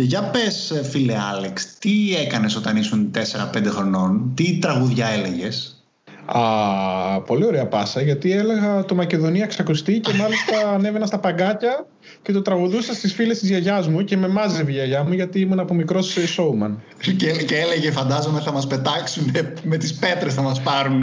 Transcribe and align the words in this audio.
Και 0.00 0.06
για 0.06 0.22
πες 0.22 0.80
φίλε 0.90 1.14
Άλεξ, 1.32 1.78
τι 1.78 2.16
έκανες 2.26 2.56
όταν 2.56 2.76
ήσουν 2.76 3.10
4-5 3.54 3.64
χρονών, 3.66 4.32
τι 4.34 4.58
τραγουδιά 4.58 5.06
έλεγες; 5.06 5.84
Α, 6.24 7.20
πολύ 7.20 7.44
ωραία 7.44 7.66
πάσα, 7.66 8.00
γιατί 8.00 8.32
έλεγα 8.32 8.84
το 8.84 8.94
Μακεδονία 8.94 9.46
ξακουστεί 9.46 10.00
και 10.00 10.12
μάλιστα 10.12 10.68
ανέβαινα 10.74 11.06
στα 11.06 11.18
παγκάκια 11.18 11.86
και 12.22 12.32
το 12.32 12.42
τραγουδούσα 12.42 12.94
στις 12.94 13.14
φίλες 13.14 13.38
της 13.38 13.48
γιαγιάς 13.48 13.88
μου 13.88 14.04
και 14.04 14.16
με 14.16 14.28
μάζευε 14.28 14.70
η 14.70 14.74
γιαγιά 14.74 15.04
μου 15.04 15.12
γιατί 15.12 15.40
ήμουν 15.40 15.60
από 15.60 15.74
μικρός 15.74 16.16
showman. 16.36 16.76
Και, 17.16 17.32
και 17.32 17.56
έλεγε 17.56 17.90
φαντάζομαι 17.90 18.40
θα 18.40 18.52
μας 18.52 18.66
πετάξουν 18.66 19.32
με 19.62 19.76
τις 19.76 19.94
πέτρες 19.94 20.34
θα 20.34 20.42
μας 20.42 20.60
πάρουν 20.60 21.02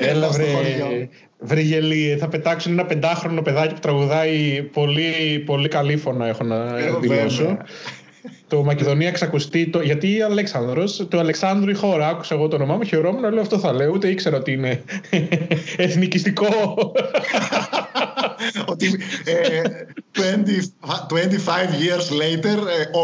Έλα 0.00 0.28
βρε, 0.28 0.44
βρε 1.44 1.60
γελί, 1.60 2.16
θα 2.20 2.28
πετάξουν 2.28 2.72
ένα 2.72 2.84
πεντάχρονο 2.84 3.42
παιδάκι 3.42 3.74
που 3.74 3.80
τραγουδάει 3.80 4.62
πολύ, 4.72 5.42
πολύ 5.46 5.68
καλή 5.68 5.96
φωνά 5.96 6.26
έχω 6.26 6.44
να 6.44 6.74
δηλώσω 7.00 7.56
το 8.48 8.62
Μακεδονία 8.62 9.10
ξακουστεί. 9.10 9.66
Το, 9.66 9.80
γιατί 9.80 10.22
Αλέξανδρος, 10.22 11.06
το 11.08 11.18
Αλεξάνδρου 11.18 11.70
η 11.70 11.74
χώρα, 11.74 12.08
άκουσα 12.08 12.34
εγώ 12.34 12.48
το 12.48 12.56
όνομά 12.56 12.76
μου, 12.76 12.82
χαιρόμουν, 12.82 13.32
λέω 13.32 13.40
αυτό 13.40 13.58
θα 13.58 13.72
λέω, 13.72 13.90
ούτε 13.90 14.08
ήξερα 14.08 14.36
ότι 14.36 14.52
είναι 14.52 14.82
εθνικιστικό. 15.76 16.46
ότι 18.72 18.98
25 20.14 20.18
years 21.82 22.06
later 22.20 22.58
ο, 22.92 23.02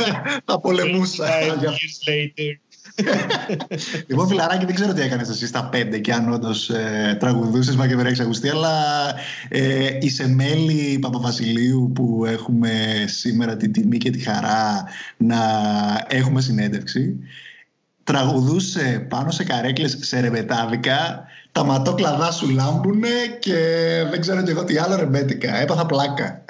θα 0.46 0.60
πολεμούσα. 0.60 1.26
25 1.26 1.28
years 1.62 1.94
later 2.08 2.50
λοιπόν, 4.08 4.26
φιλαράκι, 4.28 4.64
δεν 4.64 4.74
ξέρω 4.74 4.92
τι 4.92 5.00
έκανες 5.02 5.28
εσύ 5.28 5.46
στα 5.46 5.64
πέντε 5.64 5.98
και 5.98 6.12
αν 6.12 6.32
όντως 6.32 6.70
ε, 6.70 7.16
τραγουδούσες 7.20 7.76
μα 7.76 7.86
και 7.86 7.96
δεν 7.96 8.06
έχει 8.06 8.22
ακουστεί, 8.22 8.48
αλλά 8.48 8.74
ε, 9.48 9.88
η 10.00 10.08
Σεμέλη 10.08 10.98
Παπαβασιλείου 10.98 11.92
που 11.94 12.24
έχουμε 12.26 12.70
σήμερα 13.06 13.56
την 13.56 13.72
τιμή 13.72 13.98
και 13.98 14.10
τη 14.10 14.18
χαρά 14.18 14.84
να 15.16 15.38
έχουμε 16.08 16.40
συνέντευξη 16.40 17.18
τραγουδούσε 18.04 19.06
πάνω 19.08 19.30
σε 19.30 19.44
καρέκλες 19.44 19.98
σε 20.00 20.20
ρεμπετάδικα 20.20 21.24
τα 21.52 21.64
ματόκλαδά 21.64 22.30
σου 22.32 22.50
λάμπουνε 22.50 23.08
και 23.38 23.54
δεν 24.10 24.20
ξέρω 24.20 24.42
και 24.42 24.50
εγώ 24.50 24.64
τι 24.64 24.78
άλλο 24.78 24.96
ρεμπέτικα. 24.96 25.60
Έπαθα 25.60 25.86
πλάκα. 25.86 26.44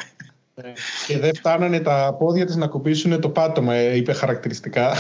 Ναι. 0.63 0.73
Και 1.07 1.19
δεν 1.19 1.35
φτάνανε 1.35 1.81
τα 1.81 2.17
πόδια 2.19 2.47
της 2.47 2.57
να 2.57 2.67
κουπίσουν 2.67 3.21
το 3.21 3.29
πάτωμα, 3.29 3.75
ε, 3.75 3.97
είπε 3.97 4.13
χαρακτηριστικά. 4.13 4.97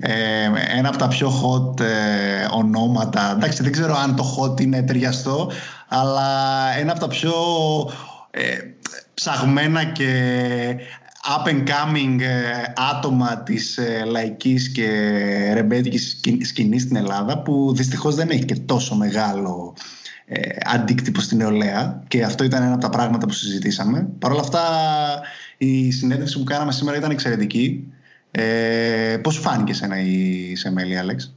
Ε, 0.00 0.50
ένα 0.76 0.88
από 0.88 0.96
τα 0.98 1.08
πιο 1.08 1.28
hot 1.28 1.80
ε, 1.80 2.46
ονόματα, 2.50 3.32
εντάξει 3.36 3.62
δεν 3.62 3.72
ξέρω 3.72 3.94
αν 3.96 4.16
το 4.16 4.36
hot 4.38 4.60
είναι 4.60 4.82
ταιριαστό, 4.82 5.50
αλλά 5.88 6.28
ένα 6.78 6.90
από 6.90 7.00
τα 7.00 7.08
πιο 7.08 7.32
ε, 8.30 8.58
ψαγμένα 9.14 9.84
και 9.84 10.76
up 11.36 11.48
and 11.48 11.62
coming 11.68 12.20
άτομα 12.90 13.38
της 13.38 13.78
λαϊκής 14.06 14.72
και 14.72 14.88
ρεμπέτικης 15.54 16.20
σκηνής 16.42 16.82
στην 16.82 16.96
Ελλάδα 16.96 17.42
που 17.42 17.74
δυστυχώς 17.74 18.14
δεν 18.14 18.30
έχει 18.30 18.44
και 18.44 18.54
τόσο 18.54 18.94
μεγάλο 18.94 19.74
ε, 20.26 20.56
αντίκτυπο 20.64 21.20
στην 21.20 21.38
νεολαία 21.38 22.02
και 22.08 22.22
αυτό 22.22 22.44
ήταν 22.44 22.62
ένα 22.62 22.72
από 22.72 22.82
τα 22.82 22.90
πράγματα 22.90 23.26
που 23.26 23.32
συζητήσαμε. 23.32 24.08
Παρ' 24.18 24.30
όλα 24.30 24.40
αυτά 24.40 24.62
η 25.56 25.90
συνέντευξη 25.90 26.38
που 26.38 26.44
κάναμε 26.44 26.72
σήμερα 26.72 26.96
ήταν 26.96 27.10
εξαιρετική. 27.10 27.92
Ε, 28.30 29.16
πώς 29.22 29.38
φάνηκε 29.38 29.72
εσένα 29.72 30.00
η 30.00 30.56
Σεμέλη, 30.56 30.98
Άλεξ; 30.98 31.34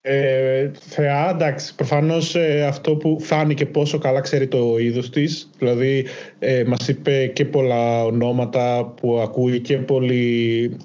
Ε, 0.00 0.70
θεά, 0.88 1.30
εντάξει, 1.30 1.74
προφανώς 1.74 2.34
ε, 2.34 2.64
αυτό 2.68 2.96
που 2.96 3.20
φάνηκε 3.20 3.66
πόσο 3.66 3.98
καλά 3.98 4.20
ξέρει 4.20 4.48
το 4.48 4.78
είδος 4.78 5.10
της, 5.10 5.50
δηλαδή 5.58 6.06
ε, 6.38 6.64
μας 6.66 6.88
είπε 6.88 7.26
και 7.26 7.44
πολλά 7.44 8.04
ονόματα 8.04 8.92
που 9.00 9.18
ακούει 9.18 9.60
και 9.60 9.76
πολύ 9.76 10.76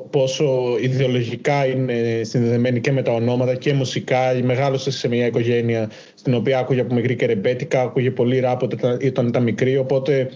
πόσο 0.00 0.76
ιδεολογικά 0.80 1.66
είναι 1.66 2.20
συνδεδεμένη 2.22 2.80
και 2.80 2.92
με 2.92 3.02
τα 3.02 3.12
ονόματα 3.12 3.54
και 3.54 3.72
μουσικά. 3.72 4.18
Μεγάλωσε 4.42 4.90
σε 4.90 5.08
μια 5.08 5.26
οικογένεια 5.26 5.90
στην 6.14 6.34
οποία 6.34 6.58
άκουγε 6.58 6.80
από 6.80 6.94
μικρή 6.94 7.16
και 7.16 7.26
ρεμπέτικα, 7.26 7.80
άκουγε 7.82 8.10
πολύ 8.10 8.40
ράπ 8.40 8.62
όταν 8.62 9.26
ήταν 9.26 9.42
μικρή, 9.42 9.76
οπότε 9.76 10.30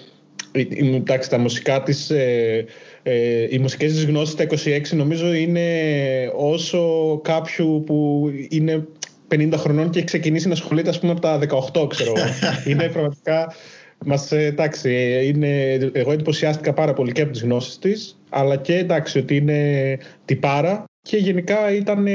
εντάξει, 0.53 1.31
τα 1.31 1.39
μουσικά 1.39 1.83
της, 1.83 2.11
ε, 2.11 2.65
ε, 3.03 3.47
οι 3.51 3.59
μουσικές 3.59 3.93
της 3.93 4.05
γνώσεις 4.05 4.33
στα 4.33 4.45
26 4.45 4.97
νομίζω 4.97 5.33
είναι 5.33 5.69
όσο 6.37 6.81
κάποιου 7.25 7.83
που 7.87 8.31
είναι 8.49 8.87
50 9.29 9.53
χρονών 9.57 9.91
και 9.91 9.99
έχει 9.99 10.07
ξεκινήσει 10.07 10.47
να 10.47 10.53
ασχολείται 10.53 10.89
ας 10.89 10.99
πούμε 10.99 11.13
από 11.13 11.21
τα 11.21 11.39
18 11.75 11.89
ξέρω 11.89 12.13
είναι 12.69 12.89
πραγματικά 12.89 13.55
μας, 14.05 14.33
ε, 14.33 14.45
εντάξει, 14.45 15.21
είναι, 15.27 15.73
εγώ 15.93 16.13
εντυπωσιάστηκα 16.13 16.73
πάρα 16.73 16.93
πολύ 16.93 17.13
και 17.13 17.23
από 17.23 17.33
τις 17.33 17.43
γνώσεις 17.43 17.79
της 17.79 18.19
αλλά 18.31 18.57
και 18.57 18.77
εντάξει 18.77 19.19
ότι 19.19 19.37
είναι 19.37 19.99
τυπάρα 20.25 20.85
και 21.03 21.17
γενικά 21.17 21.73
ήταν 21.73 22.07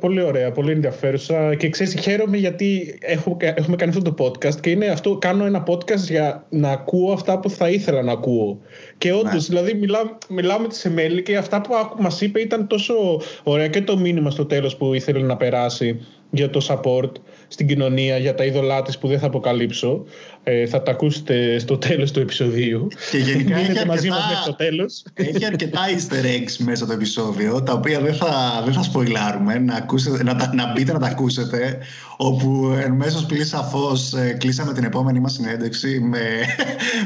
πολύ 0.00 0.22
ωραία, 0.22 0.50
πολύ 0.50 0.72
ενδιαφέρουσα 0.72 1.54
και 1.54 1.68
ξέρεις 1.68 1.94
χαίρομαι 2.00 2.36
γιατί 2.36 2.98
έχω, 3.00 3.36
έχουμε 3.40 3.76
κάνει 3.76 3.90
αυτό 3.96 4.12
το 4.12 4.24
podcast 4.24 4.60
και 4.60 4.70
είναι 4.70 4.86
αυτό, 4.86 5.16
κάνω 5.16 5.44
ένα 5.44 5.62
podcast 5.66 6.08
για 6.08 6.46
να 6.48 6.70
ακούω 6.70 7.12
αυτά 7.12 7.38
που 7.40 7.50
θα 7.50 7.68
ήθελα 7.68 8.02
να 8.02 8.12
ακούω 8.12 8.60
και 8.98 9.12
όντως, 9.12 9.48
ναι. 9.48 9.56
δηλαδή 9.60 9.74
μιλά, 9.74 10.18
μιλάω 10.28 10.58
με 10.58 10.68
τη 10.68 10.76
Σεμέλη 10.76 11.22
και 11.22 11.36
αυτά 11.36 11.60
που 11.60 11.72
μας 11.98 12.20
είπε 12.20 12.40
ήταν 12.40 12.66
τόσο 12.66 12.94
ωραία 13.42 13.68
και 13.68 13.82
το 13.82 13.98
μήνυμα 13.98 14.30
στο 14.30 14.46
τέλος 14.46 14.76
που 14.76 14.94
ήθελε 14.94 15.22
να 15.22 15.36
περάσει 15.36 16.00
για 16.30 16.50
το 16.50 16.66
support 16.68 17.12
στην 17.48 17.66
κοινωνία, 17.66 18.18
για 18.18 18.34
τα 18.34 18.44
είδωλά 18.44 18.82
της 18.82 18.98
που 18.98 19.08
δεν 19.08 19.18
θα 19.18 19.26
αποκαλύψω. 19.26 20.04
Ε, 20.42 20.66
θα 20.66 20.82
τα 20.82 20.90
ακούσετε 20.90 21.58
στο 21.58 21.78
τέλος 21.78 22.12
του 22.12 22.20
επεισοδίου. 22.20 22.88
Και 23.10 23.18
γενικά 23.18 23.56
έχει 23.56 23.68
αρκετά, 23.68 23.86
μαζί 23.86 24.08
μας 24.08 24.18
μέχρι 24.28 24.44
το 24.44 24.54
τέλος. 24.54 25.02
Έχει 25.14 25.44
αρκετά 25.44 25.80
easter 25.88 26.24
eggs 26.24 26.56
μέσα 26.58 26.86
το 26.86 26.92
επεισόδιο, 26.92 27.62
τα 27.62 27.72
οποία 27.72 28.00
δεν 28.00 28.14
θα, 28.14 28.62
δεν 28.64 28.72
θα 28.72 28.82
σποιλάρουμε, 28.82 29.58
να, 29.58 29.74
ακούσετε, 29.74 30.22
να, 30.22 30.54
να 30.54 30.72
μπείτε 30.72 30.92
να 30.92 30.98
τα 30.98 31.06
ακούσετε, 31.06 31.78
όπου 32.16 32.72
εν 32.84 32.92
μέσω 32.92 33.26
πλήρη 33.26 33.44
σαφώς 33.44 34.12
ε, 34.12 34.36
κλείσαμε 34.38 34.72
την 34.72 34.84
επόμενη 34.84 35.20
μας 35.20 35.32
συνέντευξη 35.32 36.00
με, 36.00 36.20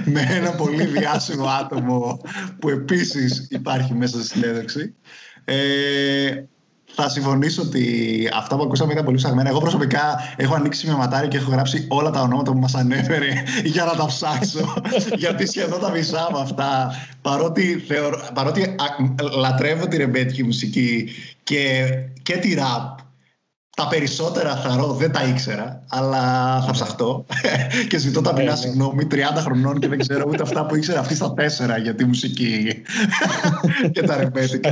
με 0.05 0.29
ένα 0.31 0.51
πολύ 0.51 0.85
διάσημο 0.85 1.47
άτομο 1.47 2.21
που 2.59 2.69
επίσης 2.69 3.47
υπάρχει 3.51 3.95
μέσα 3.95 4.19
στη 4.19 4.27
συνέντευξη. 4.27 4.95
Ε, 5.45 5.55
θα 6.95 7.09
συμφωνήσω 7.09 7.63
ότι 7.63 7.85
αυτά 8.35 8.57
που 8.57 8.63
ακούσαμε 8.63 8.93
ήταν 8.93 9.05
πολύ 9.05 9.17
ψαγμένα. 9.17 9.49
Εγώ 9.49 9.59
προσωπικά 9.59 10.35
έχω 10.37 10.55
ανοίξει 10.55 10.87
μια 10.87 10.97
ματάρι 10.97 11.29
και 11.29 11.37
έχω 11.37 11.51
γράψει 11.51 11.87
όλα 11.89 12.11
τα 12.11 12.21
ονόματα 12.21 12.53
που 12.53 12.59
μας 12.59 12.75
ανέφερε 12.75 13.33
για 13.65 13.85
να 13.85 13.95
τα 13.95 14.07
ψάξω. 14.07 14.75
γιατί 15.23 15.47
σχεδόν 15.47 15.81
τα 15.81 15.91
μισά 15.91 16.27
από 16.29 16.39
αυτά, 16.39 16.95
παρότι, 17.23 17.85
θεωρώ, 17.89 18.29
παρότι 18.35 18.75
λατρεύω 19.39 19.89
τη 19.89 19.97
ρεμπέτικη 19.97 20.45
μουσική 20.45 21.09
και, 21.45 21.89
και 22.23 22.37
τη 22.37 22.55
ραπ, 22.55 22.94
τα 23.75 23.89
περισσότερα 23.89 24.57
θαρώ, 24.57 24.93
δεν 24.93 25.13
τα 25.13 25.23
ήξερα, 25.23 25.83
αλλά 25.89 26.23
θα 26.67 26.73
ψαχτώ. 26.73 27.27
και 27.89 27.99
ζητώ 27.99 28.21
τα 28.21 28.31
ταπεινά 28.31 28.57
συγγνώμη, 28.57 29.07
30 29.11 29.17
χρονών 29.37 29.79
και 29.79 29.89
δεν 29.89 29.99
ξέρω 29.99 30.25
ούτε 30.29 30.43
αυτά 30.43 30.67
που 30.67 30.77
ήξερα 30.77 31.01
αυτή 31.01 31.15
στα 31.15 31.35
4 31.77 31.83
για 31.83 31.95
τη 31.95 32.05
μουσική 32.05 32.83
και 33.93 34.03
τα 34.03 34.17
ρεμπέτικα. 34.17 34.69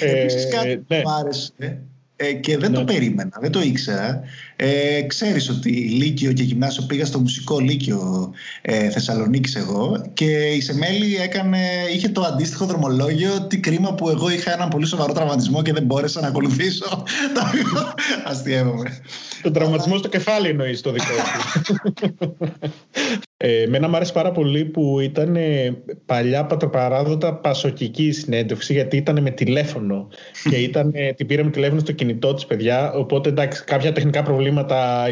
Ε, 0.00 0.10
Επίσης 0.10 0.48
κάτι 0.50 0.84
ναι. 0.88 1.00
που 1.00 1.10
άρεσε 1.20 1.82
ε, 2.16 2.32
και 2.32 2.58
δεν 2.58 2.72
το 2.72 2.78
ναι. 2.78 2.86
περίμενα, 2.86 3.38
δεν 3.40 3.50
το 3.50 3.60
ήξερα. 3.60 4.20
Ε, 4.64 5.02
ξέρεις 5.02 5.48
ότι 5.48 5.70
Λύκειο 5.70 6.32
και 6.32 6.42
Γυμνάσιο 6.42 6.82
πήγα 6.82 7.06
στο 7.06 7.18
μουσικό 7.18 7.58
Λύκειο 7.58 8.32
ε, 8.62 8.90
Θεσσαλονίκης 8.90 9.54
εγώ 9.54 10.10
και 10.12 10.26
η 10.26 10.60
Σεμέλη 10.60 11.16
έκανε, 11.16 11.58
είχε 11.94 12.08
το 12.08 12.20
αντίστοιχο 12.20 12.66
δρομολόγιο 12.66 13.46
τι 13.46 13.60
κρίμα 13.60 13.94
που 13.94 14.08
εγώ 14.08 14.30
είχα 14.30 14.52
έναν 14.52 14.68
πολύ 14.68 14.86
σοβαρό 14.86 15.12
τραυματισμό 15.12 15.62
και 15.62 15.72
δεν 15.72 15.84
μπόρεσα 15.84 16.20
να 16.20 16.26
ακολουθήσω. 16.26 17.04
Αστειεύομαι. 18.30 19.00
Το 19.42 19.50
τραυματισμό 19.50 19.98
στο 19.98 20.08
κεφάλι 20.08 20.48
εννοείς 20.48 20.80
το 20.80 20.92
δικό 20.92 21.14
σου. 21.64 21.82
Ε, 23.44 23.66
μένα 23.68 23.88
μου 23.88 23.96
άρεσε 23.96 24.12
πάρα 24.12 24.32
πολύ 24.32 24.64
που 24.64 25.00
ήταν 25.00 25.36
ε, 25.36 25.76
παλιά 26.06 26.46
πατροπαράδοτα 26.46 27.34
πασοκική 27.34 28.12
συνέντευξη 28.12 28.72
γιατί 28.72 28.96
ήταν 28.96 29.22
με 29.22 29.30
τηλέφωνο 29.30 30.08
και 30.50 30.56
ήταν, 30.56 30.90
ε, 30.94 31.12
την 31.12 31.26
πήραμε 31.26 31.50
τηλέφωνο 31.50 31.80
στο 31.80 31.92
κινητό 31.92 32.34
της 32.34 32.46
παιδιά 32.46 32.92
οπότε 32.92 33.28
εντάξει 33.28 33.64
κάποια 33.64 33.92
τεχνικά 33.92 34.22
προβλήματα 34.22 34.51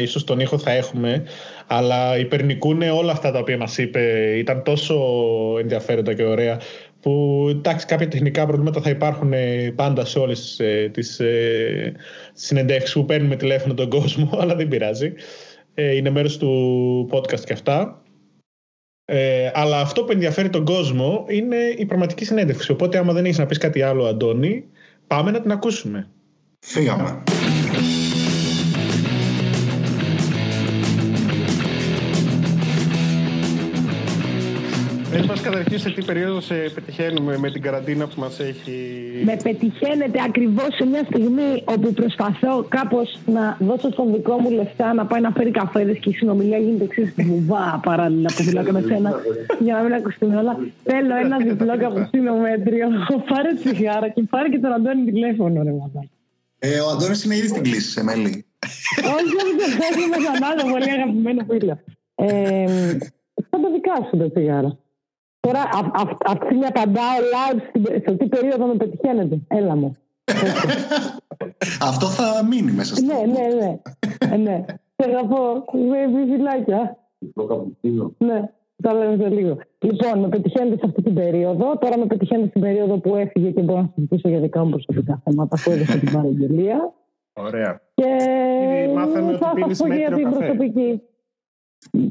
ίσως 0.01 0.23
τον 0.23 0.39
ήχο 0.39 0.57
θα 0.57 0.71
έχουμε 0.71 1.23
αλλά 1.67 2.17
υπερνικούν 2.17 2.81
όλα 2.81 3.11
αυτά 3.11 3.31
τα 3.31 3.39
οποία 3.39 3.57
μας 3.57 3.77
είπε 3.77 4.33
ήταν 4.37 4.63
τόσο 4.63 4.95
ενδιαφέροντα 5.59 6.13
και 6.13 6.23
ωραία 6.23 6.59
που 6.99 7.45
εντάξει 7.49 7.85
κάποια 7.85 8.07
τεχνικά 8.07 8.45
προβλήματα 8.45 8.81
θα 8.81 8.89
υπάρχουν 8.89 9.33
ε, 9.33 9.73
πάντα 9.75 10.05
σε 10.05 10.19
όλες 10.19 10.59
ε, 10.59 10.89
τις 10.93 11.19
ε, 11.19 11.93
συνεντεύξεις 12.33 12.93
που 12.93 13.05
παίρνουμε 13.05 13.35
τηλέφωνο 13.35 13.73
τον 13.73 13.89
κόσμο 13.89 14.29
αλλά 14.41 14.55
δεν 14.55 14.67
πειράζει 14.67 15.13
είναι 15.75 16.09
μέρος 16.09 16.37
του 16.37 17.09
podcast 17.11 17.39
και 17.39 17.53
αυτά 17.53 18.01
ε, 19.13 19.51
αλλά 19.53 19.79
αυτό 19.79 20.03
που 20.03 20.11
ενδιαφέρει 20.11 20.49
τον 20.49 20.65
κόσμο 20.65 21.25
είναι 21.27 21.55
η 21.77 21.85
πραγματική 21.85 22.25
συνέντευξη. 22.25 22.71
Οπότε, 22.71 22.97
άμα 22.97 23.13
δεν 23.13 23.25
έχεις 23.25 23.37
να 23.37 23.45
πεις 23.45 23.57
κάτι 23.57 23.81
άλλο, 23.81 24.05
Αντώνη, 24.05 24.65
πάμε 25.07 25.31
να 25.31 25.41
την 25.41 25.51
ακούσουμε. 25.51 26.09
Φύγαμε. 26.59 27.23
Πες 35.11 35.25
μας 35.25 35.41
καταρχήν 35.41 35.79
σε 35.79 35.89
τι 35.89 36.03
περίοδο 36.03 36.41
σε 36.41 36.55
πετυχαίνουμε 36.55 37.37
με 37.37 37.51
την 37.51 37.61
καραντίνα 37.61 38.07
που 38.07 38.19
μας 38.19 38.39
έχει... 38.39 38.73
Με 39.25 39.37
πετυχαίνετε 39.43 40.19
ακριβώς 40.25 40.67
σε 40.71 40.85
μια 40.85 41.03
στιγμή 41.09 41.63
όπου 41.65 41.93
προσπαθώ 41.93 42.65
κάπως 42.69 43.19
να 43.25 43.57
δώσω 43.59 43.91
στον 43.91 44.13
δικό 44.13 44.37
μου 44.39 44.49
λεφτά 44.51 44.93
να 44.93 45.05
πάει 45.05 45.21
να 45.21 45.31
φέρει 45.31 45.51
καφέδες 45.51 45.97
και 45.97 46.09
η 46.09 46.13
συνομιλία 46.13 46.57
γίνεται 46.57 46.83
εξής 46.83 47.13
βουβά 47.17 47.79
παράλληλα 47.83 48.29
που 48.35 48.43
μιλάω 48.43 48.63
και 48.63 48.71
με 48.71 48.81
σένα 48.87 49.21
για 49.59 49.73
να 49.73 49.81
μην 49.81 49.93
ακουστούν 49.93 50.37
όλα. 50.37 50.57
Θέλω 50.83 51.15
ένα 51.23 51.37
διπλό 51.37 51.77
καπουτσίνο 51.77 52.35
μέτριο, 52.35 52.87
πάρε 53.29 53.53
τσιγάρα 53.53 54.09
και 54.09 54.23
πάρε 54.29 54.49
και 54.49 54.59
τον 54.59 54.73
Αντώνη 54.73 55.11
τηλέφωνο 55.11 55.63
ρε 55.63 55.71
ε, 56.63 56.79
ο 56.79 56.89
Αντώνης 56.89 57.23
είναι 57.23 57.35
ήδη 57.35 57.47
στην 57.47 57.63
κλίση 57.63 57.89
σε 57.91 58.03
μέλη. 58.03 58.45
Όχι, 58.95 59.33
όχι, 59.41 59.53
όχι, 59.87 60.09
με 60.09 60.15
έναν 60.15 60.43
άλλο 60.51 60.71
πολύ 60.71 60.91
αγαπημένο 60.91 61.45
φίλο. 61.49 61.79
Ε, 62.15 62.65
τα 63.49 63.57
δικά 63.73 64.07
σου 64.09 64.17
τα 64.17 64.31
τσιγάρα. 64.31 64.77
Τώρα 65.41 65.69
αυτή 66.25 66.55
μια 66.55 66.67
απαντάω 66.67 67.17
live 67.33 67.61
σε 68.05 68.15
τι 68.15 68.27
περίοδο 68.27 68.65
με 68.65 68.75
πετυχαίνετε. 68.75 69.39
Έλα 69.47 69.75
μου. 69.75 69.97
Αυτό 71.89 72.05
θα 72.05 72.45
μείνει 72.49 72.71
μέσα 72.71 72.95
στο. 72.95 73.05
Ναι, 73.05 73.19
ναι, 73.33 73.55
ναι. 73.55 73.79
Ε, 74.33 74.37
ναι. 74.37 74.65
Θέλω 74.95 75.13
να 75.13 75.27
πω, 75.27 75.37
με 75.77 75.97
φυλάκια. 76.29 76.97
Ναι, 78.17 78.49
τα 78.81 78.93
λέμε 78.93 79.23
σε 79.23 79.29
λίγο. 79.29 79.57
Λοιπόν, 79.79 80.19
με 80.19 80.27
πετυχαίνετε 80.27 80.75
σε 80.75 80.85
αυτή 80.85 81.01
την 81.01 81.13
περίοδο. 81.13 81.77
Τώρα 81.77 81.97
με 81.97 82.05
πετυχαίνετε 82.05 82.49
στην 82.49 82.61
περίοδο 82.61 82.97
που 82.97 83.15
έφυγε 83.15 83.49
και 83.51 83.61
μπορώ 83.61 83.79
να 83.81 83.91
συζητήσω 83.95 84.29
για 84.29 84.39
δικά 84.39 84.63
μου 84.63 84.69
προσωπικά 84.69 85.21
θέματα 85.23 85.57
που 85.63 85.71
έδωσε 85.71 85.97
την 85.97 86.11
παραγγελία. 86.11 86.93
Ωραία. 87.33 87.81
Και 87.93 88.05
θα 89.39 89.73
σα 89.73 89.83
πω 89.83 89.93
για 89.93 90.11
την 90.11 90.29
προσωπική. 90.29 91.01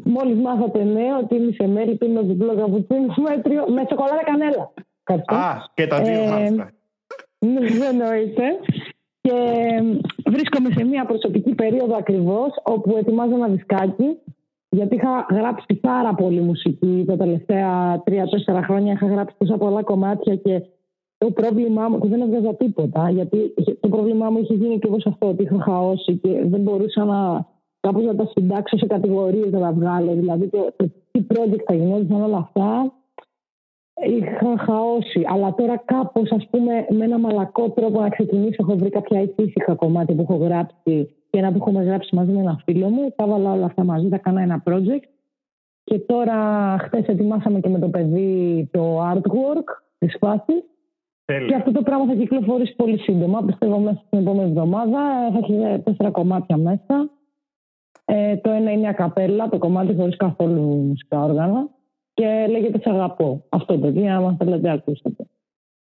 Μόλις 0.04 0.38
μάθατε 0.38 0.84
νέο 0.84 1.18
ότι 1.22 1.34
είμαι 1.34 1.52
σε 1.52 1.66
μέλη 1.66 1.96
πίνω 1.96 2.22
διπλός 2.22 2.56
καπουτσίνο 2.56 3.14
μέτριο 3.16 3.64
με 3.68 3.86
σοκολάτα 3.88 4.24
κανέλα. 4.24 4.72
Α, 5.24 5.56
και 5.74 5.86
τα 5.86 6.02
δύο 6.02 6.22
ε, 6.22 6.28
μάλιστα. 6.28 6.70
Ναι, 7.38 7.60
δεν 7.60 8.00
εννοείται. 8.00 8.42
Και 9.20 9.34
βρίσκομαι 10.26 10.70
σε 10.76 10.84
μια 10.84 11.04
προσωπική 11.04 11.54
περίοδο 11.54 11.96
ακριβώς 11.96 12.50
όπου 12.62 12.96
ετοιμάζω 12.96 13.34
ένα 13.34 13.48
δισκάκι 13.48 14.18
γιατί 14.70 14.94
είχα 14.94 15.26
γράψει 15.30 15.74
πάρα 15.74 16.14
πολύ 16.14 16.40
μουσική 16.40 17.04
τα 17.06 17.16
τελευταία 17.16 18.02
τρία-τέσσερα 18.04 18.62
χρόνια. 18.62 18.92
Είχα 18.92 19.06
γράψει 19.06 19.34
τόσα 19.38 19.56
πολλά 19.56 19.82
κομμάτια 19.82 20.36
και 20.36 20.62
το 21.18 21.30
πρόβλημά 21.30 21.88
μου, 21.88 21.98
δεν 22.02 22.20
έβγαζα 22.20 22.54
τίποτα, 22.54 23.10
γιατί 23.10 23.54
το 23.80 23.88
πρόβλημά 23.88 24.30
μου 24.30 24.38
είχε 24.38 24.54
γίνει 24.54 24.78
και 24.78 24.86
εγώ 24.86 24.96
αυτό, 25.06 25.28
ότι 25.28 25.42
είχα 25.42 25.62
χαώσει 25.62 26.16
και 26.16 26.44
δεν 26.44 26.60
μπορούσα 26.60 27.04
να 27.04 27.46
κάπως 27.80 28.04
να 28.04 28.16
τα 28.16 28.30
συντάξω 28.34 28.76
σε 28.78 28.86
κατηγορίες 28.86 29.50
να 29.50 29.60
τα 29.60 29.72
βγάλω. 29.72 30.14
Δηλαδή 30.14 30.48
το, 30.48 30.72
το 30.76 30.90
τι 31.10 31.26
project 31.28 31.62
θα 31.66 31.74
γινόταν 31.74 32.22
όλα 32.22 32.36
αυτά 32.36 32.92
είχα 34.06 34.58
χαώσει. 34.58 35.24
Αλλά 35.26 35.54
τώρα 35.54 35.76
κάπως 35.76 36.30
ας 36.30 36.46
πούμε 36.50 36.86
με 36.88 37.04
ένα 37.04 37.18
μαλακό 37.18 37.70
τρόπο 37.70 38.00
να 38.00 38.08
ξεκινήσω 38.08 38.56
έχω 38.58 38.76
βρει 38.76 38.90
κάποια 38.90 39.20
ησύχα 39.36 39.74
κομμάτια 39.74 40.14
που 40.14 40.22
έχω 40.22 40.36
γράψει 40.36 41.14
και 41.30 41.38
ένα 41.38 41.52
που 41.52 41.56
έχουμε 41.56 41.82
γράψει 41.82 42.14
μαζί 42.14 42.32
με 42.32 42.40
ένα 42.40 42.60
φίλο 42.64 42.88
μου. 42.88 43.12
Τα 43.16 43.26
βάλα 43.26 43.52
όλα 43.52 43.64
αυτά 43.64 43.84
μαζί, 43.84 44.08
θα 44.08 44.18
κάνω 44.18 44.38
ένα 44.38 44.62
project. 44.66 45.04
Και 45.84 45.98
τώρα 45.98 46.36
χθες 46.78 47.06
ετοιμάσαμε 47.06 47.60
και 47.60 47.68
με 47.68 47.78
το 47.78 47.88
παιδί 47.88 48.68
το 48.72 49.00
artwork 49.12 49.68
της 49.98 50.16
φάσης. 50.20 50.64
Και 51.48 51.54
αυτό 51.54 51.72
το 51.72 51.82
πράγμα 51.82 52.06
θα 52.06 52.14
κυκλοφορήσει 52.14 52.74
πολύ 52.76 52.98
σύντομα. 52.98 53.42
Πιστεύω 53.42 53.78
μέσα 53.78 54.02
στην 54.06 54.18
επόμενη 54.18 54.48
εβδομάδα. 54.48 55.30
Θα 55.32 55.38
έχει 55.42 55.82
τέσσερα 55.82 56.10
κομμάτια 56.10 56.56
μέσα. 56.56 57.10
Ε, 58.12 58.36
το 58.36 58.50
ένα 58.50 58.70
είναι 58.72 58.88
ακαπέλα, 58.88 59.48
το 59.48 59.58
κομμάτι 59.58 59.94
χωρίς 59.94 60.16
καθόλου 60.16 60.60
μουσικά 60.60 61.22
όργανα. 61.22 61.68
Και 62.14 62.46
λέγεται 62.50 62.78
Σε 62.78 62.90
αγαπώ. 62.90 63.44
Αυτό 63.48 63.78
παιδί, 63.78 64.08
άμα 64.08 64.36
θέλετε, 64.38 64.70
ακούσατε. 64.70 65.24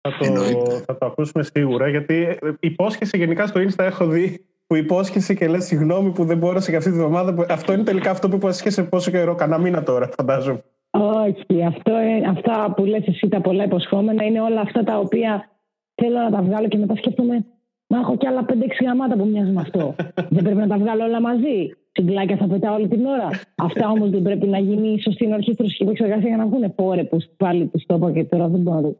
Θα 0.01 0.11
το, 0.17 0.75
θα 0.85 0.97
το 0.97 1.05
ακούσουμε 1.05 1.43
σίγουρα, 1.43 1.87
γιατί 1.87 2.39
υπόσχεση 2.59 3.17
γενικά 3.17 3.47
στο 3.47 3.61
Insta 3.61 3.83
έχω 3.83 4.05
δει 4.05 4.45
που 4.67 4.75
υπόσχεση 4.75 5.35
και 5.35 5.47
λες 5.47 5.65
συγγνώμη 5.65 6.11
που 6.11 6.25
δεν 6.25 6.37
μπόρεσε 6.37 6.69
για 6.69 6.79
αυτή 6.79 6.91
τη 6.91 6.97
βδομάδα. 6.97 7.45
Αυτό 7.49 7.73
είναι 7.73 7.83
τελικά 7.83 8.11
αυτό 8.11 8.29
που 8.29 8.35
υπόσχεσαι 8.35 8.83
πόσο 8.83 9.11
καιρό, 9.11 9.35
κανένα 9.35 9.61
μήνα 9.61 9.83
τώρα, 9.83 10.09
φαντάζομαι. 10.17 10.63
Όχι, 10.89 11.63
αυτό, 11.63 11.91
αυτά 12.29 12.73
που 12.75 12.85
λες 12.85 13.07
εσύ 13.07 13.27
τα 13.27 13.41
πολλά 13.41 13.63
υποσχόμενα 13.63 14.23
είναι 14.23 14.41
όλα 14.41 14.61
αυτά 14.61 14.83
τα 14.83 14.99
οποία 14.99 15.49
θέλω 15.95 16.19
να 16.19 16.29
τα 16.31 16.41
βγάλω 16.41 16.67
και 16.67 16.77
μετά 16.77 16.95
σκέφτομαι 16.95 17.45
Μα 17.87 17.99
έχω 17.99 18.17
κι 18.17 18.27
άλλα 18.27 18.45
5-6 18.47 18.51
γαμάτα 18.85 19.15
που 19.15 19.25
μοιάζουν 19.25 19.53
με 19.53 19.61
αυτό. 19.61 19.95
δεν 20.33 20.43
πρέπει 20.43 20.59
να 20.59 20.67
τα 20.67 20.77
βγάλω 20.77 21.03
όλα 21.03 21.21
μαζί. 21.21 21.71
Συγκλάκια 21.97 22.37
θα 22.37 22.47
πετάω 22.47 22.75
όλη 22.75 22.87
την 22.87 23.05
ώρα. 23.05 23.29
Αυτά 23.67 23.89
όμως 23.89 24.09
δεν 24.09 24.21
πρέπει 24.21 24.47
να 24.47 24.59
γίνει 24.59 24.93
ίσως 24.93 25.13
στην 25.13 25.33
αρχή 25.33 25.53
στροσχή 25.53 25.83
εξεργασία 25.89 26.27
για 26.27 26.37
να 26.37 26.45
βγουν 26.45 26.75
πόρε 26.75 27.03
που 27.03 27.17
πάλι 27.37 27.65
τους 27.65 27.83
το 27.85 27.95
είπα 27.95 28.11
και 28.11 28.23
τώρα 28.23 28.47
δεν 28.47 28.59
μπορώ. 28.59 28.95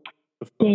Και 0.55 0.67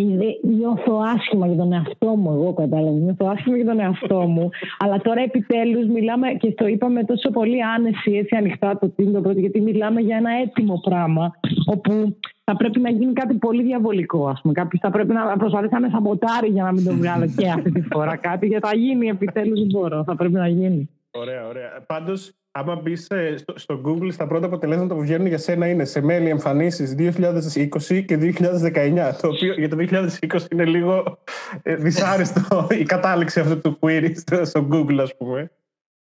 νιώθω 0.43 0.95
άσχημα 1.15 1.47
για 1.47 1.57
τον 1.57 1.73
εαυτό 1.73 2.07
μου, 2.07 2.31
εγώ 2.33 2.53
κατάλαβα. 2.53 2.97
Νιώθω 2.97 3.27
άσχημα 3.27 3.57
για 3.57 3.65
τον 3.65 3.81
εαυτό 3.81 4.21
μου. 4.21 4.49
Αλλά 4.79 4.99
τώρα 5.01 5.21
επιτέλους 5.21 5.87
μιλάμε 5.87 6.29
και 6.29 6.53
το 6.53 6.67
είπαμε 6.67 7.05
τόσο 7.05 7.31
πολύ 7.31 7.65
άνεση, 7.65 8.13
έτσι 8.13 8.37
ανοιχτά 8.37 8.79
το 8.79 8.89
τίνο 8.89 9.21
πρώτο, 9.21 9.39
γιατί 9.39 9.61
μιλάμε 9.61 10.01
για 10.01 10.17
ένα 10.17 10.31
έτοιμο 10.43 10.81
πράγμα. 10.85 11.31
Όπου 11.67 12.17
θα 12.45 12.57
πρέπει 12.57 12.81
να 12.81 12.91
γίνει 12.91 13.13
κάτι 13.13 13.35
πολύ 13.35 13.63
διαβολικό, 13.63 14.29
ας 14.29 14.41
πούμε. 14.41 14.53
Κάποιος 14.53 14.81
θα 14.83 14.91
πρέπει 14.91 15.13
να 15.13 15.37
προσπαθήσει 15.37 15.73
να 15.73 15.81
με 15.81 15.89
σαμποτάρει 15.93 16.49
για 16.49 16.63
να 16.63 16.73
μην 16.73 16.85
το 16.85 16.95
βγάλω 16.95 17.27
και 17.37 17.49
αυτή 17.49 17.73
τη 17.73 17.81
φορά 17.81 18.17
κάτι. 18.17 18.47
Γιατί 18.47 18.67
θα 18.67 18.77
γίνει 18.77 19.07
επιτέλους 19.09 19.67
μπορώ. 19.67 20.05
Θα 20.05 20.17
πρέπει 20.17 20.35
να 20.35 20.49
γίνει. 20.49 20.89
Ωραία, 21.15 21.47
ωραία. 21.47 21.85
Πάντως, 21.87 22.33
άμα 22.51 22.77
μπεις 22.77 23.09
στο, 23.37 23.59
στο, 23.59 23.81
Google, 23.85 24.13
στα 24.13 24.27
πρώτα 24.27 24.47
αποτελέσματα 24.47 24.95
που 24.95 25.01
βγαίνουν 25.01 25.27
για 25.27 25.39
σένα 25.39 25.69
είναι 25.69 25.85
σε 25.85 26.01
μέλη 26.01 26.29
εμφανίσεις 26.29 26.95
2020 26.99 28.05
και 28.05 28.35
2019. 28.75 29.13
Το 29.21 29.29
οποίο 29.29 29.53
για 29.53 29.69
το 29.69 29.77
2020 29.79 30.51
είναι 30.53 30.65
λίγο 30.65 31.19
ε, 31.63 31.77
δυσάρεστο 31.77 32.67
η 32.81 32.83
κατάληξη 32.83 33.41
αυτού 33.41 33.61
του 33.61 33.79
query 33.81 34.11
στο, 34.15 34.45
στο 34.45 34.69
Google, 34.73 34.99
ας 34.99 35.17
πούμε. 35.17 35.51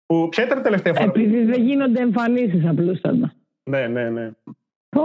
Που, 0.06 0.30
ποια 0.30 0.44
ήταν 0.44 0.60
η 0.60 0.62
τελευταία 0.62 0.94
φορά; 0.94 1.06
Επειδή 1.06 1.44
δεν 1.44 1.62
γίνονται 1.64 2.02
εμφανίσεις 2.02 2.68
απλούστατα. 2.68 3.34
Ναι, 3.64 3.88
ναι, 3.88 4.10
ναι. 4.10 4.32
Πω, 4.90 5.02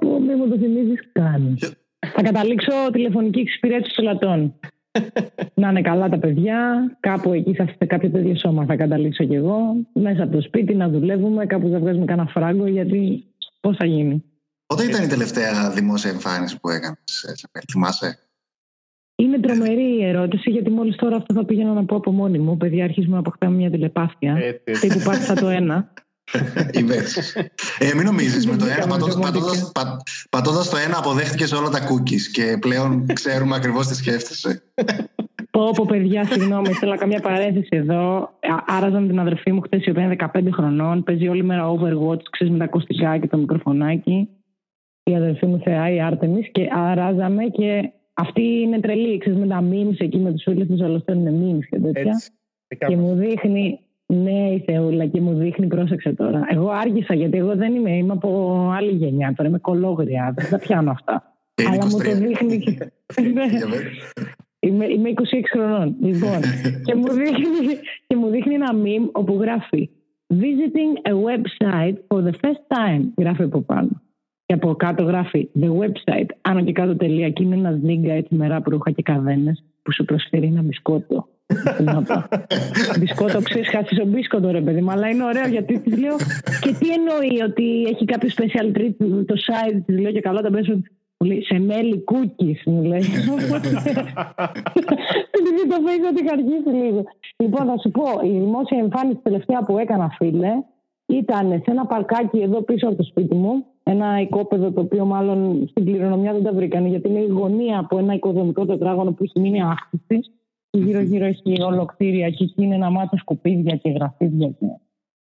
πω, 0.00 0.20
μη 0.20 0.34
μου 0.34 0.48
το 0.48 0.56
θυμίζεις 0.58 1.08
καν. 1.12 1.58
Θα 2.14 2.22
καταλήξω 2.22 2.72
τηλεφωνική 2.92 3.40
εξυπηρέτηση 3.40 3.94
πελατών. 3.94 4.54
Να 5.54 5.68
είναι 5.68 5.80
καλά 5.80 6.08
τα 6.08 6.18
παιδιά, 6.18 6.90
κάπου 7.00 7.32
εκεί 7.32 7.54
θα 7.54 7.66
σε 7.78 7.84
κάποιο 7.86 8.10
τέτοιο 8.10 8.36
σώμα 8.36 8.64
θα 8.64 8.76
καταλήξω 8.76 9.24
κι 9.24 9.34
εγώ. 9.34 9.58
Μέσα 9.92 10.22
από 10.22 10.32
το 10.32 10.40
σπίτι 10.40 10.74
να 10.74 10.88
δουλεύουμε, 10.88 11.46
κάπου 11.46 11.68
θα 11.68 11.78
βγάζουμε 11.78 12.04
κανένα 12.04 12.28
φράγκο, 12.28 12.66
γιατί 12.66 13.24
πώς 13.60 13.76
θα 13.76 13.84
γίνει. 13.84 14.24
Πότε 14.66 14.84
ήταν 14.84 15.04
η 15.04 15.06
τελευταία 15.06 15.70
δημόσια 15.70 16.10
εμφάνιση 16.10 16.60
που 16.60 16.68
έκανες, 16.68 17.38
θυμάσαι; 17.70 18.18
Είναι 19.16 19.38
τρομερή 19.38 19.96
η 19.98 20.04
ερώτηση, 20.04 20.50
γιατί 20.50 20.70
μόλις 20.70 20.96
τώρα 20.96 21.16
αυτό 21.16 21.34
θα 21.34 21.44
πήγαινα 21.44 21.72
να 21.72 21.84
πω 21.84 21.96
από 21.96 22.10
μόνη 22.10 22.38
μου. 22.38 22.56
Παιδιά, 22.56 22.84
αρχίζουμε 22.84 23.14
να 23.14 23.20
αποκτάμε 23.20 23.56
μια 23.56 23.70
τηλεπάθεια. 23.70 24.36
Τι 24.80 24.86
που 24.86 25.00
πάτησα 25.04 25.34
το 25.34 25.48
ένα. 25.48 25.92
ε, 27.78 27.94
μην 27.94 28.04
νομίζεις 28.04 28.46
με 28.46 28.56
το 28.56 28.64
ένα, 28.64 28.86
πατώντα 30.30 30.62
το 30.70 30.76
ένα, 30.86 30.98
αποδέχτηκες 30.98 31.52
όλα 31.52 31.68
τα 31.68 31.78
cookies 31.88 32.20
και 32.32 32.56
πλέον 32.60 33.06
ξέρουμε 33.12 33.56
ακριβώς 33.56 33.86
τι 33.86 33.94
σκέφτεσαι. 33.94 34.62
Πω, 35.50 35.70
πω, 35.76 35.86
παιδιά, 35.86 36.24
συγγνώμη, 36.24 36.68
θέλω 36.68 36.96
καμία 36.96 37.20
παρένθεση 37.20 37.68
εδώ. 37.70 38.30
Άραζα 38.66 39.00
με 39.00 39.06
την 39.06 39.18
αδερφή 39.18 39.52
μου 39.52 39.60
χθες, 39.60 39.84
η 39.84 39.90
οποία 39.90 40.02
είναι 40.02 40.16
15 40.34 40.48
χρονών. 40.52 41.02
Παίζει 41.02 41.28
όλη 41.28 41.44
μέρα 41.44 41.70
Overwatch, 41.72 42.22
ξέρεις 42.30 42.52
με 42.52 42.58
τα 42.58 42.64
ακουστικά 42.64 43.18
και 43.18 43.26
το 43.26 43.36
μικροφωνάκι. 43.36 44.28
Η 45.02 45.14
αδερφή 45.14 45.46
μου 45.46 45.60
θεά, 45.64 45.90
η 45.90 46.00
Άρτεμις, 46.00 46.50
και 46.52 46.68
αράζαμε 46.72 47.44
και 47.44 47.90
αυτή 48.14 48.42
είναι 48.42 48.80
τρελή, 48.80 49.18
ξέρεις 49.18 49.38
με 49.38 49.46
τα 49.46 49.64
memes 49.70 49.96
εκεί 49.98 50.18
με 50.18 50.32
τους 50.32 50.42
φίλους 50.42 50.66
του, 50.66 50.76
όλα 50.80 51.02
είναι 51.06 51.30
memes 51.30 51.66
και 51.70 51.78
τέτοια. 51.78 52.12
Έτσι. 52.68 52.86
Και 52.86 52.96
μου 52.96 53.14
δείχνει, 53.14 53.80
ναι, 54.06 54.50
η 54.50 54.62
Θεούλα 54.66 55.06
και 55.06 55.20
μου 55.20 55.34
δείχνει, 55.34 55.66
πρόσεξε 55.66 56.12
τώρα. 56.12 56.46
Εγώ 56.50 56.68
άργησα 56.70 57.14
γιατί 57.14 57.38
εγώ 57.38 57.56
δεν 57.56 57.74
είμαι, 57.74 57.96
είμαι 57.96 58.12
από 58.12 58.70
άλλη 58.76 58.90
γενιά. 58.90 59.34
Τώρα 59.36 59.48
είμαι 59.48 59.58
κολόγρια, 59.58 60.34
δεν 60.36 60.50
τα 60.50 60.58
πιάνω 60.58 60.90
αυτά. 60.90 61.36
Αλλά 61.68 61.86
μου 61.86 61.98
το 61.98 62.14
δείχνει. 62.14 62.78
είμαι, 64.66 64.86
είμαι 64.86 65.10
26 65.14 65.14
χρονών. 65.52 65.96
Λοιπόν, 66.00 66.40
και, 66.86 66.94
μου 66.94 67.12
δείχνει, 67.12 67.78
και 68.06 68.16
μου 68.16 68.28
δείχνει 68.28 68.54
ένα 68.54 68.72
meme 68.74 69.08
όπου 69.12 69.38
γράφει 69.40 69.90
Visiting 70.34 71.08
a 71.08 71.14
website 71.28 71.96
for 72.08 72.20
the 72.22 72.32
first 72.42 72.62
time. 72.68 73.02
Γράφει 73.18 73.42
από 73.42 73.60
πάνω. 73.60 74.02
Και 74.46 74.54
από 74.54 74.74
κάτω 74.74 75.02
γράφει 75.02 75.48
The 75.60 75.68
website, 75.68 76.28
άνω 76.40 76.64
και 76.64 76.72
κάτω 76.72 76.96
τελεία. 76.96 77.30
Και 77.30 77.42
είναι 77.42 77.54
ένας 77.54 77.78
νίγκα 77.80 78.12
έτσι 78.12 78.34
με 78.34 78.62
ρούχα 78.64 78.90
και 78.90 79.02
καδένε 79.02 79.52
που 79.82 79.92
σου 79.92 80.04
προσφέρει 80.04 80.46
ένα 80.46 80.62
μπισκότο. 80.62 81.28
Μπισκότο, 82.98 83.40
ξέρει, 83.42 83.64
χάσει 83.64 84.00
ο 84.00 84.04
μπίσκοτο 84.06 84.50
ρε 84.50 84.60
παιδί 84.60 84.80
μου, 84.82 84.90
αλλά 84.90 85.08
είναι 85.08 85.24
ωραίο 85.24 85.46
γιατί 85.46 85.80
της 85.80 85.98
λέω. 85.98 86.16
Και 86.60 86.74
τι 86.78 86.88
εννοεί 86.88 87.42
ότι 87.48 87.84
έχει 87.92 88.04
κάποιο 88.04 88.28
special 88.36 88.76
treat 88.76 88.94
το 89.26 89.34
site, 89.46 89.82
της 89.86 89.98
λέω 89.98 90.12
και 90.12 90.20
καλά 90.20 90.40
τα 90.40 90.50
πέσω. 90.50 90.82
Σε 91.48 91.58
μέλι 91.58 92.04
cookies 92.12 92.62
μου 92.64 92.82
λέει. 92.82 93.00
Δεν 95.56 95.68
το 95.68 95.76
φέγγω 95.86 96.08
ότι 96.10 96.22
καργίσει 96.24 96.68
λίγο. 96.68 97.04
Λοιπόν, 97.36 97.66
θα 97.66 97.78
σου 97.82 97.90
πω, 97.90 98.04
η 98.24 98.30
δημόσια 98.30 98.78
εμφάνιση 98.78 99.20
τελευταία 99.22 99.64
που 99.64 99.78
έκανα, 99.78 100.10
φίλε, 100.16 100.52
ήταν 101.06 101.48
σε 101.50 101.70
ένα 101.70 101.86
παρκάκι 101.86 102.38
εδώ 102.38 102.62
πίσω 102.62 102.86
από 102.86 102.96
το 102.96 103.02
σπίτι 103.02 103.34
μου. 103.34 103.64
Ένα 103.82 104.20
οικόπεδο 104.20 104.70
το 104.70 104.80
οποίο 104.80 105.04
μάλλον 105.04 105.66
στην 105.70 105.84
κληρονομιά 105.84 106.32
δεν 106.32 106.42
τα 106.42 106.52
βρήκαν 106.52 106.86
γιατί 106.86 107.08
είναι 107.08 107.20
η 107.20 107.26
γωνία 107.26 107.78
από 107.78 107.98
ένα 107.98 108.14
οικοδομικό 108.14 108.66
τετράγωνο 108.66 109.12
που 109.12 109.22
έχει 109.22 109.40
μείνει 109.40 109.62
άχθηση. 109.62 110.20
Και 110.70 110.78
γύρω-γύρω 110.78 111.24
έχει 111.24 111.62
ολοκτήρια 111.62 112.30
και 112.30 112.44
εκεί 112.44 112.62
είναι 112.62 112.74
ένα 112.74 112.90
μάτι 112.90 113.16
σκουπίδια 113.16 113.76
και 113.76 113.90
γραφίδια. 113.90 114.54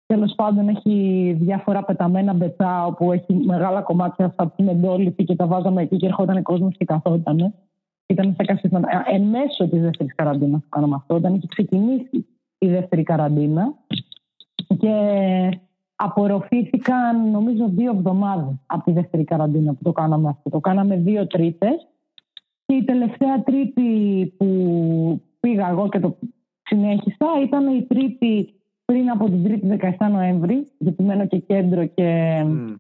Τέλος 0.05 0.33
πάντων 0.35 0.69
έχει 0.69 1.35
διάφορα 1.39 1.83
πεταμένα 1.83 2.33
μπετά 2.33 2.85
όπου 2.85 3.11
έχει 3.11 3.33
μεγάλα 3.33 3.81
κομμάτια 3.81 4.25
αυτά 4.25 4.47
που 4.47 4.53
είναι 4.57 4.73
ντόλυπη 4.73 5.23
και 5.23 5.35
τα 5.35 5.47
βάζαμε 5.47 5.81
εκεί 5.81 5.97
και 5.97 6.05
ερχόταν 6.05 6.41
κόσμος 6.41 6.75
και 6.77 6.85
καθόταν. 6.85 7.53
Ήταν 8.05 8.33
σε 8.37 8.43
καθίσματα. 8.43 8.87
Εν 9.11 9.21
μέσω 9.21 9.67
της 9.69 9.81
δεύτερης 9.81 10.15
καραντίνας 10.15 10.61
που 10.61 10.69
κάναμε 10.69 10.95
αυτό, 10.95 11.15
όταν 11.15 11.35
είχε 11.35 11.47
ξεκινήσει 11.47 12.27
η 12.57 12.67
δεύτερη 12.67 13.03
καραντίνα. 13.03 13.73
Και 14.77 14.93
απορροφήθηκαν 15.95 17.31
νομίζω 17.31 17.69
δύο 17.69 17.91
εβδομάδες 17.91 18.55
από 18.65 18.83
τη 18.83 18.91
δεύτερη 18.91 19.23
καραντίνα 19.23 19.73
που 19.73 19.83
το 19.83 19.91
κάναμε 19.91 20.29
αυτό. 20.29 20.49
Το 20.49 20.59
κάναμε 20.59 20.95
δύο 20.95 21.27
τρίτες. 21.27 21.87
Και 22.69 22.75
η 22.75 22.83
τελευταία 22.83 23.43
τρίτη 23.43 24.33
που 24.37 24.47
πήγα 25.39 25.69
εγώ 25.69 25.89
και 25.89 25.99
το 25.99 26.17
συνέχισα 26.63 27.25
ήταν 27.43 27.75
η 27.75 27.83
τρίτη 27.83 28.53
πριν 28.85 29.09
από 29.09 29.25
την 29.25 29.43
τρίτη 29.43 29.77
17 29.99 30.07
Νοέμβρη, 30.11 30.67
γιατί 30.77 31.03
μένω 31.03 31.27
και 31.27 31.37
κέντρο 31.37 31.85
και 31.85 32.41
mm. 32.45 32.75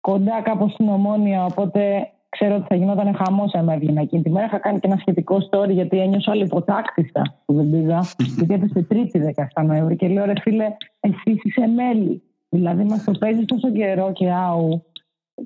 κοντά 0.00 0.40
κάπως 0.42 0.72
στην 0.72 0.88
Ομόνια, 0.88 1.44
οπότε 1.44 2.08
ξέρω 2.28 2.54
ότι 2.54 2.66
θα 2.68 2.74
γινόταν 2.74 3.14
χαμός 3.14 3.54
αν 3.54 3.68
έβγαινα 3.68 4.00
εκείνη 4.00 4.22
τη 4.22 4.30
μέρα. 4.30 4.46
Είχα 4.46 4.58
κάνει 4.58 4.80
και 4.80 4.86
ένα 4.86 4.96
σχετικό 4.96 5.36
story 5.50 5.70
γιατί 5.70 6.00
ένιωσα 6.00 6.32
όλη 6.32 6.44
υποτάκτησα 6.44 7.42
που 7.44 7.54
δεν 7.54 7.70
πήγα. 7.70 8.00
γιατί 8.36 8.54
έπεσε 8.54 8.82
Τρίτη 8.82 9.34
17 9.56 9.64
Νοέμβρη 9.64 9.96
και 9.96 10.08
λέω 10.08 10.24
ρε 10.24 10.40
φίλε, 10.40 10.76
εσύ 11.00 11.40
είσαι 11.42 11.66
μέλη. 11.66 12.22
Δηλαδή 12.48 12.84
μας 12.84 13.04
το 13.04 13.12
παίζεις 13.18 13.44
τόσο 13.44 13.72
καιρό 13.72 14.12
και 14.12 14.30
άου. 14.30 14.84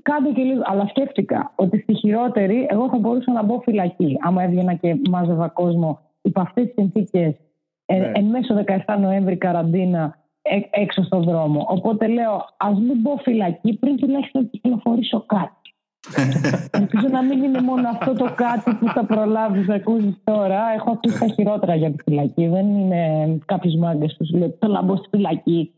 Κάντε 0.03 0.31
και 0.31 0.43
λίγο. 0.43 0.63
Αλλά 0.65 0.87
σκέφτηκα 0.87 1.53
ότι 1.55 1.79
στη 1.79 1.95
χειρότερη 1.95 2.67
εγώ 2.71 2.89
θα 2.89 2.99
μπορούσα 2.99 3.33
να 3.33 3.43
μπω 3.43 3.61
φυλακή. 3.61 4.17
Άμα 4.21 4.43
έβγαινα 4.43 4.75
και 4.75 4.97
μάζευα 5.11 5.49
κόσμο 5.49 5.99
υπό 6.23 6.41
αυτές 6.41 6.65
τις 6.65 6.75
συνθήκες 6.75 7.35
ε, 7.87 7.99
ναι. 7.99 8.11
εν 8.15 8.25
μέσω 8.25 8.65
17 8.87 8.99
Νοέμβρη 9.01 9.37
καραντίνα 9.37 10.17
έξω 10.71 11.03
στον 11.03 11.23
δρόμο. 11.23 11.67
Οπότε 11.69 12.07
λέω, 12.07 12.45
ας 12.57 12.79
μην 12.79 13.01
μπω 13.01 13.17
φυλακή 13.17 13.79
πριν 13.79 13.97
τουλάχιστον 13.97 14.51
κυκλοφορήσω 14.51 15.25
κάτι. 15.27 15.53
Ελπίζω 16.81 17.09
να 17.11 17.23
μην 17.23 17.43
είναι 17.43 17.61
μόνο 17.61 17.89
αυτό 17.89 18.13
το 18.13 18.33
κάτι 18.35 18.75
που 18.75 18.89
θα 18.89 19.05
προλάβεις 19.05 19.67
να 19.67 19.75
ακούσεις 19.75 20.21
τώρα. 20.25 20.61
Έχω 20.75 20.91
ακούσει 20.91 21.19
τα 21.19 21.27
χειρότερα 21.27 21.75
για 21.75 21.91
τη 21.91 22.03
φυλακή. 22.03 22.47
Δεν 22.47 22.67
είναι 22.67 23.39
κάποιος 23.47 23.75
μάγκε 23.75 24.07
που 24.19 24.27
σου 24.27 24.37
λέει 24.37 24.57
Θέλω 24.59 24.73
να 24.73 24.83
μπω 24.83 24.97
στη 24.97 25.09
φυλακή. 25.11 25.73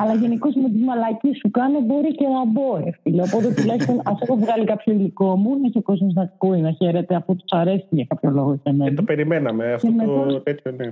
Αλλά 0.00 0.14
γενικώς 0.22 0.54
με 0.54 0.68
τη 0.70 0.78
μαλακή 0.78 1.34
σου 1.34 1.50
κάνω 1.50 1.80
μπορεί 1.80 2.14
και 2.14 2.26
να 2.26 2.44
μπω, 2.44 2.76
ρε 2.76 2.90
φίλε. 3.02 3.22
Οπότε 3.22 3.54
τουλάχιστον 3.54 3.98
α 4.08 4.12
έχω 4.22 4.36
βγάλει 4.36 4.64
κάποιο 4.64 4.92
υλικό 4.92 5.36
μου, 5.36 5.58
να 5.60 5.66
έχει 5.66 5.78
ο 5.78 5.82
κόσμος 5.82 6.12
να 6.14 6.22
ακούει, 6.22 6.60
να 6.60 6.72
χαίρεται 6.72 7.14
αφού 7.14 7.36
τους 7.36 7.50
αρέσει 7.50 7.86
για 7.90 8.06
κάποιο 8.08 8.30
λόγο. 8.30 8.60
Και 8.84 8.92
το 8.94 9.02
περιμέναμε 9.02 9.72
αυτό 9.72 9.92
το 10.28 10.40
τέτοιο, 10.40 10.72
ναι. 10.72 10.90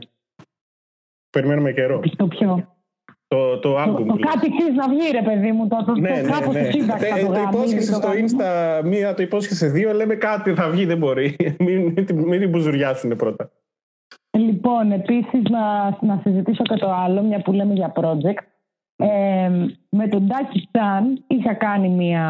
Περιμένουμε 1.31 1.73
καιρό. 1.73 2.01
Το 2.17 2.27
ποιο. 2.27 2.77
Το, 3.29 3.59
το 3.59 3.83
album. 3.83 3.97
Το, 3.97 4.05
το 4.05 4.17
κάτι 4.17 4.51
ξέρεις 4.57 4.75
να 4.75 4.89
βγει, 4.89 5.11
ρε 5.13 5.23
παιδί 5.23 5.53
μου. 5.53 5.69
Το, 5.69 5.85
το, 5.87 5.95
ναι, 5.95 6.11
ναι, 6.11 6.21
κάπως 6.21 6.55
ναι. 6.55 6.71
Το, 6.71 7.27
το, 7.27 7.33
το 7.33 7.41
υπόσχεσαι 7.41 7.95
στο 7.95 8.09
Insta, 8.09 8.83
μία 8.85 9.15
το 9.15 9.23
υπόσχεσαι 9.23 9.69
δύο, 9.69 9.93
λέμε 9.93 10.15
κάτι 10.15 10.55
θα 10.55 10.71
βγει, 10.71 10.85
δεν 10.85 10.99
μπορεί. 10.99 11.37
μην, 11.65 11.93
μην 12.17 12.41
την 12.41 12.49
μπουζουριάσουν 12.49 13.17
πρώτα. 13.17 13.51
Λοιπόν, 14.31 14.93
επίσης 14.93 15.43
να, 15.51 15.85
να 16.01 16.21
συζητήσω 16.23 16.63
και 16.63 16.77
το 16.77 16.93
άλλο, 16.93 17.23
μια 17.23 17.43
που 17.43 17.53
λέμε 17.53 17.75
για 17.75 17.93
project. 17.97 18.56
Ε, 18.97 19.49
με 19.89 20.09
τον 20.09 20.27
Ντάκι 20.27 20.59
Σταν 20.59 21.25
είχα 21.27 21.55
κάνει 21.55 21.89
μια 21.89 22.25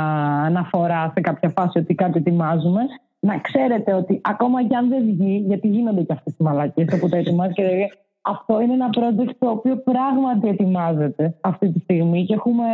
αναφορά 0.44 1.12
σε 1.14 1.20
κάποια 1.20 1.48
φάση 1.48 1.78
ότι 1.78 1.94
κάτι 1.94 2.18
ετοιμάζουμε. 2.18 2.80
Να 3.20 3.38
ξέρετε 3.38 3.94
ότι 3.94 4.20
ακόμα 4.24 4.64
και 4.66 4.76
αν 4.76 4.88
δεν 4.88 5.04
βγει, 5.04 5.44
γιατί 5.46 5.68
γίνονται 5.68 6.02
και 6.02 6.12
αυτές 6.12 6.34
οι 6.38 6.42
μαλακίε 6.42 6.84
όπου 6.94 7.08
το 7.08 7.16
ετοιμάζει 7.16 7.52
και 7.52 7.88
αυτό 8.20 8.60
είναι 8.60 8.72
ένα 8.72 8.90
project 8.98 9.34
το 9.38 9.50
οποίο 9.50 9.76
πράγματι 9.76 10.48
ετοιμάζεται 10.48 11.36
αυτή 11.40 11.72
τη 11.72 11.78
στιγμή 11.78 12.24
και 12.24 12.34
έχουμε 12.34 12.66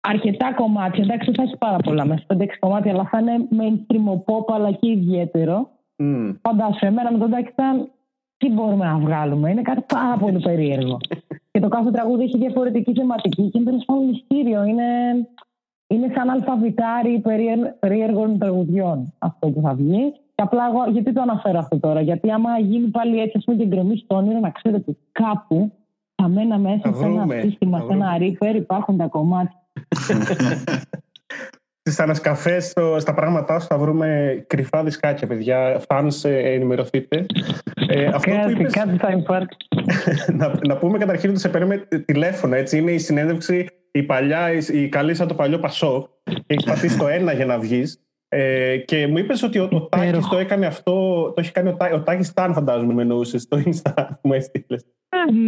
αρκετά 0.00 0.54
κομμάτια. 0.54 1.04
Εντάξει, 1.04 1.32
θα 1.32 1.42
έχει 1.42 1.56
πάρα 1.56 1.76
πολλά 1.76 2.04
μέσα, 2.04 2.24
5-6 2.34 2.46
κομμάτια, 2.58 2.92
αλλά 2.92 3.08
θα 3.10 3.18
είναι 3.18 3.48
mainstream 3.58 4.12
pop, 4.12 4.54
αλλά 4.54 4.72
και 4.72 4.90
ιδιαίτερο. 4.90 5.70
Mm. 6.02 6.36
Φαντάσου, 6.42 6.86
εμένα 6.86 7.12
με 7.12 7.18
τον 7.18 7.30
Τάκη 7.30 7.52
τι 8.36 8.50
μπορούμε 8.50 8.84
να 8.84 8.98
βγάλουμε. 8.98 9.50
Είναι 9.50 9.62
κάτι 9.62 9.84
πάρα 9.88 10.16
πολύ 10.16 10.40
περίεργο. 10.40 10.98
Και 11.54 11.60
το 11.60 11.68
κάθε 11.68 11.90
τραγούδι 11.90 12.24
έχει 12.24 12.38
διαφορετική 12.38 12.92
θεματική 12.92 13.50
και 13.50 13.58
είναι 13.58 13.70
τέλο 13.70 13.82
πάντων 13.86 14.04
μυστήριο. 14.04 14.64
Είναι, 14.64 14.84
είναι 15.86 16.12
σαν 16.14 16.30
αλφαβητάρι 16.30 17.22
περίεργων 17.80 18.38
τραγουδιών 18.38 19.12
αυτό 19.18 19.48
που 19.48 19.60
θα 19.60 19.74
βγει. 19.74 20.12
Και 20.34 20.42
απλά 20.42 20.66
εγώ, 20.70 20.90
γιατί 20.90 21.12
το 21.12 21.20
αναφέρω 21.20 21.58
αυτό 21.58 21.78
τώρα, 21.78 22.00
Γιατί 22.00 22.30
άμα 22.30 22.58
γίνει 22.58 22.88
πάλι 22.88 23.20
έτσι, 23.20 23.36
ας 23.36 23.44
πούμε, 23.44 23.56
και 23.56 23.66
γκρεμή 23.66 23.96
στο 23.96 24.16
όνειρο, 24.16 24.38
να 24.38 24.50
ξέρετε 24.50 24.84
ότι 24.86 24.98
κάπου 25.12 25.72
θα 26.14 26.28
μένα 26.28 26.58
μέσα 26.58 26.94
σε 26.94 27.04
ένα 27.04 27.26
σύστημα, 27.40 27.80
σε 27.80 27.92
ένα 27.92 28.18
ρήφερ, 28.18 28.56
υπάρχουν 28.56 28.96
τα 28.96 29.06
κομμάτια. 29.06 29.62
Στις 31.86 32.00
ανασκαφές, 32.00 32.72
στα 32.98 33.14
πράγματά 33.14 33.60
σου 33.60 33.66
θα 33.66 33.78
βρούμε 33.78 34.44
κρυφά 34.46 34.84
δισκάκια, 34.84 35.26
παιδιά. 35.26 35.80
Φαν, 35.88 36.08
ενημερωθείτε. 36.22 37.26
Ε, 37.88 38.06
αυτό 38.06 38.30
κάτι, 38.30 38.52
είπες, 38.52 38.72
κάτι 38.72 38.96
θα 38.96 39.10
υπάρχει. 39.10 39.56
να, 40.38 40.52
να 40.66 40.76
πούμε 40.76 40.98
καταρχήν 40.98 41.30
ότι 41.30 41.38
σε 41.38 41.48
παίρνουμε 41.48 41.88
τηλέφωνα. 42.04 42.56
Έτσι. 42.56 42.78
Είναι 42.78 42.90
η 42.90 42.98
συνέντευξη, 42.98 43.66
η 43.90 44.02
παλιά, 44.02 44.52
η, 44.52 44.58
η 44.72 44.88
καλή 44.88 45.14
σαν 45.14 45.28
το 45.28 45.34
παλιό 45.34 45.58
Πασό. 45.58 46.08
Έχεις 46.46 46.64
πατήσει 46.64 46.98
το 46.98 47.08
ένα 47.08 47.32
για 47.32 47.46
να 47.46 47.58
βγεις. 47.58 47.98
Ε, 48.28 48.76
και 48.76 49.06
μου 49.06 49.18
είπες 49.18 49.42
ότι 49.42 49.58
ο, 49.58 49.68
ο 49.72 49.80
Τάκης 49.80 50.28
το 50.28 50.38
έκανε 50.38 50.66
αυτό, 50.66 50.92
το 51.34 51.40
έχει 51.40 51.52
κάνει 51.52 51.68
ο, 51.68 51.74
Τά, 51.74 51.90
ο 51.92 52.00
Τάκης 52.02 52.32
Ταν 52.32 52.52
φαντάζομαι 52.52 52.94
με 52.94 53.02
εννοούσες 53.02 53.42
στο 53.42 53.62
Insta 53.64 54.06
που 54.08 54.28
μου 54.28 54.32
έστειλες. 54.32 54.84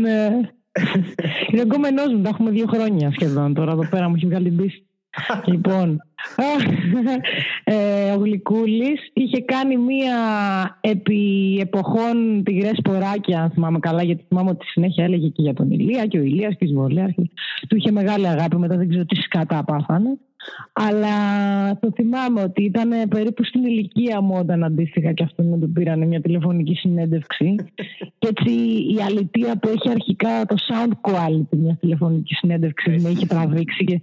Ναι. 0.00 0.26
Είναι 1.50 1.60
εγκόμενό 1.60 2.02
μου, 2.06 2.22
τα 2.22 2.28
έχουμε 2.28 2.50
δύο 2.50 2.66
χρόνια 2.66 3.10
σχεδόν 3.10 3.54
τώρα 3.54 3.72
εδώ 3.72 3.88
πέρα 3.88 4.08
μου 4.08 4.14
έχει 4.14 4.26
βγάλει 4.26 4.48
την 4.48 4.56
πίστη. 4.56 4.86
Λοιπόν, 5.44 6.00
ε, 7.64 8.10
ο 8.10 8.18
Γλυκούλης 8.18 9.10
είχε 9.12 9.40
κάνει 9.40 9.76
μία 9.76 10.16
επί 10.80 11.58
εποχών 11.60 12.42
τυγρές 12.44 12.80
ποράκια, 12.84 13.42
αν 13.42 13.50
θυμάμαι 13.50 13.78
καλά, 13.78 14.02
γιατί 14.02 14.24
θυμάμαι 14.28 14.50
ότι 14.50 14.66
συνέχεια 14.66 15.04
έλεγε 15.04 15.28
και 15.28 15.42
για 15.42 15.54
τον 15.54 15.70
Ηλία 15.70 16.06
και 16.06 16.18
ο 16.18 16.22
Ηλίας 16.22 16.54
και 16.58 16.64
η 16.64 16.68
Σβολέα. 16.68 17.14
Του 17.68 17.76
είχε 17.76 17.90
μεγάλη 17.90 18.28
αγάπη, 18.28 18.56
μετά 18.56 18.76
δεν 18.76 18.88
ξέρω 18.88 19.04
τι 19.04 19.16
σκάτα 19.16 19.64
πάθανε. 19.64 20.18
Αλλά 20.72 21.16
το 21.80 21.90
θυμάμαι 21.94 22.42
ότι 22.42 22.64
ήταν 22.64 23.08
περίπου 23.08 23.44
στην 23.44 23.64
ηλικία 23.64 24.20
μου 24.20 24.36
όταν 24.38 24.64
αντίστοιχα 24.64 25.12
και 25.12 25.22
αυτόν 25.22 25.48
να 25.48 25.58
του 25.58 25.72
πήραν 25.72 26.06
μια 26.06 26.20
τηλεφωνική 26.20 26.74
συνέντευξη. 26.74 27.54
και 28.18 28.28
έτσι 28.28 28.50
η 28.94 28.96
αλητία 29.06 29.58
που 29.58 29.68
έχει 29.68 29.90
αρχικά 29.90 30.44
το 30.46 30.56
sound 30.68 31.10
quality 31.10 31.56
μιας 31.58 31.78
τηλεφωνικής 31.80 32.38
συνέντευξης 32.38 33.02
με 33.02 33.08
είχε 33.08 33.26
τραβήξει 33.26 33.84
και 33.84 34.00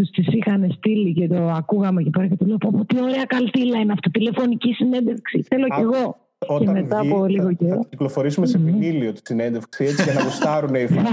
τους 0.00 0.10
τις 0.10 0.26
είχαν 0.26 0.72
στείλει 0.76 1.12
και 1.12 1.28
το 1.28 1.48
ακούγαμε 1.48 2.02
και 2.02 2.10
πέρα 2.10 2.26
και 2.26 2.36
του 2.36 2.46
λέω: 2.46 2.56
Πω, 2.56 2.84
τι 2.84 3.02
ωραία 3.02 3.24
καλτήλα 3.24 3.78
είναι 3.78 3.92
αυτή, 3.92 4.10
τηλεφωνική 4.10 4.72
συνέντευξη. 4.72 5.42
Θέλω 5.42 5.66
κι 5.66 5.80
εγώ. 5.80 6.16
Όταν 6.46 6.66
και 6.66 6.80
μετά 6.80 7.00
βγει, 7.00 7.10
από 7.10 7.26
λίγο 7.26 7.52
καιρό. 7.52 7.76
Θα 7.76 7.86
κυκλοφορήσουμε 7.90 8.46
σε 8.46 8.58
βινίλιο 8.58 9.12
τη 9.12 9.20
συνέντευξη 9.24 9.84
έτσι 9.84 10.02
για 10.02 10.12
να 10.12 10.22
γουστάρουν 10.22 10.74
οι 10.74 10.86
φans. 10.90 11.04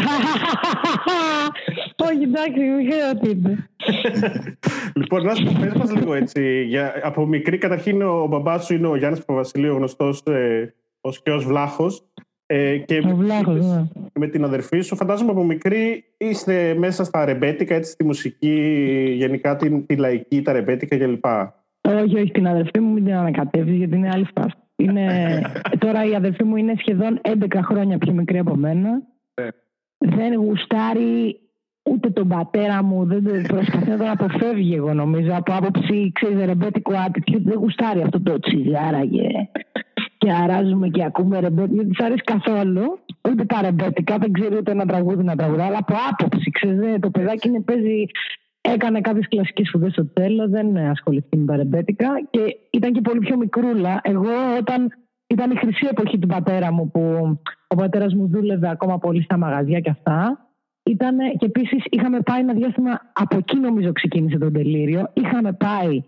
Όχι, 2.10 2.24
εντάξει, 2.24 2.60
μην 2.60 2.92
χρειάζεται. 2.92 3.70
Λοιπόν, 5.00 5.24
να 5.24 5.36
σου 5.36 5.58
πες 5.60 5.74
μας 5.74 5.94
λίγο 5.94 6.14
έτσι. 6.14 6.64
Για, 6.64 6.94
από 7.04 7.26
μικρή, 7.26 7.58
καταρχήν 7.58 8.02
ο 8.02 8.28
μπαμπάς 8.28 8.66
σου 8.66 8.74
είναι 8.74 8.88
ο 8.88 8.96
Γιάννης 8.96 9.20
Παπαβασιλείου, 9.20 9.76
γνωστός 9.76 10.22
ε, 10.26 10.74
ως 11.02 11.22
και 11.22 11.32
ως 11.32 11.46
Βλάχος. 11.46 12.07
Ε, 12.50 12.78
και 12.78 13.02
με, 13.02 13.14
βλάχος, 13.14 13.66
ναι. 13.66 13.88
με 14.14 14.28
την 14.28 14.44
αδερφή 14.44 14.80
σου, 14.80 14.96
φαντάζομαι 14.96 15.32
από 15.32 15.44
μικρή 15.44 16.04
είστε 16.18 16.76
μέσα 16.78 17.04
στα 17.04 17.26
ρεμπέτικα, 17.26 17.76
έτσι, 17.76 17.92
στη 17.92 18.04
μουσική, 18.04 18.56
γενικά 19.18 19.56
την, 19.56 19.86
τη 19.86 19.96
λαϊκή, 19.96 20.42
τα 20.42 20.52
ρεμπέτικα 20.52 20.98
κλπ. 20.98 21.26
Όχι, 21.82 22.20
όχι, 22.20 22.32
την 22.32 22.48
αδερφή 22.48 22.80
μου 22.80 22.94
μην 22.94 23.04
την 23.04 23.14
ανακατεύεις 23.14 23.76
γιατί 23.76 23.96
είναι 23.96 24.10
άλλη 24.10 24.28
φάση. 24.36 24.56
Είναι, 24.76 25.42
τώρα 25.84 26.06
η 26.06 26.16
αδερφή 26.16 26.44
μου 26.44 26.56
είναι 26.56 26.74
σχεδόν 26.78 27.22
11 27.22 27.60
χρόνια 27.64 27.98
πιο 27.98 28.14
μικρή 28.14 28.38
από 28.38 28.56
μένα. 28.56 29.02
Ε. 29.34 29.48
Δεν 29.98 30.36
γουστάρει 30.36 31.40
ούτε 31.84 32.10
τον 32.10 32.28
πατέρα 32.28 32.84
μου, 32.84 33.06
δεν 33.06 33.46
προσπαθεί 33.48 33.90
να 33.90 33.98
τον 33.98 34.08
αποφεύγει 34.08 34.76
εγώ 34.76 34.94
νομίζω 34.94 35.32
από 35.34 35.54
άποψη, 35.54 36.12
ξέρεις, 36.14 36.46
ρεμπέτικο 36.46 36.94
attitude, 36.94 37.42
δεν 37.44 37.58
γουστάρει 37.58 38.02
αυτό 38.02 38.22
το 38.22 38.40
τσιγάρα 38.40 39.04
και, 40.18 40.28
και 40.28 40.32
αράζουμε 40.32 40.88
και 40.88 41.04
ακούμε 41.04 41.40
ρεμπέτικο, 41.40 41.76
δεν 41.76 41.90
της 41.90 42.00
αρέσει 42.00 42.24
καθόλου, 42.24 43.00
ούτε 43.30 43.46
τα 43.46 43.62
ρεμπέτικα, 43.62 44.18
δεν 44.18 44.32
ξέρει 44.32 44.58
ούτε 44.58 44.72
ένα 44.72 44.86
τραγούδι 44.86 45.24
να 45.24 45.36
τραγουδά, 45.36 45.66
αλλά 45.66 45.78
από 45.78 45.94
άποψη, 46.10 46.52
ξέρεις, 46.52 47.00
το 47.00 47.10
παιδάκι 47.10 47.48
είναι, 47.48 47.62
παίζει 47.62 48.06
Έκανε 48.74 49.02
κάποιες 49.02 49.28
κλασικές 49.28 49.68
σπουδές 49.68 49.92
στο 49.92 50.06
τέλος, 50.06 50.50
δεν 50.50 50.78
ασχοληθεί 50.78 51.38
με 51.38 51.46
τα 51.46 51.56
ρεμπέτικα. 51.56 52.08
Και 52.30 52.40
ήταν 52.72 52.94
και 52.94 53.02
πολύ 53.02 53.20
πιο 53.20 53.38
μικρούλα. 53.38 54.00
Εγώ 54.04 54.30
όταν 54.60 54.92
ήταν 55.28 55.52
η 55.52 55.56
χρυσή 55.56 55.88
εποχή 55.92 56.20
του 56.20 56.28
πατέρα 56.28 56.72
μου 56.74 56.92
που 56.92 57.02
ο 57.68 57.76
πατέρας 57.76 58.14
μου 58.14 58.28
δούλευε 58.28 58.70
ακόμα 58.70 58.98
πολύ 58.98 59.24
στα 59.24 59.38
μαγαζιά 59.38 59.80
και 59.80 59.90
αυτά. 59.90 60.48
Ήτανε, 60.84 61.32
και 61.38 61.46
επίσης 61.46 61.84
είχαμε 61.90 62.20
πάει 62.20 62.40
ένα 62.40 62.54
διάστημα, 62.54 63.02
από 63.14 63.38
εκεί 63.38 63.60
νομίζω 63.60 63.92
ξεκίνησε 63.92 64.38
το 64.38 64.52
τελείριο. 64.52 65.12
Είχαμε 65.14 65.52
πάει, 65.54 66.04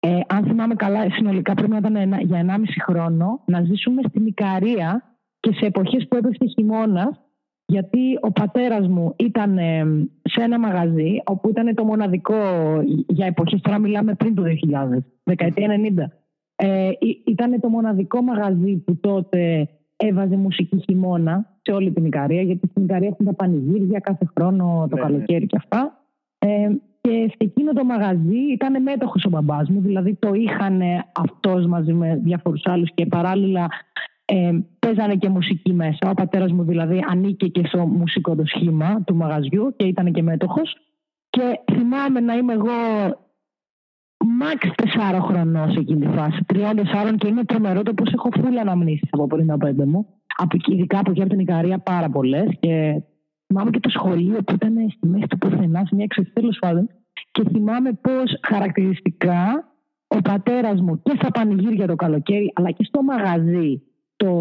ε, 0.00 0.20
αν 0.26 0.44
θυμάμαι 0.44 0.74
καλά, 0.74 1.10
συνολικά 1.10 1.54
πρέπει 1.54 1.70
να 1.70 1.76
ήταν 1.76 2.20
για 2.20 2.44
1,5 2.46 2.64
χρόνο, 2.82 3.42
να 3.46 3.62
ζήσουμε 3.62 4.02
στην 4.08 4.26
Ικαρία 4.26 5.02
και 5.40 5.52
σε 5.52 5.66
εποχές 5.66 6.08
που 6.08 6.16
έπεσε 6.16 6.44
χειμώνας, 6.54 7.20
γιατί 7.66 8.18
ο 8.20 8.32
πατέρας 8.32 8.88
μου 8.88 9.14
ήταν 9.18 9.58
ε, 9.58 9.84
σε 10.22 10.42
ένα 10.42 10.58
μαγαζί 10.58 11.20
όπου 11.24 11.48
ήταν 11.48 11.74
το 11.74 11.84
μοναδικό 11.84 12.34
για 13.06 13.26
εποχές, 13.26 13.60
τώρα 13.60 13.78
μιλάμε 13.78 14.14
πριν 14.14 14.34
το 14.34 14.42
2000, 14.42 14.98
δεκαετία 15.22 15.68
90. 15.68 16.04
Ε, 16.56 16.90
ήταν 17.26 17.60
το 17.60 17.68
μοναδικό 17.68 18.22
μαγαζί 18.22 18.76
που 18.76 18.96
τότε 19.00 19.68
έβαζε 19.96 20.36
μουσική 20.36 20.82
χειμώνα 20.86 21.58
σε 21.62 21.72
όλη 21.72 21.92
την 21.92 22.04
Ικαρία, 22.04 22.42
γιατί 22.42 22.68
στην 22.70 22.84
Ικαρία 22.84 23.08
έχουν 23.08 23.26
τα 23.26 23.34
πανηγύρια 23.34 23.98
κάθε 23.98 24.28
χρόνο 24.34 24.86
το 24.90 24.96
ναι, 24.96 25.02
ναι. 25.02 25.08
καλοκαίρι 25.08 25.46
και 25.46 25.56
αυτά. 25.56 26.04
Ε, 26.38 26.68
και 27.10 27.28
σε 27.28 27.36
εκείνο 27.38 27.72
το 27.72 27.84
μαγαζί 27.84 28.38
ήταν 28.52 28.82
μέτοχος 28.82 29.24
ο 29.24 29.28
μπαμπάς 29.28 29.68
μου, 29.68 29.80
δηλαδή 29.80 30.14
το 30.14 30.32
είχαν 30.34 30.80
αυτός 31.12 31.66
μαζί 31.66 31.92
με 31.92 32.20
διάφορους 32.22 32.62
άλλους 32.64 32.90
και 32.94 33.06
παράλληλα 33.06 33.68
ε, 34.24 34.58
παίζανε 34.78 35.14
και 35.14 35.28
μουσική 35.28 35.72
μέσα. 35.72 36.10
Ο 36.10 36.14
πατέρας 36.14 36.52
μου 36.52 36.64
δηλαδή 36.64 37.04
ανήκε 37.08 37.46
και 37.46 37.66
στο 37.66 37.86
μουσικό 37.86 38.34
το 38.34 38.42
σχήμα 38.46 39.02
του 39.06 39.14
μαγαζιού 39.14 39.74
και 39.76 39.86
ήταν 39.86 40.12
και 40.12 40.22
μέτοχος. 40.22 40.76
Και 41.30 41.60
θυμάμαι 41.72 42.20
να 42.20 42.34
είμαι 42.34 42.52
εγώ 42.52 42.70
Μάξ 44.24 44.70
4 45.14 45.18
χρονών 45.22 45.72
σε 45.72 45.78
εκείνη 45.80 46.06
τη 46.06 46.16
φάση. 46.16 46.38
3-4 46.54 47.14
και 47.18 47.26
είναι 47.26 47.44
τρομερό 47.44 47.82
το 47.82 47.94
πώς 47.94 48.12
έχω 48.12 48.28
φούλα 48.40 48.60
αναμνήσεις 48.60 49.08
από 49.10 49.26
πριν 49.26 49.46
τα 49.46 49.56
πέντε 49.58 49.86
μου. 49.86 50.06
Από, 50.36 50.56
ειδικά 50.66 50.98
από 50.98 51.10
εκεί 51.10 51.20
από 51.20 51.30
την 51.30 51.38
Ικαρία 51.38 51.78
πάρα 51.78 52.10
πολλές. 52.10 52.48
Και 52.60 53.02
θυμάμαι 53.46 53.70
και 53.70 53.80
το 53.80 53.88
σχολείο 53.88 54.42
που 54.42 54.54
ήταν 54.54 54.74
στη 54.96 55.06
μέση 55.06 55.26
του 55.26 55.38
πουθενάς, 55.38 55.88
σε 55.88 55.94
μια 55.94 56.04
εξαιρετική 56.04 56.40
τέλο 56.40 56.54
πάντων. 56.60 56.88
Και 57.30 57.42
θυμάμαι 57.52 57.92
πώς 57.92 58.38
χαρακτηριστικά 58.48 59.64
ο 60.06 60.20
πατέρας 60.20 60.80
μου 60.80 61.02
και 61.02 61.12
στα 61.16 61.30
πανηγύρια 61.30 61.86
το 61.86 61.94
καλοκαίρι, 61.94 62.52
αλλά 62.54 62.70
και 62.70 62.84
στο 62.84 63.02
μαγαζί 63.02 63.82
το, 64.16 64.32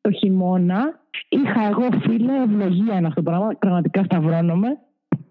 το 0.00 0.10
χειμώνα, 0.10 1.00
είχα 1.28 1.68
εγώ 1.68 1.88
φίλε, 2.00 2.32
ευλογία 2.42 2.96
είναι 2.96 3.06
αυτό 3.06 3.22
το 3.22 3.30
πράγμα, 3.30 3.48
πραγματικά 3.58 4.02
σταυρώνομαι. 4.04 4.68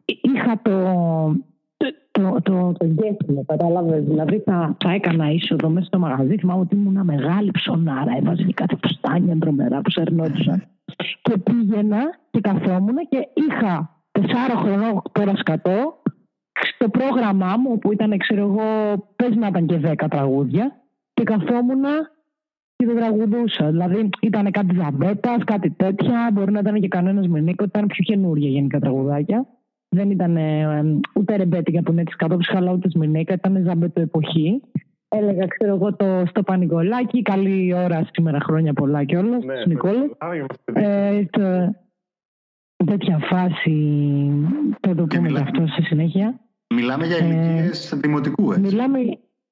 Είχα 0.06 0.60
το, 0.62 0.72
το, 2.12 2.38
το, 2.44 2.72
το 2.78 2.86
γεύμα, 2.86 3.44
κατάλαβες. 3.46 4.04
Δηλαδή 4.04 4.40
θα, 4.46 4.76
θα 4.84 4.92
έκανα 4.92 5.32
είσοδο 5.32 5.70
μέσα 5.70 5.86
στο 5.86 6.00
μαγαζί. 6.00 6.38
Θυμάμαι 6.38 6.62
ότι 6.62 6.76
ήμουν 6.76 7.06
μεγάλη 7.06 7.52
ψωνάρα. 7.52 8.12
Έβαζε 8.18 8.48
κάτι 8.54 8.78
φουστάνια 8.82 9.38
τρομερά 9.40 9.82
που 9.82 9.90
σερνόντουσαν. 9.90 10.64
και 11.22 11.38
πήγαινα 11.38 12.00
και 12.32 12.40
καθόμουν 12.40 12.96
και 13.10 13.28
είχα 13.34 14.02
τεσσάρα 14.12 14.56
χρονών 14.56 15.02
τώρα 15.12 15.36
σκατό 15.36 16.02
στο 16.80 16.90
πρόγραμμά 16.90 17.58
μου 17.58 17.78
που 17.78 17.92
ήταν, 17.92 18.18
ξέρω 18.18 18.42
εγώ, 18.42 18.98
πες 19.16 19.36
να 19.36 19.48
ήταν 19.48 19.66
και 19.66 19.78
δέκα 19.78 20.08
τραγούδια 20.08 20.82
και 21.14 21.24
καθόμουν 21.24 21.84
και 22.76 22.86
το 22.86 22.94
τραγουδούσα. 22.94 23.70
Δηλαδή 23.70 24.10
ήταν 24.22 24.52
κάτι 24.52 24.76
ζαμπέτας, 24.76 25.44
κάτι 25.44 25.70
τέτοια. 25.70 26.30
Μπορεί 26.34 26.52
να 26.52 26.60
ήταν 26.60 26.80
και 26.82 26.88
κανένας 26.88 27.28
μενίκο, 27.28 27.64
ήταν 27.64 27.86
πιο 27.86 28.04
καινούργια 28.04 28.50
γενικά 28.50 28.80
τραγουδάκια. 28.80 29.46
Δεν 29.90 30.12
ήταν 30.12 30.38
ε, 30.38 31.00
ούτε 31.14 31.36
ρεμπέτικα 31.36 31.82
που 31.82 31.92
είναι 31.92 32.04
της 32.04 32.16
κατόψης, 32.16 32.56
αλλά 32.56 32.72
ούτε 32.72 32.90
σμινέκα. 32.90 33.34
Ήταν 33.34 33.64
ζαμπέτο 33.66 34.02
εποχή. 34.02 34.62
Έλεγα, 35.10 35.46
ξέρω 35.48 35.76
εγώ, 35.76 35.96
το, 35.96 36.24
στο 36.26 36.44
πανικολάκι. 36.44 37.22
Καλή 37.22 37.74
ώρα 37.74 38.08
σήμερα, 38.12 38.40
χρόνια 38.40 38.74
πολλά 38.74 39.04
και 39.04 39.18
όλα. 39.18 39.38
Ναι, 39.38 39.66
Νικόλα. 39.66 40.10
Ε, 40.74 41.26
το, 41.26 41.76
τέτοια 42.86 43.18
φάση. 43.18 43.76
Θα 44.80 44.96
το 44.96 45.06
πούμε 45.06 45.40
αυτό 45.40 45.68
στη 45.68 45.82
συνέχεια. 45.82 46.40
Μιλάμε 46.76 47.06
για 47.06 47.18
ηλικίες 47.18 47.92
ε, 47.92 47.96
δημοτικού, 47.96 48.52
έτσι. 48.52 48.62
Μιλάμε, 48.62 49.00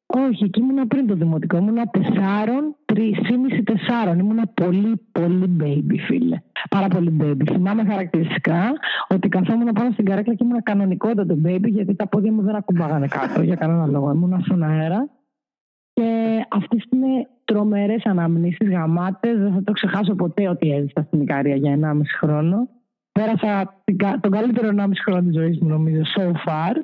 όχι, 0.05 0.43
εκεί 0.43 0.59
ήμουν 0.59 0.87
πριν 0.87 1.07
το 1.07 1.15
δημοτικό. 1.15 1.57
Ήμουν 1.57 1.77
τεσσάρων, 1.91 2.75
τρισήμιση 2.85 3.63
τεσσάρων. 3.63 4.19
Ήμουν 4.19 4.51
πολύ, 4.53 5.01
πολύ 5.11 5.57
baby, 5.59 5.95
φίλε. 6.07 6.41
Πάρα 6.69 6.87
πολύ 6.87 7.17
baby. 7.21 7.51
Θυμάμαι 7.51 7.83
χαρακτηριστικά 7.85 8.73
ότι 9.07 9.29
καθόμουν 9.29 9.73
πάνω 9.73 9.91
στην 9.91 10.05
καρέκλα 10.05 10.33
και 10.33 10.43
ήμουν 10.43 10.63
κανονικότατο 10.63 11.37
baby, 11.45 11.67
γιατί 11.67 11.95
τα 11.95 12.07
πόδια 12.07 12.31
μου 12.31 12.41
δεν 12.41 12.55
ακουμπάγανε 12.55 13.07
κάτω 13.07 13.41
για 13.41 13.55
κανένα 13.55 13.85
λόγο. 13.85 14.11
Ήμουν 14.11 14.41
στον 14.41 14.63
αέρα. 14.63 15.09
Και 15.93 16.39
αυτές 16.49 16.85
είναι 16.91 17.27
τρομερές 17.45 18.05
αναμνήσεις, 18.05 18.69
γαμάτες. 18.69 19.37
Δεν 19.37 19.53
θα 19.53 19.63
το 19.63 19.71
ξεχάσω 19.71 20.15
ποτέ 20.15 20.47
ότι 20.47 20.71
έζησα 20.71 21.03
στην 21.07 21.21
Ικαρία 21.21 21.55
για 21.55 21.71
1,5 21.71 22.01
χρόνο. 22.19 22.69
Πέρασα 23.11 23.81
τον 24.19 24.31
καλύτερο 24.31 24.67
1,5 24.67 24.89
χρόνο 25.05 25.21
της 25.21 25.35
ζωής 25.35 25.59
μου, 25.59 25.67
νομίζω, 25.67 26.01
so 26.17 26.31
far. 26.45 26.75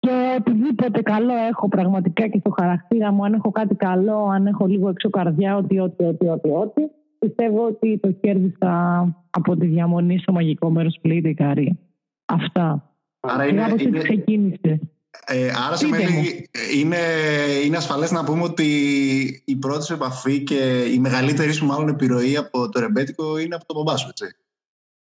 Και 0.00 0.36
οτιδήποτε 0.38 1.02
καλό 1.02 1.34
έχω 1.50 1.68
πραγματικά 1.68 2.28
και 2.28 2.38
στο 2.38 2.50
χαρακτήρα 2.58 3.12
μου, 3.12 3.24
αν 3.24 3.32
έχω 3.32 3.50
κάτι 3.50 3.74
καλό, 3.74 4.24
αν 4.24 4.46
έχω 4.46 4.66
λίγο 4.66 4.88
έξω 4.88 5.10
καρδιά, 5.10 5.56
ό,τι, 5.56 5.78
ό,τι, 5.80 6.04
ό,τι, 6.04 6.28
ό,τι, 6.28 6.50
ό,τι 6.50 6.82
πιστεύω 7.18 7.66
ότι 7.66 7.98
το 7.98 8.10
κέρδισα 8.10 9.04
από 9.30 9.56
τη 9.56 9.66
διαμονή 9.66 10.18
στο 10.18 10.32
μαγικό 10.32 10.70
μέρος 10.70 10.98
που 11.02 11.08
λέγεται 11.08 11.28
Ικαρία. 11.28 11.76
Αυτά. 12.24 12.94
Άρα 13.20 13.46
είναι, 13.46 13.74
είναι, 13.78 13.98
ξεκίνησε. 13.98 14.80
Ε, 15.26 15.50
άρα 15.66 15.76
σημαίνει, 15.76 16.46
είναι, 16.80 16.96
είναι 17.64 17.76
ασφαλές 17.76 18.10
να 18.10 18.24
πούμε 18.24 18.42
ότι 18.42 18.64
η 19.44 19.56
πρώτη 19.56 19.84
σου 19.84 19.92
επαφή 19.92 20.42
και 20.42 20.84
η 20.94 20.98
μεγαλύτερη 20.98 21.52
σου 21.52 21.66
μάλλον 21.66 21.88
επιρροή 21.88 22.36
από 22.36 22.68
το 22.68 22.80
ρεμπέτικο 22.80 23.38
είναι 23.38 23.54
από 23.54 23.66
το 23.66 23.74
μπαμπά 23.74 23.96
σου, 23.96 24.08
έτσι. 24.08 24.36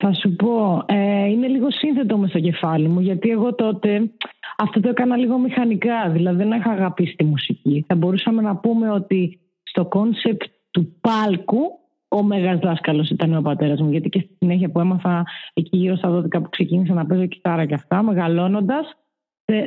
Θα 0.04 0.14
σου 0.14 0.36
πω, 0.36 0.84
ε, 0.86 1.26
είναι 1.26 1.48
λίγο 1.48 1.72
σύνθετο 1.72 2.18
με 2.18 2.28
στο 2.28 2.40
κεφάλι 2.40 2.88
μου, 2.88 3.00
γιατί 3.00 3.30
εγώ 3.30 3.56
τότε 3.56 4.12
αυτό 4.58 4.80
το 4.80 4.90
έκανα 4.90 5.18
λίγο 5.18 5.38
μηχανικά, 5.38 6.10
δηλαδή 6.10 6.38
δεν 6.38 6.52
είχα 6.52 6.72
αγαπήσει 6.72 7.16
τη 7.16 7.24
μουσική. 7.24 7.86
Θα 7.88 7.96
μπορούσαμε 7.96 8.42
να 8.42 8.56
πούμε 8.56 8.92
ότι 8.92 9.40
στο 9.64 9.86
concept 9.86 10.44
του 10.72 10.96
πάλκου 11.02 11.62
ο 12.08 12.24
μέγας 12.24 12.60
δάσκαλος 12.60 13.10
ήταν 13.10 13.38
ο 13.38 13.42
πατέρας 13.42 13.82
μου, 13.82 13.92
γιατί 13.92 14.10
και 14.10 14.20
στη 14.20 14.36
συνέχεια 14.40 14.70
που 14.70 14.80
έμαθα 14.80 15.26
εκεί 15.54 15.78
γύρω 15.78 15.96
στα 15.96 16.10
12 16.10 16.42
που 16.42 16.50
ξεκίνησα 16.50 16.94
να 16.94 17.06
παίζω 17.06 17.26
κιθάρα 17.26 17.66
και 17.66 17.74
αυτά, 17.74 18.02
μεγαλώνοντας, 18.02 18.96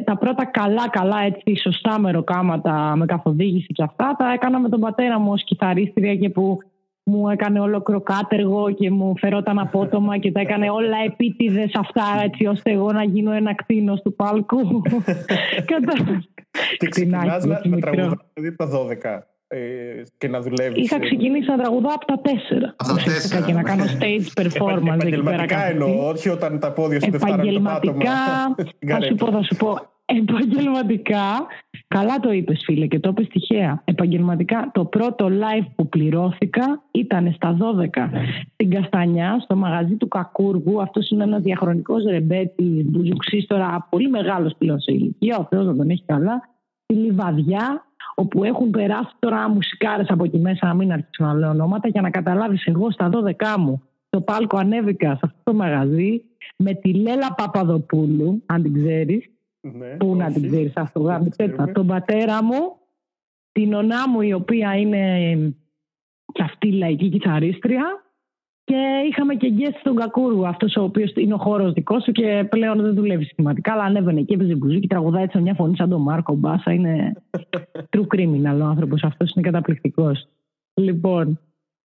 τα 0.04 0.18
πρώτα 0.18 0.44
καλά, 0.44 0.88
καλά 0.88 1.18
έτσι 1.20 1.56
σωστά 1.62 1.98
μεροκάματα 1.98 2.96
με 2.96 3.06
καθοδήγηση 3.06 3.66
και 3.66 3.82
αυτά 3.82 4.14
τα 4.18 4.32
έκανα 4.32 4.58
με 4.60 4.68
τον 4.68 4.80
πατέρα 4.80 5.18
μου 5.18 5.32
ως 5.32 5.44
κιθαρίστρια 5.44 6.16
και 6.16 6.30
που 6.30 6.58
μου 7.04 7.28
έκανε 7.28 7.60
ολόκληρο 7.60 8.00
κάτεργο 8.00 8.70
και 8.70 8.90
μου 8.90 9.14
φερόταν 9.18 9.58
απότομα 9.58 10.18
και 10.18 10.32
τα 10.32 10.40
έκανε 10.40 10.70
όλα 10.70 10.96
επίτηδες 11.04 11.70
αυτά 11.74 12.04
έτσι 12.24 12.46
ώστε 12.46 12.70
εγώ 12.70 12.92
να 12.92 13.02
γίνω 13.04 13.32
ένα 13.32 13.54
κτίνος 13.54 14.02
του 14.02 14.14
πάλκου. 14.14 14.60
και 16.78 16.88
ξεκινάς 16.88 17.44
να, 17.44 17.60
να 17.64 17.78
τραγουδάς 17.78 18.16
δηλαδή 18.34 18.56
τα 18.56 18.68
12 18.68 19.20
ε, 19.46 20.02
και 20.18 20.28
να 20.28 20.40
δουλεύεις. 20.40 20.84
Είχα 20.84 21.00
ξεκινήσει 21.00 21.50
να 21.50 21.56
τραγουδάω 21.56 21.92
από 21.94 22.06
τα 22.06 22.20
4. 22.22 22.28
Από 22.76 22.94
τα 22.94 23.40
4. 23.42 23.46
Και 23.46 23.52
να 23.52 23.62
κάνω 23.62 23.84
stage 23.84 24.42
performance. 24.42 24.94
Επαγγελματικά 24.94 25.66
εννοώ, 25.66 26.08
όχι 26.08 26.28
όταν 26.28 26.58
τα 26.58 26.72
πόδια 26.72 27.00
σου 27.00 27.10
δεν 27.10 27.20
φτάνουν 27.20 27.54
το 27.54 27.60
πάτωμα. 27.60 28.04
θα 28.86 29.02
σου 29.02 29.14
πω, 29.14 29.30
θα 29.30 29.42
σου 29.42 29.56
πω. 29.56 29.92
Επαγγελματικά, 30.06 31.46
καλά 31.98 32.20
το 32.20 32.32
είπες 32.32 32.62
φίλε 32.64 32.86
και 32.86 33.00
το 33.00 33.08
είπες 33.08 33.28
τυχαία. 33.28 33.82
Επαγγελματικά 33.84 34.70
το 34.74 34.84
πρώτο 34.84 35.26
live 35.26 35.66
που 35.74 35.88
πληρώθηκα 35.88 36.82
ήταν 36.90 37.32
στα 37.34 37.56
12 37.60 38.10
στην 38.52 38.70
Καστανιά, 38.70 39.38
στο 39.40 39.56
μαγαζί 39.56 39.94
του 39.94 40.08
Κακούργου. 40.08 40.82
Αυτός 40.82 41.10
είναι 41.10 41.22
ένας 41.22 41.42
διαχρονικός 41.42 42.04
ρεμπέτης, 42.04 42.84
μπουζουξής 42.84 43.46
τώρα, 43.46 43.86
πολύ 43.90 44.08
μεγάλος 44.08 44.54
πλέον 44.58 44.80
σε 44.80 44.92
ηλικία. 44.92 45.36
Ο 45.38 45.46
Θεός 45.50 45.66
να 45.66 45.76
τον 45.76 45.90
έχει 45.90 46.02
καλά. 46.06 46.48
Στη 46.82 46.94
Λιβαδιά, 46.94 47.84
όπου 48.14 48.44
έχουν 48.44 48.70
περάσει 48.70 49.14
τώρα 49.18 49.48
μουσικάρες 49.48 50.08
από 50.08 50.24
εκεί 50.24 50.38
μέσα, 50.38 50.66
να 50.66 50.74
μην 50.74 50.92
αρχίσω 50.92 51.24
να 51.24 51.34
λέω 51.34 51.50
ονόματα, 51.50 51.88
για 51.88 52.00
να 52.00 52.10
καταλάβεις 52.10 52.64
εγώ 52.64 52.90
στα 52.90 53.10
12 53.12 53.58
μου. 53.58 53.82
Το 54.08 54.20
πάλκο 54.20 54.56
ανέβηκα 54.56 55.08
σε 55.08 55.20
αυτό 55.22 55.38
το 55.42 55.54
μαγαζί 55.54 56.22
με 56.56 56.74
τη 56.74 56.94
Λέλα 56.94 57.34
Παπαδοπούλου, 57.36 58.42
αν 58.46 58.62
την 58.62 58.74
ξέρεις, 58.74 59.33
ναι, 59.72 59.96
Πού 59.96 60.16
να 60.16 60.32
την 60.32 60.50
ξέρεις 60.50 60.72
αυτό, 60.76 61.00
γάμισε 61.00 61.54
Τον 61.72 61.86
πατέρα 61.86 62.42
μου, 62.42 62.76
την 63.52 63.74
ονά 63.74 64.08
μου 64.08 64.20
η 64.20 64.32
οποία 64.32 64.76
είναι 64.76 65.36
και 66.32 66.42
αυτή 66.42 66.72
λαϊκή 66.72 67.08
κιθαρίστρια 67.08 68.04
και 68.64 69.04
είχαμε 69.10 69.34
και 69.34 69.48
guest 69.48 69.78
στον 69.78 69.96
Κακούργο, 69.96 70.46
αυτός 70.46 70.76
ο 70.76 70.82
οποίος 70.82 71.12
είναι 71.14 71.34
ο 71.34 71.38
χώρος 71.38 71.72
δικός 71.72 72.02
σου 72.02 72.12
και 72.12 72.46
πλέον 72.50 72.82
δεν 72.82 72.94
δουλεύει 72.94 73.24
συστηματικά, 73.24 73.72
αλλά 73.72 73.82
ανέβαινε 73.82 74.22
και 74.22 74.34
έπαιζε 74.34 74.54
και 74.80 74.86
τραγουδάει 74.86 75.22
έτσι 75.22 75.38
μια 75.38 75.54
φωνή 75.54 75.76
σαν 75.76 75.88
τον 75.88 76.02
Μάρκο 76.02 76.34
Μπάσα. 76.34 76.72
Είναι 76.72 77.12
true 77.96 78.06
criminal 78.16 78.60
ο 78.60 78.64
άνθρωπος 78.64 79.02
αυτός, 79.02 79.32
είναι 79.34 79.50
καταπληκτικός. 79.50 80.28
Λοιπόν, 80.74 81.40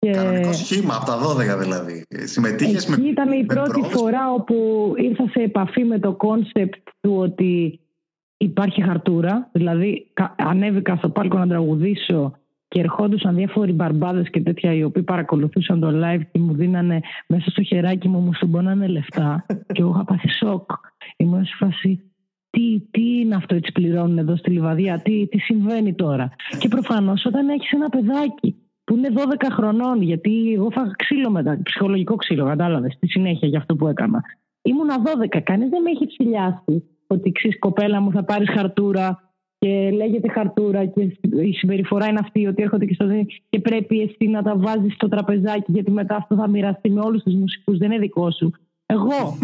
και... 0.06 0.10
Κανονικό 0.10 0.52
σχήμα 0.52 0.96
από 0.96 1.06
τα 1.06 1.18
12 1.56 1.58
δηλαδή. 1.58 2.06
Συμμετείχες 2.08 2.86
με. 2.86 2.96
Ήταν 3.08 3.32
η 3.32 3.44
πρώτη 3.44 3.82
φορά 3.90 4.32
όπου 4.32 4.54
ήρθα 4.96 5.28
σε 5.28 5.42
επαφή 5.42 5.84
με 5.84 5.98
το 5.98 6.12
concept 6.12 6.88
του 7.00 7.16
ότι 7.16 7.80
υπάρχει 8.36 8.82
χαρτούρα. 8.82 9.48
Δηλαδή, 9.52 10.06
ανέβηκα 10.36 10.96
στο 10.96 11.08
πάλκο 11.08 11.38
να 11.38 11.46
τραγουδήσω 11.46 12.32
και 12.68 12.80
ερχόντουσαν 12.80 13.34
διάφοροι 13.34 13.72
μπαρμπάδες 13.72 14.30
και 14.30 14.40
τέτοια 14.40 14.72
οι 14.72 14.82
οποίοι 14.82 15.02
παρακολουθούσαν 15.02 15.80
το 15.80 15.88
live 15.88 16.22
και 16.32 16.38
μου 16.38 16.54
δίνανε 16.54 17.00
μέσα 17.26 17.50
στο 17.50 17.62
χεράκι 17.62 18.08
μου, 18.08 18.18
μου 18.18 18.32
στον 18.32 18.88
λεφτά 18.88 19.46
και 19.74 19.80
εγώ 19.80 19.90
είχα 19.90 20.04
πάθει 20.04 20.28
σοκ. 20.28 20.70
Ήμουν 21.16 21.44
σε 21.44 21.54
φάση, 21.58 22.02
τι, 22.50 22.80
τι 22.90 23.20
είναι 23.20 23.34
αυτό 23.34 23.54
έτσι 23.54 23.72
πληρώνουν 23.72 24.18
εδώ 24.18 24.36
στη 24.36 24.50
Λιβαδιά, 24.50 24.98
τι, 24.98 25.26
τι 25.26 25.38
συμβαίνει 25.38 25.94
τώρα; 25.94 26.30
Και 26.58 26.68
προφανώς 26.68 27.24
όταν 27.24 27.48
έχεις 27.48 27.72
ένα 27.72 27.88
παιδάκι 27.88 28.56
που 28.84 28.96
είναι 28.96 29.08
12 29.14 29.20
χρονών, 29.52 30.02
γιατί 30.02 30.52
εγώ 30.52 30.70
φάγα 30.70 30.90
ξύλο 30.98 31.30
μετά, 31.30 31.60
ψυχολογικό 31.62 32.16
ξύλο, 32.16 32.44
κατάλαβες, 32.44 32.92
στη 32.92 33.06
συνέχεια 33.08 33.48
για 33.48 33.58
αυτό 33.58 33.76
που 33.76 33.88
έκανα. 33.88 34.22
Ήμουνα 34.62 35.02
12, 35.02 35.40
κανείς 35.42 35.68
δεν 35.68 35.82
με 35.82 35.90
έχει 35.90 36.06
ψηλιάσει 36.06 36.84
ότι 37.06 37.32
ξέρεις 37.32 37.58
κοπέλα 37.58 38.00
μου 38.00 38.10
θα 38.12 38.24
πάρεις 38.24 38.50
χαρτούρα 38.50 39.32
και 39.58 39.90
λέγεται 39.90 40.28
χαρτούρα 40.28 40.86
και 40.86 41.00
η 41.42 41.52
συμπεριφορά 41.52 42.08
είναι 42.08 42.18
αυτή 42.22 42.46
ότι 42.46 42.62
έρχονται 42.62 42.84
και 42.84 42.94
στο 42.94 43.06
δίνει 43.06 43.26
και 43.48 43.60
πρέπει 43.60 44.00
εσύ 44.00 44.30
να 44.30 44.42
τα 44.42 44.56
βάζεις 44.56 44.94
στο 44.94 45.08
τραπεζάκι 45.08 45.72
γιατί 45.72 45.90
μετά 45.90 46.16
αυτό 46.16 46.34
θα 46.36 46.48
μοιραστεί 46.48 46.90
με 46.90 47.00
όλους 47.00 47.22
τους 47.22 47.34
μουσικούς, 47.34 47.78
δεν 47.78 47.90
είναι 47.90 48.00
δικό 48.00 48.30
σου. 48.30 48.52
Εγώ, 48.92 49.38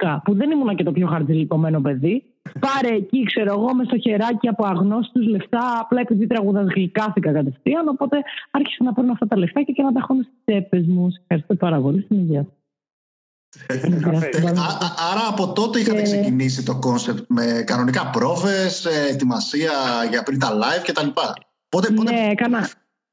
12, 0.00 0.18
που 0.24 0.34
δεν 0.34 0.50
ήμουν 0.50 0.76
και 0.76 0.82
το 0.82 0.92
πιο 0.92 1.06
χαρτζηλικωμένο 1.06 1.80
παιδί, 1.80 2.24
πάρε 2.60 2.94
εκεί, 2.94 3.22
ξέρω 3.22 3.52
εγώ, 3.52 3.74
μες 3.74 3.86
στο 3.86 3.98
χεράκι 3.98 4.48
από 4.48 4.66
αγνώστους 4.66 5.26
λεφτά, 5.26 5.78
απλά 5.80 6.00
επειδή 6.00 6.26
τραγουδάς 6.26 6.66
γλυκάθηκα 6.74 7.32
κατευθείαν. 7.32 7.88
Οπότε 7.88 8.16
άρχισα 8.50 8.84
να 8.84 8.92
παίρνω 8.92 9.12
αυτά 9.12 9.26
τα 9.26 9.36
λεφτά 9.38 9.62
και 9.62 9.82
να 9.82 9.92
τα 9.92 9.98
έχω 10.02 10.14
στις 10.14 10.34
τσέπες 10.44 10.86
μου. 10.86 11.08
Ευχαριστώ 11.20 11.54
πάρα 11.54 11.80
πολύ. 11.80 12.00
Στην 12.02 12.18
υγεία. 12.18 12.46
Άρα 15.10 15.28
από 15.28 15.52
τότε 15.52 15.80
είχατε 15.80 16.02
ξεκινήσει 16.02 16.64
το 16.64 16.78
concept 16.78 17.24
με 17.28 17.62
κανονικά 17.66 18.10
πρόβες, 18.10 18.84
ε, 18.84 19.08
ετοιμασία 19.10 19.72
για 20.10 20.22
πριν 20.22 20.38
τα 20.38 20.50
live 20.52 20.82
κτλ. 20.86 21.08
Πότε, 21.68 21.90
πότε... 21.90 22.12
Ναι, 22.12 22.28
έκανα. 22.30 22.68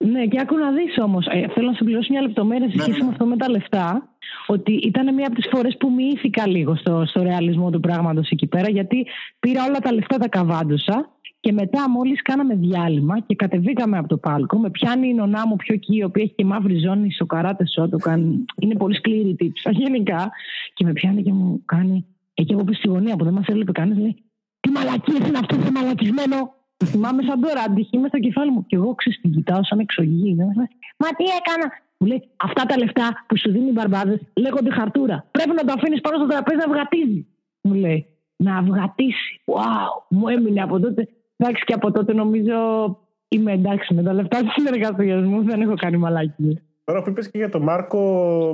Ναι, 0.05 0.25
και 0.25 0.39
άκου 0.39 0.57
να 0.57 0.71
δεις 0.71 0.97
όμως. 1.01 1.25
Ε, 1.27 1.47
θέλω 1.53 1.67
να 1.67 1.73
συμπληρώσω 1.73 2.07
μια 2.11 2.21
λεπτομέρεια 2.21 2.69
σε 2.69 2.75
ναι, 2.75 2.81
σχέση 2.81 2.97
ναι. 2.97 3.03
με 3.05 3.11
αυτό 3.11 3.25
με 3.25 3.37
τα 3.37 3.49
λεφτά. 3.49 4.15
Ότι 4.47 4.71
ήταν 4.71 5.13
μία 5.13 5.27
από 5.27 5.35
τις 5.35 5.47
φορές 5.51 5.77
που 5.77 5.91
μυήθηκα 5.91 6.47
λίγο 6.47 6.75
στο, 6.75 7.03
στο 7.05 7.21
ρεαλισμό 7.21 7.69
του 7.69 7.79
πράγματος 7.79 8.29
εκεί 8.29 8.47
πέρα. 8.47 8.69
Γιατί 8.69 9.07
πήρα 9.39 9.63
όλα 9.63 9.79
τα 9.79 9.93
λεφτά, 9.93 10.17
τα 10.17 10.27
καβάντωσα 10.27 11.09
και 11.39 11.51
μετά, 11.51 11.89
μόλις 11.89 12.21
κάναμε 12.21 12.55
διάλειμμα 12.55 13.19
και 13.19 13.35
κατεβήκαμε 13.35 13.97
από 13.97 14.07
το 14.07 14.17
πάλκο, 14.17 14.57
με 14.57 14.69
πιάνει 14.69 15.07
η 15.07 15.13
νονά 15.13 15.47
μου 15.47 15.55
πιο 15.55 15.73
εκεί, 15.73 15.95
η 15.95 16.03
οποία 16.03 16.23
έχει 16.23 16.33
και 16.33 16.45
μαύρη 16.45 16.77
ζώνη 16.77 17.11
στο 17.11 17.25
καράτε 17.25 17.63
κάνει. 17.97 18.45
Είναι 18.55 18.75
πολύ 18.75 18.95
σκληρή 18.95 19.35
τύψα 19.35 19.71
γενικά. 19.81 20.31
Και 20.73 20.85
με 20.85 20.93
πιάνει 20.93 21.23
και 21.23 21.33
μου 21.33 21.61
κάνει. 21.65 22.05
Εκεί 22.33 22.53
εγώ 22.53 22.65
στη 22.71 22.87
γωνία 22.87 23.15
που 23.15 23.23
δεν 23.23 23.33
μας 23.33 23.45
έβλεπε 23.47 23.71
κανείς, 23.71 23.97
λέει 23.97 24.15
Τι 24.59 24.69
μαλακίες 24.69 25.27
είναι 25.27 25.37
αυτό 25.37 25.55
το 25.55 25.71
μαλακισμένο. 25.71 26.60
Θυμάμαι 26.85 27.23
σαν 27.23 27.41
τώρα, 27.41 27.61
αντυχεί 27.61 27.97
με 27.97 28.07
στο 28.07 28.19
κεφάλι 28.19 28.51
μου. 28.51 28.65
Και 28.65 28.75
εγώ 28.75 28.95
ξέρω 28.95 29.15
την 29.21 29.31
κοιτάω 29.31 29.63
σαν 29.63 29.79
εξωγή. 29.79 30.35
Μα 30.97 31.07
τι 31.17 31.23
έκανα. 31.23 31.71
Μου 31.97 32.07
λέει 32.07 32.29
Αυτά 32.37 32.65
τα 32.65 32.77
λεφτά 32.77 33.25
που 33.27 33.37
σου 33.37 33.51
δίνει 33.51 33.69
οι 33.69 33.71
μπαρμπάδες 33.71 34.19
λέγονται 34.35 34.71
χαρτούρα. 34.71 35.25
Πρέπει 35.31 35.49
να 35.49 35.63
το 35.63 35.73
αφήνεις 35.77 36.01
πάνω 36.01 36.17
στο 36.17 36.27
τραπέζι 36.27 36.57
να 36.57 36.67
βγατίζει. 36.73 37.27
Μου 37.61 37.73
λέει 37.73 38.05
Να 38.35 38.57
αυγατήσει. 38.57 39.41
Wow, 39.45 40.03
μου 40.09 40.27
έμεινε 40.27 40.61
από 40.61 40.79
τότε. 40.79 41.07
Εντάξει, 41.37 41.63
και 41.63 41.73
από 41.73 41.91
τότε 41.91 42.13
νομίζω 42.13 42.55
είμαι 43.27 43.51
εντάξει 43.51 43.93
με 43.93 44.03
τα 44.03 44.13
λεφτά 44.13 44.39
της 44.39 44.51
συνεργασίας 44.51 45.25
μου. 45.25 45.43
Δεν 45.43 45.61
έχω 45.61 45.73
κάνει 45.75 45.97
μαλάκι. 45.97 46.61
Τώρα 46.83 47.03
που 47.03 47.09
είπες 47.09 47.31
και 47.31 47.37
για 47.37 47.49
τον 47.49 47.61
Μάρκο, 47.61 47.99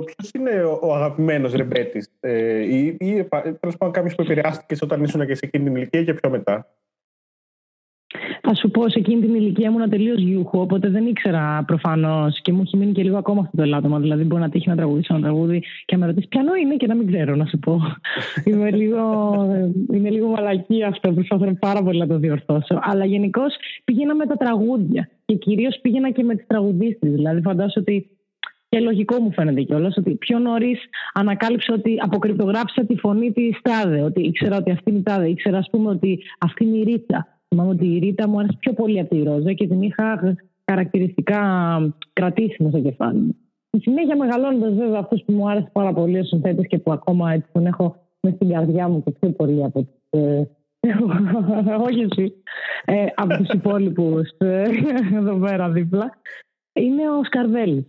ποιος 0.04 0.30
είναι 0.30 0.62
ο 0.80 0.94
αγαπημένος 0.94 1.52
ρεμπέτης, 1.52 2.10
ε, 2.20 2.76
ή, 2.76 2.96
ή 3.00 3.28
τέλος 3.60 3.76
πάντων 3.78 3.90
κάποιος 3.92 4.14
που 4.14 4.22
επηρεάστηκες 4.22 4.82
όταν 4.82 5.02
ήσουν 5.02 5.26
και 5.26 5.34
σε 5.34 5.46
εκείνη 5.46 5.64
την 5.64 5.76
ηλικία 5.76 6.04
και 6.04 6.14
πιο 6.14 6.30
μετά; 6.30 6.66
Θα 8.42 8.54
σου 8.54 8.70
πω, 8.70 8.88
σε 8.88 8.98
εκείνη 8.98 9.20
την 9.20 9.34
ηλικία 9.34 9.68
ήμουν 9.68 9.90
τελείως 9.90 10.18
γιούχο, 10.18 10.60
οπότε 10.60 10.88
δεν 10.88 11.06
ήξερα 11.06 11.64
προφανώς 11.66 12.40
και 12.40 12.52
μου 12.52 12.62
έχει 12.64 12.76
μείνει 12.76 12.92
και 12.92 13.02
λίγο 13.02 13.16
ακόμα 13.16 13.40
αυτό 13.40 13.56
το 13.56 13.62
ελάττωμα. 13.62 13.98
Δηλαδή, 13.98 14.24
μπορεί 14.24 14.42
να 14.42 14.48
τύχει 14.48 14.68
να 14.68 14.76
τραγουδήσω 14.76 15.14
ένα 15.14 15.22
τραγούδι 15.22 15.62
και 15.84 15.96
να 15.96 15.98
με 15.98 16.06
ρωτήσει 16.06 16.28
πιανό 16.28 16.54
είναι; 16.54 16.74
και 16.74 16.86
να 16.86 16.94
μην 16.94 17.06
ξέρω, 17.06 17.36
να 17.36 17.44
σου 17.44 17.58
πω. 17.58 17.80
είμαι, 18.46 18.70
λίγο, 18.70 19.00
είναι 19.92 20.10
λίγο 20.10 20.28
μαλακή 20.28 20.82
αυτό, 20.82 21.12
προσπαθώ 21.12 21.56
πάρα 21.58 21.82
πολύ 21.82 21.98
να 21.98 22.06
το 22.06 22.18
διορθώσω. 22.18 22.78
Αλλά 22.82 23.04
γενικώς 23.04 23.56
πήγαινα 23.84 24.14
με 24.14 24.26
τα 24.26 24.34
τραγούδια 24.34 25.08
και 25.24 25.34
κυρίως 25.34 25.78
πήγαινα 25.82 26.10
και 26.10 26.22
με 26.22 26.34
τις 26.34 26.46
τραγουδίστρες. 26.46 27.12
Δηλαδή, 27.12 27.40
φαντάζομαι 27.40 27.72
ότι 27.76 28.10
και 28.68 28.80
λογικό 28.80 29.20
μου 29.20 29.32
φαίνεται 29.32 29.62
κιόλας 29.62 29.96
ότι 29.96 30.14
πιο 30.14 30.38
νωρίς 30.38 30.80
ανακάλυψα 31.14 31.74
ότι 31.74 31.96
αποκρυπτογράφησα 32.00 32.84
τη 32.84 32.96
φωνή 32.96 33.32
της 33.32 33.58
Τάδε. 33.62 34.02
Ότι 34.02 34.20
ήξερα 34.20 34.56
ότι 34.56 34.70
αυτή 34.70 34.90
είναι 34.90 34.98
η 34.98 35.02
Τάδε. 35.02 35.28
Ήξερα, 35.28 35.58
ας 35.58 35.68
πούμε, 35.70 35.90
ότι 35.90 36.22
αυτή 36.38 36.64
είναι 36.64 36.76
η 36.76 36.82
Ρίτσα. 36.82 37.37
Θυμάμαι 37.48 37.70
ότι 37.70 37.86
η 37.86 37.98
Ρίτα 37.98 38.28
μου 38.28 38.38
άρεσε 38.38 38.56
πιο 38.58 38.72
πολύ 38.72 39.00
από 39.00 39.14
τη 39.14 39.22
Ρόζα 39.22 39.52
και 39.52 39.66
την 39.66 39.82
είχα 39.82 40.36
χαρακτηριστικά 40.70 41.42
κρατήσει 42.12 42.68
στο 42.68 42.80
κεφάλι 42.80 43.18
μου. 43.18 43.36
Στη 43.68 43.80
συνέχεια, 43.80 44.16
μεγαλώνοντας, 44.16 44.74
βέβαια, 44.74 44.98
αυτό 44.98 45.16
που 45.16 45.32
μου 45.32 45.50
άρεσε 45.50 45.70
πάρα 45.72 45.92
πολύ 45.92 46.18
ο 46.18 46.24
συνθέτη 46.24 46.66
και 46.66 46.78
που 46.78 46.92
ακόμα 46.92 47.32
έτσι 47.32 47.48
τον 47.52 47.66
έχω 47.66 47.96
μες 48.20 48.34
στην 48.34 48.48
καρδιά 48.48 48.88
μου 48.88 49.02
και 49.02 49.10
πιο 49.10 49.30
πολύ 49.30 49.64
από 49.64 49.82
τους. 49.82 50.20
Ε, 50.20 50.42
όχι 51.86 52.00
εσύ, 52.10 52.32
ε, 52.84 53.06
από 53.14 53.36
τους 53.36 53.48
υπόλοιπους 53.48 54.28
ε, 54.38 54.64
εδώ 55.18 55.38
πέρα 55.38 55.70
δίπλα, 55.70 56.18
είναι 56.72 57.10
ο 57.10 57.24
Σκαρβέλη. 57.24 57.86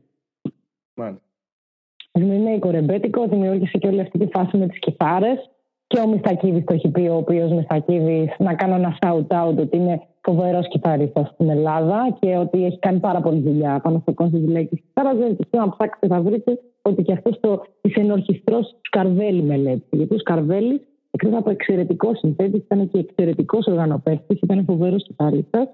Είναι 2.13 2.59
κορεμπέτικο, 2.59 3.27
δημιούργησε 3.27 3.77
και 3.77 3.87
όλη 3.87 3.99
αυτή 4.01 4.19
τη 4.19 4.25
φάση 4.25 4.57
με 4.57 4.67
τις 4.67 4.79
κιθάρες 4.79 5.49
και 5.89 5.99
ο 5.99 6.08
Μιστακίδης 6.08 6.63
το 6.63 6.73
έχει 6.73 6.89
πει, 6.89 7.02
ο 7.02 7.15
οποίος 7.15 7.52
Μιστακίδης, 7.52 8.30
να 8.38 8.54
κάνω 8.54 8.75
ένα 8.75 8.97
shout-out 9.02 9.56
ότι 9.58 9.78
είναι 9.78 10.02
φοβερός 10.21 10.67
κιθαρίστας 10.67 11.30
στην 11.34 11.49
Ελλάδα 11.49 12.17
και 12.19 12.38
ότι 12.38 12.65
έχει 12.65 12.80
κάνει 12.80 12.99
πάρα 12.99 13.21
πολλή 13.21 13.39
δουλειά 13.39 13.80
πάνω 13.84 13.99
στο 14.02 14.13
κόνσεπτ 14.13 14.43
της 14.43 14.54
λέξης 14.54 14.80
κιθάρα. 14.80 15.15
Δεν 15.15 15.38
να 15.52 15.69
ψάξετε, 15.69 16.08
θα 16.08 16.21
βρείτε 16.21 16.60
ότι 16.82 17.04
και 17.04 17.13
αυτός 17.13 17.39
το 17.39 17.62
της 17.82 17.93
ενορχιστρός 17.95 18.75
Σκαρβέλη 18.82 19.41
μελέτη. 19.41 19.88
Γιατί 19.91 20.13
ο 20.15 20.17
Σκαρβέλη, 20.17 20.82
εκτός 21.12 21.34
από 21.34 21.49
εξαιρετικός 21.49 22.17
συνθέτης, 22.17 22.60
ήταν 22.60 22.89
και 22.89 22.99
εξαιρετικός 22.99 23.65
οργανοπαίχτης, 23.65 24.39
ήταν 24.41 24.65
φοβερός 24.65 25.04
κιθαρίστας 25.04 25.67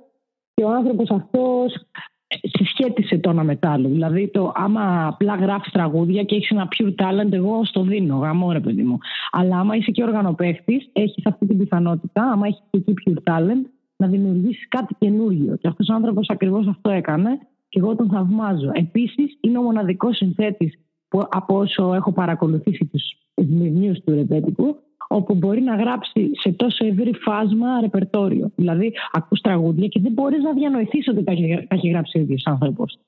και 0.53 0.63
ο 0.63 0.69
άνθρωπος 0.69 1.09
αυτός 1.09 1.85
συσχέτισε 2.27 3.17
το 3.17 3.29
ένα 3.29 3.43
με 3.43 3.59
Δηλαδή, 3.77 4.27
το, 4.27 4.51
άμα 4.55 5.07
απλά 5.07 5.35
γράφεις 5.35 5.71
τραγούδια 5.71 6.23
και 6.23 6.35
έχεις 6.35 6.49
ένα 6.49 6.67
pure 6.77 6.93
talent, 6.95 7.31
εγώ 7.31 7.65
στο 7.65 7.81
δίνω, 7.81 8.17
γαμώ 8.17 8.51
ρε 8.51 8.59
παιδί 8.59 8.83
μου. 8.83 8.97
Αλλά 9.31 9.59
άμα 9.59 9.75
είσαι 9.75 9.91
και 9.91 10.03
οργανοπαίχτης, 10.03 10.89
έχεις 10.93 11.25
αυτή 11.25 11.45
την 11.45 11.57
πιθανότητα, 11.57 12.31
άμα 12.31 12.47
έχεις 12.47 12.61
και 12.69 12.77
εκεί 12.77 12.93
pure 13.05 13.31
talent, 13.31 13.69
να 13.97 14.07
δημιουργήσεις 14.07 14.67
κάτι 14.67 14.95
καινούργιο. 14.99 15.55
Και 15.55 15.67
αυτός 15.67 15.89
ο 15.89 15.93
άνθρωπος 15.93 16.29
ακριβώς 16.29 16.67
αυτό 16.67 16.89
έκανε 16.89 17.29
και 17.69 17.79
εγώ 17.79 17.95
τον 17.95 18.09
θαυμάζω. 18.09 18.69
Επίσης, 18.73 19.37
είναι 19.41 19.57
ο 19.57 19.61
μοναδικός 19.61 20.15
συνθέτης 20.15 20.79
που 21.07 21.23
από 21.29 21.57
όσο 21.57 21.93
έχω 21.93 22.11
παρακολουθήσει 22.11 22.85
τους 22.85 23.03
μυρνίου 23.35 23.93
του 24.05 24.13
ρεπέτικου, 24.13 24.75
όπου 25.15 25.35
μπορεί 25.35 25.61
να 25.61 25.75
γράψει 25.75 26.31
σε 26.33 26.51
τόσο 26.51 26.85
ευρύ 26.85 27.13
φάσμα 27.13 27.81
ρεπερτόριο. 27.81 28.51
Δηλαδή, 28.55 28.93
ακούς 29.11 29.41
τραγούδια 29.41 29.87
και 29.87 29.99
δεν 29.99 30.11
μπορείς 30.11 30.43
να 30.43 30.53
διανοηθείς 30.53 31.07
ότι 31.07 31.23
τα 31.23 31.31
έχει 31.67 31.89
γράψει 31.89 32.17
ο 32.17 32.21
ίδιος 32.21 32.43
άνθρωπος. 32.45 32.99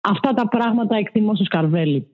Αυτά 0.00 0.34
τα 0.34 0.48
πράγματα 0.48 0.96
εκτιμώ 0.96 1.34
στο 1.34 1.44
Σκαρβέλι. 1.44 2.06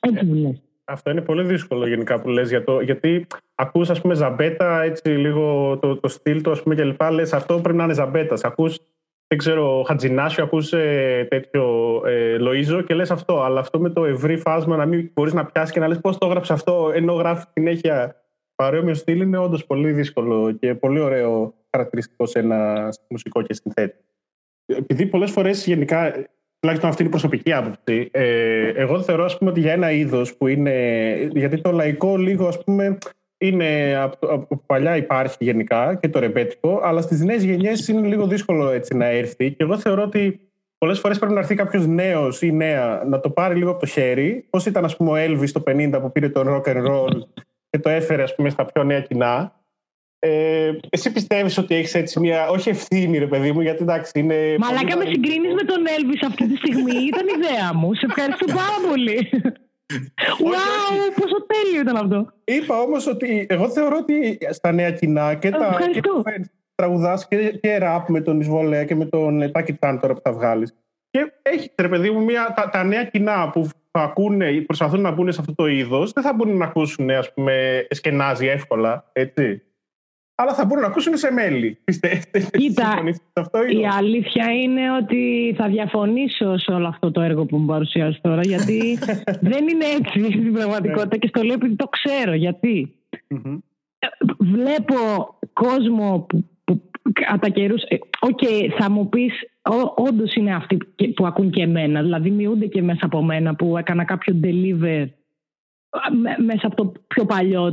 Έτσι 0.00 0.24
μου 0.24 0.34
λες. 0.34 0.62
Αυτό 0.84 1.10
είναι 1.10 1.20
πολύ 1.20 1.44
δύσκολο 1.44 1.86
γενικά 1.86 2.20
που 2.20 2.28
λες 2.28 2.48
για 2.48 2.64
το, 2.64 2.80
γιατί 2.80 3.26
ακούς 3.54 3.90
ας 3.90 4.00
πούμε 4.00 4.14
ζαμπέτα 4.14 4.82
έτσι 4.82 5.08
λίγο 5.08 5.78
το, 5.78 5.96
το 5.96 6.08
στυλ 6.08 6.42
του 6.42 6.50
ας 6.50 6.62
πούμε 6.62 6.74
και 6.74 6.84
λοιπά 6.84 7.10
λες 7.10 7.32
αυτό 7.32 7.60
πρέπει 7.60 7.78
να 7.78 7.84
είναι 7.84 7.94
ζαμπέτας. 7.94 8.44
Ακούς 8.44 8.78
δεν 9.28 9.38
ξέρω 9.38 9.82
Χατζινάσιο 9.86 10.44
ακούς 10.44 10.72
ε, 10.72 11.26
τέτοιο 11.30 11.64
ε, 12.06 12.36
Λοΐζο 12.40 12.84
και 12.86 12.94
λες 12.94 13.10
αυτό 13.10 13.42
αλλά 13.42 13.60
αυτό 13.60 13.80
με 13.80 13.90
το 13.90 14.04
ευρύ 14.04 14.36
φάσμα 14.36 14.76
να 14.76 14.86
μην 14.86 15.10
μπορείς 15.14 15.32
να 15.32 15.44
πιάσεις 15.44 15.72
και 15.72 15.80
να 15.80 15.88
λες 15.88 16.00
πώς 16.00 16.18
το 16.18 16.26
έγραψες 16.26 16.56
αυτό 16.56 16.90
ενώ 16.94 17.12
γράφει 17.12 17.44
συνέχεια 17.52 18.21
παρόμοιο 18.62 18.94
στυλ 18.94 19.20
είναι 19.20 19.38
όντως 19.38 19.66
πολύ 19.66 19.92
δύσκολο 19.92 20.52
και 20.52 20.74
πολύ 20.74 21.00
ωραίο 21.00 21.54
χαρακτηριστικό 21.70 22.26
σε 22.26 22.38
ένα 22.38 22.88
μουσικό 23.08 23.42
και 23.42 23.54
συνθέτη. 23.54 23.96
Επειδή 24.66 25.06
πολλές 25.06 25.30
φορές 25.30 25.66
γενικά, 25.66 26.12
τουλάχιστον 26.58 26.90
αυτή 26.90 27.02
είναι 27.02 27.10
η 27.10 27.10
προσωπική 27.10 27.52
άποψη, 27.52 28.08
ε, 28.10 28.68
εγώ 28.68 29.02
θεωρώ 29.02 29.24
ας 29.24 29.38
πούμε, 29.38 29.50
ότι 29.50 29.60
για 29.60 29.72
ένα 29.72 29.90
είδος 29.90 30.36
που 30.36 30.46
είναι. 30.46 30.74
Γιατί 31.32 31.60
το 31.60 31.70
λαϊκό 31.70 32.16
λίγο 32.16 32.46
ας 32.46 32.64
πούμε, 32.64 32.98
είναι 33.38 33.96
από, 33.96 34.26
από 34.26 34.62
παλιά 34.66 34.96
υπάρχει 34.96 35.36
γενικά 35.40 35.94
και 35.94 36.08
το 36.08 36.18
ρεμπέτικο, 36.18 36.80
αλλά 36.82 37.00
στις 37.00 37.20
νέες 37.20 37.44
γενιές 37.44 37.88
είναι 37.88 38.08
λίγο 38.08 38.26
δύσκολο 38.26 38.70
έτσι 38.70 38.96
να 38.96 39.06
έρθει. 39.06 39.50
Και 39.50 39.62
εγώ 39.62 39.78
θεωρώ 39.78 40.02
ότι 40.02 40.40
πολλές 40.78 40.98
φορές 40.98 41.18
πρέπει 41.18 41.32
να 41.34 41.40
έρθει 41.40 41.54
κάποιος 41.54 41.86
νέος 41.86 42.42
ή 42.42 42.52
νέα 42.52 43.02
να 43.06 43.20
το 43.20 43.30
πάρει 43.30 43.54
λίγο 43.54 43.70
από 43.70 43.80
το 43.80 43.86
χέρι. 43.86 44.46
Πώς 44.50 44.66
ήταν, 44.66 44.84
ας 44.84 44.96
πούμε, 44.96 45.10
ο 45.10 45.24
Elvis 45.26 45.50
το 45.50 45.62
50 45.66 45.98
που 46.00 46.12
πήρε 46.12 46.28
τον 46.28 46.46
rock 46.48 46.68
and 46.68 46.86
roll 46.86 47.22
και 47.72 47.78
το 47.78 47.88
έφερε 47.88 48.22
ας 48.22 48.34
πούμε, 48.34 48.50
στα 48.50 48.64
πιο 48.64 48.84
νέα 48.84 49.00
κοινά. 49.00 49.60
Ε, 50.18 50.72
εσύ 50.88 51.12
πιστεύεις 51.12 51.58
ότι 51.58 51.74
έχεις 51.74 51.94
έτσι 51.94 52.20
μια. 52.20 52.48
Όχι 52.48 52.68
ευθύνη, 52.68 53.18
ρε 53.18 53.26
παιδί 53.26 53.52
μου, 53.52 53.60
γιατί 53.60 53.82
εντάξει 53.82 54.20
είναι. 54.20 54.56
Μαλάκα 54.58 54.96
με 54.96 55.04
συγκρίνεις 55.04 55.54
με 55.54 55.62
τον 55.62 55.84
Έλβη 55.98 56.18
αυτή 56.26 56.48
τη 56.48 56.56
στιγμή. 56.56 56.92
ήταν 56.92 57.26
ιδέα 57.26 57.74
μου. 57.74 57.94
Σε 57.94 58.06
ευχαριστώ 58.08 58.46
πάρα 58.46 58.88
πολύ. 58.88 59.28
Wow, 60.38 61.20
πόσο 61.20 61.46
τέλειο 61.46 61.80
ήταν 61.80 61.96
αυτό. 61.96 62.32
Είπα 62.44 62.80
όμως 62.80 63.06
ότι 63.06 63.46
εγώ 63.48 63.70
θεωρώ 63.70 63.96
ότι 63.96 64.38
στα 64.50 64.72
νέα 64.72 64.90
κοινά 64.90 65.34
και 65.34 65.50
τα. 65.50 65.78
τραγουδάς 66.74 67.28
και, 67.28 67.58
και 67.60 67.78
ραπ 67.78 68.08
με 68.08 68.20
τον 68.20 68.40
Ισβολέα 68.40 68.84
και 68.84 68.94
με 68.94 69.04
τον 69.04 69.52
Τάκη 69.52 69.72
Τάν 69.72 70.00
τώρα 70.00 70.14
που 70.14 70.20
θα 70.24 70.32
βγάλεις. 70.32 70.74
Και 71.10 71.32
έχει, 71.42 71.70
ρε 71.78 71.88
παιδί 71.88 72.10
μου, 72.10 72.24
μια, 72.24 72.52
τα, 72.56 72.68
τα 72.68 72.84
νέα 72.84 73.04
κοινά 73.04 73.50
που 73.50 73.68
ακούνε, 74.00 74.52
προσπαθούν 74.52 75.00
να 75.00 75.10
μπουν 75.10 75.32
σε 75.32 75.40
αυτό 75.40 75.54
το 75.54 75.66
είδος, 75.66 76.12
δεν 76.12 76.22
θα 76.22 76.34
μπορούν 76.34 76.56
να 76.56 76.64
ακούσουν 76.64 77.10
ας 77.10 77.32
πούμε, 77.32 77.86
σκενάζι 77.90 78.46
εύκολα. 78.46 79.10
Έτσι. 79.12 79.62
Αλλά 80.34 80.54
θα 80.54 80.64
μπορούν 80.64 80.82
να 80.82 80.88
ακούσουν 80.88 81.16
σε 81.16 81.32
μέλη. 81.32 81.78
Πιστεύετε. 81.84 82.46
Κοίτα, 82.58 83.02
αυτό 83.32 83.58
η 83.66 83.86
αλήθεια 83.86 84.52
είναι 84.52 84.96
ότι 85.02 85.54
θα 85.56 85.68
διαφωνήσω 85.68 86.58
σε 86.58 86.72
όλο 86.72 86.86
αυτό 86.88 87.10
το 87.10 87.20
έργο 87.20 87.44
που 87.44 87.56
μου 87.56 87.66
παρουσιάζει 87.66 88.18
τώρα, 88.22 88.40
γιατί 88.42 88.98
δεν 89.50 89.68
είναι 89.68 89.84
έτσι 89.98 90.32
στην 90.32 90.52
πραγματικότητα 90.52 91.16
και 91.16 91.26
στο 91.26 91.42
λέω 91.42 91.54
επειδή 91.54 91.76
το 91.76 91.88
ξέρω. 91.88 92.34
Γιατί 92.34 92.94
βλέπω 94.38 94.94
κόσμο 95.52 96.26
που, 96.28 96.38
που 96.38 96.51
κατά 97.12 97.48
καιρούς. 97.48 97.82
Ε, 97.82 97.98
οκ, 98.20 98.40
θα 98.78 98.90
μου 98.90 99.08
πεις, 99.08 99.32
όντως 99.94 100.34
είναι 100.34 100.54
αυτοί 100.54 100.76
που 101.14 101.26
ακούν 101.26 101.50
και 101.50 101.62
εμένα. 101.62 102.02
Δηλαδή, 102.02 102.30
μυούνται 102.30 102.66
και 102.66 102.82
μέσα 102.82 103.06
από 103.06 103.22
μένα 103.22 103.54
που 103.54 103.76
έκανα 103.78 104.04
κάποιο 104.04 104.40
deliver 104.42 105.06
μέσα 106.44 106.66
από 106.66 106.76
το 106.76 106.92
πιο 107.06 107.24
παλιό 107.24 107.72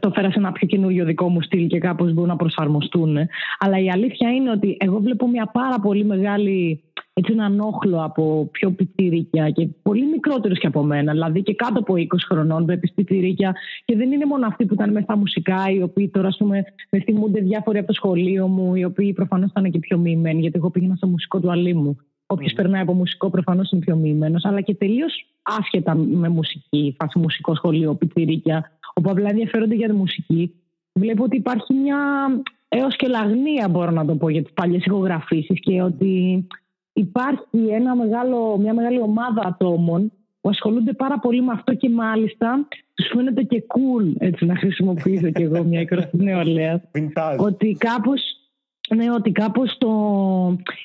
το 0.00 0.10
έφερα 0.14 0.30
σε 0.30 0.38
ένα 0.38 0.52
πιο 0.52 0.66
καινούριο 0.66 1.04
δικό 1.04 1.28
μου 1.28 1.42
στυλ 1.42 1.66
και 1.66 1.78
κάπως 1.78 2.12
μπορούν 2.12 2.28
να 2.28 2.36
προσαρμοστούν. 2.36 3.16
Αλλά 3.58 3.78
η 3.78 3.90
αλήθεια 3.90 4.30
είναι 4.30 4.50
ότι 4.50 4.76
εγώ 4.80 4.98
βλέπω 4.98 5.28
μια 5.28 5.46
πάρα 5.52 5.80
πολύ 5.80 6.04
μεγάλη 6.04 6.82
έτσι 7.12 7.32
έναν 7.32 7.60
όχλο 7.60 8.04
από 8.04 8.48
πιο 8.52 8.70
πιτσιρίκια 8.70 9.50
και 9.50 9.68
πολύ 9.82 10.06
μικρότερους 10.06 10.58
και 10.58 10.66
από 10.66 10.82
μένα. 10.82 11.12
Δηλαδή 11.12 11.42
και 11.42 11.54
κάτω 11.54 11.78
από 11.78 11.94
20 11.96 12.04
χρονών 12.28 12.64
βλέπεις 12.64 12.92
πιτσιρίκια 12.92 13.54
και 13.84 13.96
δεν 13.96 14.12
είναι 14.12 14.24
μόνο 14.24 14.46
αυτοί 14.46 14.66
που 14.66 14.74
ήταν 14.74 14.90
μέσα 14.90 15.04
στα 15.04 15.16
μουσικά, 15.16 15.70
οι 15.70 15.82
οποίοι 15.82 16.08
τώρα 16.08 16.28
ας 16.28 16.36
πούμε, 16.36 16.64
με 16.90 17.00
θυμούνται 17.00 17.40
διάφοροι 17.40 17.78
από 17.78 17.86
το 17.86 17.92
σχολείο 17.92 18.46
μου, 18.46 18.74
οι 18.74 18.84
οποίοι 18.84 19.12
προφανώς 19.12 19.50
ήταν 19.50 19.70
και 19.70 19.78
πιο 19.78 19.98
μοιημένοι, 19.98 20.40
γιατί 20.40 20.56
εγώ 20.56 20.70
πήγαινα 20.70 20.94
στο 20.94 21.06
μουσικό 21.06 21.40
του 21.40 21.50
αλήμου. 21.50 21.96
Όποιος 22.26 22.52
mm. 22.52 22.56
περνάει 22.56 22.82
από 22.82 22.92
μουσικό 22.92 23.30
προφανώς 23.30 23.70
είναι 23.70 23.80
πιο 23.80 23.96
μοιημένος, 23.96 24.44
αλλά 24.44 24.60
και 24.60 24.74
τελείως 24.74 25.26
άσχετα 25.58 25.94
με 25.94 26.28
μουσική, 26.28 26.96
φάση 26.98 27.18
μουσικό 27.18 27.54
σχολείο, 27.54 27.94
πιτσιρίκια, 27.94 28.70
όπου 28.94 29.10
απλά 29.10 29.28
ενδιαφέρονται 29.28 29.74
για 29.74 29.88
τη 29.88 29.94
μουσική. 29.94 30.54
Βλέπω 30.92 31.24
ότι 31.24 31.36
υπάρχει 31.36 31.74
μια 31.74 31.98
έως 32.68 32.96
και 32.96 33.06
λαγνία, 33.08 33.68
μπορώ 33.68 33.90
να 33.90 34.04
το 34.04 34.14
πω, 34.14 34.28
για 34.28 34.42
τις 34.42 34.52
παλιές 34.52 34.84
ηχογραφήσεις 34.84 35.60
και 35.60 35.82
ότι 35.82 36.46
υπάρχει 36.92 37.58
ένα 37.70 37.96
μεγάλο, 37.96 38.58
μια 38.58 38.74
μεγάλη 38.74 39.00
ομάδα 39.00 39.42
ατόμων 39.46 40.12
που 40.40 40.48
ασχολούνται 40.48 40.92
πάρα 40.92 41.18
πολύ 41.18 41.42
με 41.42 41.52
αυτό 41.52 41.74
και 41.74 41.88
μάλιστα 41.88 42.66
τους 42.94 43.06
φαίνεται 43.14 43.42
και 43.42 43.64
cool 43.68 44.12
έτσι 44.18 44.44
να 44.44 44.56
χρησιμοποιήσω 44.56 45.30
κι 45.30 45.42
εγώ 45.42 45.64
μια 45.64 45.80
εικόνα 45.84 46.06
της 46.06 46.20
νεολαίας. 46.20 46.80
ότι 47.38 47.76
κάπως 47.78 48.39
ναι, 48.94 49.10
ότι 49.10 49.32
κάπως 49.32 49.78
το, 49.78 49.90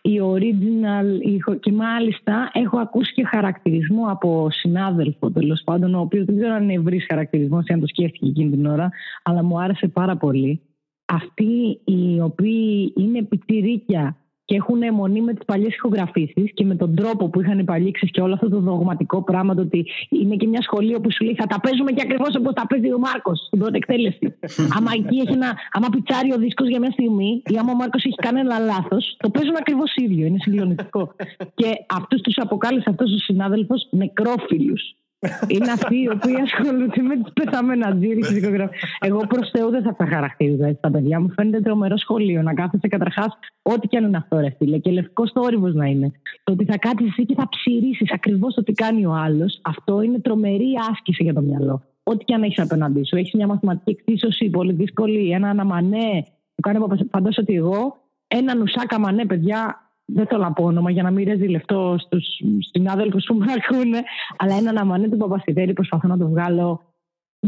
η 0.01 0.19
original 0.21 1.59
και 1.59 1.71
μάλιστα 1.71 2.49
έχω 2.53 2.77
ακούσει 2.77 3.13
και 3.13 3.25
χαρακτηρισμό 3.25 4.05
από 4.07 4.47
συνάδελφο 4.51 5.31
τέλος 5.31 5.61
πάντων, 5.65 5.95
ο 5.95 5.99
οποίος 5.99 6.25
δεν 6.25 6.37
ξέρω 6.37 6.53
αν 6.53 6.63
είναι 6.63 6.73
ευρύς 6.73 7.05
χαρακτηρισμός 7.09 7.65
ή 7.67 7.73
αν 7.73 7.79
το 7.79 7.87
σκέφτηκε 7.87 8.25
εκείνη 8.25 8.49
την 8.49 8.65
ώρα, 8.65 8.89
αλλά 9.23 9.43
μου 9.43 9.61
άρεσε 9.61 9.87
πάρα 9.87 10.17
πολύ. 10.17 10.61
Αυτοί 11.05 11.81
οι 11.85 12.21
οποίοι 12.21 12.93
είναι 12.97 13.23
πιτσιρίκια 13.23 14.17
και 14.45 14.55
έχουν 14.55 14.81
αιμονή 14.81 15.21
με 15.21 15.34
τις 15.34 15.45
παλιές 15.45 15.73
ηχογραφήσεις 15.73 16.51
και 16.53 16.65
με 16.65 16.75
τον 16.75 16.95
τρόπο 16.95 17.29
που 17.29 17.41
είχαν 17.41 17.60
οι 17.60 17.63
παλιοί 17.63 17.91
και 17.91 18.21
όλο 18.21 18.34
αυτό 18.34 18.49
το 18.49 18.60
δογματικό 18.60 19.23
πράγμα. 19.23 19.55
Το 19.55 19.62
ότι 19.62 19.86
είναι 20.10 20.36
και 20.36 20.47
μια 20.47 20.62
σχολή 20.62 20.95
όπου 20.95 21.12
σου 21.12 21.23
λέει 21.23 21.36
θα 21.36 21.45
τα 21.45 21.60
παίζουμε 21.60 21.91
και 21.91 22.01
ακριβώς 22.01 22.36
όπως 22.36 22.53
τα 22.53 22.67
παίζει 22.67 22.93
ο 22.93 22.97
Μάρκος 22.97 23.45
στην 23.47 23.60
πρώτη 23.60 23.77
εκτέλεση. 23.77 24.38
άμα 24.77 24.91
εκεί 24.95 25.17
έχει 25.17 25.34
ένα, 25.34 25.53
άμα 25.71 25.88
πιτσάρει 25.89 26.34
ο 26.34 26.38
δίσκος 26.38 26.67
για 26.67 26.79
μια 26.79 26.91
στιγμή 26.91 27.41
ή 27.45 27.58
άμα 27.58 27.71
ο 27.71 27.75
Μάρκος 27.75 28.03
έχει 28.03 28.15
κάνει 28.15 28.39
ένα 28.39 28.60
λάθος, 28.60 29.15
το 29.19 29.29
παίζουν 29.29 29.55
ακριβώς 29.60 29.95
ίδιο. 29.95 30.25
Είναι 30.25 30.39
συγκλονιστικό. 30.39 31.15
και 31.60 31.69
αυτούς 31.89 32.21
τους 32.21 32.38
αποκάλεσε 32.38 32.89
αυτός 32.89 33.13
ο 33.13 33.17
συνάδελφος 33.17 33.88
νεκρόφιλους 33.91 34.95
είναι 35.47 35.71
αυτοί 35.71 35.95
οι 36.01 36.09
οποίοι 36.09 36.35
ασχολούνται 36.35 37.01
με 37.01 37.15
τις 37.15 37.33
πεθαμένα 37.33 37.95
τζίρι 37.97 38.21
και 38.21 38.33
δικογραφίε. 38.33 38.79
Εγώ 38.99 39.19
προς 39.27 39.49
Θεού 39.53 39.69
δεν 39.69 39.83
θα 39.83 39.95
τα 39.95 40.05
χαρακτήριζα 40.05 40.67
έτσι 40.67 40.81
τα 40.81 40.91
παιδιά 40.91 41.19
μου. 41.19 41.29
Φαίνεται 41.35 41.61
τρομερό 41.61 41.97
σχολείο 41.97 42.41
να 42.41 42.53
κάθεσαι 42.53 42.88
καταρχάς 42.88 43.38
ό,τι 43.61 43.88
και 43.88 43.97
αν 43.97 44.03
είναι 44.03 44.17
αυτό, 44.17 44.39
ρε 44.39 44.49
φίλε. 44.57 44.77
Και 44.77 44.91
λευκός 44.91 45.31
θόρυβος 45.31 45.73
να 45.73 45.85
είναι. 45.85 46.11
Το 46.43 46.51
ότι 46.51 46.65
θα 46.65 46.77
κάτσεις 46.77 47.09
εσύ 47.09 47.25
και 47.25 47.35
θα 47.38 47.49
ψηρίσεις 47.49 48.11
ακριβώς 48.11 48.53
το 48.53 48.63
τι 48.63 48.71
κάνει 48.71 49.05
ο 49.05 49.13
άλλος, 49.13 49.59
αυτό 49.63 50.01
είναι 50.01 50.19
τρομερή 50.19 50.73
άσκηση 50.91 51.23
για 51.23 51.33
το 51.33 51.41
μυαλό. 51.41 51.81
Ό,τι 52.03 52.25
και 52.25 52.33
αν 52.33 52.43
έχεις 52.43 52.59
απέναντί 52.59 53.03
σου. 53.03 53.15
Έχεις 53.15 53.33
μια 53.33 53.47
μαθηματική 53.47 53.97
εξίσωση 53.99 54.49
πολύ 54.49 54.73
δύσκολη, 54.73 55.31
ένα 55.31 55.49
αναμανέ 55.49 56.25
που 56.55 56.61
κάνει 56.61 56.77
φαντάζομαι 57.11 57.47
ότι 57.47 57.53
εγώ 57.53 57.97
ένα 58.27 58.55
νουσάκα 58.55 58.99
μανέ, 58.99 59.25
παιδιά, 59.25 59.84
δεν 60.05 60.25
θέλω 60.27 60.41
να 60.41 60.53
πω 60.53 60.63
όνομα 60.63 60.91
για 60.91 61.03
να 61.03 61.11
μην 61.11 61.27
ρεζιλευτώ 61.27 61.95
στους 61.99 62.41
συνάδελφους 62.71 63.25
που 63.25 63.33
με 63.33 63.45
ακούνε, 63.57 64.03
αλλά 64.37 64.55
έναν 64.55 64.77
αμανέ 64.77 65.09
του 65.09 65.17
Παπασιδέρη 65.17 65.73
προσπαθώ 65.73 66.07
να 66.07 66.17
το 66.17 66.27
βγάλω. 66.27 66.81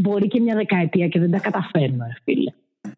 Μπορεί 0.00 0.28
και 0.28 0.40
μια 0.40 0.54
δεκαετία 0.54 1.08
και 1.08 1.20
δεν 1.20 1.30
τα 1.30 1.38
καταφέρνω, 1.38 2.04
φίλε. 2.24 2.52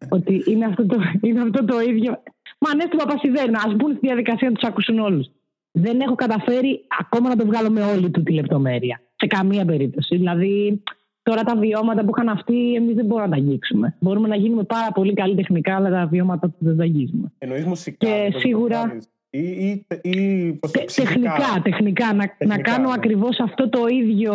Ότι 0.09 0.43
είναι 0.47 0.65
αυτό 0.65 0.85
το, 0.85 0.97
είναι 1.21 1.41
αυτό 1.41 1.65
το 1.65 1.79
ίδιο. 1.79 2.23
Μα 2.59 2.75
ναι, 2.75 2.87
του 2.87 2.97
Παπασιδέρη, 2.97 3.51
ας 3.65 3.75
μπουν 3.75 3.91
στη 3.91 3.99
διαδικασία 4.01 4.49
να 4.49 4.55
τους 4.55 4.69
ακούσουν 4.69 4.99
όλους. 4.99 5.27
Δεν 5.71 5.99
έχω 5.99 6.15
καταφέρει 6.15 6.85
ακόμα 6.99 7.29
να 7.29 7.35
το 7.35 7.45
βγάλω 7.45 7.69
με 7.69 7.83
όλη 7.83 8.09
του 8.09 8.23
τη 8.23 8.33
λεπτομέρεια. 8.33 9.01
Σε 9.15 9.27
καμία 9.27 9.65
περίπτωση. 9.65 10.15
Δηλαδή, 10.15 10.83
τώρα 11.21 11.43
τα 11.43 11.55
βιώματα 11.55 12.05
που 12.05 12.11
είχαν 12.15 12.29
αυτοί, 12.29 12.73
εμείς 12.73 12.95
δεν 12.95 13.05
μπορούμε 13.05 13.27
να 13.27 13.35
τα 13.35 13.41
αγγίξουμε. 13.41 13.95
Μπορούμε 13.99 14.27
να 14.27 14.35
γίνουμε 14.35 14.63
πάρα 14.63 14.91
πολύ 14.91 15.13
καλή 15.13 15.35
τεχνικά, 15.35 15.75
αλλά 15.75 15.89
τα 15.89 16.05
βιώματα 16.05 16.49
τους 16.49 16.59
δεν 16.59 16.77
τα 16.77 16.83
αγγίζουμε. 16.83 17.31
Εννοείς 17.37 17.65
μουσικά. 17.65 18.07
Και 18.07 18.33
σίγουρα. 18.37 18.97
Ή, 19.33 19.39
ή, 19.39 19.85
ή 20.01 20.59
τεχνικά, 20.95 21.61
τεχνικά. 21.63 22.13
Να, 22.13 22.35
να 22.45 22.57
κάνω 22.57 22.87
ναι. 22.87 22.93
ακριβώς 22.95 23.39
αυτό 23.39 23.69
το 23.69 23.87
ίδιο 23.87 24.33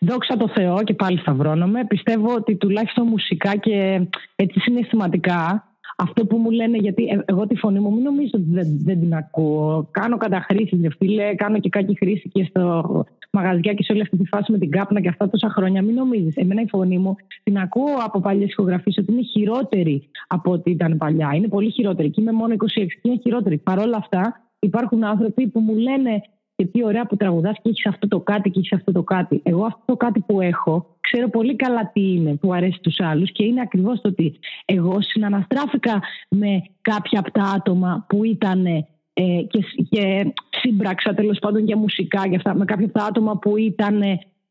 δόξα 0.00 0.36
τω 0.36 0.48
Θεώ 0.48 0.82
και 0.82 0.94
πάλι 0.94 1.18
σταυρώνομαι. 1.18 1.84
Πιστεύω 1.84 2.34
ότι 2.34 2.56
τουλάχιστον 2.56 3.06
μουσικά 3.06 3.56
και 3.56 4.06
έτσι 4.36 4.60
συναισθηματικά 4.60 5.71
αυτό 5.96 6.26
που 6.26 6.36
μου 6.36 6.50
λένε, 6.50 6.76
γιατί 6.76 7.04
ε, 7.04 7.18
εγώ 7.24 7.46
τη 7.46 7.56
φωνή 7.56 7.80
μου 7.80 7.92
μην 7.92 8.02
νομίζω 8.02 8.30
ότι 8.34 8.46
δεν, 8.50 8.66
δεν 8.84 9.00
την 9.00 9.14
ακούω. 9.14 9.88
Κάνω 9.90 10.16
καταχρήσεις, 10.16 10.80
δε 10.80 10.88
φίλε, 10.98 11.34
κάνω 11.34 11.58
και 11.58 11.68
κάτι 11.68 11.96
χρήση 11.96 12.28
και 12.28 12.44
στο 12.44 13.04
μαγαζιά 13.30 13.72
και 13.72 13.82
σε 13.82 13.92
όλη 13.92 14.00
αυτή 14.00 14.16
τη 14.16 14.26
φάση 14.26 14.52
με 14.52 14.58
την 14.58 14.70
κάπνα 14.70 15.00
και 15.00 15.08
αυτά 15.08 15.28
τόσα 15.28 15.48
χρόνια. 15.48 15.82
Μην 15.82 15.94
νομίζεις. 15.94 16.36
Εμένα 16.36 16.60
η 16.60 16.66
φωνή 16.68 16.98
μου 16.98 17.16
την 17.42 17.58
ακούω 17.58 17.94
από 18.04 18.20
παλιές 18.20 18.50
ηχογραφίε 18.50 18.92
ότι 18.98 19.12
είναι 19.12 19.22
χειρότερη 19.22 20.08
από 20.26 20.52
ό,τι 20.52 20.70
ήταν 20.70 20.96
παλιά. 20.96 21.30
Είναι 21.34 21.48
πολύ 21.48 21.70
χειρότερη. 21.70 22.10
Και 22.10 22.20
είμαι 22.20 22.32
μόνο 22.32 22.54
26 22.54 22.56
και 22.74 23.08
είναι 23.08 23.18
χειρότερη. 23.22 23.58
Παρ' 23.58 23.78
όλα 23.78 23.96
αυτά, 23.96 24.40
υπάρχουν 24.58 25.04
άνθρωποι 25.04 25.48
που 25.48 25.60
μου 25.60 25.74
λένε 25.74 26.22
και 26.56 26.66
τι 26.66 26.84
ωραία 26.84 27.06
που 27.06 27.16
τραγουδάς 27.16 27.56
και 27.62 27.68
έχεις 27.68 27.86
αυτό 27.86 28.08
το 28.08 28.20
κάτι 28.20 28.50
και 28.50 28.58
έχεις 28.58 28.72
αυτό 28.72 28.92
το 28.92 29.02
κάτι. 29.02 29.40
Εγώ 29.42 29.64
αυτό 29.64 29.82
το 29.84 29.96
κάτι 29.96 30.20
που 30.20 30.40
έχω 30.40 30.96
ξέρω 31.00 31.28
πολύ 31.28 31.56
καλά 31.56 31.90
τι 31.92 32.00
είναι 32.00 32.34
που 32.34 32.52
αρέσει 32.52 32.76
στους 32.78 33.00
άλλους 33.00 33.32
και 33.32 33.44
είναι 33.44 33.60
ακριβώς 33.60 34.00
το 34.00 34.08
ότι 34.08 34.38
εγώ 34.64 35.00
συναναστράφηκα 35.00 36.02
με 36.28 36.62
κάποια 36.82 37.20
από 37.20 37.30
τα 37.30 37.42
άτομα 37.42 38.04
που 38.08 38.24
ήταν 38.24 38.66
ε, 38.66 39.42
και, 39.48 39.64
και 39.90 40.32
σύμπραξα 40.50 41.14
τέλος 41.14 41.38
πάντων 41.38 41.64
για 41.64 41.76
μουσικά 41.76 42.28
και 42.28 42.36
αυτά, 42.36 42.54
με 42.54 42.64
κάποια 42.64 42.84
από 42.84 42.98
τα 42.98 43.04
άτομα 43.04 43.38
που 43.38 43.56
ήταν 43.56 44.02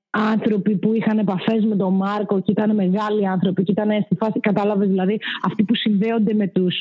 άνθρωποι 0.10 0.76
που 0.78 0.94
είχαν 0.94 1.18
επαφές 1.18 1.64
με 1.66 1.76
τον 1.76 1.94
Μάρκο 1.94 2.42
και 2.42 2.52
ήταν 2.52 2.76
μεγάλοι 2.76 3.28
άνθρωποι 3.28 3.64
και 3.64 3.72
ήταν 3.72 4.02
στη 4.06 4.16
φάση, 4.16 4.40
κατάλαβες 4.40 4.88
δηλαδή, 4.88 5.20
αυτοί 5.44 5.64
που 5.64 5.76
συνδέονται 5.76 6.34
με 6.34 6.48
τους 6.48 6.76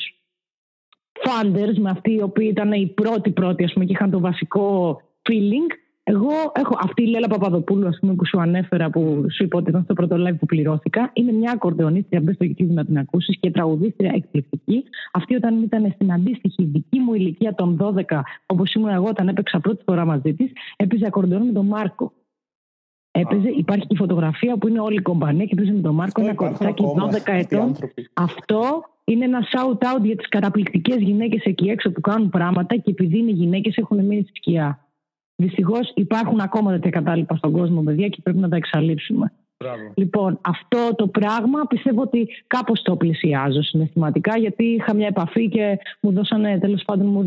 funders, 1.23 1.77
με 1.77 1.89
αυτοί 1.89 2.13
οι 2.13 2.21
οποίοι 2.21 2.47
ήταν 2.51 2.71
οι 2.71 2.87
πρώτοι 2.87 3.31
πρώτοι 3.31 3.63
ας 3.63 3.73
πούμε, 3.73 3.85
και 3.85 3.91
είχαν 3.91 4.11
το 4.11 4.19
βασικό 4.19 5.01
feeling. 5.29 5.75
Εγώ 6.03 6.31
έχω 6.55 6.77
αυτή 6.81 7.03
η 7.03 7.05
Λέλα 7.05 7.27
Παπαδοπούλου, 7.27 7.87
ας 7.87 7.97
πούμε, 7.99 8.13
που 8.15 8.25
σου 8.25 8.39
ανέφερα, 8.41 8.89
που 8.89 9.25
σου 9.31 9.43
είπα 9.43 9.57
ότι 9.57 9.69
ήταν 9.69 9.83
στο 9.83 9.93
πρώτο 9.93 10.15
live 10.15 10.37
που 10.39 10.45
πληρώθηκα. 10.45 11.09
Είναι 11.13 11.31
μια 11.31 11.51
ακορδεονίστρια, 11.51 12.21
μπες 12.21 12.35
στο 12.35 12.45
YouTube 12.45 12.73
να 12.73 12.85
την 12.85 12.97
ακούσεις 12.97 13.37
και 13.39 13.51
τραγουδίστρια 13.51 14.11
εκπληκτική. 14.15 14.83
Αυτή 15.11 15.35
όταν 15.35 15.61
ήταν 15.61 15.91
στην 15.93 16.13
αντίστοιχη 16.13 16.63
δική 16.63 16.99
μου 16.99 17.13
ηλικία 17.13 17.55
των 17.55 17.77
12, 17.77 18.21
όπως 18.45 18.73
ήμουν 18.73 18.89
εγώ 18.89 19.07
όταν 19.07 19.27
έπαιξα 19.27 19.59
πρώτη 19.59 19.83
φορά 19.85 20.05
μαζί 20.05 20.33
της, 20.33 20.51
έπαιζε 20.75 21.05
ακορδεόν 21.05 21.45
με 21.45 21.51
τον 21.51 21.65
Μάρκο. 21.65 22.13
Έπαιζε, 23.11 23.49
υπάρχει 23.49 23.87
και 23.87 23.93
η 23.93 23.97
φωτογραφία 23.97 24.57
που 24.57 24.67
είναι 24.67 24.79
όλη 24.79 24.95
η 24.95 25.01
κομπανία 25.01 25.45
και 25.45 25.53
έπαιζε 25.57 25.71
με 25.71 25.81
τον 25.81 25.95
Μάρκο 25.95 26.21
ένα 26.21 26.33
κοριτσάκι 26.33 26.83
12 26.83 27.33
ετών. 27.33 27.75
Αυτό 28.13 28.61
είναι 29.03 29.25
ένα 29.25 29.39
shout 29.51 29.95
out 29.95 30.03
για 30.03 30.15
τις 30.15 30.27
καταπληκτικές 30.27 30.97
γυναίκες 30.97 31.43
εκεί 31.43 31.69
έξω 31.69 31.91
που 31.91 32.01
κάνουν 32.01 32.29
πράγματα 32.29 32.75
και 32.75 32.89
επειδή 32.89 33.17
είναι 33.17 33.31
γυναίκες 33.31 33.77
έχουν 33.77 34.05
μείνει 34.05 34.21
στη 34.21 34.31
σκιά. 34.35 34.85
Δυστυχώς 35.41 35.91
υπάρχουν 35.95 36.39
ακόμα 36.39 36.71
τέτοια 36.71 36.89
κατάλοιπα 36.89 37.35
στον 37.35 37.51
κόσμο, 37.51 37.81
παιδιά, 37.81 38.07
και 38.07 38.19
πρέπει 38.23 38.39
να 38.39 38.49
τα 38.49 38.55
εξαλείψουμε. 38.55 39.31
Μπράβο. 39.57 39.93
Λοιπόν, 39.95 40.39
αυτό 40.41 40.95
το 40.95 41.07
πράγμα 41.07 41.65
πιστεύω 41.67 42.01
ότι 42.01 42.27
κάπως 42.47 42.81
το 42.81 42.95
πλησιάζω 42.95 43.61
συναισθηματικά, 43.61 44.37
γιατί 44.37 44.63
είχα 44.63 44.93
μια 44.93 45.07
επαφή 45.07 45.49
και 45.49 45.77
μου 46.01 46.11
δώσανε, 46.11 46.59
τέλος 46.59 46.83
πάντων, 46.85 47.07
μου 47.07 47.25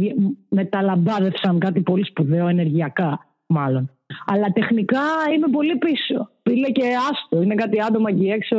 μεταλαμπάδευσαν 0.49 1.59
κάτι 1.59 1.81
πολύ 1.81 2.05
σπουδαίο, 2.05 2.49
ενεργειακά 2.49 3.27
μάλλον. 3.47 3.91
Αλλά 4.27 4.53
τεχνικά 4.53 5.03
είμαι 5.37 5.49
πολύ 5.53 5.77
πίσω. 5.77 6.31
Φίλε 6.43 6.71
και 6.71 6.85
άστο. 7.11 7.43
Είναι 7.43 7.55
κάτι 7.55 7.83
άτομα 7.83 8.11
εκεί 8.11 8.27
έξω. 8.27 8.57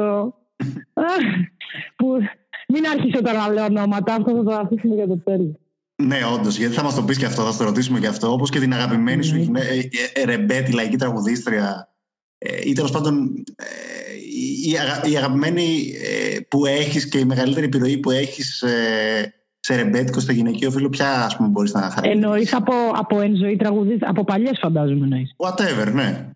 που 1.98 2.18
μην 2.68 2.86
άρχισε 2.94 3.22
τώρα 3.22 3.48
να 3.48 3.54
λέω 3.54 3.66
ονόματα. 3.66 4.14
Αυτό 4.14 4.36
θα 4.36 4.44
το 4.44 4.54
αφήσουμε 4.54 4.96
για 4.96 5.08
το 5.08 5.18
τέλος. 5.18 5.52
Ναι, 6.04 6.20
όντως, 6.34 6.58
γιατί 6.58 6.74
θα 6.74 6.84
μας 6.84 6.96
το 6.96 7.04
πεις 7.04 7.18
και 7.18 7.26
αυτό, 7.26 7.52
θα 7.52 7.58
το 7.58 7.64
ρωτήσουμε 7.64 8.00
και 8.00 8.08
αυτό. 8.08 8.32
Όπως 8.32 8.50
και 8.50 8.60
την 8.60 8.74
αγαπημένη 8.74 9.24
σου 9.24 9.52
ναι. 9.52 9.60
ε, 9.60 9.90
ε, 10.14 10.24
Ρεμπέ, 10.24 10.62
τη 10.62 10.72
λαϊκή 10.72 10.96
τραγουδίστρια, 10.96 11.90
ή 12.64 12.74
τέλος 12.74 12.92
πάντων 12.92 13.44
η, 15.06 15.18
αγαπημένη 15.18 15.94
που 16.48 16.66
έχεις 16.66 17.10
και 17.10 17.18
η 17.18 17.26
μεγαλύτερη 17.26 17.66
επιρροή 17.66 17.98
που 17.98 18.12
έχεις 18.12 18.64
σε 19.60 19.76
ρεμπέτικο 19.76 20.20
στο 20.20 20.32
γυναικείο 20.32 20.72
φίλο, 20.72 20.90
ποια 20.90 21.26
ας 21.26 21.36
πούμε 21.38 21.50
μπορείς 21.50 21.74
να 21.74 21.80
χαρακτηρίσεις; 21.80 22.22
Εννοείς 22.24 22.54
από, 22.54 22.74
από 22.94 23.22
εν 23.22 23.36
ζωή 23.36 23.56
τραγουδίστρια, 23.56 24.10
από 24.10 24.24
παλιές 24.24 24.58
φαντάζομαι 24.62 25.04
εννοείς. 25.04 25.36
Whatever, 25.38 25.92
ναι. 25.94 26.30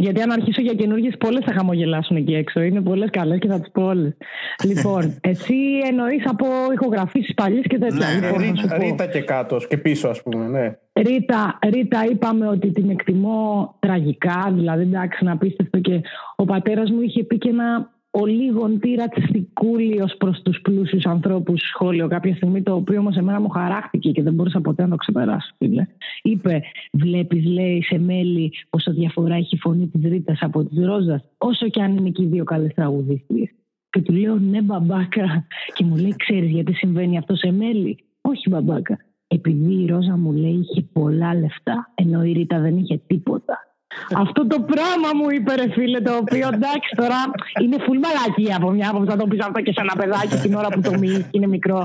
Γιατί 0.00 0.20
αν 0.20 0.30
αρχίσω 0.30 0.60
για 0.62 0.74
καινούργιες, 0.74 1.14
πολλές 1.18 1.44
θα 1.44 1.52
χαμογελάσουν 1.52 2.16
εκεί 2.16 2.34
έξω. 2.34 2.60
Είναι 2.60 2.80
πολλές 2.80 3.10
καλές 3.10 3.38
και 3.38 3.48
θα 3.48 3.60
τις 3.60 3.70
πω 3.70 3.82
όλες. 3.82 4.16
λοιπόν, 4.68 5.18
εσύ 5.20 5.54
εννοείς 5.88 6.22
από 6.26 6.46
ηχογραφήσεις 6.72 7.34
παλιές 7.34 7.64
και 7.68 7.78
τέτοια. 7.78 8.06
Ναι, 8.06 8.26
λοιπόν, 8.26 8.40
ρίτα, 8.42 8.76
ρίτα 8.76 9.06
και 9.06 9.20
κάτω 9.20 9.56
και 9.68 9.76
πίσω, 9.76 10.08
ας 10.08 10.22
πούμε. 10.22 10.46
Ναι. 10.46 10.76
Ρίτα, 10.92 11.58
Ρίτα, 11.62 12.04
είπαμε 12.10 12.48
ότι 12.48 12.70
την 12.70 12.90
εκτιμώ 12.90 13.74
τραγικά, 13.78 14.52
δηλαδή 14.52 14.82
εντάξει, 14.82 15.24
να 15.24 15.32
απίστευτο 15.32 15.78
και 15.78 16.00
ο 16.36 16.44
πατέρας 16.44 16.90
μου 16.90 17.00
είχε 17.00 17.24
πει 17.24 17.38
και 17.38 17.48
ένα 17.48 17.90
ο 18.10 18.26
λίγον 18.26 18.78
τι 18.78 18.94
ρατσιστικούλη 18.94 20.02
ω 20.02 20.08
προς 20.18 20.42
τους 20.42 20.60
πλούσιους 20.60 21.04
ανθρώπους 21.04 21.60
σχόλιο 21.60 22.08
κάποια 22.08 22.34
στιγμή, 22.34 22.62
το 22.62 22.74
οποίο 22.74 22.98
όμως 22.98 23.16
εμένα 23.16 23.40
μου 23.40 23.48
χαράχτηκε 23.48 24.10
και 24.10 24.22
δεν 24.22 24.34
μπορούσα 24.34 24.60
ποτέ 24.60 24.82
να 24.82 24.88
το 24.88 24.96
ξεπεράσω. 24.96 25.54
Φίλε. 25.58 25.86
Είπε, 26.22 26.62
βλέπεις, 26.92 27.44
λέει 27.44 27.82
σε 27.82 27.98
μέλη, 27.98 28.52
πόσο 28.70 28.92
διαφορά 28.92 29.34
έχει 29.34 29.54
η 29.54 29.58
φωνή 29.58 29.86
της 29.86 30.10
Ρίτας 30.10 30.38
από 30.40 30.64
της 30.64 30.84
Ρόζας, 30.84 31.24
όσο 31.38 31.68
και 31.68 31.82
αν 31.82 31.96
είναι 31.96 32.10
και 32.10 32.22
οι 32.22 32.26
δύο 32.26 32.44
καλέ 32.44 32.68
τραγουδίστριες. 32.68 33.50
Και 33.90 34.00
του 34.00 34.12
λέω, 34.12 34.38
ναι, 34.38 34.62
μπαμπάκα. 34.62 35.46
Και 35.74 35.84
μου 35.84 35.96
λέει, 35.96 36.14
ξέρεις 36.16 36.50
γιατί 36.50 36.72
συμβαίνει 36.72 37.18
αυτό 37.18 37.34
σε 37.34 37.52
μέλη; 37.52 37.98
Όχι, 38.20 38.48
μπαμπάκα. 38.48 38.98
Επειδή 39.26 39.82
η 39.82 39.86
Ρόζα 39.86 40.16
μου 40.16 40.32
λέει 40.32 40.66
είχε 40.70 40.82
πολλά 40.92 41.34
λεφτά, 41.34 41.92
ενώ 41.94 42.24
η 42.24 42.32
Ρίτα 42.32 42.60
δεν 42.60 42.76
είχε 42.76 43.00
τίποτα. 43.06 43.69
Αυτό 44.14 44.46
το 44.46 44.58
πράγμα 44.72 45.10
μου 45.18 45.30
είπε 45.30 45.54
ρε 45.54 45.68
φίλε 45.70 46.00
το 46.00 46.12
οποίο 46.22 46.48
εντάξει 46.56 46.90
τώρα 46.96 47.18
είναι 47.62 47.76
φουλ 47.84 47.98
μαλακία 48.04 48.56
από 48.56 48.70
μια 48.70 48.88
άποψη 48.90 49.08
να 49.08 49.16
το 49.16 49.26
πεις 49.26 49.40
αυτό 49.46 49.60
και 49.60 49.72
σε 49.72 49.80
ένα 49.80 49.94
παιδάκι 50.00 50.36
την 50.36 50.54
ώρα 50.54 50.68
που 50.68 50.80
το 50.80 50.92
μιλήσει 50.98 51.22
και 51.22 51.38
είναι 51.38 51.46
μικρό. 51.46 51.78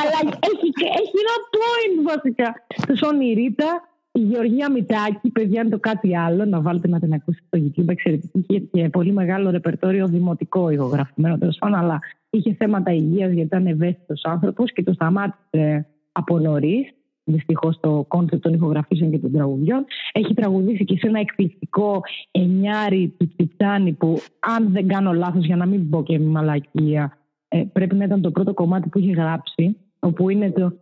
Αλλά 0.00 0.18
έχει, 0.50 0.68
έχει 1.00 1.16
ένα 1.24 1.36
point 1.54 1.96
βασικά. 2.12 2.48
Το 2.86 3.08
η 3.30 3.32
Ρίτα 3.32 3.70
η 4.16 4.20
Γεωργία 4.20 4.70
Μητάκη, 4.70 5.30
παιδιά 5.30 5.60
είναι 5.60 5.70
το 5.70 5.78
κάτι 5.78 6.16
άλλο, 6.16 6.44
να 6.44 6.60
βάλετε 6.60 6.88
να 6.88 7.00
την 7.00 7.12
ακούσετε 7.12 7.44
στο 7.46 7.58
YouTube, 7.64 7.88
εξαιρετική 7.88 8.68
και 8.72 8.88
πολύ 8.88 9.12
μεγάλο 9.12 9.50
ρεπερτόριο 9.50 10.06
δημοτικό 10.06 10.70
ηχογραφημένο 10.70 11.38
τέλος 11.38 11.56
πάντων, 11.58 11.78
αλλά 11.78 11.98
είχε 12.30 12.54
θέματα 12.58 12.92
υγείας 12.92 13.32
γιατί 13.32 13.46
ήταν 13.46 13.66
ευαίσθητος 13.66 14.24
άνθρωπος 14.24 14.72
και 14.72 14.82
το 14.82 14.92
σταμάτησε 14.92 15.86
από 16.12 16.38
νωρίς 16.38 16.94
δυστυχώς 17.24 17.80
το 17.80 18.04
concept 18.08 18.42
των 18.42 18.54
ηχογραφήσεων 18.54 19.10
και 19.10 19.18
των 19.18 19.32
τραγουδιών. 19.32 19.84
Έχει 20.12 20.34
τραγουδήσει 20.34 20.84
και 20.84 20.96
σε 20.98 21.06
ένα 21.06 21.20
εκπληκτικό 21.20 22.00
εννιάρι 22.30 23.14
του 23.18 23.32
Τιτάνι 23.36 23.92
που, 23.92 24.20
αν 24.38 24.72
δεν 24.72 24.88
κάνω 24.88 25.12
λάθος, 25.12 25.44
για 25.44 25.56
να 25.56 25.66
μην 25.66 25.90
πω 25.90 26.02
και 26.02 26.18
μαλακία, 26.18 27.18
ε, 27.48 27.64
πρέπει 27.72 27.94
να 27.94 28.04
ήταν 28.04 28.20
το 28.20 28.30
πρώτο 28.30 28.54
κομμάτι 28.54 28.88
που 28.88 28.98
είχε 28.98 29.12
γράψει, 29.12 29.76
όπου 29.98 30.28
είναι 30.28 30.50
το, 30.50 30.72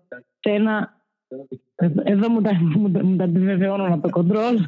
σε 0.40 0.50
ένα. 0.50 1.00
Εδώ 2.02 2.31
μου 2.31 2.40
τα, 2.40 2.50
μου, 3.02 3.16
τα 3.16 3.24
επιβεβαιώνουν 3.24 3.92
από 3.92 4.02
το 4.02 4.09
κοντρόλ. 4.09 4.59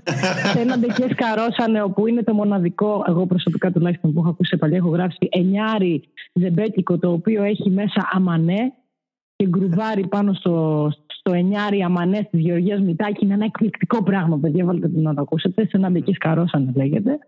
σε 0.53 0.61
ένα 0.61 0.79
ντεκέ 0.79 1.15
καρόσανε, 1.15 1.83
όπου 1.83 2.07
είναι 2.07 2.23
το 2.23 2.35
μοναδικό, 2.35 3.05
εγώ 3.09 3.27
προσωπικά 3.27 3.71
τουλάχιστον 3.71 4.13
που 4.13 4.21
έχω 4.21 4.29
ακούσει 4.29 4.51
σε 4.51 4.57
παλιά, 4.57 4.77
έχω 4.77 4.89
γράψει 4.89 5.29
εννιάρι 5.31 6.03
ζεμπέτικο, 6.33 6.99
το 6.99 7.13
οποίο 7.13 7.43
έχει 7.43 7.71
μέσα 7.71 8.09
αμανέ 8.13 8.73
και 9.37 9.47
γκρουβάρι 9.49 10.07
πάνω 10.07 10.33
στο, 10.33 10.91
στο 11.27 11.33
εννιάρι 11.33 11.83
αμανές 11.83 12.27
της 12.31 12.41
Γεωργίας 12.41 12.81
Μητάκη. 12.81 13.25
Είναι 13.25 13.35
ένα 13.35 13.45
εκπληκτικό 13.45 14.03
πράγμα, 14.03 14.39
παιδιά. 14.39 14.65
Βάλτε 14.65 14.91
να 14.93 15.15
το 15.15 15.21
ακούσετε. 15.21 15.63
Σε 15.63 15.77
ένα 15.77 15.91
μπική 15.91 16.13
καρόσανε 16.13 16.73
λέγεται. 16.75 17.19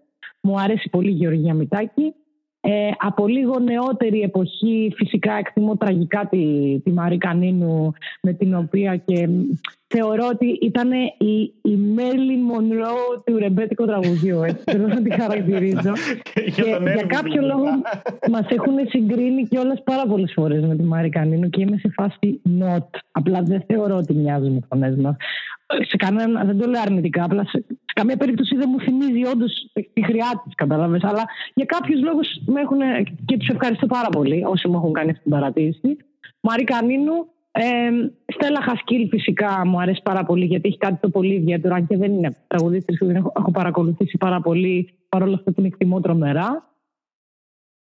Μου 0.41 0.61
αρέσει 0.61 0.89
πολύ 0.89 1.09
η 1.09 1.13
Γεωργία 1.13 1.55
Μητάκη. 1.55 2.15
Ε, 2.61 2.91
από 2.99 3.27
λίγο 3.27 3.59
νεότερη 3.59 4.21
εποχή 4.21 4.93
φυσικά 4.97 5.33
εκτιμώ 5.33 5.77
τραγικά 5.77 6.27
τη, 6.31 6.79
τη 6.81 6.93
Μαρή 6.93 7.19
Κανίνου 7.19 7.93
με 8.23 8.33
την 8.33 8.55
οποία 8.55 8.97
και 8.97 9.29
θεωρώ 9.89 10.27
ότι 10.33 10.59
ήταν 10.63 10.93
η, 11.19 11.53
η 11.63 11.77
Μέρλιν 11.77 12.41
Μονρό 12.41 13.23
του 13.25 13.39
ρεμπέτικου 13.39 13.85
τραγουδιού. 13.85 14.43
Έτσι, 14.43 14.63
θέλω 14.65 14.87
να 14.87 15.03
τη 15.03 15.11
χαρακτηρίζω. 15.11 15.93
και 16.57 16.63
για 16.95 17.07
κάποιο 17.07 17.43
λόγο 17.43 17.65
μας 18.31 18.47
έχουν 18.49 18.75
συγκρίνει 18.89 19.47
και 19.47 19.59
όλε 19.59 19.75
πάρα 19.75 20.07
πολλές 20.07 20.33
φορές 20.35 20.65
με 20.65 20.77
τη 20.77 20.83
Μαρή 20.83 21.09
Κανίνου 21.09 21.49
και 21.49 21.61
είμαι 21.61 21.77
σε 21.77 21.89
φάση 21.95 22.41
not. 22.61 22.89
Απλά 23.11 23.43
δεν 23.43 23.65
θεωρώ 23.67 23.97
ότι 23.97 24.15
μοιάζουν 24.15 24.57
οι 24.57 24.65
φωνές 24.69 24.97
μας. 24.97 25.17
Σε 25.89 25.97
κανένα, 25.97 26.45
δεν 26.45 26.59
το 26.59 26.69
λέω 26.69 26.81
αρνητικά, 26.81 27.25
απλά 27.25 27.45
σε, 27.45 27.65
σε 27.69 27.93
καμία 27.95 28.17
περίπτωση 28.17 28.57
δεν 28.57 28.69
μου 28.73 28.81
θυμίζει 28.81 29.27
όντως 29.27 29.71
τη 29.93 30.05
χρειά 30.05 30.43
της, 30.45 30.55
κατάλαβες. 30.55 31.05
Αλλά 31.05 31.25
για 31.55 31.65
κάποιους 31.65 32.03
λόγους 32.03 32.29
με 32.47 32.61
έχουν 32.61 32.79
και 33.25 33.37
τους 33.37 33.49
ευχαριστώ 33.49 33.87
πάρα 33.87 34.09
πολύ 34.09 34.45
όσοι 34.45 34.69
μου 34.69 34.77
έχουν 34.77 34.93
κάνει 34.93 35.11
αυτή 35.11 35.23
την 35.23 35.31
παρατήρηση. 35.31 35.97
Μαρή 36.41 36.65
Κανίνου, 36.65 37.27
ε, 37.59 38.11
Στέλλα 38.27 38.61
Χασκίλ 38.63 39.09
φυσικά 39.09 39.67
μου 39.67 39.81
αρέσει 39.81 40.01
πάρα 40.03 40.25
πολύ 40.25 40.45
γιατί 40.45 40.69
έχει 40.69 40.79
κάτι 40.79 40.99
το 41.01 41.09
πολύ 41.09 41.35
ιδιαίτερο 41.35 41.75
αν 41.75 41.87
και 41.87 41.97
δεν 41.97 42.13
είναι 42.13 42.37
τραγουδίστρια 42.47 42.99
που 42.99 43.07
δεν 43.07 43.17
έχω, 43.17 43.33
έχω 43.37 43.51
παρακολουθήσει 43.51 44.17
πάρα 44.17 44.41
πολύ 44.41 44.91
παρόλο 45.09 45.35
αυτό 45.35 45.53
την 45.53 45.65
εκτιμώ 45.65 46.01
τρομερά. 46.01 46.71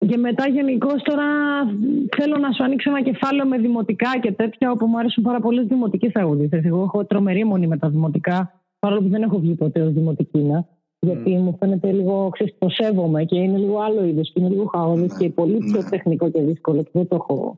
Και 0.07 0.17
μετά 0.17 0.47
γενικώ 0.47 0.89
τώρα 1.03 1.25
θέλω 2.17 2.37
να 2.37 2.51
σου 2.51 2.63
ανοίξω 2.63 2.89
ένα 2.89 3.01
κεφάλαιο 3.01 3.47
με 3.47 3.57
δημοτικά 3.57 4.19
και 4.21 4.31
τέτοια 4.31 4.71
όπου 4.71 4.85
μου 4.85 4.97
αρέσουν 4.97 5.23
πάρα 5.23 5.39
πολλές 5.39 5.65
δημοτικές 5.65 6.11
τραγουδίστρες. 6.11 6.63
Εγώ 6.63 6.83
έχω 6.83 7.05
τρομερή 7.05 7.43
μονή 7.43 7.67
με 7.67 7.77
τα 7.77 7.89
δημοτικά, 7.89 8.61
παρόλο 8.79 9.01
που 9.01 9.09
δεν 9.09 9.21
έχω 9.21 9.39
βγει 9.39 9.55
ποτέ 9.55 9.81
ως 9.81 9.93
δημοτική 9.93 10.47
Γιατί 10.99 11.37
mm. 11.37 11.41
μου 11.41 11.55
φαίνεται 11.59 11.91
λίγο, 11.91 12.29
ξέρεις, 12.29 12.55
το 12.57 12.69
σέβομαι 12.69 13.23
και 13.23 13.39
είναι 13.39 13.57
λίγο 13.57 13.79
άλλο 13.79 14.03
είδος 14.05 14.31
και 14.33 14.39
είναι 14.39 14.49
λίγο 14.49 14.65
χαόδης 14.65 15.17
και 15.17 15.29
πολύ 15.29 15.57
πιο 15.57 15.81
ναι. 15.81 15.89
τεχνικό 15.89 16.29
και 16.29 16.41
δύσκολο 16.41 16.83
και 16.83 16.89
δεν 16.93 17.07
το 17.07 17.15
έχω 17.15 17.57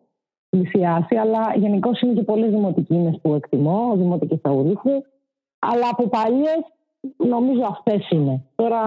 πλησιάσει, 0.55 1.15
αλλά 1.15 1.53
γενικώ 1.55 1.91
είναι 2.01 2.13
και 2.13 2.23
πολλέ 2.23 2.47
δημοτικίνε 2.47 3.19
που 3.21 3.33
εκτιμώ, 3.33 3.93
δημοτικέ 3.97 4.35
τραγουδίστρε. 4.35 5.01
Αλλά 5.59 5.87
από 5.91 6.07
παλιές 6.07 6.61
νομίζω 7.17 7.61
αυτές 7.69 8.09
είναι. 8.09 8.43
Τώρα 8.55 8.81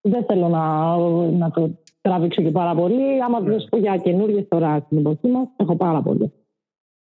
δεν 0.00 0.24
θέλω 0.24 0.48
να, 0.48 0.96
να 1.26 1.50
το 1.50 1.70
τραβήξω 2.00 2.42
και 2.42 2.50
πάρα 2.50 2.74
πολύ. 2.74 3.22
Άμα 3.22 3.40
δεν 3.40 3.60
σου 3.60 3.68
πω 3.68 3.76
για 3.78 3.96
καινούργιες 3.96 4.48
τώρα 4.48 4.82
στην 4.86 4.98
εποχή 4.98 5.28
μας, 5.28 5.46
έχω 5.56 5.76
πάρα 5.76 6.02
πολύ. 6.02 6.32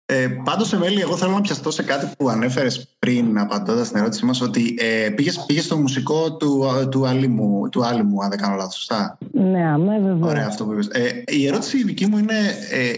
Ε, 0.06 0.28
Πάντως, 0.44 0.72
Εμέλη, 0.72 1.00
εγώ 1.00 1.16
θέλω 1.16 1.32
να 1.32 1.40
πιαστώ 1.40 1.70
σε 1.70 1.82
κάτι 1.82 2.10
που 2.18 2.28
ανέφερες 2.28 2.96
πριν, 2.98 3.38
απαντώντας 3.38 3.86
στην 3.86 3.98
ερώτησή 4.00 4.24
μας, 4.24 4.40
ότι 4.40 4.74
ε, 4.78 5.10
πήγες 5.10 5.44
πήγες 5.46 5.64
στο 5.64 5.76
μουσικό 5.76 6.36
του, 6.36 6.64
του, 6.90 7.06
Άλυμου, 7.06 7.68
του 7.68 7.84
Άλυμου, 7.84 8.22
αν 8.22 8.30
δεν 8.30 8.38
κάνω 8.38 8.56
λάθος, 8.56 8.74
σωστά; 8.74 9.18
Ναι, 9.32 9.76
ναι, 9.76 9.98
βέβαια. 9.98 10.28
Ωραία, 10.28 10.46
αυτό 10.46 10.64
που 10.64 10.72
είπες. 10.72 10.88
Ε, 10.88 11.22
η 11.26 11.46
ερώτηση 11.46 11.84
δική 11.84 12.06
μου 12.06 12.18
είναι, 12.18 12.38
ε, 12.70 12.92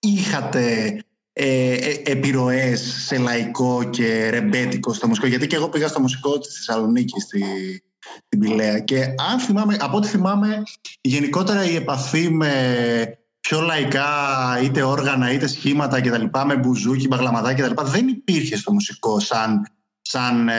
είχατε 0.00 0.98
ε, 1.32 1.72
ε, 1.72 2.02
επιρροές 2.04 2.80
σε 3.06 3.18
λαϊκό 3.18 3.84
και 3.90 4.28
ρεμπέτικο 4.30 4.92
στο 4.92 5.06
μουσικό; 5.06 5.26
Γιατί 5.26 5.46
και 5.46 5.56
εγώ 5.56 5.68
πήγα 5.68 5.88
στο 5.88 6.00
μουσικό 6.00 6.38
της 6.38 6.54
Θεσσαλονίκης 6.54 7.22
στη, 7.22 7.42
στην 8.26 8.38
Πηλαία 8.38 8.78
και 8.78 9.02
αν 9.30 9.38
θυμάμαι, 9.38 9.76
από 9.80 9.96
ό,τι 9.96 10.08
θυμάμαι 10.08 10.62
γενικότερα 11.00 11.70
η 11.70 11.74
επαφή 11.74 12.30
με 12.30 12.52
πιο 13.40 13.60
λαϊκά 13.60 14.06
είτε 14.62 14.82
όργανα 14.82 15.32
είτε 15.32 15.46
σχήματα 15.46 16.00
κτλ. 16.00 16.24
με 16.46 16.56
μπουζούκι, 16.56 17.06
μπαγλαμαδά 17.06 17.54
κτλ. 17.54 17.82
δεν 17.84 18.08
υπήρχε 18.08 18.56
στο 18.56 18.72
μουσικό 18.72 19.20
σαν, 19.20 19.66
σαν 20.00 20.48
ε, 20.48 20.54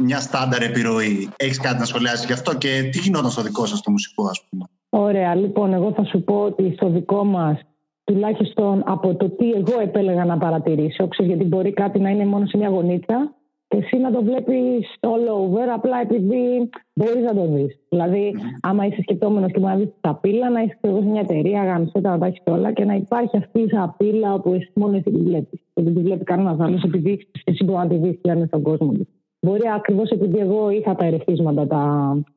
μια 0.00 0.20
στάνταρ 0.20 0.62
επιρροή. 0.62 1.28
Έχεις 1.36 1.58
κάτι 1.58 1.78
να 1.78 1.84
σχολιάσεις 1.84 2.26
γι' 2.26 2.32
αυτό 2.32 2.54
και 2.54 2.88
τι 2.92 2.98
γινόταν 2.98 3.30
στο 3.30 3.42
δικό 3.42 3.66
σας 3.66 3.80
το 3.80 3.90
μουσικό 3.90 4.26
ας 4.26 4.46
πούμε; 4.48 4.64
Ωραία, 4.88 5.34
λοιπόν 5.34 5.72
εγώ 5.72 5.92
θα 5.92 6.04
σου 6.04 6.24
πω 6.24 6.34
ότι 6.34 6.72
στο 6.74 6.88
δικό 6.90 7.24
μας 7.24 7.60
τουλάχιστον 8.04 8.82
από 8.86 9.14
το 9.14 9.30
τι 9.30 9.50
εγώ 9.50 9.80
επέλεγα 9.82 10.24
να 10.24 10.38
παρατηρήσω, 10.38 11.08
ξέρεις, 11.08 11.32
γιατί 11.32 11.48
μπορεί 11.48 11.72
κάτι 11.72 11.98
να 12.00 12.08
είναι 12.10 12.26
μόνο 12.26 12.46
σε 12.46 12.56
μια 12.56 12.68
γωνίτσα 12.68 13.34
και 13.72 13.78
εσύ 13.78 13.96
να 13.96 14.10
το 14.10 14.22
βλέπεις 14.22 14.86
all 15.00 15.26
over, 15.40 15.66
απλά 15.74 16.00
επειδή 16.00 16.70
μπορείς 16.94 17.24
να 17.24 17.34
το 17.34 17.46
δεις. 17.46 17.78
Δηλαδή, 17.88 18.34
άμα 18.60 18.86
είσαι 18.86 19.02
σκεπτόμενος 19.02 19.52
και 19.52 19.58
μπορείς 19.58 19.74
να 19.74 19.80
δεις 19.84 19.92
τα 20.00 20.18
πύλα, 20.20 20.50
να 20.50 20.62
είσαι 20.62 20.78
εγώ 20.80 20.98
σε 20.98 21.06
μια 21.06 21.20
εταιρεία, 21.20 21.64
γάμισε 21.64 22.00
τα 22.00 22.10
να 22.10 22.18
τα 22.18 22.26
έχεις 22.26 22.42
όλα 22.46 22.72
και 22.72 22.84
να 22.84 22.94
υπάρχει 22.94 23.36
αυτή 23.36 23.60
η 23.60 23.68
πύλα 23.96 24.34
όπου 24.34 24.52
εσύ 24.52 24.70
μόνος 24.74 24.96
εσύ 24.96 25.10
τη 25.10 25.22
βλέπεις. 25.22 25.60
Και 25.74 25.82
δεν 25.82 25.94
τη 25.94 26.00
βλέπει 26.00 26.24
κανένας 26.24 26.60
άλλος, 26.60 26.82
επειδή 26.82 27.26
εσύ 27.44 27.64
μπορείς 27.64 27.82
να 27.82 27.88
τη 27.88 27.96
δεις 27.96 28.18
και 28.22 28.30
αν 28.30 28.36
είναι 28.36 28.46
στον 28.46 28.62
κόσμο. 28.62 28.92
Μπορεί 29.40 29.62
ακριβώς 29.74 30.10
επειδή 30.10 30.38
εγώ 30.38 30.70
είχα 30.70 30.94
τα 30.94 31.04
ερεθίσματα 31.04 31.66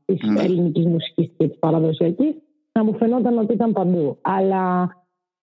της 0.05 0.19
mm. 0.23 0.43
ελληνικής 0.43 0.85
μουσικής 0.85 1.31
και 1.37 1.47
της 1.47 1.59
παραδοσιακής, 1.59 2.35
να 2.71 2.83
μου 2.83 2.95
φαινόταν 2.97 3.37
ότι 3.37 3.53
ήταν 3.53 3.71
παντού. 3.71 4.17
Αλλά 4.21 4.89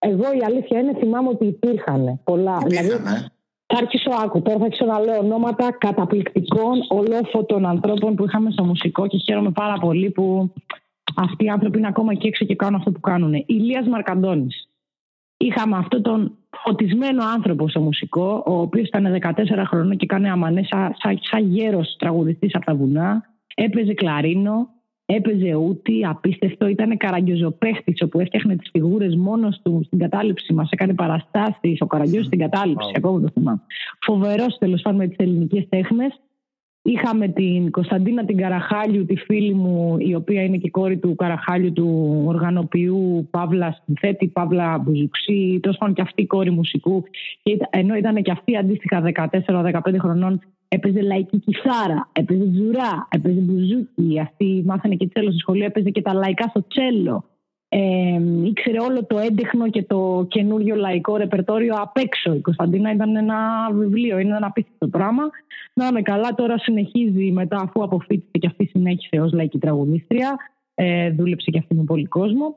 εγώ 0.04 0.32
η 0.38 0.40
αλήθεια 0.44 0.80
είναι 0.80 0.94
θυμάμαι 0.94 1.28
ότι 1.28 1.46
υπήρχαν 1.46 2.20
πολλά. 2.24 2.58
Υπήρχαν, 2.60 2.86
δηλαδή, 2.86 3.02
ναι. 3.02 3.26
Θα 3.66 3.78
αρχίσω 3.78 4.10
άκου. 4.24 4.42
Τώρα 4.42 4.58
θα 4.58 4.64
αρχίσω 4.64 4.84
να 4.84 4.98
λέω 5.00 5.18
ονόματα 5.18 5.72
καταπληκτικών 5.72 6.78
ολόφωτων 6.88 7.66
ανθρώπων 7.66 8.14
που 8.14 8.24
είχαμε 8.24 8.50
στο 8.50 8.64
μουσικό 8.64 9.06
και 9.06 9.18
χαίρομαι 9.18 9.50
πάρα 9.50 9.78
πολύ 9.78 10.10
που 10.10 10.52
αυτοί 11.16 11.44
οι 11.44 11.48
άνθρωποι 11.48 11.78
είναι 11.78 11.86
ακόμα 11.86 12.12
εκεί 12.12 12.26
έξω 12.26 12.44
και 12.44 12.54
κάνουν 12.54 12.78
αυτό 12.78 12.90
που 12.90 13.00
κάνουν. 13.00 13.44
Ηλίας 13.46 13.86
Μαρκαντώνης. 13.86 14.68
είχαμε 15.36 15.76
αυτόν 15.76 16.02
τον 16.02 16.36
φωτισμένο 16.64 17.24
άνθρωπο 17.24 17.68
στο 17.68 17.80
μουσικό, 17.80 18.42
ο 18.46 18.60
οποίος 18.60 18.86
ήταν 18.86 19.18
14 19.20 19.64
χρόνια 19.66 19.94
και 19.94 20.04
έκανε 20.04 20.30
αμανές 20.30 20.66
σαν, 20.66 20.94
σαν, 20.98 21.18
σαν 21.20 21.46
γέρος 21.46 21.96
τραγουδιστής 21.98 22.54
από 22.54 22.64
τα 22.64 22.74
βουνά. 22.74 23.24
Έπαιζε 23.54 23.94
κλαρίνο, 23.94 24.68
έπαιζε 25.14 25.54
ούτι, 25.54 26.06
απίστευτο. 26.06 26.66
Ήταν 26.66 26.96
καραγκιόζοπαίχτης 26.96 28.02
όπου 28.02 28.20
έφτιαχνε 28.20 28.56
τις 28.56 28.68
φιγούρες 28.72 29.16
μόνος 29.16 29.60
του 29.62 29.82
στην 29.86 29.98
κατάληψη 29.98 30.52
μας. 30.52 30.70
Έκανε 30.70 30.94
παραστάσεις, 30.94 31.80
ο 31.80 31.86
Καραγκιόζης 31.86 32.26
στην 32.26 32.38
κατάληψη, 32.38 32.92
ακόμα 32.96 33.20
το 33.20 33.28
θυμάμαι. 33.34 33.60
Φοβερός 34.00 34.58
τέλος 34.58 34.82
πάντων 34.82 34.98
με 34.98 35.06
τις 35.06 35.16
ελληνικές 35.16 35.66
τέχνες. 35.68 36.20
Είχαμε 36.84 37.28
την 37.28 37.70
Κωνσταντίνα 37.70 38.24
την 38.24 38.36
Καραχάλιου, 38.36 39.04
τη 39.04 39.16
φίλη 39.16 39.54
μου, 39.54 39.96
η 39.98 40.14
οποία 40.14 40.42
είναι 40.42 40.56
και 40.56 40.70
κόρη 40.70 40.98
του 40.98 41.14
Καραχάλιου 41.14 41.72
του 41.72 42.22
οργανοποιού 42.26 43.28
Παύλα 43.30 43.82
Συνθέτη, 43.84 44.26
Παύλα 44.26 44.78
Μπουζουξή, 44.78 45.60
τόσο 45.62 45.78
πάντων 45.78 45.94
και 45.94 46.02
αυτή 46.02 46.22
η 46.22 46.26
κόρη 46.26 46.50
μουσικού. 46.50 47.04
Και 47.42 47.58
ενώ 47.70 47.94
ήταν 47.94 48.22
και 48.22 48.30
αυτή 48.30 48.56
αντίστοιχα 48.56 49.02
14-15 49.02 49.98
χρονών, 49.98 50.40
έπαιζε 50.74 51.00
λαϊκή 51.02 51.38
κιθάρα, 51.38 52.08
έπαιζε 52.12 52.44
τζουρά, 52.52 53.08
έπαιζε 53.10 53.40
μπουζούκι. 53.40 54.20
Αυτή 54.20 54.62
μάθανε 54.66 54.94
και 54.94 55.08
τσέλο 55.08 55.30
στο 55.30 55.38
σχολείο, 55.38 55.64
έπαιζε 55.64 55.90
και 55.90 56.02
τα 56.02 56.14
λαϊκά 56.14 56.46
στο 56.48 56.66
τσέλο 56.68 57.24
ε, 57.74 58.20
ήξερε 58.44 58.80
όλο 58.80 59.04
το 59.04 59.18
έντεχνο 59.18 59.70
και 59.70 59.82
το 59.82 60.26
καινούριο 60.28 60.74
λαϊκό 60.74 61.16
ρεπερτόριο 61.16 61.74
απ' 61.74 61.96
έξω. 61.96 62.34
Η 62.34 62.40
Κωνσταντίνα 62.40 62.92
ήταν 62.92 63.16
ένα 63.16 63.68
βιβλίο, 63.72 64.18
είναι 64.18 64.36
ένα 64.36 64.46
απίστευτο 64.46 64.88
πράγμα. 64.88 65.22
Να 65.74 65.86
είναι 65.86 66.02
καλά, 66.02 66.34
τώρα 66.34 66.58
συνεχίζει 66.58 67.30
μετά 67.32 67.56
αφού 67.56 67.82
αποφύτησε 67.82 68.38
και 68.38 68.46
αυτή 68.46 68.66
συνέχισε 68.66 69.20
ως 69.20 69.32
λαϊκή 69.32 69.58
τραγουδίστρια. 69.58 70.36
Ε, 70.74 71.10
δούλεψε 71.10 71.50
και 71.50 71.58
αυτή 71.58 71.74
με 71.74 71.82
πολύ 71.84 72.04
κόσμο, 72.04 72.56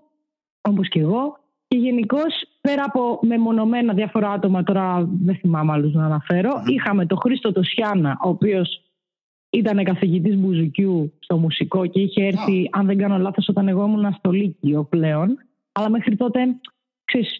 όπως 0.61 0.88
και 0.88 0.99
εγώ. 0.99 1.39
Και 1.68 1.78
γενικώ, 1.78 2.20
πέρα 2.61 2.84
από 2.86 3.20
μεμονωμένα 3.22 3.93
διάφορα 3.93 4.32
άτομα, 4.32 4.63
τώρα 4.63 5.09
δεν 5.24 5.36
θυμάμαι 5.36 5.72
άλλους 5.72 5.93
να 5.93 6.05
αναφέρω, 6.05 6.51
είχαμε 6.66 7.05
τον 7.05 7.18
Χρήστο 7.18 7.51
Τοσιάνα, 7.51 8.18
ο 8.24 8.30
οποίος 8.30 8.82
ήταν 9.49 9.84
καθηγητής 9.84 10.36
Μπουζουκιού 10.38 11.13
στο 11.20 11.38
μουσικό 11.38 11.86
και 11.86 11.99
είχε 11.99 12.26
έρθει, 12.26 12.70
αν 12.72 12.86
δεν 12.86 12.97
κάνω 12.97 13.18
λάθος, 13.18 13.47
όταν 13.47 13.68
εγώ 13.68 13.86
ήμουν 13.86 14.13
στο 14.13 14.32
Λύκειο 14.32 14.84
πλέον. 14.84 15.38
Αλλά 15.72 15.89
μέχρι 15.89 16.16
τότε, 16.16 16.39
ξέρεις, 17.05 17.39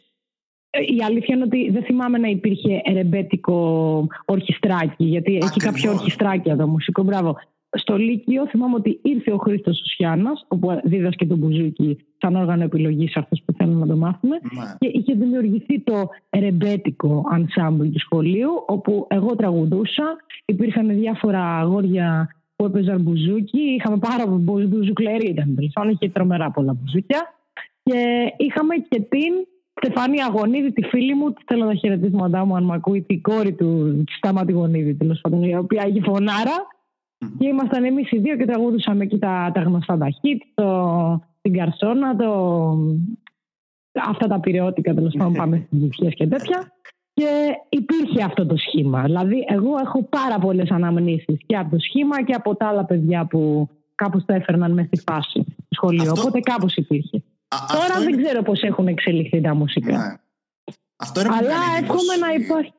η 0.98 1.04
αλήθεια 1.04 1.36
είναι 1.36 1.44
ότι 1.44 1.70
δεν 1.70 1.84
θυμάμαι 1.84 2.18
να 2.18 2.28
υπήρχε 2.28 2.82
ρεμπέτικο 2.92 4.08
ορχιστράκι, 4.26 5.04
γιατί 5.04 5.36
έχει 5.36 5.60
κάποιο 5.60 5.92
ορχιστράκι 5.92 6.50
εδώ, 6.50 6.68
μουσικό. 6.68 7.04
Μπράβο. 7.04 7.38
Στο 7.76 7.98
Λύκειο 7.98 8.48
θυμάμαι 8.48 8.76
ότι 8.76 9.00
ήρθε 9.02 9.32
ο 9.32 9.38
Χρήστος 9.38 9.78
Σουσιάνα, 9.78 10.32
όπου 10.48 10.80
δίδασκε 10.84 11.26
τον 11.26 11.38
Μπουζούκι 11.38 11.98
σαν 12.18 12.36
όργανο 12.36 12.64
επιλογής 12.64 13.16
αυτός 13.16 13.42
που 13.46 13.54
θέλουμε 13.54 13.80
να 13.80 13.88
το 13.88 13.96
μάθουμε. 13.98 14.40
Ναι. 14.42 14.76
Και 14.78 14.98
είχε 14.98 15.14
δημιουργηθεί 15.14 15.80
το 15.80 16.10
ρεμπέτικο 16.40 17.24
ensemble 17.36 17.90
του 17.94 18.00
σχολείου, 18.00 18.52
όπου 18.68 19.08
εγώ 19.10 19.36
τραγουδούσα. 19.36 20.16
Υπήρχαν 20.46 20.88
διάφορα 20.88 21.58
αγόρια 21.58 22.30
που 22.56 22.66
έπαιζαν 22.66 23.02
μπουζούκι. 23.02 23.60
Είχαμε 23.60 23.98
πάρα 23.98 24.28
πολύ 24.46 24.66
μπουζουκλερί, 24.66 25.28
ήταν 25.30 25.56
τέλος 25.56 25.94
είχε 25.94 26.10
τρομερά 26.10 26.52
πολλά 26.52 26.74
μπουζούκια. 26.74 27.22
Και 27.84 28.34
είχαμε 28.38 28.76
και 28.90 29.00
την 29.00 29.34
Στεφάνη 29.82 30.22
Αγωνίδη, 30.22 30.72
τη 30.72 30.84
φίλη 30.84 31.16
μου, 31.16 31.34
της 31.34 31.44
θέλω 31.48 31.66
να 31.66 31.74
χαιρετήσω 31.74 32.18
μαντά 32.18 32.46
μου 32.46 32.56
αν 32.56 32.64
με 32.64 32.74
ακούει, 32.74 33.02
την 33.02 33.22
κόρη 33.22 33.54
του, 33.54 34.04
τη 34.06 34.14
Στάματη 34.14 34.52
Γονίδη, 34.52 34.96
τέλος 34.96 35.22
πάντων, 35.22 35.44
η 35.44 35.58
οποία 35.58 35.84
έχει 35.88 36.02
φωνάρα. 36.02 36.74
Και 37.18 37.48
ήμασταν 37.48 37.84
εμείς 37.84 38.12
οι 38.12 38.18
δύο 38.18 38.36
και 38.36 38.46
τραγουδούσαμε 38.46 39.04
εκεί 39.04 39.18
τα, 39.18 39.52
τα 39.54 39.62
γνωστά 39.62 39.98
τα 39.98 40.08
hit, 40.08 40.40
το, 40.54 41.22
την 41.42 41.54
καρσόνα, 41.54 42.16
το, 42.16 42.78
αυτά 43.92 44.28
τα 44.28 44.40
πυρεώτικα 44.40 44.94
τέλος 44.94 45.16
πάντων 45.18 45.34
πάμε 45.34 45.64
στις 45.68 45.80
βουτιέ 45.80 46.10
και 46.10 46.28
τέτοια. 46.28 46.72
Και 47.14 47.56
υπήρχε 47.70 48.24
αυτό 48.24 48.46
το 48.46 48.58
σχήμα. 48.58 49.04
Δηλαδή, 49.04 49.46
εγώ 49.48 49.78
έχω 49.84 50.04
πάρα 50.04 50.40
πολλές 50.40 50.70
αναμνήσεις 50.72 51.38
και 51.46 51.58
από 51.58 51.70
το 51.70 51.80
σχήμα 51.80 52.24
και 52.24 52.34
από 52.34 52.56
τα 52.56 52.68
άλλα 52.68 52.86
παιδιά 52.86 53.26
που 53.26 53.70
κάπως 53.96 54.26
τα 54.26 54.34
έφερναν 54.34 54.72
μες 54.74 54.86
στη 54.86 55.00
φάση 55.00 55.42
στο 55.42 55.68
σχολείο. 55.70 56.12
Αυτό... 56.12 56.22
Οπότε 56.22 56.40
κάπως 56.40 56.76
υπήρχε. 56.76 57.24
Α, 57.48 57.58
Τώρα 57.74 58.04
δεν 58.04 58.24
ξέρω 58.24 58.42
πώς 58.42 58.62
έχουν 58.62 58.88
εξελιχθεί 58.88 59.42
τα 59.42 59.56
μουσικά. 59.56 59.98
Ναι. 59.98 60.14
Αυτό 60.96 61.22
είναι 61.22 61.30
Αλλά 61.30 61.56
εύχομαι 61.80 62.16
να 62.20 62.34
υπάρχει. 62.44 62.74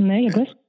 Ναι, 0.00 0.18
για 0.18 0.32
πες. 0.32 0.59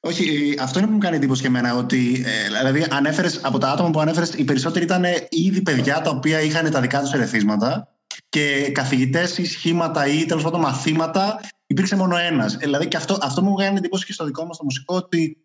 Όχι, 0.00 0.54
αυτό 0.60 0.78
είναι 0.78 0.88
που 0.88 0.94
μου 0.94 0.98
κάνει 0.98 1.16
εντύπωση 1.16 1.40
και 1.42 1.48
εμένα. 1.48 1.74
Ότι, 1.74 2.24
ε, 2.26 2.46
δηλαδή, 2.46 2.86
ανέφερες, 2.90 3.40
από 3.42 3.58
τα 3.58 3.70
άτομα 3.70 3.90
που 3.90 4.00
ανέφερες, 4.00 4.32
οι 4.34 4.44
περισσότεροι 4.44 4.84
ήταν 4.84 5.04
ήδη 5.28 5.62
παιδιά 5.62 6.00
τα 6.00 6.10
οποία 6.10 6.40
είχαν 6.40 6.70
τα 6.70 6.80
δικά 6.80 7.00
τους 7.00 7.12
ερεθίσματα 7.12 7.88
και 8.28 8.70
καθηγητές 8.74 9.38
ή 9.38 9.46
σχήματα 9.46 10.06
ή 10.06 10.24
τέλος 10.24 10.42
πάντων 10.42 10.60
μαθήματα 10.60 11.40
υπήρξε 11.66 11.96
μόνο 11.96 12.16
ένας. 12.16 12.54
Ε, 12.54 12.58
δηλαδή, 12.60 12.88
και 12.88 12.96
αυτό, 12.96 13.18
αυτό 13.22 13.42
μου 13.42 13.54
κάνει 13.54 13.76
εντύπωση 13.76 14.06
και 14.06 14.12
στο 14.12 14.24
δικό 14.24 14.44
μας 14.44 14.56
το 14.56 14.64
μουσικό 14.64 14.96
ότι 14.96 15.36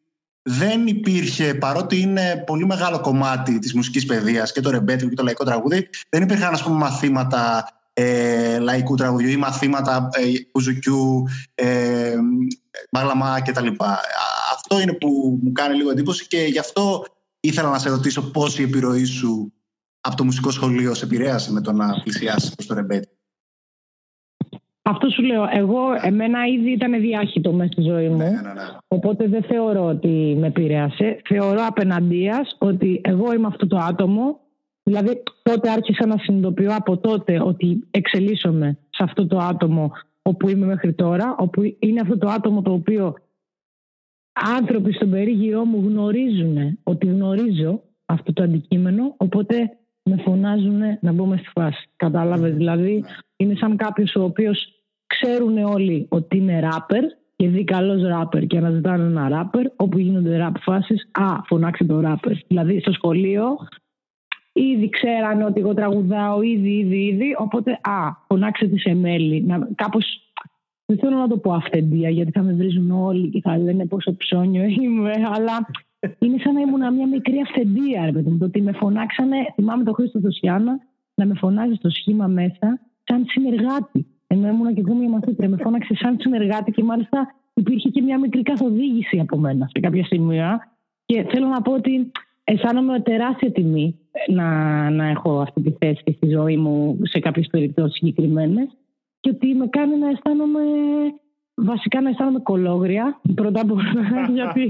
δεν 0.42 0.88
υπήρχε, 0.88 1.54
παρότι 1.54 2.00
είναι 2.00 2.44
πολύ 2.46 2.66
μεγάλο 2.66 3.00
κομμάτι 3.00 3.60
της 3.60 3.74
μουσικής 3.74 4.06
παιδείας 4.06 4.52
και 4.52 4.62
το 4.62 4.70
ρεμπέτικο 4.70 5.10
και 5.10 5.16
το 5.16 5.24
λαϊκό 5.24 5.44
τραγούδι, 5.44 5.90
δεν 6.10 6.22
υπήρχαν 6.22 6.54
ας 6.54 6.64
πούμε, 6.64 6.78
μαθήματα 6.78 7.68
ε, 7.94 8.60
λαϊκού 8.60 8.96
τραγουδιού 8.96 9.30
ή 9.30 9.36
μαθήματα 9.36 10.10
ε, 10.12 10.44
κουζουκιού, 10.52 11.24
ε, 11.56 12.14
μάγλαμα 12.92 13.42
κτλ. 13.42 13.68
Αυτό 14.64 14.82
είναι 14.82 14.94
που 14.94 15.40
μου 15.42 15.52
κάνει 15.52 15.76
λίγο 15.76 15.90
εντύπωση 15.90 16.28
και 16.28 16.38
γι' 16.38 16.60
αυτό 16.60 17.06
ήθελα 17.40 17.70
να 17.70 17.80
σε 17.80 17.90
ρωτήσω 17.90 18.22
πώς 18.32 18.60
η 18.60 18.64
επιρροή 18.64 19.06
σου 19.06 19.54
από 20.02 20.16
το 20.16 20.24
μουσικό 20.24 20.52
σχολείο 20.52 20.94
σε 20.94 21.06
επηρέασε 21.06 21.52
με 21.52 21.62
το 21.62 21.72
να 21.72 22.02
πλησιάσεις 22.04 22.56
προς 22.56 22.66
το 22.68 22.74
ρεμπέτι. 22.74 23.08
Αυτό 24.82 25.10
σου 25.10 25.22
λέω. 25.22 25.48
Εγώ, 25.52 25.80
εμένα 26.02 26.46
ήδη 26.46 26.72
ήταν 26.72 27.02
διάχυτο 27.02 27.52
μέσα 27.52 27.72
στη 27.72 27.82
ζωή 27.82 28.10
μου. 28.10 28.18
Ναι, 28.18 28.30
ναι, 28.30 28.54
ναι. 28.54 28.78
Οπότε 28.88 29.28
δεν 29.28 29.44
θεωρώ 29.44 29.86
ότι 29.86 30.36
με 30.40 30.48
επηρέασε. 30.48 31.22
Θεωρώ 31.28 31.66
απέναντία 31.66 32.46
ότι 32.58 33.02
εγώ 33.04 33.34
είμαι 33.34 33.48
αυτό 33.48 33.68
το 33.68 33.78
άτομο 33.78 34.44
Δηλαδή 34.84 35.24
τότε 35.44 35.70
άρχισα 35.70 36.06
να 36.06 36.18
συνειδητοποιώ 36.18 36.76
από 36.76 36.98
τότε 36.98 37.42
ότι 37.42 37.88
εξελίσσομαι 37.92 38.78
σε 38.90 39.04
αυτό 39.04 39.28
το 39.28 39.38
άτομο 39.38 39.92
όπου 40.22 40.50
είμαι 40.50 40.66
μέχρι 40.66 40.94
τώρα, 40.94 41.36
όπου 41.38 41.62
είναι 41.80 42.00
αυτό 42.02 42.18
το 42.18 42.30
άτομο 42.30 42.62
το 42.62 42.72
οποίο 42.72 43.16
άνθρωποι 44.34 44.94
στον 44.94 45.10
περίγυρό 45.10 45.66
μου 45.66 45.84
γνωρίζουν 45.88 46.80
ότι 46.84 47.08
γνωρίζω 47.08 47.82
αυτό 48.06 48.34
το 48.34 48.44
αντικείμενο, 48.44 49.14
οπότε 49.18 49.78
με 50.04 50.22
φωνάζουν 50.26 50.82
να 51.02 51.12
μπούμε 51.12 51.38
στη 51.38 51.50
φάση. 51.54 51.90
Κατάλαβες, 51.96 52.54
δηλαδή 52.54 53.04
είναι 53.36 53.56
σαν 53.56 53.78
κάποιος 53.78 54.16
ο 54.16 54.24
οποίος 54.24 54.84
ξέρουν 55.08 55.58
όλοι 55.58 56.06
ότι 56.10 56.38
είναι 56.38 56.60
ράπερ 56.60 57.04
και 57.36 57.48
δει 57.48 57.64
καλός 57.64 58.02
ράπερ 58.02 58.46
και 58.46 58.58
αναζητάνε 58.58 59.04
ένα 59.04 59.30
ράπερ, 59.30 59.66
όπου 59.76 60.00
γίνονται 60.00 60.38
ράπ 60.38 60.58
φάσεις, 60.58 61.10
α, 61.12 61.42
φωνάξει 61.46 61.86
το 61.86 62.00
ράπερ. 62.00 62.34
Δηλαδή 62.48 62.80
στο 62.80 62.92
σχολείο 62.92 63.58
Ήδη 64.54 64.90
ξέρανε 64.90 65.46
ότι 65.46 65.60
εγώ 65.60 65.74
τραγουδάω, 65.74 66.42
ήδη, 66.42 66.78
ήδη, 66.78 67.06
ήδη. 67.06 67.36
Οπότε, 67.38 67.72
α, 67.72 68.12
φωνάξτε 68.28 68.78
σε 68.78 68.94
μέλη. 68.94 69.44
Να, 69.44 69.68
κάπως, 69.76 70.06
δεν 70.86 70.98
θέλω 70.98 71.18
να 71.18 71.28
το 71.28 71.38
πω 71.38 71.52
αυθεντία, 71.52 72.10
γιατί 72.10 72.32
θα 72.32 72.42
με 72.42 72.54
βρίζουν 72.54 72.92
όλοι 72.92 73.30
και 73.30 73.42
θα 73.42 73.58
λένε 73.58 73.86
πόσο 73.86 74.16
ψώνιο 74.18 74.64
είμαι, 74.64 75.12
αλλά 75.34 75.68
είναι 76.20 76.38
σαν 76.38 76.54
να 76.54 76.60
ήμουν 76.60 76.94
μια 76.94 77.08
μικρή 77.08 77.40
αυθεντία, 77.46 78.06
ρε 78.06 78.12
παιδί 78.12 78.38
Το 78.38 78.46
ότι 78.46 78.62
με 78.62 78.72
φωνάξανε, 78.72 79.36
θυμάμαι 79.56 79.84
τον 79.84 79.94
Χρήστο 79.94 80.20
Δοσιάνα, 80.20 80.80
να 81.16 81.26
με 81.26 81.34
φωνάζει 81.34 81.74
στο 81.74 81.90
σχήμα 81.90 82.28
μέσα 82.28 82.80
σαν 83.04 83.26
συνεργάτη. 83.28 84.06
Ενώ 84.28 84.48
ήμουν 84.48 84.74
και 84.74 84.80
εγώ 84.80 84.96
μια 84.96 85.10
μαθήτρια, 85.10 85.50
με 85.50 85.58
φώναξε 85.58 85.96
σαν 85.96 86.18
συνεργάτη 86.20 86.72
και 86.72 86.84
μάλιστα 86.84 87.36
υπήρχε 87.54 87.90
και 87.90 88.02
μια 88.02 88.20
μικρή 88.20 88.42
καθοδήγηση 88.42 89.20
από 89.20 89.38
μένα 89.38 89.70
σε 89.74 89.80
κάποια 89.80 90.06
σημεία. 90.06 90.72
Και 91.06 91.26
θέλω 91.30 91.48
να 91.48 91.62
πω 91.62 91.74
ότι 91.74 92.12
αισθάνομαι 92.44 93.00
τεράστια 93.00 93.52
τιμή 93.52 94.00
να, 94.28 94.90
να 94.90 95.08
έχω 95.08 95.40
αυτή 95.40 95.62
τη 95.62 95.72
θέση 95.80 96.04
στη 96.16 96.30
ζωή 96.30 96.58
μου 96.58 97.00
σε 97.04 97.20
κάποιες 97.20 97.48
περιπτώσεις 97.48 97.94
συγκεκριμένες 97.94 98.68
και 99.24 99.30
ότι 99.30 99.54
με 99.54 99.68
κάνει 99.68 99.98
να 99.98 100.10
αισθάνομαι 100.10 100.62
βασικά 101.56 102.02
να 102.02 102.10
αισθάνομαι 102.10 102.40
κολόγρια 102.40 103.22
πρώτα 103.36 103.62
απ' 103.62 103.72
όλα 103.72 103.94
γιατί 104.38 104.62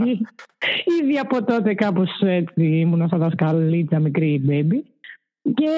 ήδη 1.02 1.18
από 1.22 1.44
τότε 1.44 1.74
κάπως 1.74 2.10
έτσι 2.22 2.64
ήμουν 2.66 3.08
σαν 3.08 3.20
δασκαλίτσα 3.20 4.00
μικρή 4.00 4.46
baby 4.50 4.80
και 5.54 5.72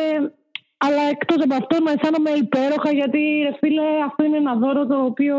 αλλά 0.77 1.01
εκτός 1.11 1.37
από 1.43 1.55
αυτό 1.55 1.83
να 1.83 1.91
αισθάνομαι 1.91 2.29
υπέροχα 2.29 2.91
γιατί 2.91 3.19
ρε 3.43 3.55
φίλε 3.59 3.81
αυτό 4.05 4.23
είναι 4.23 4.37
ένα 4.37 4.55
δώρο 4.55 4.85
το 4.87 5.05
οποίο 5.05 5.37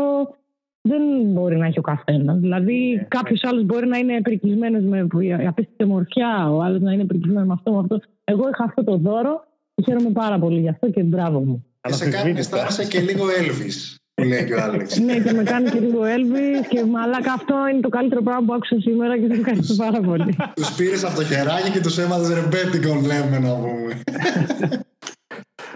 δεν 0.81 1.01
μπορεί 1.23 1.57
να 1.57 1.65
έχει 1.65 1.79
ο 1.79 1.81
καθένας. 1.81 2.39
Δηλαδή, 2.39 2.93
ναι, 2.95 3.05
κάποιος 3.07 3.41
ναι. 3.41 3.49
άλλος 3.49 3.63
μπορεί 3.65 3.87
να 3.87 3.97
είναι 3.97 4.21
περικυσμένο 4.21 4.79
με 4.79 4.99
απίστευτη 5.47 5.85
μορφιά, 5.85 6.51
ο 6.51 6.61
άλλος 6.61 6.81
να 6.81 6.91
είναι 6.91 7.05
περικυσμένο 7.05 7.45
με 7.45 7.53
αυτό, 7.53 7.71
με 7.71 7.79
αυτό. 7.79 7.99
Εγώ 8.23 8.49
είχα 8.49 8.63
αυτό 8.63 8.83
το 8.83 8.97
δώρο 8.97 9.43
και 9.75 9.83
χαίρομαι 9.85 10.09
πάρα 10.09 10.39
πολύ 10.39 10.59
γι' 10.59 10.69
αυτό 10.69 10.89
και 10.89 11.03
μπράβο 11.03 11.39
μου. 11.39 11.65
Και 11.87 11.93
σε 11.93 12.09
κάνει 12.09 12.33
να 12.33 12.39
αισθάνεσαι 12.39 12.85
και 12.85 12.99
λίγο 12.99 13.25
Έλβη. 13.37 13.71
Που 14.13 14.23
λέει 14.23 14.45
και 14.45 14.53
ο 14.53 14.61
Άλεξ. 14.63 14.99
ναι, 14.99 15.19
και 15.19 15.31
με 15.31 15.43
κάνει 15.43 15.69
και 15.69 15.79
λίγο 15.79 16.03
Έλβη 16.03 16.67
και 16.69 16.85
μαλάκα 16.85 17.33
αυτό 17.33 17.55
είναι 17.71 17.79
το 17.79 17.89
καλύτερο 17.89 18.21
πράγμα 18.21 18.45
που 18.45 18.53
άκουσα 18.53 18.75
σήμερα 18.79 19.17
και 19.17 19.27
σα 19.27 19.33
ευχαριστώ 19.33 19.75
πάρα 19.75 19.99
πολύ. 20.01 20.35
τους 20.55 20.71
πήρες 20.71 21.03
από 21.03 21.15
το 21.15 21.23
χεράκι 21.23 21.71
και 21.71 21.79
τους 21.79 21.97
έμαθε 21.97 22.33
ρεμπέτικο, 22.33 22.93
λέμε 23.05 23.39
να 23.39 23.55
πούμε. 23.55 24.01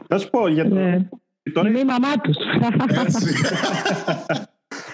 Να 0.07 0.17
σου 0.17 0.29
πω 0.29 0.47
για 0.47 0.69
το, 0.69 0.75
ναι. 0.75 1.07
Είναι 1.67 1.79
η 1.79 1.85
μαμά 1.85 2.17
τους. 2.21 2.35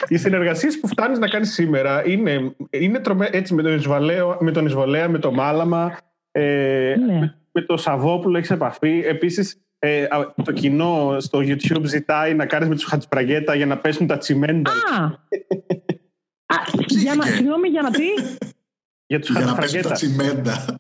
Οι 0.08 0.18
συνεργασίες 0.18 0.80
που 0.80 0.88
φτάνεις 0.88 1.20
να 1.20 1.28
κάνεις 1.28 1.54
σήμερα 1.54 2.08
είναι, 2.08 2.56
είναι 2.70 3.00
τρομε... 3.00 3.30
έτσι 3.32 3.54
με 3.54 3.64
τον, 3.64 3.76
Ισβαλέο, 3.76 4.38
με 4.40 4.52
τον 4.52 4.66
Ισβολέα, 4.66 5.10
με 5.10 5.20
το 5.20 5.32
Μάλαμα, 5.32 5.98
ε, 6.32 6.96
ναι. 7.06 7.14
με, 7.14 7.36
με, 7.52 7.62
το 7.62 7.78
Σαββόπουλο 7.78 8.38
έχεις 8.38 8.52
επαφή. 8.52 9.04
Επίσης, 9.06 9.62
ε, 9.80 10.08
το 10.44 10.52
κοινό 10.52 11.20
στο 11.20 11.40
YouTube 11.40 11.84
ζητάει 11.84 12.34
να 12.34 12.46
κάνεις 12.46 12.68
με 12.68 12.76
τους 12.76 12.84
Χατζπραγέτα 12.84 13.56
για 13.56 13.66
να 13.66 13.78
πέσουν 13.78 14.08
τα 14.08 14.18
τσιμέντα. 14.18 14.72
Α! 14.72 15.04
Α 16.46 16.58
για 16.88 17.16
να, 17.16 17.26
συγγνώμη, 17.26 17.68
για 17.68 17.82
να 17.82 17.92
πει. 17.92 18.06
Για, 19.06 19.20
τους 19.20 19.30
για 19.30 19.46
να 19.46 19.56
πέσουν 19.56 19.82
τα 19.82 19.92
τσιμέντα. 19.92 20.80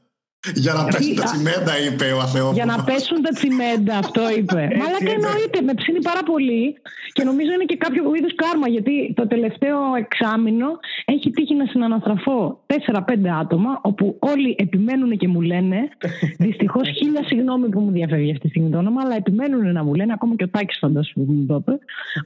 Για 0.54 0.74
να 0.74 0.84
πέσουν 0.84 1.16
τα 1.16 1.24
τσιμέντα, 1.24 1.74
είπε 1.86 2.06
ο 2.12 2.20
Αθεό. 2.20 2.52
Για 2.54 2.66
να 2.66 2.84
πέσουν 2.84 3.22
τα 3.22 3.32
τσιμέντα, 3.38 3.98
αυτό 3.98 4.22
είπε. 4.38 4.62
Μαλά 4.80 4.98
και 5.08 5.14
εννοείται, 5.20 5.62
με 5.62 5.74
ψήνει 5.74 6.02
πάρα 6.02 6.24
πολύ 6.24 6.76
και 7.18 7.24
νομίζω 7.24 7.52
είναι 7.52 7.64
και 7.64 7.78
κάποιο 7.78 8.02
είδους 8.18 8.36
κάρμα 8.36 8.68
γιατί 8.68 9.14
το 9.16 9.28
τελευταίο 9.28 9.80
εξάμεινο 10.04 10.68
έχει 11.06 11.30
τύχει 11.30 11.56
να 11.56 11.66
συναναστραφώ 11.66 12.60
4-5 12.68 13.02
άτομα 13.41 13.80
όπου 13.82 14.16
όλοι 14.20 14.56
επιμένουν 14.58 15.18
και 15.18 15.28
μου 15.28 15.41
λένε. 15.41 15.78
Δυστυχώς, 16.45 16.88
χίλια 16.98 17.24
συγγνώμη 17.26 17.70
που 17.70 17.80
μου 17.80 17.91
διαφεύγει 17.91 18.32
αυτή 18.32 18.43
τη 18.43 18.50
στιγμή 18.50 18.70
το 18.70 18.78
όνομα, 18.78 19.02
αλλά 19.06 19.16
επιμένουν 19.16 19.72
να 19.72 19.84
μου 19.84 19.93
λένε, 19.93 20.14
ακόμα 20.14 20.36
και 20.36 20.43
ο 20.43 20.50
Τάκης 20.50 20.78
φαντάσου 20.78 21.14
που 21.14 21.26
μου 21.28 21.45
το 21.45 21.56
είπε, 21.56 21.78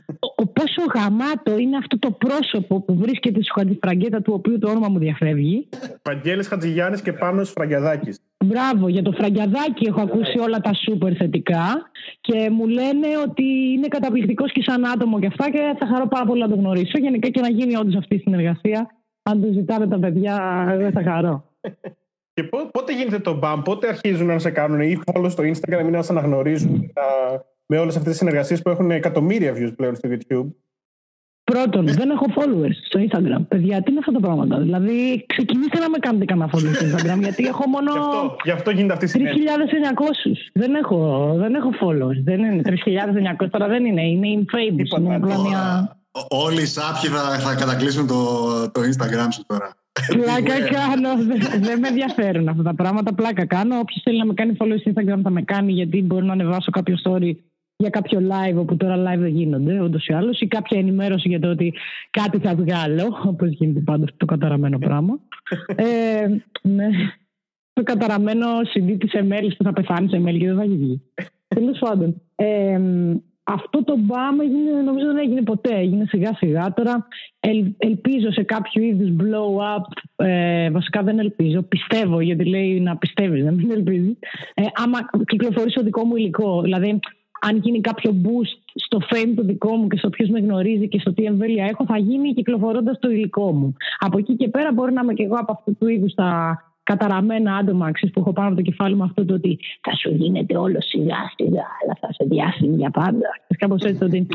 πόσο 0.57 0.81
γαμάτο 0.95 1.57
είναι 1.57 1.77
αυτό 1.77 1.99
το 1.99 2.11
πρόσωπο 2.11 2.81
που 2.81 2.95
βρίσκεται 2.95 3.39
στο 3.43 3.61
αντιφραγκέτα 3.61 4.21
του 4.21 4.33
οποίου 4.35 4.59
το 4.59 4.69
όνομα 4.69 4.87
μου 4.87 4.99
διαφεύγει. 4.99 5.69
Βαγγέλης 6.03 6.47
Χατζηγιάννης 6.47 7.01
και 7.01 7.13
πάνω 7.13 7.43
Φραγκιαδάκης. 7.43 8.10
Μπράβο, 8.45 8.87
για 8.87 9.01
το 9.01 9.11
φραγκιαδάκι 9.11 9.87
έχω 9.87 10.01
ακούσει 10.01 10.39
όλα 10.39 10.59
τα 10.59 10.73
σούπερ 10.73 11.13
θετικά 11.17 11.91
και 12.21 12.49
μου 12.49 12.67
λένε 12.67 13.07
ότι 13.27 13.43
είναι 13.43 13.87
καταπληκτικός 13.87 14.51
και 14.51 14.63
σαν 14.65 14.85
άτομο 14.85 15.19
και 15.19 15.27
αυτά 15.27 15.49
και 15.49 15.75
θα 15.79 15.85
χαρώ 15.85 16.07
πάρα 16.07 16.25
πολύ 16.25 16.41
να 16.41 16.49
το 16.49 16.55
γνωρίσω. 16.55 16.97
Γενικά 16.97 17.29
και 17.29 17.41
να 17.41 17.49
γίνει 17.49 17.75
όντως 17.75 17.95
αυτή 17.95 18.15
η 18.15 18.19
συνεργασία. 18.19 18.89
Αν 19.23 19.41
το 19.41 19.47
ζητάνε 19.51 19.87
τα 19.87 19.99
παιδιά, 19.99 20.65
δεν 20.77 20.91
θα 20.91 21.03
χαρώ. 21.03 21.43
Και 22.33 22.43
πότε 22.71 22.93
γίνεται 22.95 23.19
το 23.19 23.37
μπαμ, 23.37 23.61
πότε 23.61 23.87
αρχίζουν 23.87 24.27
να 24.27 24.39
σε 24.39 24.51
κάνουν 24.51 24.81
ή 24.81 24.99
follow 25.05 25.29
στο 25.29 25.43
Instagram 25.43 25.85
ή 25.85 25.89
να 25.89 26.01
σε 26.01 26.11
αναγνωρίζουν 26.11 26.91
με 27.65 27.77
όλες 27.77 27.95
αυτές 27.95 28.09
τις 28.09 28.17
συνεργασίες 28.17 28.61
που 28.61 28.69
έχουν 28.69 28.91
εκατομμύρια 28.91 29.53
views 29.53 29.73
πλέον 29.75 29.95
στο 29.95 30.09
YouTube; 30.11 30.47
Πρώτον, 31.43 31.87
δεν 31.87 32.09
έχω 32.09 32.25
followers 32.35 32.77
στο 32.85 32.99
Instagram. 32.99 33.41
Παιδιά, 33.47 33.81
τι 33.81 33.91
είναι 33.91 33.99
αυτά 33.99 34.11
τα 34.11 34.19
πράγματα. 34.19 34.59
Δηλαδή, 34.59 35.25
ξεκινήστε 35.27 35.79
να 35.79 35.89
με 35.89 35.97
κάνετε 35.97 36.25
κανένα 36.25 36.49
follow 36.53 36.73
στο 36.75 36.85
Instagram, 36.85 37.19
γιατί 37.27 37.45
έχω 37.45 37.67
μόνο. 37.67 37.91
γι, 37.91 37.99
αυτό, 37.99 38.35
γι' 38.43 38.51
αυτό 38.51 38.71
γίνεται 38.71 38.93
αυτή 38.93 39.21
η 39.21 39.25
3.900. 39.25 40.31
Δεν 40.53 40.75
έχω, 40.75 41.31
δεν 41.37 41.55
έχω 41.55 41.69
followers. 41.81 42.21
Δεν 42.23 42.39
είναι 42.39 42.61
3.900, 43.41 43.47
τώρα 43.51 43.67
δεν 43.67 43.85
είναι. 43.85 44.01
Είναι 44.01 44.27
infamous. 44.41 44.99
Είναι 44.99 45.15
απλά 45.15 45.39
μια... 45.39 45.95
Όλοι 46.29 46.61
οι 46.61 46.65
σάπιοι 46.65 47.09
θα, 47.09 47.39
θα 47.39 47.55
κατακλείσουν 47.55 48.07
το, 48.07 48.23
το 48.71 48.81
Instagram 48.81 49.27
σου 49.31 49.43
τώρα. 49.45 49.75
Πλάκα 50.07 50.59
κάνω. 50.59 51.09
δεν 51.67 51.79
με 51.79 51.87
ενδιαφέρουν 51.87 52.47
αυτά 52.47 52.63
τα 52.63 52.75
πράγματα. 52.75 53.13
Πλάκα 53.13 53.45
κάνω. 53.45 53.79
Όποιος 53.79 54.01
θέλει 54.03 54.17
να 54.17 54.25
με 54.25 54.33
κάνει 54.33 54.55
follow 54.59 54.75
στο 54.79 54.91
Instagram 54.95 55.19
θα 55.23 55.29
με 55.29 55.41
κάνει, 55.41 55.71
γιατί 55.71 56.01
μπορεί 56.01 56.25
να 56.25 56.33
ανεβάσω 56.33 56.71
κάποιο 56.71 56.95
story 57.03 57.31
για 57.81 57.89
κάποιο 57.89 58.19
live 58.19 58.57
όπου 58.57 58.77
τώρα 58.77 58.95
live 58.95 59.19
δεν 59.19 59.35
γίνονται 59.35 59.81
ούτως 59.81 60.07
ή 60.07 60.13
άλλως, 60.13 60.39
ή 60.39 60.47
κάποια 60.47 60.79
ενημέρωση 60.79 61.27
για 61.27 61.39
το 61.39 61.49
ότι 61.49 61.73
κάτι 62.09 62.39
θα 62.39 62.55
βγάλω, 62.55 63.21
όπως 63.25 63.49
γίνεται 63.49 63.79
πάντα 63.79 64.03
αυτό 64.03 64.17
το 64.17 64.25
καταραμένο 64.25 64.77
πράγμα. 64.77 65.19
ε, 65.75 66.27
ναι. 66.61 66.87
Το 67.73 67.83
καταραμένο 67.83 68.47
CD 68.73 68.95
της 68.99 69.13
Εμέλη 69.13 69.55
που 69.55 69.63
θα 69.63 69.73
πεθάνει 69.73 70.09
σε 70.09 70.15
Εμέλη 70.15 70.39
και 70.39 70.47
δεν 70.47 70.57
θα 70.57 70.63
βγει. 70.63 71.01
Τέλος 71.55 71.79
πάντων. 71.79 72.21
Ε, 72.35 72.79
αυτό 73.43 73.83
το 73.83 73.95
μπαμ 73.97 74.35
νομίζω 74.85 75.05
δεν 75.05 75.17
έγινε 75.17 75.41
ποτέ. 75.41 75.75
Έγινε 75.75 76.05
σιγά 76.07 76.33
σιγά. 76.35 76.73
Τώρα 76.73 77.07
ελπίζω 77.77 78.31
σε 78.31 78.43
κάποιο 78.43 78.83
είδους 78.83 79.09
blow 79.19 79.77
up. 79.77 80.25
Ε, 80.25 80.69
βασικά 80.69 81.03
δεν 81.03 81.19
ελπίζω. 81.19 81.61
Πιστεύω 81.61 82.19
γιατί 82.19 82.45
λέει 82.45 82.79
να 82.79 82.97
πιστεύεις, 82.97 83.43
να 83.43 83.51
μην 83.51 83.71
ελπίζεις. 83.71 84.17
Ε, 84.53 84.63
άμα 84.73 84.99
κυκλοφορήσω 85.25 85.79
το 85.79 85.85
δικό 85.85 86.05
μου 86.05 86.15
υλικό. 86.15 86.61
Δηλαδή 86.61 86.99
αν 87.47 87.57
γίνει 87.57 87.81
κάποιο 87.81 88.15
boost 88.23 88.73
στο 88.73 88.97
fame 89.09 89.33
του 89.35 89.43
δικό 89.45 89.75
μου 89.75 89.87
και 89.87 89.97
στο 89.97 90.09
ποιος 90.09 90.29
με 90.29 90.39
γνωρίζει 90.39 90.87
και 90.87 90.99
στο 90.99 91.13
τι 91.13 91.23
εμβέλεια 91.23 91.65
έχω, 91.65 91.85
θα 91.85 91.97
γίνει 91.97 92.33
κυκλοφορώντας 92.33 92.99
το 92.99 93.09
υλικό 93.09 93.51
μου. 93.51 93.75
Από 93.99 94.17
εκεί 94.17 94.35
και 94.35 94.47
πέρα 94.47 94.71
μπορεί 94.73 94.93
να 94.93 95.01
είμαι 95.01 95.13
και 95.13 95.23
εγώ 95.23 95.35
από 95.35 95.51
αυτού 95.51 95.75
του 95.77 95.87
είδους 95.87 96.13
τα 96.13 96.61
καταραμένα 96.83 97.55
άτομα 97.55 97.91
που 98.13 98.19
έχω 98.19 98.33
πάνω 98.33 98.47
από 98.47 98.55
το 98.55 98.61
κεφάλι 98.61 98.95
μου 98.95 99.03
αυτό 99.03 99.25
το 99.25 99.33
ότι 99.33 99.59
θα 99.81 99.95
σου 99.95 100.09
γίνεται 100.15 100.57
όλο 100.57 100.81
σιγά 100.81 101.31
σιγά, 101.35 101.65
αλλά 101.83 101.97
θα 101.99 102.07
σε 102.11 102.25
διάσημη 102.29 102.75
για 102.75 102.89
πάντα. 102.89 103.29
Κάπως 103.57 103.81
έτσι 103.81 104.03
ότι 104.03 104.27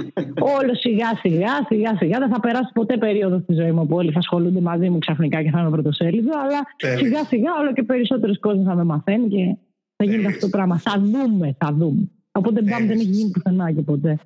όλο 0.60 0.74
σιγά 0.74 1.06
σιγά, 1.20 1.52
σιγά 1.68 1.96
σιγά 1.96 2.18
δεν 2.18 2.28
θα 2.28 2.40
περάσει 2.40 2.70
ποτέ 2.74 2.96
περίοδος 2.96 3.42
στη 3.42 3.54
ζωή 3.54 3.72
μου 3.72 3.86
που 3.86 3.96
όλοι 3.96 4.12
θα 4.12 4.18
ασχολούνται 4.18 4.60
μαζί 4.60 4.90
μου 4.90 4.98
ξαφνικά 4.98 5.42
και 5.42 5.50
θα 5.50 5.60
είμαι 5.60 5.70
πρωτοσέλιδο, 5.70 6.30
αλλά 6.44 6.60
σιγά 6.96 7.24
σιγά 7.24 7.50
όλο 7.60 7.72
και 7.72 7.82
περισσότερος 7.82 8.38
κόσμος 8.38 8.64
θα 8.64 8.74
με 8.74 8.84
μαθαίνει 8.84 9.28
και 9.28 9.56
θα 9.96 10.04
γίνει 10.04 10.26
αυτό 10.26 10.40
το 10.40 10.48
πράγμα. 10.48 10.78
Θα 10.78 11.00
δούμε, 11.00 11.56
θα 11.58 11.72
δούμε. 11.72 12.10
Οπότε 12.36 12.62
μπαμ 12.62 12.86
δεν 12.86 12.98
έχει 12.98 13.08
γίνει 13.08 13.30
πουθενά 13.30 13.72
και 13.72 13.80
ποτέ. 13.80 14.18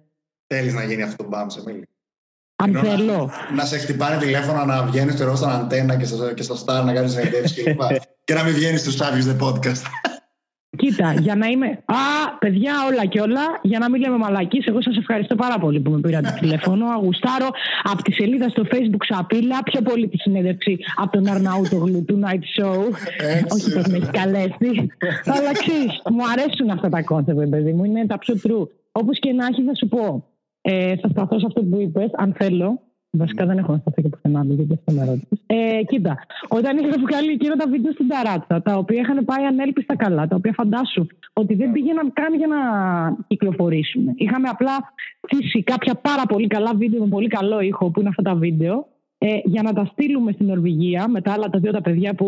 Θέλεις 0.47 0.75
να 0.75 0.85
γίνει 0.85 1.03
αυτό 1.03 1.23
το 1.23 1.29
μπαμ 1.29 1.49
σε 1.49 1.63
μίλη. 1.67 1.89
Αν 2.57 2.75
θέλω. 2.75 3.27
Να, 3.27 3.55
να 3.55 3.65
σε 3.65 3.79
χτυπάνε 3.79 4.19
τηλέφωνο, 4.19 4.65
να 4.65 4.85
βγαίνεις 4.85 5.15
στο 5.15 5.37
στον 5.37 5.51
αντένα 5.51 5.97
και 5.97 6.05
στο, 6.05 6.35
και 6.35 6.43
στο 6.43 6.55
Star 6.55 6.83
να 6.85 6.93
κάνεις 6.93 7.13
συνεντεύξει 7.13 7.63
κλπ. 7.63 7.81
και 8.25 8.35
να 8.35 8.43
μην 8.45 8.55
βγαίνεις 8.55 8.81
στους 8.81 8.97
Savage 9.01 9.37
The 9.37 9.39
Podcast. 9.47 9.83
Κοίτα, 10.81 11.13
για 11.13 11.37
να 11.37 11.47
είμαι. 11.47 11.67
Α, 11.85 12.03
παιδιά, 12.39 12.73
όλα 12.91 13.05
και 13.07 13.21
όλα. 13.21 13.41
Για 13.63 13.79
να 13.79 13.91
μην 13.91 14.01
λέμε 14.01 14.17
μαλακίες, 14.17 14.63
εγώ 14.67 14.83
σας 14.83 14.97
ευχαριστώ 14.97 15.35
πάρα 15.35 15.59
πολύ 15.59 15.81
που 15.81 15.91
με 15.91 16.01
πήρατε 16.01 16.37
τηλέφωνο. 16.41 16.87
Α, 16.87 16.99
γουστάρω 16.99 17.49
από 17.83 18.03
τη 18.03 18.13
σελίδα 18.13 18.49
στο 18.49 18.63
Facebook 18.73 19.05
Σαπίλα 19.09 19.63
πιο 19.63 19.83
πολύ 19.83 20.09
τη 20.09 20.19
συνέντευξη 20.19 20.79
από 20.97 21.11
τον 21.13 21.27
Αρναούτογλου 21.29 22.05
του 22.05 22.21
Night 22.25 22.45
Show. 22.55 22.79
Όχι 23.49 23.73
πως 23.73 23.81
με 23.91 23.97
έχει 23.97 24.11
καλέσει. 24.11 24.71
Αλλά 25.25 25.53
ξέρεις, 25.53 26.03
μου 26.11 26.25
αρέσουν 26.33 26.71
αυτά 26.71 26.89
τα 26.89 27.03
concepts, 27.03 27.49
παιδί 27.49 27.73
μου. 27.73 27.85
Είναι 27.85 28.07
τα 28.07 28.19
πιο 28.19 28.35
true. 28.43 28.67
Όπως 28.93 29.19
και 29.19 29.33
να 29.33 29.47
έχει, 29.47 29.63
θα 29.63 29.75
σου 29.75 29.89
πω. 29.89 30.25
Ε, 30.61 30.97
θα 30.97 31.09
σταθώ 31.09 31.39
σε 31.39 31.47
αυτό 31.47 31.63
που 31.63 31.81
είπες, 31.81 32.11
αν 32.13 32.35
θέλω. 32.39 32.81
Βασικά 33.13 33.47
δεν 33.47 33.59
έχω 33.59 33.73
να 33.73 33.79
σταθεί 33.79 34.03
και 34.03 34.09
πουθενά, 34.09 34.45
γιατί 34.45 34.73
αυτό 34.73 34.93
με 34.93 35.05
ρώτησες. 35.05 35.39
Ε, 35.47 35.83
κοίτα, 35.83 36.19
όταν 36.49 36.79
είχα 36.79 36.97
βγάλει 37.07 37.31
εκείνα 37.31 37.57
τα 37.57 37.69
βίντεο 37.69 37.93
στην 37.93 38.09
ταράτσα, 38.09 38.63
τα 38.63 38.77
οποία 38.77 39.01
είχαν 39.01 39.25
πάει 39.25 39.45
ανέλπιστα 39.45 39.97
καλά, 39.97 40.29
τα 40.29 40.37
οποία 40.37 40.53
φαντάσου 40.53 41.07
ότι 41.33 41.55
δεν 41.55 41.73
πήγαιναν 41.73 42.13
καν 42.13 42.35
για 42.35 42.47
να 42.47 42.57
κυκλοφορήσουμε. 43.27 44.13
Είχαμε 44.17 44.49
απλά 44.49 44.77
στήσει 45.21 45.63
κάποια 45.63 45.95
πάρα 45.95 46.23
πολύ 46.29 46.47
καλά 46.47 46.75
βίντεο 46.75 47.01
με 47.01 47.09
πολύ 47.09 47.29
καλό 47.29 47.61
ήχο, 47.61 47.91
που 47.91 48.01
είναι 48.01 48.09
αυτά 48.09 48.23
τα 48.23 48.35
βίντεο, 48.35 48.87
ε, 49.19 49.39
για 49.45 49.63
να 49.63 49.73
τα 49.73 49.85
στείλουμε 49.85 50.33
στην 50.33 50.47
Νορβηγία 50.47 51.09
με 51.09 51.21
τα 51.21 51.33
άλλα 51.33 51.49
τα 51.49 51.59
δύο 51.59 51.73
τα 51.73 51.81
παιδιά 51.81 52.15
που 52.15 52.27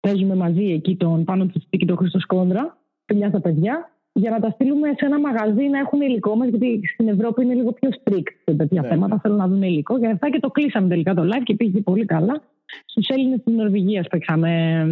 παίζουμε 0.00 0.34
μαζί 0.34 0.64
εκεί, 0.64 0.96
τον 0.96 1.24
πάνω 1.24 1.46
του 1.46 1.62
και 1.70 1.84
τον 1.84 1.96
Χρήστο 1.96 2.18
Σκόνδρα, 2.18 2.76
παιδιά 3.04 3.28
στα 3.28 3.40
παιδιά, 3.40 3.90
για 4.12 4.30
να 4.30 4.40
τα 4.40 4.50
στείλουμε 4.50 4.88
σε 4.88 5.06
ένα 5.06 5.20
μαγαζί 5.20 5.62
να 5.62 5.78
έχουν 5.78 6.00
υλικό 6.00 6.36
μας, 6.36 6.48
γιατί 6.48 6.80
στην 6.92 7.08
Ευρώπη 7.08 7.42
είναι 7.42 7.54
λίγο 7.54 7.72
πιο 7.72 7.88
strict 7.90 8.32
σε 8.44 8.54
τέτοια 8.54 8.82
ναι, 8.82 8.88
θέματα. 8.88 9.14
Ναι. 9.14 9.20
Θέλουν 9.20 9.36
να 9.36 9.48
δουν 9.48 9.62
υλικό. 9.62 9.98
Και 9.98 10.06
αυτά 10.06 10.30
και 10.30 10.40
το 10.40 10.50
κλείσαμε 10.50 10.88
τελικά 10.88 11.14
το 11.14 11.22
live 11.22 11.42
και 11.42 11.54
πήγε 11.54 11.80
πολύ 11.80 12.04
καλά. 12.04 12.42
Στους 12.84 13.08
Έλληνες 13.08 13.40
της 13.44 13.54
Νορβηγίας 13.54 14.06
παίξαμε 14.06 14.86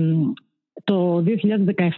το 0.84 1.24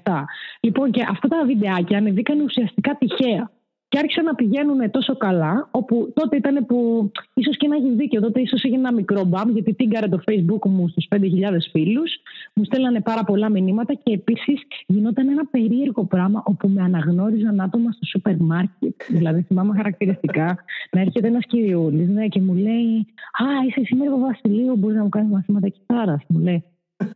2017. 0.03 0.25
Λοιπόν, 0.61 0.91
και 0.91 1.07
αυτά 1.11 1.29
τα 1.29 1.45
βιντεάκια 1.47 1.99
ανεβήκαν 1.99 2.41
ουσιαστικά 2.41 2.97
τυχαία 2.99 3.51
και 3.91 3.99
άρχισαν 3.99 4.25
να 4.25 4.35
πηγαίνουν 4.35 4.91
τόσο 4.91 5.17
καλά, 5.17 5.69
όπου 5.71 6.13
τότε 6.15 6.37
ήταν 6.37 6.67
που 6.67 7.11
ίσως 7.35 7.57
και 7.57 7.69
να 7.69 7.77
έχεις 7.77 7.95
δίκιο. 7.95 8.21
Τότε 8.21 8.41
ίσως 8.41 8.63
έγινε 8.65 8.79
ένα 8.79 8.93
μικρό 8.93 9.25
μπαμ, 9.25 9.51
γιατί 9.51 9.75
τίγκαρε 9.75 10.09
το 10.09 10.21
Facebook 10.27 10.69
μου 10.69 10.89
στους 10.89 11.07
5.000 11.11 11.19
φίλους. 11.71 12.11
Μου 12.55 12.65
στέλνανε 12.65 13.01
πάρα 13.01 13.25
πολλά 13.25 13.49
μηνύματα 13.51 13.95
και 13.95 14.13
επίσης 14.13 14.61
γινόταν 14.87 15.29
ένα 15.29 15.47
περίεργο 15.47 16.05
πράγμα 16.05 16.43
όπου 16.47 16.69
με 16.69 16.83
αναγνώριζαν 16.83 17.61
άτομα 17.61 17.93
στο 17.93 18.05
σούπερ 18.05 18.37
μάρκετ. 18.37 19.03
Δηλαδή, 19.09 19.43
θυμάμαι 19.43 19.77
χαρακτηριστικά 19.77 20.59
να 20.91 21.01
έρχεται 21.01 21.27
ένας 21.27 21.47
κυριούλης 21.47 22.09
ναι, 22.09 22.27
και 22.27 22.41
μου 22.41 22.55
λέει 22.55 23.07
Α, 23.43 23.47
είσαι 23.67 23.81
σήμερα 23.85 24.17
Βασιλείο, 24.17 24.77
μπορείς 24.77 24.97
να 24.97 25.03
μου 25.03 25.09
κάνεις 25.09 25.31
μαθήματα 25.31 25.69
κιθάρας. 25.69 26.23
Μου 26.29 26.39
λέει 26.39 26.65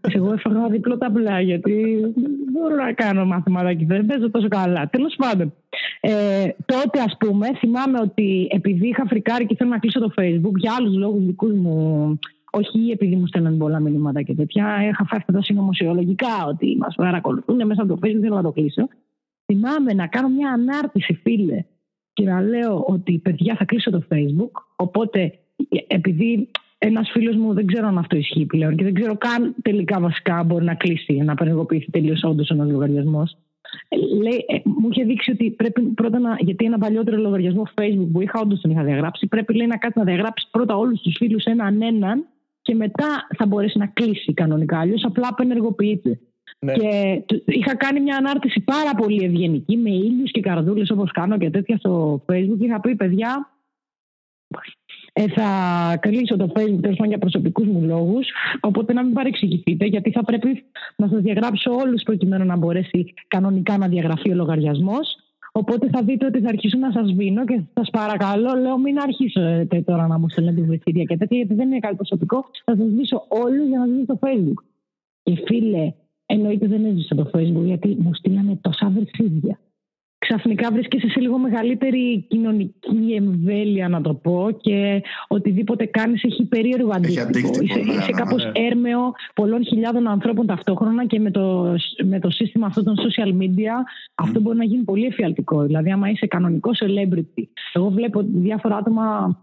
εγώ 0.01 0.33
έφαγα 0.33 0.69
διπλό 0.69 0.99
ταμπλά 0.99 1.41
γιατί 1.41 2.01
δεν 2.15 2.33
μπορώ 2.53 2.75
να 2.75 2.93
κάνω 2.93 3.25
μαθήματα 3.25 3.75
και 3.75 3.85
δεν 3.87 4.07
παίζω 4.07 4.31
τόσο 4.31 4.49
καλά. 4.49 4.89
Τέλος 4.89 5.15
πάντων. 5.17 5.55
Ε, 6.01 6.49
τότε, 6.65 7.01
ας 7.01 7.17
πούμε, 7.19 7.47
θυμάμαι 7.59 8.01
ότι 8.01 8.49
επειδή 8.51 8.89
είχα 8.89 9.05
φρικάρει 9.07 9.47
και 9.47 9.55
θέλω 9.55 9.71
να 9.71 9.79
κλείσω 9.79 10.01
το 10.01 10.13
Facebook 10.19 10.55
για 10.57 10.75
άλλους 10.79 10.97
λόγους 10.97 11.25
δικούς 11.25 11.53
μου, 11.53 12.19
όχι 12.51 12.91
επειδή 12.91 13.17
μου 13.17 13.27
στέλνουν 13.27 13.59
πολλά 13.59 13.81
μηνύματα 13.81 14.23
και 14.23 14.35
τέτοια, 14.35 14.65
είχα 14.65 15.05
φάει 15.05 15.19
αυτά 15.19 15.33
τα 15.33 15.43
συνωμοσιολογικά 15.43 16.47
ότι 16.49 16.77
μας 16.77 16.95
παρακολουθούν 16.95 17.67
μέσα 17.67 17.83
από 17.83 17.95
το 17.95 17.99
Facebook, 18.03 18.21
θέλω 18.21 18.35
να 18.35 18.43
το 18.43 18.53
κλείσω. 18.53 18.89
Θυμάμαι 19.45 19.93
να 19.93 20.07
κάνω 20.07 20.29
μια 20.29 20.51
ανάρτηση, 20.51 21.21
φίλε, 21.23 21.65
και 22.13 22.25
να 22.25 22.41
λέω 22.41 22.85
ότι 22.87 23.19
παιδιά 23.19 23.55
θα 23.59 23.65
κλείσω 23.65 23.91
το 23.91 24.03
Facebook. 24.11 24.63
Οπότε, 24.77 25.39
επειδή 25.87 26.49
ένας 26.87 27.11
φίλος 27.11 27.37
μου 27.37 27.55
δεν 27.55 27.67
ξέρω 27.67 27.87
αν 27.87 27.99
αυτό 27.99 28.17
ισχύει 28.17 28.47
πλέον 28.47 28.77
και 28.77 28.85
δεν 28.85 28.95
ξέρω 28.95 29.17
καν 29.17 29.55
τελικά 29.63 30.01
βασικά 30.01 30.43
μπορεί 30.43 30.65
να 30.65 30.75
κλείσει, 30.75 31.13
να 31.13 31.33
απενεργοποιηθεί 31.33 31.91
τελείως 31.91 32.23
όντως 32.23 32.49
ένας 32.49 32.71
λογαριασμός. 32.71 33.37
λέει, 34.23 34.45
ε, 34.49 34.61
μου 34.65 34.89
είχε 34.91 35.05
δείξει 35.05 35.31
ότι 35.31 35.51
πρέπει 35.51 35.81
πρώτα 35.83 36.19
να. 36.19 36.37
Γιατί 36.39 36.65
ένα 36.65 36.79
παλιότερο 36.79 37.17
λογαριασμό 37.17 37.63
Facebook 37.75 38.09
που 38.13 38.21
είχα, 38.21 38.41
όντως 38.41 38.61
τον 38.61 38.71
είχα 38.71 38.83
διαγράψει, 38.83 39.27
πρέπει 39.27 39.55
λέει, 39.55 39.67
να 39.67 39.77
κάτσει 39.77 39.99
να 39.99 40.05
διαγράψει 40.05 40.49
πρώτα 40.51 40.77
όλους 40.77 41.01
τους 41.01 41.17
φίλους 41.17 41.45
έναν 41.45 41.83
έναν 41.83 42.27
και 42.63 42.75
μετά 42.75 43.27
θα 43.37 43.47
μπορέσει 43.47 43.79
να 43.79 43.87
κλείσει 43.87 44.35
κανονικά. 44.35 44.79
Αλλιώς 44.79 45.05
απλά 45.05 45.29
απενεργοποιείται. 45.31 46.19
Ναι. 46.59 46.73
Και 46.73 47.23
είχα 47.45 47.77
κάνει 47.77 48.01
μια 48.01 48.17
ανάρτηση 48.17 48.61
πάρα 48.61 48.95
πολύ 48.97 49.25
ευγενική 49.25 49.77
με 49.77 49.91
ήλιους 49.91 50.31
και 50.31 50.41
καρδούλες 50.41 50.91
όπως 50.91 51.11
κάνω 51.11 51.39
και 51.39 51.51
τέτοια 51.51 51.77
στο 51.77 52.25
Facebook. 52.33 52.59
Είχα 52.61 52.81
πει, 52.81 52.95
παιδιά, 52.95 53.54
ε, 55.17 55.29
θα 55.29 55.49
κλείσω 56.01 56.37
το 56.37 56.53
Facebook 56.55 56.79
τέλος 56.81 56.99
για 57.07 57.19
προσωπικούς 57.19 57.67
μου 57.67 57.83
λόγους. 57.83 58.27
Οπότε 58.61 58.93
να 58.93 59.05
μην 59.05 59.13
παρεξηγηθείτε, 59.13 59.85
γιατί 59.87 60.11
θα 60.11 60.25
πρέπει 60.25 60.65
να 60.97 61.09
σας 61.09 61.21
διαγράψω 61.23 61.71
όλους 61.73 62.03
προκειμένου 62.03 62.45
να 62.45 62.57
μπορέσει 62.57 63.15
κανονικά 63.29 63.79
να 63.79 63.89
διαγραφεί 63.89 64.31
ο 64.31 64.35
λογαριασμός. 64.35 65.17
Οπότε 65.53 65.89
θα 65.93 66.03
δείτε 66.03 66.27
ότι 66.27 66.41
θα 66.41 66.49
αρχίσουν 66.49 66.81
να 66.81 66.93
σας 66.93 67.13
βίνω 67.13 67.45
και 67.45 67.61
σας 67.75 67.91
παρακαλώ, 67.91 68.55
λέω, 68.61 68.79
μην 68.79 68.99
αρχίσετε 68.99 69.81
τώρα 69.81 70.07
να 70.07 70.19
μου 70.19 70.29
στέλνετε 70.29 70.63
βρεσίδια 70.63 71.05
και 71.05 71.17
τέτοια, 71.17 71.37
γιατί 71.37 71.55
δεν 71.55 71.67
είναι 71.67 71.79
κάτι 71.79 71.95
προσωπικό. 71.95 72.45
Θα 72.65 72.77
σας 72.77 72.87
δείσω 72.89 73.27
όλους 73.29 73.69
για 73.69 73.79
να 73.79 73.85
δείτε 73.85 74.05
το 74.05 74.19
Facebook. 74.23 74.65
Και 75.23 75.43
φίλε, 75.47 75.93
εννοείται 76.27 76.67
δεν 76.67 76.85
έζησα 76.85 77.15
το 77.15 77.31
Facebook, 77.35 77.65
γιατί 77.65 77.97
μου 78.01 78.15
στείλανε 78.15 78.59
τόσα 78.61 78.93
βρεσίδια 78.95 79.59
ξαφνικά 80.27 80.71
βρίσκεσαι 80.73 81.09
σε 81.09 81.21
λίγο 81.21 81.39
μεγαλύτερη 81.39 82.25
κοινωνική 82.29 83.15
εμβέλεια, 83.17 83.89
να 83.89 84.01
το 84.01 84.15
πω, 84.15 84.49
και 84.61 85.03
οτιδήποτε 85.29 85.85
κάνεις 85.85 86.23
έχει 86.25 86.45
περίεργο 86.45 86.91
αντίκτυπο. 86.95 87.49
Είσαι, 87.61 87.79
ναι, 87.79 87.93
είσαι 87.93 88.11
ναι, 88.13 88.19
κάπως 88.21 88.45
ναι. 88.45 88.51
έρμεο 88.55 89.13
πολλών 89.35 89.65
χιλιάδων 89.65 90.07
ανθρώπων 90.07 90.47
ταυτόχρονα 90.47 91.07
και 91.07 91.21
με 91.21 91.31
το, 91.31 91.75
με 92.05 92.19
το 92.19 92.31
σύστημα 92.31 92.67
αυτό 92.67 92.83
των 92.83 92.95
social 92.97 93.43
media 93.43 93.75
αυτό 94.15 94.41
μπορεί 94.41 94.57
να 94.57 94.65
γίνει 94.65 94.83
πολύ 94.83 95.07
εφιαλτικό. 95.07 95.63
Δηλαδή, 95.63 95.91
άμα 95.91 96.11
είσαι 96.11 96.27
κανονικός 96.27 96.83
celebrity. 96.85 97.43
Εγώ 97.73 97.89
βλέπω 97.89 98.25
διάφορα 98.27 98.77
άτομα 98.77 99.39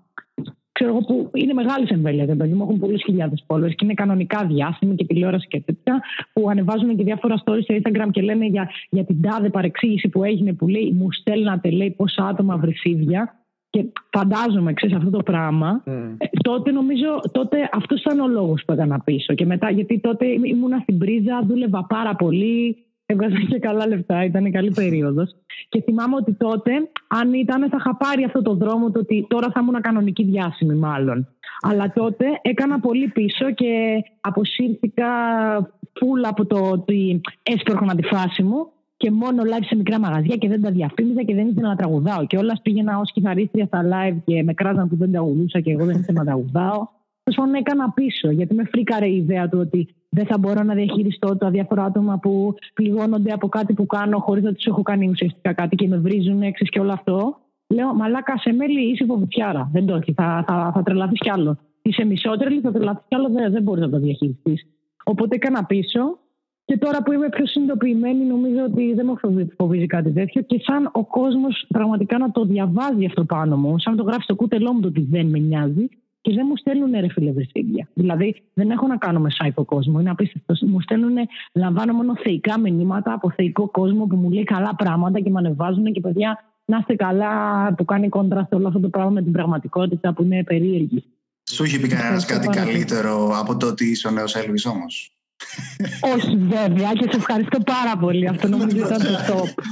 ξέρω 0.72 0.90
εγώ, 0.90 1.00
που 1.00 1.30
είναι 1.34 1.54
μεγάλη 1.54 1.88
εμβέλεια 1.90 2.26
δεν 2.26 2.38
παιδί 2.38 2.54
μου, 2.54 2.64
έχουν 2.64 2.80
πολλού 2.80 2.98
χιλιάδες 2.98 3.46
followers 3.48 3.76
και 3.76 3.84
είναι 3.84 3.94
κανονικά 3.94 4.46
διάσημοι 4.46 4.96
και 4.96 5.06
τηλεόραση 5.06 5.48
και 5.48 5.60
τέτοια, 5.60 6.02
που 6.34 6.50
ανεβάζουν 6.50 6.96
και 6.96 7.04
διάφορα 7.04 7.36
stories 7.46 7.62
στο 7.62 7.76
Instagram 7.76 8.08
και 8.12 8.22
λένε 8.22 8.46
για, 8.46 8.70
για 8.90 9.06
την 9.06 9.22
τάδε 9.22 9.50
παρεξήγηση 9.50 10.10
που 10.10 10.24
έγινε, 10.24 10.54
που 10.54 10.68
λέει 10.68 10.96
μου 10.98 11.12
στέλνατε 11.12 11.70
λέει 11.70 11.92
πόσα 11.92 12.26
άτομα 12.26 12.58
βρυσίδια. 12.58 13.36
Και 13.70 13.86
φαντάζομαι, 14.12 14.74
ξέρεις 14.74 14.96
αυτό 14.96 15.10
το 15.10 15.24
πράγμα. 15.24 15.84
Mm. 15.86 15.92
Ε, 16.18 16.26
τότε 16.44 16.72
νομίζω, 16.72 17.20
τότε 17.32 17.70
αυτός 17.72 18.00
ήταν 18.00 18.20
ο 18.20 18.28
λόγος 18.28 18.64
που 18.66 18.74
έκανα 18.74 19.00
πίσω. 19.00 19.34
Και 19.34 19.46
μετά, 19.46 19.72
γιατί 19.72 20.00
τότε 20.00 20.26
ήμουνα 20.44 20.80
στην 20.82 20.98
πρίζα, 20.98 21.44
δούλευα 21.48 21.86
πάρα 21.86 22.16
πολύ, 22.16 22.78
Έβγαζα 23.12 23.36
και 23.50 23.60
καλά 23.60 23.88
λεφτά, 23.88 24.24
ήταν 24.24 24.52
καλή 24.52 24.72
περίοδος. 24.72 25.36
Και 25.70 25.82
θυμάμαι 25.82 26.16
ότι 26.16 26.34
τότε, 26.34 26.72
αν 27.08 27.34
ήταν, 27.34 27.70
θα 27.70 27.78
είχα 27.80 27.96
πάρει 27.96 28.24
αυτό 28.24 28.42
το 28.42 28.54
δρόμο, 28.56 28.92
το 28.92 29.00
ότι 29.00 29.26
τώρα 29.30 29.52
θα 29.54 29.60
ήμουν 29.60 29.82
κανονική 29.82 30.24
διάσημη, 30.24 30.76
μάλλον. 30.76 31.28
Αλλά 31.62 31.92
τότε 31.96 32.26
έκανα 32.42 32.80
πολύ 32.80 33.08
πίσω 33.08 33.52
και 33.52 34.04
αποσύρθηκα 34.22 35.08
φούλα 35.94 36.30
από 36.30 36.46
το 36.46 36.70
ότι 36.70 37.22
έσπρωχνα 37.44 37.96
τη 37.96 38.04
φάση 38.04 38.44
μου 38.44 38.68
και 38.98 39.12
μόνο 39.12 39.44
live 39.44 39.66
σε 39.66 39.76
μικρά 39.76 40.00
μαγαζιά 40.00 40.36
και 40.36 40.48
δεν 40.48 40.62
τα 40.62 40.72
διαφήμιζα 40.72 41.24
και 41.24 41.36
δεν 41.36 41.48
ήθελα 41.48 41.68
να 41.68 41.76
τραγουδάω. 41.76 42.26
Και 42.26 42.38
όλας 42.38 42.62
πήγαινα 42.62 43.00
ως 43.00 43.12
κυθαρίστρια 43.12 43.66
στα 43.66 43.82
live 43.84 44.18
και 44.26 44.44
με 44.44 44.54
κράζαν 44.54 44.90
που 44.90 44.96
δεν 44.96 45.12
τραγουδούσα 45.12 45.60
και 45.60 45.72
εγώ 45.72 45.86
δεν 45.86 46.00
ήθελα 46.00 46.20
να 46.20 46.26
τραγουδάω. 46.26 46.88
Τέλο 47.24 47.36
πάντων, 47.36 47.54
έκανα 47.54 47.92
πίσω 47.92 48.30
γιατί 48.30 48.54
με 48.54 48.64
φρίκαρε 48.64 49.08
η 49.08 49.16
ιδέα 49.16 49.50
του 49.50 49.60
ότι 49.60 49.88
δεν 50.10 50.26
θα 50.26 50.38
μπορώ 50.38 50.64
να 50.64 50.74
διαχειριστώ 50.74 51.38
τα 51.38 51.50
διάφορα 51.50 51.84
άτομα 51.84 52.18
που 52.18 52.56
πληγώνονται 52.74 53.32
από 53.32 53.48
κάτι 53.48 53.74
που 53.74 53.86
κάνω 53.86 54.20
χωρίς 54.20 54.44
να 54.44 54.54
τους 54.54 54.66
έχω 54.66 54.82
κάνει 54.82 55.10
ουσιαστικά 55.10 55.54
κάτι 55.54 55.76
και 55.76 55.88
με 55.88 55.98
βρίζουν 55.98 56.42
έξι 56.42 56.66
και 56.66 56.80
όλο 56.80 56.92
αυτό. 56.92 57.38
Λέω, 57.68 57.94
μαλάκα 57.94 58.38
σε 58.38 58.54
μέλη 58.54 58.92
είσαι 58.92 59.04
υποβουτιάρα. 59.04 59.70
Δεν 59.74 59.86
το 59.86 59.96
έχει, 59.96 60.14
θα, 60.14 60.44
θα, 60.48 60.72
θα 60.74 60.84
τρελαθείς 60.84 61.20
κι 61.20 61.30
άλλο. 61.30 61.58
Είσαι 61.82 62.06
μισότρελη, 62.06 62.62
θα 62.62 62.72
τρελαθείς 62.72 63.04
κι 63.08 63.16
άλλο, 63.16 63.30
δεν, 63.30 63.52
δεν 63.52 63.64
μπορείς 63.64 63.82
να 63.82 63.90
το 63.90 64.00
διαχειριστείς. 64.00 64.66
Οπότε 65.04 65.36
έκανα 65.36 65.66
πίσω 65.66 66.18
και 66.66 66.78
τώρα 66.78 67.04
που 67.04 67.12
είμαι 67.12 67.30
πιο 67.30 67.46
συνειδητοποιημένη, 67.46 68.24
νομίζω 68.24 68.64
ότι 68.64 68.94
δεν 68.94 69.06
με 69.06 69.48
φοβίζει 69.58 69.86
κάτι 69.86 70.12
τέτοιο. 70.12 70.42
Και 70.42 70.62
σαν 70.64 70.90
ο 70.94 71.06
κόσμος 71.06 71.66
πραγματικά 71.68 72.18
να 72.18 72.32
το 72.32 72.44
διαβάζει 72.44 73.06
αυτό 73.06 73.24
πάνω 73.24 73.58
μου, 73.58 73.80
σαν 73.80 73.96
να 73.96 74.04
το 74.04 74.06
γράφει 74.10 74.24
στο 74.24 74.36
κούτελό 74.36 74.74
μου 74.74 74.80
το 74.80 74.88
ότι 74.88 75.08
δεν 75.10 75.26
με 75.26 75.40
νοιάζει, 75.40 75.90
και 76.22 76.34
δεν 76.34 76.46
μου 76.50 76.58
στέλνουν 76.58 76.92
ρε 76.92 77.10
φίλε 77.10 77.34
Δηλαδή 77.94 78.42
δεν 78.54 78.72
έχω 78.72 78.88
να 78.88 78.98
κάνω 78.98 79.20
με 79.20 79.30
σάικο 79.30 79.66
κόσμο. 79.66 80.00
Είναι 80.00 80.10
απίστευτος. 80.10 80.62
Μου 80.62 80.82
στέλνουν, 80.82 81.18
λαμβάνω 81.54 81.94
μόνο 81.94 82.16
θεϊκά 82.16 82.60
μηνύματα 82.60 83.14
από 83.14 83.32
θεϊκό 83.32 83.70
κόσμο 83.70 84.06
που 84.06 84.16
μου 84.16 84.30
λέει 84.30 84.44
καλά 84.44 84.76
πράγματα 84.76 85.20
και 85.20 85.30
με 85.30 85.40
ανεβάζουν 85.40 85.92
και 85.92 86.00
παιδιά 86.00 86.44
να 86.66 86.78
είστε 86.78 86.96
καλά 86.96 87.34
που 87.74 87.86
κάνει 87.86 88.10
κόντρα 88.10 88.46
σε 88.50 88.56
όλο 88.56 88.68
αυτό 88.68 88.80
το 88.80 88.90
πράγμα 88.90 89.12
με 89.12 89.22
την 89.22 89.32
πραγματικότητα 89.32 90.14
που 90.14 90.24
είναι 90.24 90.44
περίεργη. 90.44 91.04
Σου 91.52 91.64
είχε 91.64 91.80
πει 91.80 91.88
κανένας 91.88 92.26
κάτι 92.26 92.48
καλύτερο 92.48 93.32
από 93.40 93.58
το 93.58 93.68
ότι 93.68 93.86
είσαι 93.86 94.08
ο 94.08 94.12
νέος 94.12 94.36
Έλβης 94.36 94.66
όμως; 94.66 95.21
Όχι 96.16 96.38
βέβαια 96.38 96.94
και 96.94 97.08
σε 97.12 97.18
ευχαριστώ 97.18 97.60
πάρα 97.60 97.98
πολύ. 98.00 98.28
Αυτό 98.28 98.48
νομίζω 98.48 98.78
ήταν 98.78 99.00
το 99.00 99.14
top. 99.30 99.64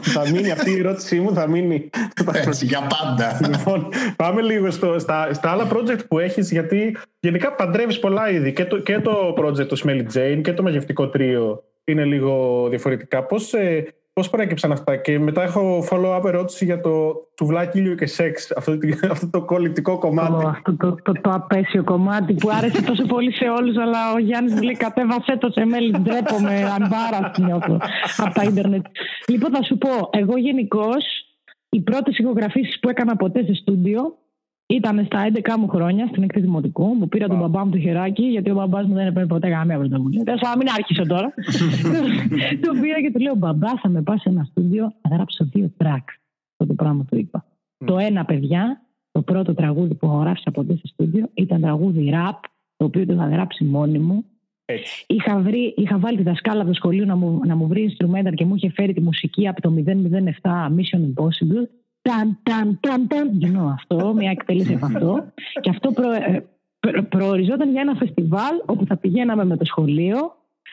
θα 0.00 0.30
μείνει 0.30 0.50
αυτή 0.50 0.70
η 0.70 0.78
ερώτησή 0.78 1.20
μου, 1.20 1.34
θα 1.34 1.48
μείνει. 1.48 1.90
Έτσι, 2.32 2.66
για 2.66 2.80
πάντα. 2.80 3.40
Λοιπόν, 3.48 3.88
πάμε 4.16 4.42
λίγο 4.42 4.70
στο, 4.70 4.98
στα, 4.98 5.32
στα 5.32 5.50
άλλα 5.50 5.68
project 5.72 6.08
που 6.08 6.18
έχεις, 6.18 6.50
γιατί 6.50 6.96
γενικά 7.20 7.52
παντρεύεις 7.52 7.98
πολλά 7.98 8.30
είδη. 8.30 8.52
Και 8.52 8.64
το, 8.64 8.78
και 8.78 8.98
το 8.98 9.34
project 9.38 9.66
του 9.68 9.78
Smelly 9.78 10.06
Jane 10.14 10.40
και 10.42 10.52
το 10.52 10.62
μαγευτικό 10.62 11.08
τρίο 11.08 11.62
είναι 11.84 12.04
λίγο 12.04 12.66
διαφορετικά. 12.68 13.24
Πώς, 13.24 13.52
ε, 13.52 13.94
Πώς 14.20 14.30
προέκυψαν 14.30 14.72
αυτά, 14.72 14.96
και 14.96 15.18
μετά 15.18 15.42
έχω 15.42 15.86
follow-up 15.90 16.24
ερώτηση 16.24 16.64
για 16.64 16.80
το 16.80 17.14
τουβλάκι 17.34 17.78
ήλιο 17.78 17.94
και 17.94 18.06
σεξ, 18.06 18.52
αυτό, 18.56 18.78
αυτό 19.10 19.28
το 19.30 19.44
κολλητικό 19.44 19.98
κομμάτι. 19.98 20.32
Oh, 20.36 20.48
αυτό 20.48 20.76
το, 20.76 20.94
το, 21.02 21.12
το, 21.12 21.30
απέσιο 21.30 21.84
κομμάτι 21.84 22.34
που 22.34 22.50
άρεσε 22.50 22.82
τόσο 22.82 23.04
πολύ 23.06 23.32
σε 23.32 23.44
όλους, 23.44 23.76
αλλά 23.76 24.12
ο 24.12 24.18
Γιάννης 24.18 24.54
μου 24.54 24.62
λέει 24.62 24.76
κατέβασέ 24.76 25.36
το 25.36 25.50
σε 25.50 25.64
μέλη. 25.64 25.98
Ντρέπομαι, 25.98 26.54
αν 26.78 26.88
πάρα 26.88 27.32
νιώθω 27.38 27.78
από 28.16 28.34
τα 28.34 28.42
ίντερνετ. 28.42 28.86
Λοιπόν, 29.26 29.50
θα 29.50 29.62
σου 29.62 29.78
πω, 29.78 30.08
εγώ 30.10 30.36
γενικώς 30.36 31.04
οι 31.68 31.80
πρώτες 31.80 32.18
ηχογραφήσεις 32.18 32.78
που 32.80 32.88
έκανα 32.88 33.16
ποτέ 33.16 33.44
σε 33.44 33.54
στούντιο 33.54 34.16
ήταν 34.66 35.04
στα 35.04 35.26
11 35.32 35.38
μου 35.58 35.68
χρόνια 35.68 36.06
στην 36.06 36.22
έκτη 36.22 36.40
δημοτικού. 36.40 36.86
Μου 36.86 37.08
πήρα 37.08 37.28
τον 37.28 37.38
μπαμπά 37.38 37.64
μου 37.64 37.70
το 37.70 37.78
χεράκι, 37.78 38.22
γιατί 38.22 38.50
ο 38.50 38.54
μπαμπάς 38.54 38.86
μου 38.86 38.94
δεν 38.94 39.06
έπαιρνε 39.06 39.28
ποτέ 39.28 39.48
καμία 39.48 39.78
πρωτοβουλία. 39.78 40.22
Δεν 40.24 40.38
θα 40.38 40.56
μην 40.56 40.68
άρχισε 40.68 41.02
τώρα. 41.02 41.34
το 42.64 42.72
πήρα 42.80 43.00
και 43.02 43.10
του 43.12 43.20
λέω: 43.20 43.34
Μπαμπά, 43.34 43.68
θα 43.82 43.88
με 43.88 44.02
πας 44.02 44.20
σε 44.20 44.28
ένα 44.28 44.44
στούντιο 44.44 44.92
να 45.08 45.14
γράψω 45.16 45.44
δύο 45.44 45.72
τρακ. 45.76 46.08
Αυτό 46.50 46.66
το 46.66 46.74
πράγμα 46.74 47.04
του 47.04 47.18
είπα. 47.18 47.44
Το 47.84 47.98
ένα, 47.98 48.24
παιδιά, 48.24 48.80
το 49.10 49.22
πρώτο 49.22 49.54
τραγούδι 49.54 49.94
που 49.94 50.06
έχω 50.06 50.16
γράψει 50.16 50.42
από 50.46 50.60
τότε 50.64 50.76
στο 50.76 50.86
στούντιο 50.86 51.30
ήταν 51.34 51.60
τραγούδι 51.60 52.10
ραπ, 52.10 52.38
το 52.76 52.84
οποίο 52.84 53.06
το 53.06 53.12
είχα 53.12 53.28
γράψει 53.28 53.64
μόνη 53.64 53.98
μου. 53.98 54.24
Είχα, 55.06 55.38
βρει, 55.38 55.74
είχα 55.76 55.98
βάλει 55.98 56.16
τη 56.16 56.22
δασκάλα 56.22 56.60
από 56.60 56.68
το 56.68 56.74
σχολείο 56.74 57.04
να 57.04 57.16
μου, 57.16 57.40
να 57.46 57.56
μου 57.56 57.66
βρει 57.66 57.96
instrumental 57.96 58.34
και 58.34 58.44
μου 58.44 58.54
είχε 58.54 58.70
φέρει 58.70 58.92
τη 58.92 59.00
μουσική 59.00 59.48
από 59.48 59.60
το 59.60 59.74
007 59.76 59.82
Mission 60.42 61.00
Impossible 61.00 61.66
ταν, 62.06 62.38
ταν, 62.42 62.78
ταν, 62.80 63.06
ταν, 63.06 63.56
αυτό, 63.72 64.14
μια 64.14 64.30
εκτέλεση 64.30 64.74
από 64.74 64.86
αυτό. 64.86 65.32
Και 65.60 65.70
αυτό 65.70 65.92
προ, 65.92 66.10
ε, 66.12 66.44
προοριζόταν 67.08 67.70
για 67.70 67.80
ένα 67.80 67.94
φεστιβάλ 67.94 68.54
όπου 68.66 68.86
θα 68.86 68.96
πηγαίναμε 68.96 69.44
με 69.44 69.56
το 69.56 69.64
σχολείο 69.64 70.18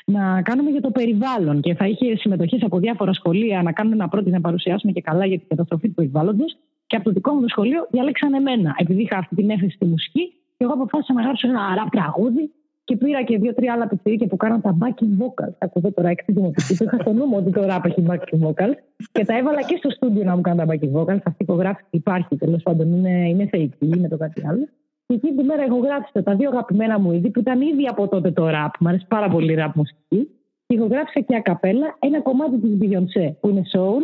να 0.05 0.41
κάνουμε 0.41 0.69
για 0.69 0.81
το 0.81 0.91
περιβάλλον 0.91 1.61
και 1.61 1.75
θα 1.75 1.87
είχε 1.87 2.15
συμμετοχές 2.15 2.63
από 2.63 2.79
διάφορα 2.79 3.13
σχολεία 3.13 3.61
να 3.61 3.71
κάνουμε 3.71 3.95
ένα 3.95 4.07
πρώτο 4.07 4.29
να 4.29 4.41
παρουσιάσουμε 4.41 4.91
και 4.91 5.01
καλά 5.01 5.25
για 5.25 5.37
την 5.37 5.47
καταστροφή 5.47 5.87
του 5.87 5.93
περιβάλλοντος. 5.93 6.57
Και 6.87 6.95
από 6.95 7.05
το 7.05 7.11
δικό 7.11 7.33
μου 7.33 7.41
το 7.41 7.47
σχολείο 7.47 7.87
διάλεξαν 7.91 8.33
εμένα, 8.33 8.75
επειδή 8.77 9.01
είχα 9.01 9.17
αυτή 9.17 9.35
την 9.35 9.49
έφεση 9.49 9.75
στη 9.75 9.85
μουσική. 9.85 10.33
Και 10.57 10.63
εγώ 10.63 10.73
αποφάσισα 10.73 11.13
να 11.13 11.21
γράψω 11.21 11.47
ένα 11.47 11.75
ραπ 11.75 11.89
τραγούδι 11.89 12.51
και 12.93 13.05
πήρα 13.05 13.23
και 13.23 13.37
δύο-τρία 13.37 13.73
άλλα 13.73 13.87
πιτσιρίκια 13.87 14.27
που 14.27 14.37
κάναν 14.37 14.61
τα 14.61 14.77
backing 14.81 15.13
vocals. 15.21 15.55
Ακούω 15.57 15.91
τώρα 15.91 16.09
έκτη 16.09 16.31
δημοτική. 16.31 16.75
Το 16.77 16.85
είχα 16.85 16.97
στο 17.01 17.13
νου 17.13 17.25
μου 17.25 17.37
ότι 17.37 17.51
το 17.51 17.61
rap 17.69 17.81
έχει 17.85 18.05
backing 18.09 18.47
vocals. 18.47 18.75
Και 19.11 19.25
τα 19.25 19.37
έβαλα 19.37 19.61
και 19.61 19.75
στο 19.77 19.89
στούντιο 19.89 20.23
να 20.23 20.35
μου 20.35 20.41
κάνουν 20.41 20.67
τα 20.67 20.73
backing 20.73 20.93
vocals. 20.99 21.21
Αυτή 21.23 21.43
η 21.43 21.47
υπογράφηση 21.49 21.87
υπάρχει 21.89 22.35
τέλος 22.35 22.63
πάντων. 22.63 22.91
Είναι, 22.91 23.29
είναι 23.29 23.47
θεϊκή, 23.47 23.85
είναι 23.97 24.07
το 24.07 24.17
κάτι 24.17 24.47
άλλο. 24.47 24.67
Και 25.05 25.13
εκεί 25.13 25.33
την 25.35 25.45
μέρα 25.45 25.65
ηχογράφησα 25.65 26.23
τα 26.23 26.35
δύο 26.35 26.49
αγαπημένα 26.49 26.99
μου 26.99 27.11
είδη 27.11 27.29
που 27.29 27.39
ήταν 27.39 27.61
ήδη 27.61 27.85
από 27.87 28.07
τότε 28.07 28.31
το 28.31 28.47
rap. 28.47 28.71
Μου 28.79 28.87
αρέσει 28.87 29.05
πάρα 29.07 29.27
πολύ 29.29 29.55
rap 29.59 29.71
μουσική. 29.73 30.29
Και 30.65 30.75
ηχογράφησα 30.75 31.19
και 31.19 31.35
ακαπέλα 31.35 31.97
ένα 31.99 32.21
κομμάτι 32.21 32.57
της 32.57 32.77
Beyoncé 32.81 33.33
που 33.39 33.49
είναι 33.49 33.61
soul. 33.73 34.03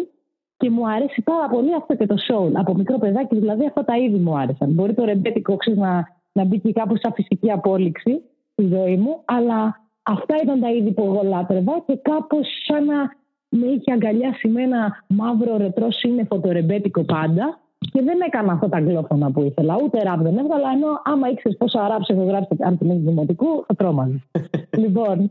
Και 0.58 0.70
μου 0.70 0.90
αρέσει 0.90 1.22
πάρα 1.22 1.48
πολύ 1.50 1.76
αυτό 1.76 1.96
και 1.96 2.06
το 2.06 2.16
soul. 2.28 2.52
Από 2.54 2.76
μικρό 2.76 2.98
παιδάκι 2.98 3.36
δηλαδή 3.36 3.66
αυτά 3.66 3.84
τα 3.84 3.98
είδη 3.98 4.18
μου 4.18 4.38
άρεσαν. 4.38 4.70
Μπορεί 4.70 4.94
το 4.94 5.06
ρεμπέτικο 5.06 5.58
να, 5.76 6.08
να 6.32 6.44
μπει 6.44 6.60
και 6.60 6.72
κάπου 6.72 6.96
σαν 6.98 7.14
φυσική 7.14 7.52
απόλυξη 7.52 8.22
στη 8.60 8.76
ζωή 8.76 8.98
μου, 8.98 9.22
αλλά 9.26 9.80
αυτά 10.04 10.36
ήταν 10.44 10.60
τα 10.60 10.70
είδη 10.72 10.92
που 10.92 11.04
εγώ 11.04 11.22
λάτρευα 11.24 11.84
και 11.86 12.00
κάπως 12.02 12.48
σαν 12.68 12.86
να 12.86 13.18
με 13.50 13.68
είχε 13.68 13.92
αγκαλιάσει 13.92 14.48
με 14.48 14.62
ένα 14.64 15.04
μαύρο 15.08 15.58
ρετρό 15.58 15.92
σύννεφο 15.92 16.40
το 16.40 16.52
ρεμπέτικο 16.52 17.04
πάντα 17.04 17.60
και 17.92 18.02
δεν 18.02 18.22
έκανα 18.26 18.54
αυτά 18.54 18.70
τα 18.70 18.78
αγγλόφωνα 18.78 19.32
που 19.32 19.42
ήθελα. 19.42 19.78
Ούτε 19.84 20.04
ραπ 20.04 20.22
δεν 20.22 20.38
έβγαλα, 20.38 20.70
ενώ 20.72 21.02
άμα 21.04 21.30
ήξερες 21.30 21.58
πόσα 21.58 21.88
ραπ 21.88 22.02
έχω 22.08 22.24
γράψει 22.24 22.56
αν 22.60 22.78
την 22.78 23.06
δημοτικού, 23.06 23.64
θα 23.68 23.76
τρόμαζες. 23.76 24.22
λοιπόν, 24.84 25.30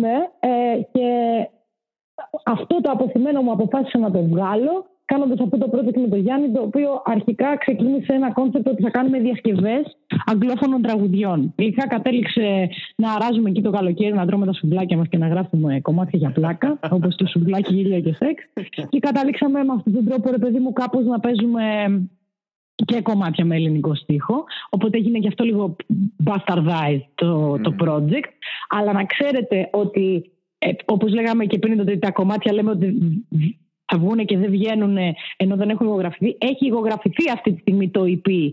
ναι, 0.00 0.16
ε, 0.40 0.80
και 0.92 1.08
αυτό 2.44 2.80
το 2.80 2.90
απωθημένο 2.90 3.42
μου 3.42 3.52
αποφάσισα 3.52 3.98
να 3.98 4.10
το 4.10 4.22
βγάλω 4.22 4.86
κάνοντας 5.12 5.40
αυτό 5.40 5.58
το 5.58 5.68
project 5.72 5.98
με 6.04 6.08
τον 6.08 6.20
Γιάννη, 6.20 6.50
το 6.50 6.60
οποίο 6.60 7.02
αρχικά 7.04 7.56
ξεκίνησε 7.56 8.12
ένα 8.12 8.32
concept 8.32 8.68
ότι 8.68 8.82
θα 8.82 8.90
κάνουμε 8.90 9.18
διασκευές 9.18 9.96
αγγλόφωνων 10.26 10.82
τραγουδιών. 10.82 11.52
Τελικά 11.56 11.86
κατέληξε 11.86 12.68
να 12.96 13.12
αράζουμε 13.12 13.50
εκεί 13.50 13.62
το 13.62 13.70
καλοκαίρι, 13.70 14.12
να 14.12 14.26
τρώμε 14.26 14.46
τα 14.46 14.52
σουβλάκια 14.52 14.96
μας 14.96 15.08
και 15.08 15.18
να 15.18 15.28
γράφουμε 15.28 15.80
κομμάτια 15.80 16.18
για 16.18 16.30
πλάκα, 16.30 16.78
όπως 16.96 17.14
το 17.14 17.26
σουβλάκι 17.26 17.74
γύρια 17.74 18.00
και 18.00 18.12
σεξ. 18.12 18.42
Και 18.88 18.98
καταλήξαμε 18.98 19.64
με 19.64 19.72
αυτόν 19.76 19.92
τον 19.92 20.04
τρόπο, 20.04 20.30
ρε 20.30 20.38
παιδί 20.38 20.58
μου, 20.58 20.72
κάπως 20.72 21.04
να 21.04 21.20
παίζουμε 21.20 21.62
και 22.84 23.00
κομμάτια 23.00 23.44
με 23.44 23.54
ελληνικό 23.56 23.94
στίχο. 23.94 24.44
Οπότε 24.70 24.98
έγινε 24.98 25.18
και 25.18 25.28
αυτό 25.28 25.44
λίγο 25.44 25.76
bastardized 26.24 27.06
το, 27.14 27.58
το 27.62 27.74
project. 27.80 28.30
Αλλά 28.68 28.92
να 28.92 29.04
ξέρετε 29.04 29.68
ότι, 29.72 30.30
ε, 30.58 30.70
όπως 30.84 31.12
λέγαμε 31.12 31.44
και 31.44 31.58
πριν, 31.58 31.80
ότι 31.80 31.98
τα 31.98 32.10
κομμάτια 32.10 32.52
λέμε 32.52 32.70
ότι 32.70 32.96
θα 33.88 33.98
βγουν 33.98 34.24
και 34.24 34.38
δεν 34.38 34.50
βγαίνουν 34.50 34.96
ενώ 35.36 35.56
δεν 35.56 35.68
έχουν 35.70 35.86
υγογραφηθεί. 35.86 36.36
Έχει 36.38 36.66
υγογραφηθεί 36.66 37.30
αυτή 37.34 37.52
τη 37.52 37.60
στιγμή 37.60 37.88
το 37.88 38.02
EP, 38.06 38.50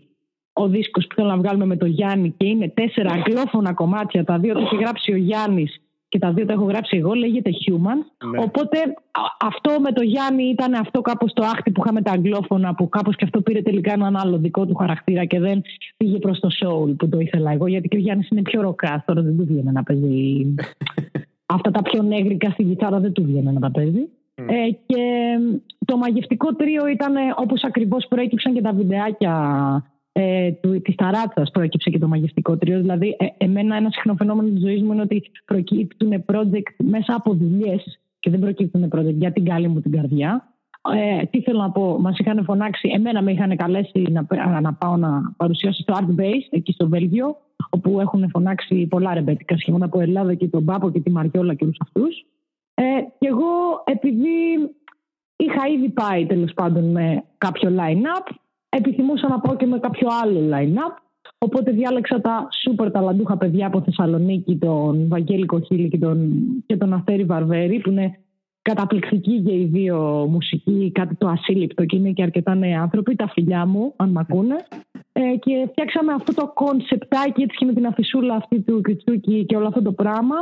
ο 0.53 0.67
δίσκος 0.67 1.07
που 1.07 1.15
θέλω 1.15 1.27
να 1.27 1.37
βγάλουμε 1.37 1.65
με 1.65 1.77
τον 1.77 1.89
Γιάννη 1.89 2.33
και 2.37 2.47
είναι 2.47 2.69
τέσσερα 2.69 3.11
αγγλόφωνα 3.11 3.73
κομμάτια. 3.73 4.23
Τα 4.23 4.37
δύο 4.37 4.53
τα 4.53 4.59
έχει 4.59 4.75
γράψει 4.75 5.11
ο 5.11 5.15
Γιάννης 5.15 5.79
και 6.09 6.19
τα 6.19 6.31
δύο 6.33 6.45
τα 6.45 6.53
έχω 6.53 6.63
γράψει 6.63 6.97
εγώ, 6.97 7.13
λέγεται 7.13 7.49
Human. 7.49 8.27
Ναι. 8.29 8.39
Οπότε 8.41 8.77
αυτό 9.39 9.71
με 9.79 9.91
τον 9.91 10.03
Γιάννη 10.03 10.43
ήταν 10.43 10.73
αυτό 10.73 11.01
κάπως 11.01 11.33
το 11.33 11.43
άχτη 11.45 11.71
που 11.71 11.81
είχαμε 11.83 12.01
τα 12.01 12.11
αγγλόφωνα 12.11 12.75
που 12.75 12.89
κάπως 12.89 13.15
και 13.15 13.23
αυτό 13.23 13.41
πήρε 13.41 13.61
τελικά 13.61 13.93
έναν 13.93 14.15
άλλο 14.15 14.37
δικό 14.37 14.65
του 14.65 14.75
χαρακτήρα 14.75 15.25
και 15.25 15.39
δεν 15.39 15.61
πήγε 15.97 16.17
προς 16.17 16.39
το 16.39 16.49
soul 16.61 16.95
που 16.97 17.09
το 17.09 17.19
ήθελα 17.19 17.51
εγώ 17.51 17.67
γιατί 17.67 17.87
και 17.87 17.97
ο 17.97 17.99
Γιάννης 17.99 18.29
είναι 18.29 18.41
πιο 18.41 18.61
ροκάς, 18.61 19.01
τώρα 19.05 19.21
δεν 19.21 19.37
του 19.37 19.45
βγαίνει 19.45 19.71
να 19.71 19.83
παίζει 19.83 20.55
αυτά 21.55 21.71
τα 21.71 21.81
πιο 21.81 22.01
νέγρικα 22.01 22.49
στην 22.49 22.69
κιθάρα 22.69 22.99
δεν 22.99 23.11
του 23.11 23.23
βγαίνει 23.23 23.53
να 23.53 23.59
τα 23.59 23.71
παίζει. 23.71 24.09
Ε, 24.35 24.69
και 24.85 25.35
το 25.85 25.97
μαγευτικό 25.97 26.55
τρίο 26.55 26.87
ήταν 26.87 27.13
όπως 27.35 27.63
ακριβώς 27.63 28.05
προέκυψαν 28.09 28.53
και 28.53 28.61
τα 28.61 28.73
βιντεάκια 28.73 29.33
ε, 30.11 30.51
του, 30.51 30.81
της 30.81 30.95
ταράτσας 30.95 31.51
προέκυψε 31.51 31.89
και 31.89 31.99
το 31.99 32.07
μαγευτικό 32.07 32.57
τρίο. 32.57 32.79
Δηλαδή 32.79 33.15
ε, 33.19 33.25
εμένα 33.37 33.75
ένα 33.75 33.89
συχνό 33.91 34.15
φαινόμενο 34.15 34.49
της 34.49 34.61
ζωής 34.61 34.81
μου 34.81 34.91
είναι 34.91 35.01
ότι 35.01 35.31
προκύπτουν 35.45 36.25
project 36.31 36.75
μέσα 36.77 37.15
από 37.15 37.33
δουλειές 37.33 37.99
και 38.19 38.29
δεν 38.29 38.39
προκύπτουν 38.39 38.89
project 38.95 39.13
για 39.13 39.31
την 39.31 39.45
καλή 39.45 39.67
μου 39.67 39.81
την 39.81 39.91
καρδιά. 39.91 40.53
Ε, 40.93 41.25
τι 41.25 41.41
θέλω 41.41 41.59
να 41.59 41.71
πω, 41.71 41.99
μας 41.99 42.17
είχαν 42.17 42.43
φωνάξει, 42.43 42.89
εμένα 42.95 43.21
με 43.21 43.31
είχαν 43.31 43.55
καλέσει 43.55 44.05
να, 44.09 44.25
να 44.61 44.73
πάω 44.73 44.97
να 44.97 45.33
παρουσιάσω 45.37 45.81
στο 45.81 45.93
Art 45.97 46.19
Base 46.21 46.47
εκεί 46.49 46.71
στο 46.71 46.87
Βέλγιο, 46.87 47.37
όπου 47.69 47.99
έχουν 47.99 48.29
φωνάξει 48.29 48.87
πολλά 48.87 49.13
ρεμπέτικα 49.13 49.57
σχεδόν 49.57 49.83
από 49.83 49.99
Ελλάδα 49.99 50.33
και 50.33 50.47
τον 50.47 50.65
Πάπο 50.65 50.91
και 50.91 50.99
τη 50.99 51.11
Μαριόλα 51.11 51.53
και 51.53 51.63
όλους 51.63 51.77
αυτούς. 51.81 52.25
Ε, 52.75 52.83
και 53.17 53.27
εγώ 53.27 53.83
επειδή 53.85 54.37
είχα 55.35 55.67
ήδη 55.67 55.89
πάει 55.89 56.25
τέλος 56.25 56.53
πάντων 56.53 56.91
με 56.91 57.23
κάποιο 57.37 57.69
line-up, 57.69 58.35
επιθυμούσα 58.69 59.27
να 59.27 59.39
πάω 59.39 59.55
και 59.55 59.65
με 59.65 59.79
κάποιο 59.79 60.07
άλλο 60.23 60.39
line-up. 60.51 60.97
Οπότε 61.37 61.71
διάλεξα 61.71 62.21
τα 62.21 62.47
σούπερ 62.61 62.91
ταλαντούχα 62.91 63.37
παιδιά 63.37 63.67
από 63.67 63.81
Θεσσαλονίκη, 63.81 64.57
τον 64.57 65.07
Βαγγέλη 65.07 65.45
Κοχίλη 65.45 65.89
και 65.89 65.97
τον, 65.97 66.33
και 66.65 66.77
τον 66.77 66.93
Αστέρη 66.93 67.23
Βαρβέρη, 67.23 67.79
που 67.79 67.89
είναι 67.89 68.19
καταπληκτικοί 68.61 69.41
και 69.41 69.53
οι 69.53 69.65
δύο 69.65 70.27
μουσικοί, 70.29 70.91
κάτι 70.93 71.15
το 71.15 71.27
ασύλληπτο 71.27 71.85
και 71.85 71.95
είναι 71.95 72.11
και 72.11 72.23
αρκετά 72.23 72.55
νέοι 72.55 72.73
άνθρωποι, 72.73 73.15
τα 73.15 73.29
φιλιά 73.29 73.65
μου, 73.65 73.93
αν 73.95 74.09
μ' 74.09 74.17
ακούνε. 74.17 74.55
Ε, 75.11 75.35
και 75.35 75.67
φτιάξαμε 75.71 76.13
αυτό 76.13 76.33
το 76.33 76.51
κονσεπτάκι 76.53 77.41
έτσι 77.41 77.57
και 77.57 77.65
με 77.65 77.73
την 77.73 77.85
αφισούλα 77.85 78.35
αυτή 78.35 78.61
του 78.61 78.81
Κριτσούκη 78.81 79.45
και 79.45 79.55
όλο 79.55 79.67
αυτό 79.67 79.81
το 79.81 79.91
πράγμα 79.91 80.35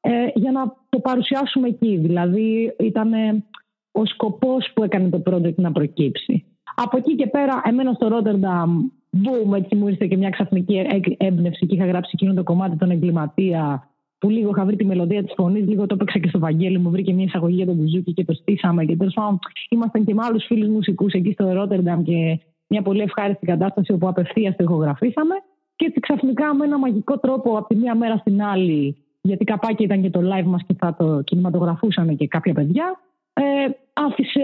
ε, 0.00 0.10
για 0.34 0.52
να 0.52 0.76
το 0.88 0.98
παρουσιάσουμε 0.98 1.68
εκεί. 1.68 1.96
Δηλαδή 1.96 2.74
ήταν 2.78 3.12
ο 3.92 4.04
σκοπός 4.04 4.70
που 4.74 4.82
έκανε 4.82 5.08
το 5.08 5.22
project 5.30 5.54
να 5.54 5.72
προκύψει. 5.72 6.44
Από 6.74 6.96
εκεί 6.96 7.14
και 7.14 7.26
πέρα, 7.26 7.60
εμένα 7.64 7.92
στο 7.92 8.08
Ρότερνταμ, 8.08 8.88
boom, 9.12 9.56
έτσι 9.56 9.74
μου 9.74 9.88
ήρθε 9.88 10.06
και 10.06 10.16
μια 10.16 10.30
ξαφνική 10.30 10.86
έμπνευση 11.16 11.66
και 11.66 11.74
είχα 11.74 11.86
γράψει 11.86 12.10
εκείνο 12.14 12.34
το 12.34 12.42
κομμάτι 12.42 12.76
τον 12.76 12.90
εγκληματία 12.90 13.88
που 14.18 14.30
λίγο 14.30 14.50
είχα 14.50 14.64
βρει 14.64 14.76
τη 14.76 14.84
μελωδία 14.84 15.24
της 15.24 15.32
φωνής, 15.36 15.66
λίγο 15.66 15.86
το 15.86 15.94
έπαιξα 15.94 16.18
και 16.18 16.28
στο 16.28 16.38
Βαγγέλη, 16.38 16.78
μου 16.78 16.90
βρήκε 16.90 17.12
μια 17.12 17.24
εισαγωγή 17.24 17.54
για 17.54 17.66
τον 17.66 17.74
Μπουζούκι 17.74 18.12
και 18.12 18.24
το 18.24 18.32
στήσαμε. 18.32 18.84
Και 18.84 18.96
τέλος 18.96 19.14
πάντων, 19.14 19.38
ήμασταν 19.70 20.04
και 20.04 20.14
με 20.14 20.22
άλλους 20.24 20.44
φίλους 20.44 20.68
μουσικούς 20.68 21.12
εκεί 21.12 21.32
στο 21.32 21.52
Ρότερνταμ 21.52 22.02
και 22.02 22.40
μια 22.66 22.82
πολύ 22.82 23.00
ευχάριστη 23.00 23.46
κατάσταση 23.46 23.92
όπου 23.92 24.08
απευθείας 24.08 24.56
το 24.56 24.64
ηχογραφήσαμε. 24.64 25.34
Και 25.76 25.84
έτσι 25.84 26.00
ξαφνικά 26.00 26.54
με 26.54 26.64
ένα 26.64 26.78
μαγικό 26.78 27.18
τρόπο 27.18 27.56
από 27.58 27.68
τη 27.68 27.74
μία 27.74 27.94
μέρα 27.94 28.16
στην 28.16 28.42
άλλη 28.42 28.96
γιατί 29.28 29.44
καπάκι 29.44 29.82
ήταν 29.82 30.02
και 30.02 30.10
το 30.10 30.20
live 30.20 30.44
μας 30.44 30.62
και 30.66 30.74
θα 30.78 30.94
το 30.98 31.22
κινηματογραφούσαν 31.22 32.16
και 32.16 32.28
κάποια 32.28 32.54
παιδιά, 32.54 33.00
ε, 33.32 33.42
άφησε 33.92 34.42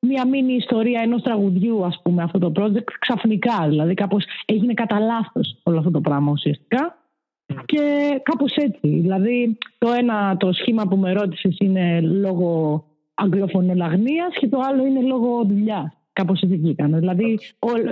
μια 0.00 0.26
μίνι 0.26 0.54
ιστορία 0.54 1.00
ενός 1.00 1.22
τραγουδιού, 1.22 1.84
ας 1.84 2.00
πούμε, 2.02 2.22
αυτό 2.22 2.38
το 2.38 2.52
project 2.56 2.90
ξαφνικά. 2.98 3.66
Δηλαδή 3.68 3.94
κάπως 3.94 4.24
έγινε 4.44 4.74
κατά 4.74 4.98
λάθος 4.98 5.60
όλο 5.62 5.78
αυτό 5.78 5.90
το 5.90 6.00
πράγμα 6.00 6.30
ουσιαστικά. 6.32 6.94
Και 7.64 7.82
κάπως 8.22 8.54
έτσι. 8.54 8.88
Δηλαδή 8.88 9.58
το 9.78 9.92
ένα 9.92 10.36
το 10.36 10.52
σχήμα 10.52 10.86
που 10.88 10.96
με 10.96 11.12
ρώτησες 11.12 11.56
είναι 11.58 12.00
λόγω 12.00 12.84
αγγλοφωνολαγνίας 13.14 14.34
και 14.40 14.48
το 14.48 14.58
άλλο 14.60 14.86
είναι 14.86 15.00
λόγω 15.00 15.44
δουλειάς. 15.44 15.92
Κάπως 16.12 16.40
έτσι 16.40 16.56
βγήκαν. 16.56 16.98
Δηλαδή, 16.98 17.38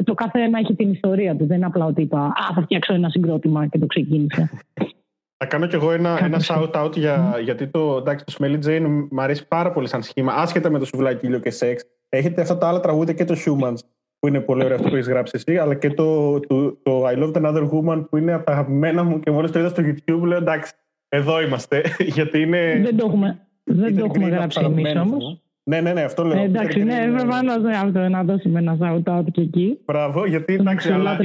το 0.05 0.15
κάθε 0.15 0.41
ένα 0.41 0.59
έχει 0.59 0.75
την 0.75 0.93
ιστορία 0.93 1.37
του. 1.37 1.47
Δεν 1.47 1.57
είναι 1.57 1.67
απλά 1.67 1.85
ότι 1.85 2.03
είπα 2.03 2.25
Α, 2.25 2.55
θα 2.55 2.63
φτιάξω 2.63 2.95
ένα 2.95 3.09
συγκρότημα 3.09 3.67
και 3.67 3.79
το 3.79 3.87
ξεκίνησε. 3.87 4.51
Θα 5.41 5.47
κάνω 5.47 5.67
κι 5.67 5.75
εγώ 5.75 5.93
ένα, 5.93 6.25
ένα 6.25 6.41
shout-out 6.49 6.97
για, 6.97 7.39
γιατί 7.43 7.67
το, 7.67 7.97
εντάξει, 7.97 8.25
το 8.25 8.35
Smelly 8.39 8.67
Jane 8.67 9.07
μου 9.11 9.23
αρέσει 9.23 9.49
πάρα 9.49 9.73
πολύ 9.73 9.89
σαν 9.89 10.03
σχήμα, 10.03 10.33
άσχετα 10.33 10.71
με 10.71 10.79
το 10.79 10.85
σουβλάκι 10.85 11.27
ήλιο 11.27 11.39
και 11.39 11.51
σεξ. 11.51 11.85
Έχετε 12.09 12.41
αυτά 12.41 12.59
τα 12.59 12.69
άλλα 12.69 12.81
τραγούδια 12.81 13.15
και 13.15 13.25
το 13.25 13.35
Humans, 13.47 13.79
που 14.19 14.29
είναι 14.29 14.41
πολύ 14.41 14.65
ωραίο 14.65 14.77
αυτό 14.77 14.89
που 14.89 14.95
έχεις 14.95 15.09
γράψει 15.09 15.33
εσύ, 15.37 15.59
αλλά 15.59 15.75
και 15.75 15.91
το, 15.91 16.41
το, 16.41 16.73
το 16.83 17.07
I 17.07 17.19
Love 17.19 17.33
Another 17.33 17.69
Woman, 17.71 18.07
που 18.11 18.17
είναι 18.17 18.33
από 18.33 18.45
τα 18.45 18.53
αγαπημένα 18.53 19.03
μου 19.03 19.21
και 19.21 19.31
μόλις 19.31 19.51
το 19.51 19.59
είδα 19.59 19.69
στο 19.69 19.83
YouTube, 19.87 20.23
λέω 20.23 20.39
εντάξει, 20.39 20.73
εδώ 21.09 21.41
είμαστε. 21.41 21.83
γιατί 22.17 22.41
είναι. 22.41 22.81
Δεν 22.83 22.97
το 22.97 23.07
έχουμε, 23.07 23.47
δεν 23.65 23.97
το 23.97 24.05
έχουμε 24.05 24.29
γράψει 24.29 24.61
εμείς 24.65 24.97
όμως. 24.97 25.43
Ναι, 25.69 25.81
ναι, 25.81 25.93
ναι, 25.93 26.03
αυτό 26.03 26.25
λέω. 26.25 26.39
Ε, 26.39 26.45
εντάξει, 26.45 26.85
ναι, 26.85 27.13
προφανώ 27.17 27.57
ναι, 27.57 27.77
αυτό 27.77 28.09
να 28.09 28.23
δώσουμε 28.23 28.59
ένα 28.59 28.79
shout 28.81 29.13
out 29.13 29.25
και 29.33 29.41
εκεί. 29.41 29.79
Μπράβο, 29.85 30.27
γιατί 30.27 30.55
εντάξει, 30.55 30.93
αλλά 30.93 31.19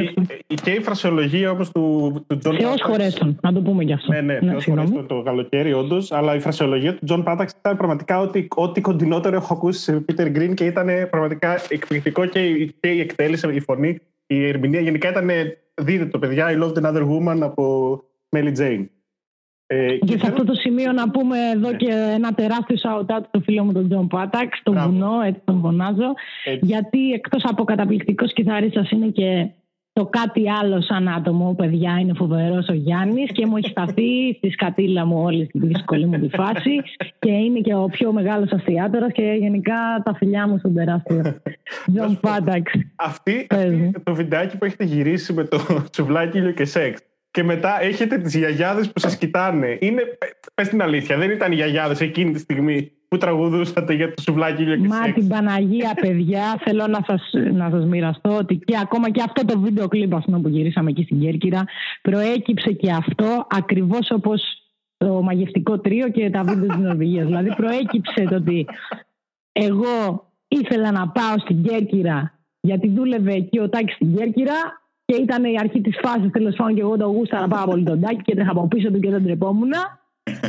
και 0.64 0.72
η 0.72 0.82
φρασιολογία 0.82 1.52
όπως 1.52 1.72
του, 1.72 2.14
του 2.28 2.40
John 2.44 2.56
Θεό 2.60 2.74
χωρέσουν, 2.82 3.40
να 3.42 3.54
το 3.54 3.62
πούμε 3.62 3.84
γι' 3.84 3.94
αυτό. 3.94 4.12
Ναι, 4.12 4.22
ναι, 4.22 4.34
ναι 4.34 4.50
Θεό 4.50 4.60
χωρέσουν 4.76 5.08
το 5.08 5.22
καλοκαίρι, 5.22 5.74
όντως. 5.74 6.12
Αλλά 6.12 6.36
η 6.36 6.40
φρασιολογία 6.40 6.96
του 6.96 7.06
John 7.10 7.24
Patax 7.24 7.48
ήταν 7.60 7.78
πραγματικά 7.78 8.20
ό,τι, 8.20 8.48
ό,τι 8.56 8.82
κοντινότερο 8.82 9.36
έχω 9.36 9.54
ακούσει 9.54 9.80
σε 9.80 10.06
Peter 10.08 10.38
Green 10.38 10.54
και 10.54 10.66
ήταν 10.66 10.88
πραγματικά 11.10 11.60
εκπληκτικό 11.70 12.26
και, 12.26 12.66
και 12.80 12.88
η 12.88 13.00
εκτέλεση, 13.00 13.54
η 13.54 13.60
φωνή, 13.60 14.00
η 14.28 14.48
ερμηνεία. 14.48 14.80
Γενικά 14.80 15.10
ήταν. 15.10 15.30
Δείτε 15.82 16.06
το, 16.06 16.20
παιδιά, 16.20 16.48
I 16.50 16.64
Loved 16.64 16.84
Another 16.84 17.02
Woman 17.02 17.40
από 17.42 18.04
Melly 18.36 18.54
Jane. 18.58 18.86
Ε, 19.68 19.98
και, 19.98 20.18
σε 20.18 20.28
αυτό 20.28 20.44
το 20.44 20.54
σημείο 20.54 20.92
να 20.92 21.10
πούμε 21.10 21.38
εδώ 21.54 21.70
ναι. 21.70 21.78
και 21.78 21.92
ένα 22.14 22.34
τεράστιο 22.34 22.78
shout 22.82 23.18
out 23.18 23.24
στο 23.28 23.40
φίλο 23.40 23.64
μου 23.64 23.72
τον 23.72 23.90
Τζον 23.90 24.08
Πάταξ, 24.08 24.62
τον 24.64 24.78
βουνό, 24.80 25.22
έτσι 25.26 25.42
τον 25.46 25.60
φωνάζω. 25.60 26.14
Γιατί 26.62 27.12
εκτός 27.12 27.44
από 27.46 27.64
καταπληκτικός 27.64 28.34
κιθαρίστας 28.34 28.92
είναι 28.92 29.08
και 29.08 29.50
το 29.94 30.06
κάτι 30.06 30.50
άλλο 30.50 30.82
σαν 30.82 31.08
άτομο, 31.08 31.54
παιδιά, 31.58 31.98
είναι 32.00 32.14
φοβερός 32.14 32.68
ο 32.68 32.74
Γιάννης 32.74 33.32
και 33.32 33.46
μου 33.46 33.58
έχει 33.58 33.70
σταθεί 33.70 34.10
στη 34.38 34.50
σκατίλα 34.50 35.06
μου 35.06 35.22
όλη 35.24 35.46
στη 35.46 35.60
δύσκολη 35.60 36.06
μου 36.06 36.20
τη 36.20 36.30
φάση 36.36 36.82
και 37.20 37.32
είναι 37.32 37.60
και 37.60 37.76
ο 37.76 37.86
πιο 37.86 38.12
μεγάλος 38.12 38.52
αστειάτορας 38.52 39.12
και 39.12 39.38
γενικά 39.40 40.02
τα 40.04 40.16
φιλιά 40.16 40.48
μου 40.48 40.58
στον 40.58 40.74
τεράστιο 40.74 41.40
Τζον 41.94 42.20
Πάταξ. 42.20 42.72
Αυτή, 42.96 43.48
το 44.04 44.14
βιντεάκι 44.14 44.58
που 44.58 44.66
έχετε 44.66 44.84
γυρίσει 44.84 45.34
με 45.34 45.44
το 45.44 45.58
σουβλάκι 45.92 46.54
και 46.54 46.66
σεξ 46.66 47.02
και 47.34 47.44
μετά 47.44 47.82
έχετε 47.82 48.18
τις 48.18 48.36
γιαγιάδες 48.36 48.92
που 48.92 49.00
σας 49.00 49.18
κοιτάνε. 49.18 49.78
Είναι, 49.82 50.02
πες 50.54 50.68
την 50.68 50.82
αλήθεια, 50.82 51.18
δεν 51.18 51.30
ήταν 51.30 51.52
οι 51.52 51.56
γιαγιάδες 51.56 52.02
εκείνη 52.02 52.32
τη 52.32 52.40
στιγμή 52.40 52.92
που 53.08 53.18
τραγουδούσατε 53.18 53.94
για 53.94 54.14
το 54.14 54.22
σουβλάκι 54.22 54.64
και 54.64 54.78
Μα 54.78 55.12
την 55.14 55.28
Παναγία, 55.28 55.94
παιδιά, 56.02 56.62
θέλω 56.64 56.88
να 56.88 57.00
σας, 57.08 57.30
να 57.52 57.70
σας 57.70 57.86
μοιραστώ 57.86 58.38
ότι 58.38 58.56
και 58.56 58.78
ακόμα 58.82 59.10
και 59.10 59.22
αυτό 59.26 59.46
το 59.46 59.60
βίντεο 59.60 59.88
κλιπ 59.88 60.16
που 60.16 60.48
γυρίσαμε 60.48 60.90
εκεί 60.90 61.04
στην 61.04 61.20
Κέρκυρα 61.20 61.64
προέκυψε 62.02 62.72
και 62.72 62.92
αυτό 62.92 63.48
ακριβώς 63.50 64.12
όπως 64.12 64.42
το 64.98 65.22
μαγευτικό 65.22 65.80
τρίο 65.80 66.10
και 66.10 66.30
τα 66.30 66.44
βίντεο 66.44 66.68
της 66.68 66.78
Νορβηγίας. 66.78 67.26
δηλαδή 67.26 67.56
προέκυψε 67.56 68.24
το 68.30 68.36
ότι 68.36 68.66
εγώ 69.52 70.32
ήθελα 70.48 70.92
να 70.92 71.08
πάω 71.08 71.40
στην 71.40 71.64
Κέρκυρα 71.64 72.40
γιατί 72.60 72.88
δούλευε 72.88 73.34
εκεί 73.34 73.60
ο 73.60 73.70
Τάκης 73.70 73.96
στην 73.96 74.16
Κέρκυρα 74.16 74.83
και 75.06 75.16
ήταν 75.22 75.44
η 75.44 75.60
αρχή 75.60 75.82
της 75.82 76.00
φάσης 76.02 76.32
τέλος 76.32 76.56
πάντων 76.56 76.76
και 76.76 76.82
εγώ 76.82 76.98
το 76.98 77.06
γούσταρα 77.06 77.48
πάρα 77.48 77.66
πολύ 77.66 77.84
τον 77.84 78.00
Τάκη 78.02 78.22
και 78.22 78.36
τρέχα 78.36 78.52
από 78.52 78.68
πίσω 78.68 78.92
του 78.92 79.00
και 79.00 79.10
δεν 79.10 79.24
τρεπόμουν. 79.24 79.72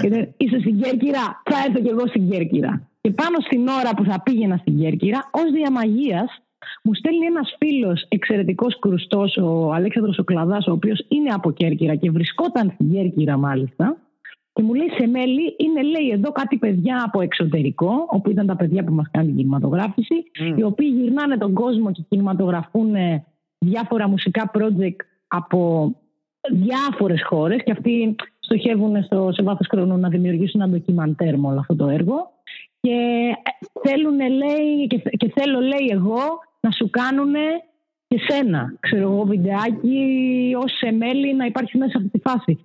Και 0.00 0.28
είσαι 0.36 0.58
στην 0.58 0.80
Κέρκυρα, 0.80 1.42
θα 1.44 1.56
έρθω 1.66 1.80
κι 1.82 1.88
εγώ 1.88 2.06
στην 2.06 2.30
Κέρκυρα. 2.30 2.88
Και 3.00 3.10
πάνω 3.10 3.36
στην 3.40 3.68
ώρα 3.68 3.90
που 3.96 4.04
θα 4.04 4.22
πήγαινα 4.22 4.56
στην 4.56 4.78
Κέρκυρα, 4.80 5.30
ως 5.30 5.52
διαμαγείας, 5.52 6.42
μου 6.82 6.94
στέλνει 6.94 7.26
ένας 7.26 7.56
φίλος 7.58 8.06
εξαιρετικός 8.08 8.78
κρουστός, 8.78 9.36
ο 9.36 9.72
Αλέξανδρος 9.72 10.18
ο 10.18 10.24
Κλαδάς, 10.24 10.66
ο 10.66 10.72
οποίος 10.72 11.04
είναι 11.08 11.30
από 11.30 11.50
Κέρκυρα 11.50 11.94
και 11.94 12.10
βρισκόταν 12.10 12.70
στην 12.74 12.92
Κέρκυρα 12.92 13.36
μάλιστα. 13.36 13.96
Και 14.52 14.62
μου 14.62 14.74
λέει 14.74 14.90
σε 14.98 15.06
μέλη 15.06 15.54
είναι 15.56 15.82
λέει 15.82 16.10
εδώ 16.12 16.32
κάτι 16.32 16.56
παιδιά 16.56 17.02
από 17.06 17.20
εξωτερικό, 17.20 18.06
όπου 18.08 18.30
ήταν 18.30 18.46
τα 18.46 18.56
παιδιά 18.56 18.84
που 18.84 18.92
μας 18.92 19.08
κάνουν 19.10 19.28
την 19.28 19.36
κινηματογράφηση, 19.36 20.14
οι 20.56 20.62
οποίοι 20.62 20.88
γυρνάνε 21.00 21.36
τον 21.36 21.52
κόσμο 21.52 21.92
και 21.92 22.02
κινηματογραφούν 22.08 22.94
διάφορα 23.64 24.08
μουσικά 24.08 24.50
project 24.54 24.96
από 25.26 25.90
διάφορες 26.52 27.22
χώρες 27.24 27.62
και 27.64 27.72
αυτοί 27.72 28.14
στοχεύουν 28.38 29.02
στο, 29.02 29.30
σε 29.32 29.42
βάθος 29.42 29.66
χρόνου 29.70 29.98
να 29.98 30.08
δημιουργήσουν 30.08 30.60
ένα 30.60 30.70
ντοκιμαντέρ 30.70 31.38
με 31.38 31.46
όλο 31.46 31.60
αυτό 31.60 31.76
το 31.76 31.88
έργο. 31.88 32.32
Και 32.80 32.96
θέλουν 33.82 34.16
λέει 34.16 34.86
και, 34.86 34.96
και 34.96 35.32
θέλω 35.34 35.60
λέει 35.60 35.88
εγώ 35.90 36.22
να 36.60 36.70
σου 36.70 36.90
κάνουν 36.90 37.34
και 38.06 38.20
σένα 38.28 38.76
ξέρω 38.80 39.02
εγώ 39.02 39.24
βιντεάκι 39.24 40.56
ως 40.58 40.72
μέλη 40.98 41.34
να 41.34 41.44
υπάρχει 41.44 41.78
μέσα 41.78 41.98
από 41.98 42.08
τη 42.08 42.18
φάση. 42.18 42.58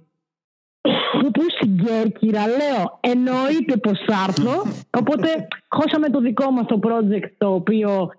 Που 1.22 1.32
πού 1.32 1.42
στην 1.50 1.78
Κέρκυρα 1.78 2.48
λέω 2.48 3.00
εννοείται 3.00 3.78
πως 3.78 4.00
θα 4.08 4.26
έρθω 4.28 4.62
οπότε 4.98 5.48
χώσαμε 5.70 6.10
το 6.10 6.20
δικό 6.20 6.52
μας 6.52 6.66
το 6.66 6.80
project 6.84 7.30
το 7.38 7.54
οποίο 7.54 8.12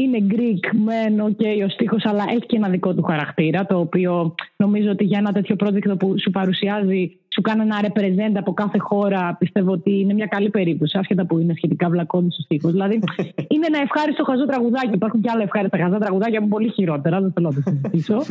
είναι 0.00 0.26
Greek 0.30 0.76
μεν 0.84 1.26
okay, 1.26 1.64
ο 1.66 1.68
στίχος 1.68 2.04
αλλά 2.04 2.24
έχει 2.28 2.46
και 2.46 2.56
ένα 2.56 2.68
δικό 2.68 2.94
του 2.94 3.02
χαρακτήρα 3.02 3.66
το 3.66 3.78
οποίο 3.78 4.34
νομίζω 4.56 4.90
ότι 4.90 5.04
για 5.04 5.18
ένα 5.18 5.32
τέτοιο 5.32 5.56
project 5.58 5.98
που 5.98 6.14
σου 6.18 6.30
παρουσιάζει 6.30 7.18
σου 7.34 7.40
κάνει 7.40 7.60
ένα 7.62 7.78
represent 7.86 8.34
από 8.34 8.52
κάθε 8.52 8.78
χώρα 8.78 9.36
πιστεύω 9.38 9.72
ότι 9.72 10.00
είναι 10.00 10.12
μια 10.14 10.26
καλή 10.26 10.50
περίπτωση 10.50 10.98
άσχετα 10.98 11.26
που 11.26 11.38
είναι 11.38 11.54
σχετικά 11.56 11.88
βλακώδης 11.88 12.38
ο 12.38 12.42
στίχος. 12.42 12.72
Δηλαδή 12.72 12.94
είναι 13.52 13.66
ένα 13.66 13.78
ευχάριστο 13.82 14.24
χαζό 14.24 14.46
τραγουδάκι. 14.46 14.94
Υπάρχουν 14.94 15.20
και 15.20 15.30
άλλα 15.32 15.42
ευχάριστα 15.42 15.78
χαζά 15.78 15.98
τραγουδάκια 15.98 16.40
που 16.40 16.48
πολύ 16.48 16.70
χειρότερα 16.70 17.20
δεν 17.20 17.32
θέλω 17.32 17.48
να 17.48 17.54
το 17.54 17.70
συζητήσω. 17.70 18.16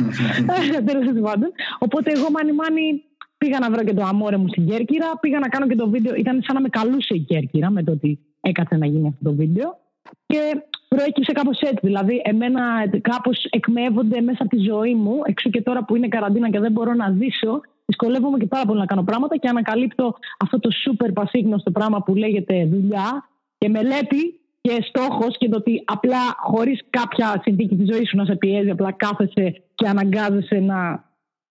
Οπότε 1.84 2.12
εγώ 2.16 2.30
μάνι 2.30 2.52
μάνι 2.52 3.02
πήγα 3.38 3.58
να 3.58 3.70
βρω 3.70 3.82
και 3.84 3.94
το 3.94 4.02
αμόρε 4.02 4.36
μου 4.36 4.48
στην 4.48 4.66
Κέρκυρα 4.68 5.06
πήγα 5.20 5.38
να 5.38 5.48
κάνω 5.48 5.66
και 5.66 5.74
το 5.74 5.88
βίντεο. 5.88 6.14
Ήταν 6.14 6.42
σαν 6.42 6.54
να 6.54 6.60
με 6.60 6.68
καλούσε 6.68 7.14
η 7.14 7.20
Κέρκυρα 7.20 7.70
με 7.70 7.82
το 7.82 7.92
ότι 7.92 8.18
έκατσε 8.40 8.76
να 8.76 8.86
γίνει 8.86 9.08
αυτό 9.08 9.30
το 9.30 9.36
βίντεο. 9.36 9.78
Και 10.26 10.40
προέκυψε 10.88 11.32
κάπως 11.32 11.60
έτσι. 11.60 11.80
Δηλαδή, 11.82 12.20
εμένα 12.24 12.60
κάπως 13.00 13.44
εκμεύονται 13.50 14.20
μέσα 14.20 14.42
από 14.42 14.56
τη 14.56 14.62
ζωή 14.62 14.94
μου, 14.94 15.20
εξού 15.24 15.50
και 15.50 15.62
τώρα 15.62 15.84
που 15.84 15.96
είναι 15.96 16.08
καραντίνα 16.08 16.50
και 16.50 16.60
δεν 16.60 16.72
μπορώ 16.72 16.94
να 16.94 17.14
ζήσω, 17.20 17.60
δυσκολεύομαι 17.86 18.38
και 18.38 18.46
πάρα 18.46 18.64
πολύ 18.64 18.78
να 18.78 18.86
κάνω 18.86 19.02
πράγματα 19.02 19.36
και 19.36 19.48
ανακαλύπτω 19.48 20.16
αυτό 20.38 20.60
το 20.60 20.70
σούπερ 20.70 21.12
πασίγνωστο 21.12 21.70
πράγμα 21.70 22.02
που 22.02 22.14
λέγεται 22.14 22.66
δουλειά 22.66 23.28
και 23.58 23.68
μελέτη 23.68 24.40
και 24.60 24.82
στόχος 24.88 25.38
και 25.38 25.48
το 25.48 25.56
ότι 25.56 25.82
απλά 25.84 26.18
χωρίς 26.36 26.80
κάποια 26.90 27.40
συνθήκη 27.42 27.76
της 27.76 27.94
ζωής 27.94 28.08
σου 28.08 28.16
να 28.16 28.24
σε 28.24 28.36
πιέζει, 28.36 28.70
απλά 28.70 28.92
κάθεσαι 28.92 29.62
και 29.74 29.88
αναγκάζεσαι 29.88 30.58
να 30.58 31.07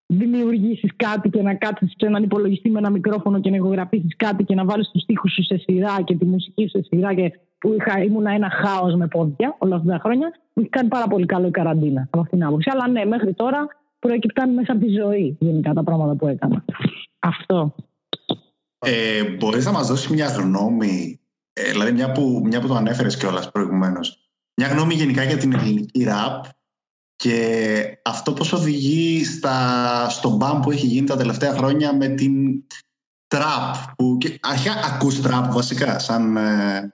δημιουργήσεις 0.08 0.92
κάτι 0.96 1.30
και 1.30 1.42
να 1.42 1.56
κάτσεις 1.56 1.94
σε 1.98 2.06
έναν 2.06 2.24
υπολογιστή 2.24 2.70
με 2.70 2.80
ένα 2.80 2.90
μικρόφωνο 2.90 3.40
και 3.40 3.50
να 3.50 3.56
ηχογραφήσεις 3.56 4.16
κάτι 4.16 4.44
και 4.44 4.56
να 4.56 4.66
βάλεις 4.66 4.90
τους 4.90 5.06
τοίχου 5.06 5.30
σου 5.30 5.44
σε 5.44 5.58
σειρά 5.58 6.02
και 6.04 6.16
τη 6.16 6.26
μουσική 6.26 6.64
σου 6.64 6.70
σε 6.70 6.82
σειρά 6.82 7.14
και 7.14 7.32
που 7.58 7.76
είχα, 7.80 8.04
ήμουν 8.04 8.26
ένα 8.26 8.50
χάος 8.50 8.96
με 8.96 9.08
πόδια 9.08 9.56
όλα 9.58 9.76
αυτά 9.76 9.92
τα 9.92 10.00
χρόνια. 10.00 10.28
Μου 10.54 10.62
έχει 10.62 10.70
κάνει 10.70 10.88
πάρα 10.88 11.08
πολύ 11.08 11.26
καλό 11.26 11.48
η 11.48 11.52
καραντίνα 11.52 12.02
από 12.12 12.20
αυτήν 12.20 12.38
την 12.38 12.48
άποψη. 12.48 12.70
Αλλά 12.74 12.88
ναι, 12.88 13.06
μέχρι 13.06 13.34
τώρα 13.34 13.68
προέκυπταν 14.00 14.54
μέσα 14.54 14.72
από 14.72 14.86
τη 14.86 14.92
ζωή 14.92 15.38
γενικά 15.40 15.74
τα 15.74 15.84
πράγματα 15.84 16.16
που 16.16 16.28
έκανα. 16.28 16.66
Αυτό. 17.20 17.76
Ε, 18.80 19.24
μπορείς 19.24 19.66
να 19.66 19.72
μας 19.72 19.88
δώσεις 19.88 20.10
μια 20.10 20.28
γνώμη, 20.28 21.20
ε, 21.54 21.72
δηλαδή 21.72 21.92
μια 21.92 22.12
που, 22.12 22.42
μια 22.46 22.62
που 22.62 22.68
το 22.68 22.74
ανέφερες 22.74 23.18
κιόλας 23.18 23.52
προηγουμένως, 23.52 24.32
μια 24.56 24.68
γνώμη 24.68 24.94
γενικά 24.94 25.24
για 25.24 25.38
την 25.38 25.54
ελληνική 25.54 26.04
ραπ 26.04 26.46
και 27.18 28.00
αυτό 28.04 28.34
πώς 28.34 28.54
οδηγεί 28.54 29.26
στα, 29.26 29.56
στον 30.10 30.36
μπαμ 30.36 30.60
που 30.60 30.72
έχει 30.72 30.86
γίνει 30.86 31.08
τα 31.08 31.18
τελευταία 31.18 31.54
χρόνια 31.54 31.96
με 31.96 32.08
την 32.08 32.64
τραπ. 33.28 33.76
Που, 33.98 34.18
αρχικά 34.42 34.74
ακούς 34.94 35.22
τραπ 35.22 35.52
βασικά 35.52 36.00
σαν, 36.00 36.38
ε, 36.38 36.94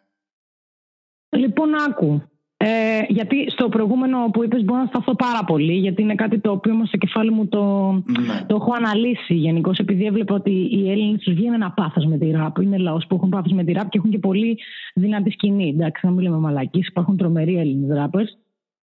Λοιπόν, 1.29 1.69
άκου. 1.89 2.21
Ε, 2.57 3.01
γιατί 3.07 3.45
στο 3.49 3.69
προηγούμενο 3.69 4.29
που 4.33 4.43
είπες 4.43 4.63
μπορώ 4.63 4.79
να 4.79 4.85
σταθώ 4.85 5.15
πάρα 5.15 5.43
πολύ 5.43 5.73
γιατί 5.73 6.01
είναι 6.01 6.15
κάτι 6.15 6.39
το 6.39 6.51
οποίο 6.51 6.73
όμως 6.73 6.87
στο 6.87 6.97
κεφάλι 6.97 7.31
μου 7.31 7.47
το, 7.47 7.91
ναι. 7.91 8.45
το 8.47 8.55
έχω 8.55 8.73
αναλύσει 8.73 9.33
γενικώ 9.33 9.71
επειδή 9.77 10.05
έβλεπα 10.05 10.35
ότι 10.35 10.51
οι 10.51 10.91
Έλληνες 10.91 11.21
τους 11.21 11.33
βγαίνει 11.33 11.55
ένα 11.55 11.71
πάθος 11.71 12.05
με 12.05 12.17
τη 12.17 12.31
ράπ 12.31 12.57
είναι 12.57 12.77
λαός 12.77 13.05
που 13.07 13.15
έχουν 13.15 13.29
πάθος 13.29 13.51
με 13.51 13.63
τη 13.63 13.71
ράπ 13.71 13.89
και 13.89 13.97
έχουν 13.97 14.11
και 14.11 14.19
πολύ 14.19 14.57
δυνατή 14.93 15.31
σκηνή 15.31 15.69
εντάξει 15.69 16.05
να 16.05 16.11
μην 16.11 16.23
λέμε 16.23 16.37
μαλακής 16.37 16.87
υπάρχουν 16.87 17.17
τρομεροί 17.17 17.57
Έλληνες 17.57 17.97
ράπες 17.97 18.37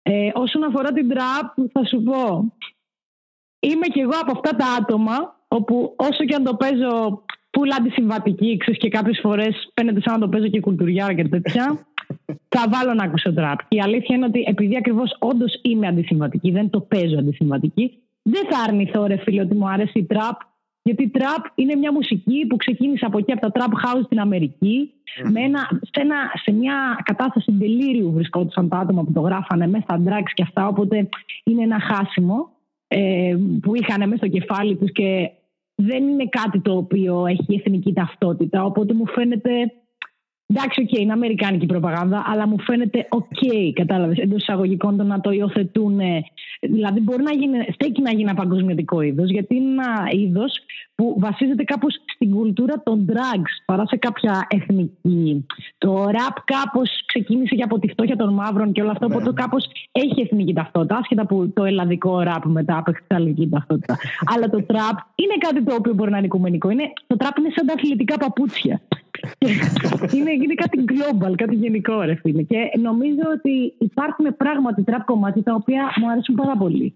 ε, 0.10 0.32
όσον 0.34 0.64
αφορά 0.64 0.92
την 0.92 1.10
τραπ 1.10 1.70
θα 1.72 1.86
σου 1.86 2.04
πω 2.04 2.54
είμαι 3.60 3.88
κι 3.88 4.00
εγώ 4.00 4.18
από 4.22 4.32
αυτά 4.32 4.56
τα 4.56 4.66
άτομα 4.80 5.36
όπου 5.48 5.94
όσο 5.96 6.26
και 6.26 6.36
αν 6.36 6.44
το 6.44 6.56
παίζω 6.56 7.24
πουλά 7.50 7.76
αντισυμβατική 7.76 8.58
ξέρεις 8.58 8.80
και 8.80 8.90
κάποιες 8.90 9.20
φορές 9.22 9.72
φαίνεται 9.74 10.02
σαν 10.02 10.14
να 10.14 10.20
το 10.20 10.30
παίζω 10.30 10.48
και 10.48 10.60
κουλτουριάρα 10.60 11.14
και 11.14 11.28
τέτοια 11.28 11.88
θα 12.56 12.66
βάλω 12.70 12.94
να 12.94 13.04
ακούσω 13.04 13.34
τραπ. 13.34 13.60
Η 13.68 13.82
αλήθεια 13.82 14.16
είναι 14.16 14.26
ότι 14.26 14.44
επειδή 14.48 14.78
ακριβώς 14.78 15.16
όντως 15.20 15.60
είμαι 15.62 15.88
αντισυμβατική, 15.88 16.52
δεν 16.52 16.70
το 16.70 16.82
παίζω 16.82 17.18
αντισυμβατική, 17.20 17.98
δεν 18.22 18.48
θα 18.50 18.60
αρνηθώ, 18.60 19.06
ρε 19.06 19.18
φίλε, 19.18 19.42
ότι 19.42 19.56
μου 19.56 19.70
αρέσει 19.70 20.00
η 20.00 20.06
τραπ. 20.06 20.40
Γιατί 20.88 21.04
η 21.04 21.10
τραπ 21.10 21.44
είναι 21.56 21.76
μια 21.76 21.92
μουσική 21.94 22.46
που 22.50 22.56
ξεκίνησε 22.56 23.06
από 23.06 23.18
εκεί, 23.18 23.32
από 23.32 23.42
τα 23.42 23.52
trap 23.54 23.72
house 23.72 24.04
στην 24.06 24.20
Αμερική. 24.20 24.92
Με 25.32 25.42
ένα, 25.42 25.60
σε, 25.82 26.02
ένα, 26.02 26.16
σε 26.44 26.52
μια 26.52 27.02
κατάσταση 27.04 27.52
ντελίριου 27.60 28.12
βρισκόντουσαν 28.12 28.70
τα 28.70 28.78
άτομα 28.78 29.04
που 29.04 29.12
το 29.12 29.22
γράφανε 29.22 29.68
μέσα 29.68 29.84
στα 29.84 30.02
drugs 30.06 30.32
και 30.34 30.44
αυτά. 30.44 30.68
Οπότε 30.68 31.10
είναι 31.44 31.64
ένα 31.64 31.80
χάσιμο 31.80 32.50
ε, 32.88 33.36
που 33.62 33.76
είχαν 33.76 34.00
μέσα 34.00 34.16
στο 34.16 34.28
κεφάλι 34.28 34.76
τους 34.76 34.92
και 34.92 35.32
δεν 35.76 36.08
είναι 36.08 36.28
κάτι 36.30 36.60
το 36.60 36.78
οποίο 36.78 37.26
έχει 37.26 37.56
εθνική 37.56 37.94
ταυτότητα. 37.94 38.64
Οπότε 38.64 38.94
μου 38.94 39.08
φαίνεται 39.08 39.52
Εντάξει, 40.50 40.82
OK, 40.82 40.90
okay, 40.92 41.00
είναι 41.00 41.14
αμερικάνικη 41.14 41.66
προπαγάνδα, 41.66 42.24
αλλά 42.28 42.48
μου 42.48 42.60
φαίνεται 42.60 43.08
OK, 43.10 43.26
okay, 43.34 43.72
κατάλαβες, 43.74 44.18
εντός 44.18 44.42
εισαγωγικών 44.42 44.98
το 44.98 45.04
να 45.04 45.20
το 45.20 45.32
υιοθετούν. 45.32 46.00
Δηλαδή, 46.62 47.00
μπορεί 47.00 47.24
να 47.24 47.32
γίνει, 47.32 47.66
στέκει 47.74 48.02
να 48.02 48.10
γίνει 48.12 48.24
ένα 48.24 48.34
παγκοσμιωτικό 48.34 49.02
είδος, 49.02 49.30
γιατί 49.30 49.56
είναι 49.56 49.70
ένα 49.70 50.08
είδος 50.12 50.60
που 50.96 51.16
βασίζεται 51.20 51.64
κάπως 51.64 51.96
στην 52.14 52.32
κουλτούρα 52.32 52.82
των 52.84 53.06
drugs 53.10 53.54
παρά 53.66 53.88
σε 53.88 53.96
κάποια 53.96 54.48
εθνική. 54.50 55.46
Το 55.78 56.04
rap 56.04 56.38
κάπως 56.46 56.90
ξεκίνησε 57.06 57.56
και 57.56 57.64
από 57.64 57.80
τη 57.80 57.88
φτώχεια 57.88 58.16
των 58.16 58.34
μαύρων 58.34 58.72
και 58.72 58.82
όλο 58.82 58.92
αυτό, 58.92 59.08
ναι. 59.08 59.16
οπότε 59.16 59.42
κάπως 59.42 59.66
έχει 59.92 60.22
εθνική 60.22 60.54
ταυτότητα, 60.54 60.98
άσχετα 60.98 61.26
που 61.26 61.52
το 61.54 61.64
ελλαδικό 61.64 62.24
rap 62.28 62.42
μετά 62.44 62.78
από 62.78 62.92
ελληνική 63.08 63.50
ταυτότητα. 63.50 63.98
αλλά 64.36 64.50
το 64.50 64.66
trap 64.68 64.98
είναι 65.16 65.36
κάτι 65.40 65.64
το 65.64 65.76
οποίο 65.76 65.94
μπορεί 65.94 66.12
να 66.12 66.18
είναι 66.18 66.26
οικουμενικό. 66.26 66.70
Είναι, 66.70 66.94
το 67.08 67.16
trap 67.20 67.40
είναι 67.40 67.50
σαν 67.56 67.66
τα 67.66 67.74
αθλητικά 67.74 68.18
παπούτσια 68.18 68.82
είναι, 70.16 70.32
είναι 70.32 70.54
κάτι 70.54 70.84
global, 70.88 71.34
κάτι 71.36 71.56
γενικό, 71.56 72.02
ρε 72.02 72.16
φίλε. 72.16 72.42
Και 72.42 72.58
νομίζω 72.80 73.22
ότι 73.38 73.74
υπάρχουν 73.80 74.38
πράγματι 74.38 74.84
τραπ 74.84 75.04
κομμάτια 75.06 75.44
τα 75.44 75.54
οποία 75.54 75.94
μου 76.00 76.10
αρέσουν 76.10 76.36
πάρα 76.36 76.58
πολύ. 76.58 76.94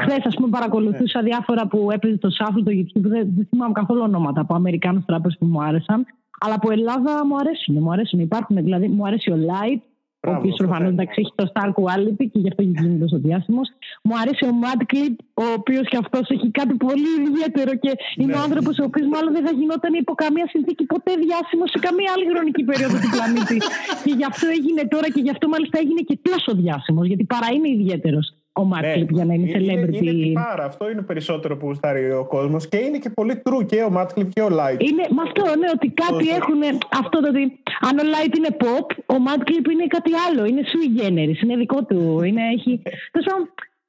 Χθες, 0.00 0.24
ας 0.24 0.34
πούμε, 0.34 0.48
παρακολουθούσα 0.48 1.22
ναι. 1.22 1.28
διάφορα 1.28 1.66
που 1.66 1.90
έπαιζε 1.90 2.16
το 2.16 2.28
Shuffle, 2.38 2.62
το 2.64 2.70
YouTube. 2.70 3.00
Δεν, 3.00 3.32
δεν 3.36 3.46
θυμάμαι 3.50 3.72
καθόλου 3.72 4.00
ονόματα 4.02 4.40
από 4.40 4.54
Αμερικάνους 4.54 5.04
τράπε 5.04 5.28
που 5.38 5.46
μου 5.46 5.62
άρεσαν. 5.62 6.06
Αλλά 6.40 6.54
από 6.54 6.70
Ελλάδα 6.70 7.26
μου 7.26 7.36
αρέσουν. 7.36 7.78
Μου 7.78 7.92
αρέσουν. 7.92 8.20
Υπάρχουν, 8.20 8.56
δηλαδή, 8.56 8.88
μου 8.88 9.06
αρέσει 9.06 9.30
ο 9.30 9.36
Light, 9.36 9.80
ο 10.28 10.30
οποίο 10.38 10.52
προφανώς 10.62 10.90
εντάξει 10.94 11.16
έχει 11.22 11.32
το 11.40 11.44
Star 11.52 11.70
Quality 11.78 12.24
και 12.32 12.38
γι' 12.42 12.50
αυτό 12.50 12.60
έχει 12.64 12.74
γίνει 12.80 12.98
τόσο 13.04 13.16
διάσημος. 13.26 13.68
Μου 14.06 14.14
αρέσει 14.22 14.44
ο 14.50 14.52
Clip, 14.90 15.14
ο 15.44 15.46
οποίος 15.58 15.84
και 15.90 15.98
αυτός 16.04 16.24
έχει 16.34 16.48
κάτι 16.60 16.74
πολύ 16.86 17.10
ιδιαίτερο 17.28 17.72
και 17.82 17.92
είναι 18.20 18.32
ναι. 18.32 18.38
ο 18.38 18.42
άνθρωπος 18.46 18.74
ο 18.82 18.84
οποίος 18.90 19.06
μάλλον 19.14 19.32
δεν 19.36 19.44
θα 19.46 19.52
γινόταν 19.58 19.92
υπό 20.02 20.12
καμία 20.22 20.46
συνθήκη 20.54 20.84
ποτέ 20.94 21.12
διάσημος 21.24 21.68
σε 21.74 21.78
καμία 21.86 22.10
άλλη 22.14 22.26
χρονική 22.32 22.62
περίοδο 22.70 22.96
του 23.02 23.10
πλανήτη. 23.14 23.58
και 24.04 24.12
γι' 24.18 24.26
αυτό 24.32 24.46
έγινε 24.58 24.82
τώρα 24.94 25.08
και 25.14 25.20
γι' 25.26 25.32
αυτό 25.34 25.44
μάλιστα 25.54 25.76
έγινε 25.82 26.00
και 26.08 26.16
τόσο 26.28 26.50
διάσημος, 26.60 27.04
γιατί 27.10 27.24
παρά 27.34 27.48
είναι 27.54 27.68
ιδιαίτερος 27.78 28.26
ο 28.56 28.64
Μάτκλιπ 28.64 29.10
ναι, 29.10 29.16
για 29.16 29.24
να 29.24 29.34
είναι, 29.34 29.50
είναι 29.50 29.58
celebrity. 29.58 30.02
Είναι, 30.02 30.10
είναι 30.10 30.40
πάρα, 30.40 30.64
αυτό 30.64 30.90
είναι 30.90 31.02
περισσότερο 31.02 31.56
που 31.56 31.66
γουστάρει 31.66 32.12
ο 32.12 32.24
κόσμος 32.24 32.68
και 32.68 32.76
είναι 32.76 32.98
και 32.98 33.10
πολύ 33.10 33.42
true 33.44 33.66
και 33.66 33.82
ο 33.82 33.90
Μάτκλιπ 33.90 34.28
και 34.32 34.42
ο 34.42 34.50
Light. 34.58 34.80
Είναι 34.88 35.04
με 35.16 35.22
αυτό, 35.26 35.42
ναι, 35.58 35.68
ότι 35.74 35.88
κάτι 35.88 36.28
έχουν. 36.28 36.60
Αυτό 37.02 37.20
το 37.20 37.28
ότι 37.28 37.42
αν 37.88 37.98
ο 37.98 38.04
Light 38.12 38.36
είναι 38.36 38.56
pop, 38.62 38.86
ο 39.06 39.18
Μάτκλιπ 39.18 39.66
είναι 39.70 39.86
κάτι 39.86 40.10
άλλο. 40.26 40.44
Είναι 40.44 40.62
sui 40.70 40.86
generis, 41.00 41.42
είναι 41.42 41.56
δικό 41.56 41.84
του. 41.84 42.22
Είναι, 42.22 42.42
έχει... 42.56 42.82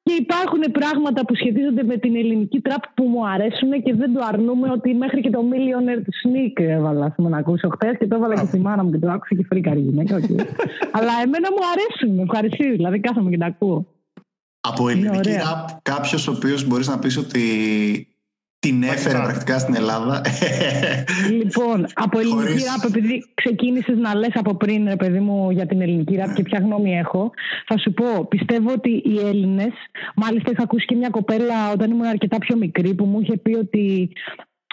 Και 0.04 0.14
υπάρχουν 0.20 0.64
πράγματα 0.72 1.26
που 1.26 1.36
σχετίζονται 1.36 1.84
με 1.84 1.98
την 1.98 2.16
ελληνική 2.16 2.60
τραπ 2.60 2.84
που 2.94 3.04
μου 3.04 3.28
αρέσουν 3.28 3.72
και 3.84 3.94
δεν 3.94 4.14
το 4.14 4.22
αρνούμε 4.32 4.72
ότι 4.72 4.94
μέχρι 4.94 5.22
και 5.22 5.30
το 5.30 5.40
Millionaire 5.52 6.02
του 6.06 6.14
Sneak 6.22 6.64
έβαλα 6.64 7.12
πούμε, 7.12 7.30
να 7.30 7.38
ακούσω 7.38 7.70
χθες 7.70 7.98
και 7.98 8.08
το 8.08 8.16
έβαλα 8.16 8.36
και 8.36 8.46
στη 8.46 8.60
μάνα 8.60 8.84
μου 8.84 8.92
και 8.92 8.98
το 8.98 9.12
άκουσα 9.12 9.36
και 9.36 9.46
φρίκαρη 9.50 9.80
γυναίκα. 9.80 10.16
Αλλά 10.98 11.14
εμένα 11.24 11.48
μου 11.52 11.64
αρέσουν, 11.74 12.20
ευχαριστώ. 12.20 12.64
Δηλαδή 12.64 13.00
κάθομαι 13.00 13.30
και 13.30 13.38
τα 13.38 13.46
ακούω. 13.46 13.86
Από 14.68 14.90
ελληνική 14.90 15.32
ραπ, 15.32 15.70
κάποιος 15.82 16.28
ο 16.28 16.32
οποίος 16.32 16.68
μπορείς 16.68 16.88
να 16.88 17.00
πεις 17.00 17.18
ότι 17.18 17.42
την 18.60 18.84
έφερε 18.84 19.18
πρακτικά 19.18 19.60
στην 19.60 19.76
Ελλάδα. 19.76 20.22
Λοιπόν, 21.42 21.86
από 21.94 22.20
ελληνική 22.20 22.64
ραπ, 22.64 22.90
επειδή 22.90 23.24
ξεκίνησες 23.34 23.98
να 23.98 24.16
λες 24.16 24.32
από 24.34 24.56
πριν, 24.56 24.88
ρε 24.88 24.96
παιδί 24.96 25.20
μου, 25.20 25.52
για 25.52 25.66
την 25.66 25.82
ελληνική 25.82 26.16
ραπ 26.16 26.34
και 26.34 26.44
ποια 26.44 26.60
γνώμη 26.60 26.98
έχω, 26.98 27.32
θα 27.66 27.78
σου 27.78 27.94
πω, 27.94 28.26
πιστεύω 28.26 28.72
ότι 28.72 28.90
οι 28.90 29.20
Έλληνες, 29.20 29.74
μάλιστα 30.16 30.52
είχα 30.52 30.64
ακούσει 30.64 30.86
και 30.86 30.96
μια 30.96 31.10
κοπέλα 31.10 31.72
όταν 31.72 31.92
ήμουν 31.92 32.06
αρκετά 32.06 32.38
πιο 32.38 32.58
μικρή, 32.58 32.94
που 32.94 33.06
μου 33.06 33.20
είχε 33.20 33.38
πει 33.38 33.56
ότι 33.56 34.12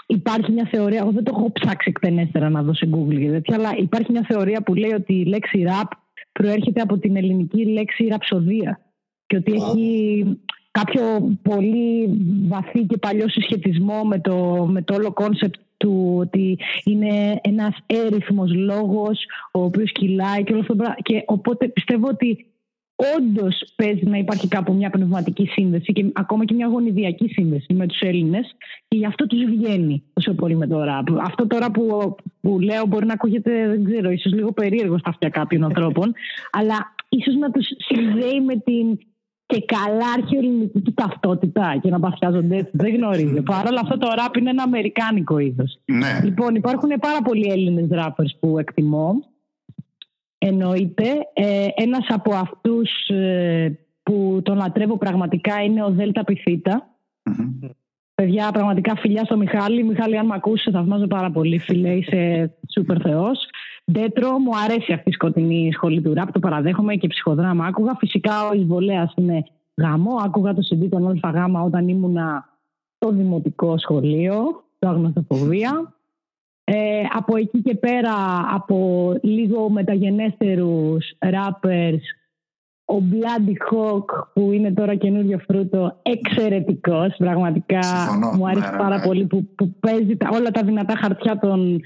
υπάρχει 0.05 0.51
μια 0.51 0.67
θεωρία, 0.71 0.99
εγώ 0.99 1.11
δεν 1.11 1.23
το 1.23 1.33
έχω 1.37 1.51
ψάξει 1.51 1.89
εκτενέστερα 1.89 2.49
να 2.49 2.61
δω 2.61 2.73
σε 2.73 2.89
Google 2.93 3.19
και 3.19 3.29
τέτοια, 3.29 3.55
αλλά 3.55 3.69
υπάρχει 3.77 4.11
μια 4.11 4.25
θεωρία 4.27 4.61
που 4.61 4.73
λέει 4.75 4.91
ότι 4.91 5.13
η 5.13 5.25
λέξη 5.25 5.65
rap 5.67 5.87
προέρχεται 6.31 6.81
από 6.81 6.97
την 6.97 7.15
ελληνική 7.15 7.65
λέξη 7.65 8.07
ραψοδία 8.07 8.82
και 9.33 9.39
ότι 9.39 9.51
έχει 9.51 10.37
κάποιο 10.71 11.01
πολύ 11.41 12.09
βαθύ 12.47 12.85
και 12.85 12.97
παλιό 12.97 13.29
συσχετισμό 13.29 14.03
με 14.03 14.19
το, 14.19 14.67
με 14.71 14.81
το 14.81 14.93
όλο 14.93 15.11
concept 15.13 15.55
του 15.77 16.15
ότι 16.19 16.57
είναι 16.83 17.39
ένας 17.41 17.77
έρρυθμος 17.85 18.53
λόγος 18.53 19.25
ο 19.51 19.63
οποίος 19.63 19.91
κυλάει 19.91 20.43
και 20.43 20.53
όλο 20.53 20.61
αυτό 20.61 20.75
και 21.01 21.23
οπότε 21.25 21.67
πιστεύω 21.67 22.07
ότι 22.07 22.45
όντως 23.17 23.73
παίζει 23.75 24.05
να 24.05 24.17
υπάρχει 24.17 24.47
κάπου 24.47 24.73
μια 24.73 24.89
πνευματική 24.89 25.45
σύνδεση 25.45 25.93
και 25.93 26.05
ακόμα 26.13 26.45
και 26.45 26.53
μια 26.53 26.67
γονιδιακή 26.67 27.27
σύνδεση 27.27 27.73
με 27.73 27.87
τους 27.87 27.99
Έλληνες 27.99 28.55
και 28.87 28.97
γι' 28.97 29.05
αυτό 29.05 29.27
τους 29.27 29.43
βγαίνει 29.43 30.03
τόσο 30.13 30.33
πολύ 30.33 30.55
με 30.55 30.67
το 30.67 30.83
ραπ. 30.83 31.07
Αυτό 31.21 31.47
τώρα 31.47 31.71
που, 31.71 32.15
που 32.41 32.59
λέω 32.59 32.85
μπορεί 32.85 33.05
να 33.05 33.13
ακούγεται, 33.13 33.67
δεν 33.67 33.83
ξέρω, 33.83 34.09
ίσως 34.09 34.33
λίγο 34.33 34.51
περίεργο 34.51 34.97
στα 34.97 35.09
αυτιά 35.09 35.29
κάποιων 35.29 35.63
ανθρώπων, 35.63 36.13
αλλά 36.51 36.95
ίσως 37.09 37.35
να 37.35 37.51
τους 37.51 37.67
συνδέει 37.77 38.41
με 38.41 38.55
την 38.55 38.97
και 39.45 39.63
καλά 39.65 40.11
αρχαιοελληνική 40.17 40.79
του 40.79 40.93
ταυτότητα 40.93 41.77
και 41.81 41.89
να 41.89 41.99
παθιάζονται 41.99 42.55
έτσι. 42.55 42.71
Δεν 42.73 42.95
γνωρίζω. 42.95 43.41
Παρ' 43.41 43.67
όλα 43.67 43.79
αυτό 43.83 43.97
το 43.97 44.07
ραπ 44.15 44.35
είναι 44.35 44.49
ένα 44.49 44.63
αμερικάνικο 44.63 45.37
είδος. 45.37 45.79
Ναι. 45.85 46.19
Λοιπόν, 46.23 46.55
υπάρχουν 46.55 46.89
πάρα 46.99 47.21
πολλοί 47.21 47.51
Έλληνες 47.51 47.87
ράπερ 47.89 48.25
που 48.39 48.59
εκτιμώ 48.59 49.23
εννοείται. 50.37 51.03
Ε, 51.33 51.67
ένας 51.75 52.05
από 52.09 52.33
αυτούς 52.33 53.07
ε, 53.07 53.79
που 54.03 54.41
τον 54.43 54.57
λατρεύω 54.57 54.97
πραγματικά 54.97 55.63
είναι 55.63 55.83
ο 55.83 55.89
Δέλτα 55.89 56.23
Παιδιά, 58.15 58.51
πραγματικά 58.51 58.95
φιλιά 58.95 59.23
στο 59.23 59.37
Μιχάλη. 59.37 59.83
Μιχάλη, 59.83 60.17
αν 60.17 60.25
με 60.25 60.35
ακούσει, 60.35 60.71
θαυμάζω 60.71 61.07
πάρα 61.07 61.31
πολύ. 61.31 61.59
Φίλε, 61.59 61.89
είσαι 61.89 62.53
σούπερ 62.73 62.97
θεός. 63.01 63.47
Ντέτρο, 63.91 64.39
μου 64.39 64.51
αρέσει 64.63 64.93
αυτή 64.93 65.09
η 65.09 65.13
σκοτεινή 65.13 65.71
σχολή 65.73 66.01
του 66.01 66.13
ραπ, 66.13 66.31
το 66.31 66.39
παραδέχομαι 66.39 66.95
και 66.95 67.07
ψυχοδράμα 67.07 67.65
άκουγα. 67.65 67.95
Φυσικά 67.99 68.47
ο 68.47 68.53
εισβολέας 68.53 69.13
είναι 69.15 69.43
γάμο. 69.75 70.15
Άκουγα 70.25 70.53
το 70.53 70.61
συντή 70.61 70.89
των 70.89 71.19
ΑΓ 71.21 71.65
όταν 71.65 71.87
ήμουνα 71.87 72.49
στο 72.95 73.11
δημοτικό 73.11 73.77
σχολείο, 73.77 74.63
το 74.79 74.87
αγνωστοφοβία. 74.87 75.93
Ε, 76.63 77.01
από 77.13 77.37
εκεί 77.37 77.61
και 77.61 77.75
πέρα, 77.75 78.13
από 78.53 79.11
λίγο 79.21 79.69
μεταγενέστερους 79.69 81.17
rappers, 81.19 81.99
ο 82.85 82.95
Bloody 83.11 83.73
Hawk 83.73 84.27
που 84.33 84.51
είναι 84.51 84.71
τώρα 84.71 84.95
καινούριο 84.95 85.37
φρούτο, 85.37 85.99
εξαιρετικός. 86.01 87.15
Πραγματικά 87.17 87.79
μου 88.35 88.47
αρέσει 88.47 88.71
ναι, 88.71 88.77
πάρα 88.77 88.97
ναι. 88.97 89.05
πολύ 89.05 89.25
που, 89.25 89.47
που 89.55 89.75
παίζει 89.79 90.17
τα, 90.17 90.29
όλα 90.33 90.51
τα 90.51 90.63
δυνατά 90.63 90.95
χαρτιά 90.95 91.39
των 91.39 91.81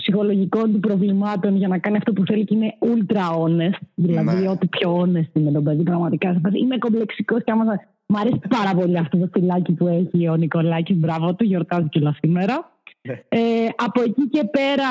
ψυχολογικών 0.00 0.72
του 0.72 0.80
προβλημάτων 0.80 1.56
για 1.56 1.68
να 1.68 1.78
κάνει 1.78 1.96
αυτό 1.96 2.12
που 2.12 2.22
θέλει 2.26 2.44
και 2.44 2.54
είναι 2.54 2.74
ultra 2.80 3.24
honest. 3.38 3.80
Δηλαδή, 3.94 4.40
ναι. 4.40 4.48
ό,τι 4.48 4.66
πιο 4.66 5.00
honest 5.00 5.30
είναι 5.32 5.50
το 5.50 5.60
παιδί, 5.60 5.82
πραγματικά. 5.82 6.40
Είμαι 6.52 6.78
κομπλεξικός 6.78 7.44
και 7.44 7.50
άμα. 7.50 7.64
Μ' 8.12 8.16
αρέσει 8.16 8.40
πάρα 8.48 8.74
πολύ 8.74 8.98
αυτό 8.98 9.18
το 9.18 9.28
φυλάκι 9.32 9.72
που 9.72 9.86
έχει 9.86 10.28
ο 10.28 10.36
Νικολάκης. 10.36 10.96
Μπράβο 10.96 11.34
του, 11.34 11.44
γιορτάζει 11.44 11.88
κιόλας 11.88 12.16
σήμερα. 12.20 12.70
Ναι. 13.02 13.12
Ε, 13.28 13.38
από 13.76 14.02
εκεί 14.02 14.28
και 14.28 14.44
πέρα, 14.44 14.88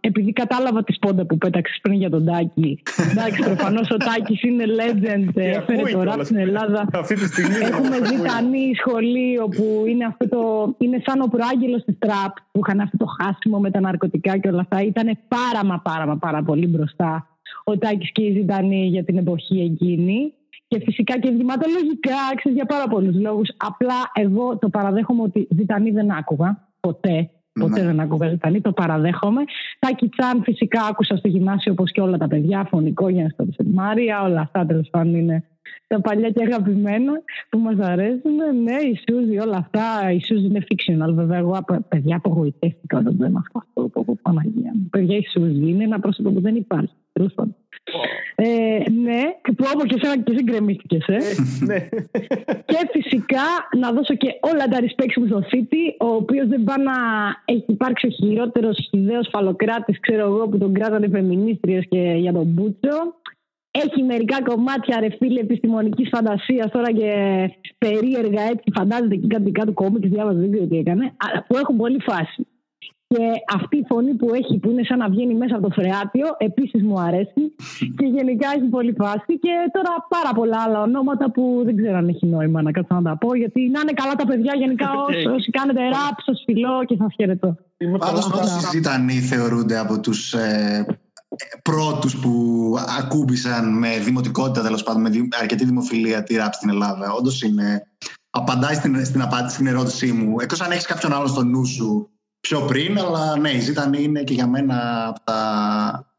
επειδή 0.00 0.32
κατάλαβα 0.32 0.84
τη 0.84 0.92
σπόντα 0.92 1.26
που 1.26 1.38
πέταξες 1.38 1.78
πριν 1.82 1.94
για 1.94 2.10
τον 2.10 2.24
Τάκη. 2.24 2.82
εντάξει, 3.10 3.42
προφανώς 3.42 3.90
ο 3.90 3.96
Τάκης 3.96 4.42
είναι 4.42 4.64
legend, 4.80 5.28
έφερε 5.34 5.82
το 5.92 6.02
ραπ 6.02 6.24
στην 6.24 6.36
Ελλάδα. 6.36 6.88
Αυτή 6.92 7.14
τη 7.14 7.26
στιγμή 7.26 7.54
Έχουμε 7.54 7.96
ζητανή 8.06 8.74
σχολείο 8.74 9.48
που 9.48 9.84
είναι, 9.86 10.04
αυτό 10.04 10.28
το, 10.28 10.74
είναι 10.78 11.02
σαν 11.06 11.20
ο 11.20 11.26
προάγγελος 11.26 11.84
της 11.84 11.94
τραπ 11.98 12.32
που 12.52 12.60
είχαν 12.64 12.80
αυτό 12.80 12.96
το 12.96 13.06
χάσιμο 13.20 13.58
με 13.58 13.70
τα 13.70 13.80
ναρκωτικά 13.80 14.38
και 14.38 14.48
όλα 14.48 14.60
αυτά. 14.60 14.82
Ήταν 14.82 15.18
πάρα 15.28 15.64
μα 15.64 15.80
πάρα 15.80 16.06
μα 16.06 16.16
πάρα 16.16 16.42
πολύ 16.42 16.66
μπροστά 16.66 17.26
ο 17.64 17.78
Τάκης 17.78 18.12
και 18.12 18.22
η 18.22 18.32
Ζητανή 18.32 18.86
για 18.86 19.04
την 19.04 19.16
εποχή 19.16 19.60
εκείνη. 19.60 20.32
Και 20.68 20.80
φυσικά 20.84 21.18
και 21.18 21.28
ενδυματολογικά, 21.28 22.16
ξέρεις 22.36 22.56
για 22.56 22.66
πάρα 22.66 22.88
πολλούς 22.88 23.20
λόγους. 23.20 23.48
Απλά 23.56 23.94
εγώ 24.14 24.58
το 24.58 24.68
παραδέχομαι 24.68 25.22
ότι 25.22 25.48
Ζητανή 25.56 25.90
δεν 25.90 26.10
άκουγα 26.10 26.68
ποτέ. 26.80 27.30
Ποτέ 27.58 27.80
ναι. 27.80 27.86
δεν 27.86 28.00
άκουγα 28.00 28.28
ζητανή, 28.28 28.60
το 28.60 28.72
παραδέχομαι. 28.72 29.42
Τάκι 29.78 30.08
Τσάν 30.08 30.42
φυσικά 30.42 30.82
άκουσα 30.90 31.16
στο 31.16 31.28
γυμνάσιο 31.28 31.72
όπως 31.72 31.90
και 31.90 32.00
όλα 32.00 32.16
τα 32.16 32.28
παιδιά, 32.28 32.66
φωνικό 32.70 33.08
για 33.08 33.34
να 33.38 33.44
Μάρια, 33.74 34.22
όλα 34.22 34.40
αυτά 34.40 34.66
τέλος 34.66 34.88
πάντων 34.90 35.14
είναι 35.14 35.44
τα 35.86 36.00
παλιά 36.00 36.30
και 36.30 36.44
αγαπημένα 36.44 37.12
που 37.48 37.58
μας 37.58 37.78
αρέσουν. 37.78 38.36
Ναι, 38.62 38.72
η 38.72 39.00
Σούζη, 39.08 39.38
όλα 39.38 39.56
αυτά. 39.56 40.12
Η 40.12 40.20
Σούζη 40.24 40.46
είναι 40.46 40.64
fictional, 40.68 41.12
βέβαια. 41.14 41.38
Εγώ 41.38 41.64
παιδιά 41.88 42.16
απογοητεύτηκα 42.16 42.98
όταν 42.98 43.16
δεν 43.18 43.36
αυτό. 43.36 43.90
Από 44.00 44.18
Παναγία 44.22 44.72
μου. 44.74 44.88
Παιδιά, 44.90 45.16
η 45.16 45.24
Σούζη 45.32 45.68
είναι 45.70 45.84
ένα 45.84 46.00
πρόσωπο 46.00 46.30
που 46.30 46.40
δεν 46.40 46.54
υπάρχει. 46.54 46.94
Τέλος 47.12 47.32
πάντων. 47.34 47.56
Ε, 48.34 48.90
ναι, 48.90 49.22
και 49.42 49.52
που 49.52 49.64
όπω 49.74 49.86
και 49.86 49.94
εσένα 50.02 50.22
και 50.22 50.32
συγκρεμίστηκε. 50.36 50.98
Ε. 51.06 51.18
ναι. 51.64 51.88
και 52.66 52.88
φυσικά 52.92 53.46
να 53.78 53.92
δώσω 53.92 54.14
και 54.14 54.28
όλα 54.40 54.68
τα 54.68 54.78
respect 54.80 55.14
μου 55.16 55.26
στο 55.26 55.42
City, 55.50 55.84
ο 55.98 56.06
οποίος 56.06 56.46
δεν 56.48 56.64
πάει 56.64 56.82
να 56.84 56.92
έχει 57.44 57.64
υπάρξει 57.66 58.06
ο 58.06 58.10
χειρότερος 58.10 58.88
ιδέος 58.92 59.28
φαλοκράτης, 59.32 60.00
ξέρω 60.00 60.24
εγώ, 60.26 60.48
που 60.48 60.58
τον 60.58 60.74
κράτανε 60.74 61.08
φεμινίστριες 61.08 61.84
και 61.88 62.14
για 62.18 62.32
τον 62.32 62.46
Μπούτσο. 62.46 63.14
Έχει 63.70 64.02
μερικά 64.02 64.42
κομμάτια 64.42 65.00
ρε 65.00 65.08
φίλε 65.18 65.40
επιστημονική 65.40 66.08
φαντασία 66.14 66.68
τώρα 66.72 66.92
και 66.92 67.10
περίεργα 67.78 68.42
έτσι 68.42 68.72
φαντάζεται 68.74 69.16
και 69.16 69.26
κάτι 69.26 69.50
κάτω 69.50 69.72
κόμικ, 69.72 70.06
διάβαζε 70.06 70.38
δεν 70.38 70.50
ξέρω 70.50 70.66
τι 70.66 70.76
έκανε, 70.76 71.12
αλλά 71.16 71.44
που 71.48 71.56
έχουν 71.56 71.76
πολύ 71.76 72.00
φάση. 72.00 72.46
Και 73.10 73.24
αυτή 73.54 73.76
η 73.76 73.84
φωνή 73.88 74.14
που 74.14 74.34
έχει, 74.34 74.58
που 74.58 74.70
είναι 74.70 74.82
σαν 74.84 74.98
να 74.98 75.08
βγαίνει 75.08 75.34
μέσα 75.34 75.56
από 75.56 75.68
το 75.68 75.74
φρεάτιο, 75.78 76.26
επίση 76.38 76.78
μου 76.78 77.00
αρέσει. 77.00 77.42
Και 77.98 78.06
γενικά 78.16 78.48
έχει 78.56 78.68
πολύ 78.76 78.94
φάση. 78.98 79.32
Και 79.44 79.52
τώρα 79.72 79.92
πάρα 80.08 80.32
πολλά 80.34 80.58
άλλα 80.66 80.80
ονόματα 80.82 81.30
που 81.30 81.62
δεν 81.64 81.76
ξέρω 81.76 81.96
αν 81.96 82.08
έχει 82.08 82.26
νόημα 82.26 82.62
να 82.62 82.70
κάτσω 82.70 82.94
να 82.94 83.02
τα 83.02 83.16
πω. 83.16 83.34
Γιατί 83.34 83.60
να 83.60 83.80
είναι 83.80 83.92
καλά 83.92 84.14
τα 84.14 84.26
παιδιά 84.26 84.52
γενικά 84.56 84.88
όσοι, 85.08 85.26
όσοι 85.26 85.50
κάνετε 85.50 85.80
ραπ, 85.82 86.16
σα 86.26 86.34
φιλώ 86.44 86.84
και 86.86 86.96
σα 86.98 87.08
χαιρετώ. 87.08 87.56
Πάντω, 87.98 88.20
πόσοι 88.30 88.68
ζητανοί 88.70 89.12
θεωρούνται 89.12 89.78
από 89.78 90.00
του 90.00 90.12
ε, 90.38 90.82
πρώτους 91.62 92.16
που 92.18 92.74
ακούμπησαν 92.98 93.78
με 93.78 93.98
δημοτικότητα, 93.98 94.62
τέλος 94.62 94.82
πάντων, 94.82 95.02
με 95.02 95.10
αρκετή 95.40 95.64
δημοφιλία 95.64 96.22
τη 96.22 96.36
ραπ 96.36 96.54
στην 96.54 96.68
Ελλάδα. 96.68 97.12
Όντως 97.12 97.42
είναι. 97.42 97.86
Απαντάει 98.30 98.74
στην, 98.74 99.04
στην 99.04 99.22
απάντηση 99.22 99.54
στην 99.54 99.66
ερώτησή 99.66 100.12
μου. 100.12 100.40
Εκτός 100.40 100.60
αν 100.60 100.70
έχεις 100.70 100.86
κάποιον 100.86 101.12
άλλο 101.12 101.26
στο 101.26 101.44
νου 101.44 101.66
σου 101.66 102.10
πιο 102.40 102.60
πριν, 102.60 102.98
αλλά 102.98 103.38
ναι, 103.38 103.50
η 103.50 103.60
Ζήταν 103.60 103.92
είναι 103.92 104.22
και 104.22 104.34
για 104.34 104.46
μένα 104.46 105.06
από 105.08 105.20
τα, 105.24 106.12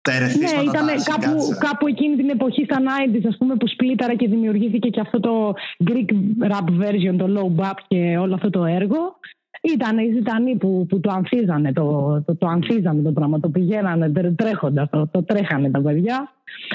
τα 0.00 0.12
ερεθίσματα. 0.12 0.82
Ναι, 0.82 0.92
ήταν 0.92 1.02
κάπου, 1.02 1.56
κάπου 1.58 1.86
εκείνη 1.86 2.16
την 2.16 2.28
εποχή 2.28 2.64
στα 2.64 2.76
90's, 2.78 3.26
ας 3.28 3.36
πούμε, 3.36 3.56
που 3.56 3.68
σπλίταρα 3.68 4.14
και 4.14 4.28
δημιουργήθηκε 4.28 4.88
και 4.88 5.00
αυτό 5.00 5.20
το 5.20 5.54
Greek 5.86 6.10
rap 6.50 6.82
version, 6.82 7.16
το 7.18 7.26
low 7.36 7.62
bap 7.62 7.74
και 7.88 8.18
όλο 8.18 8.34
αυτό 8.34 8.50
το 8.50 8.64
έργο. 8.64 9.18
Ήταν 9.62 9.98
οι 9.98 10.12
Ζητανοί 10.12 10.56
που, 10.56 10.86
που 10.88 11.00
το 11.00 11.10
ανθίζανε 11.10 11.72
το, 11.72 12.22
το, 12.26 12.36
το 12.36 12.46
ανθίζανε 12.46 13.02
το 13.02 13.12
πράγμα, 13.12 13.40
το 13.40 13.48
πηγαίνανε 13.48 14.32
τρέχοντας, 14.36 14.90
το, 14.90 15.08
το 15.10 15.22
τρέχανε 15.22 15.70
τα 15.70 15.80
παιδιά. 15.80 16.32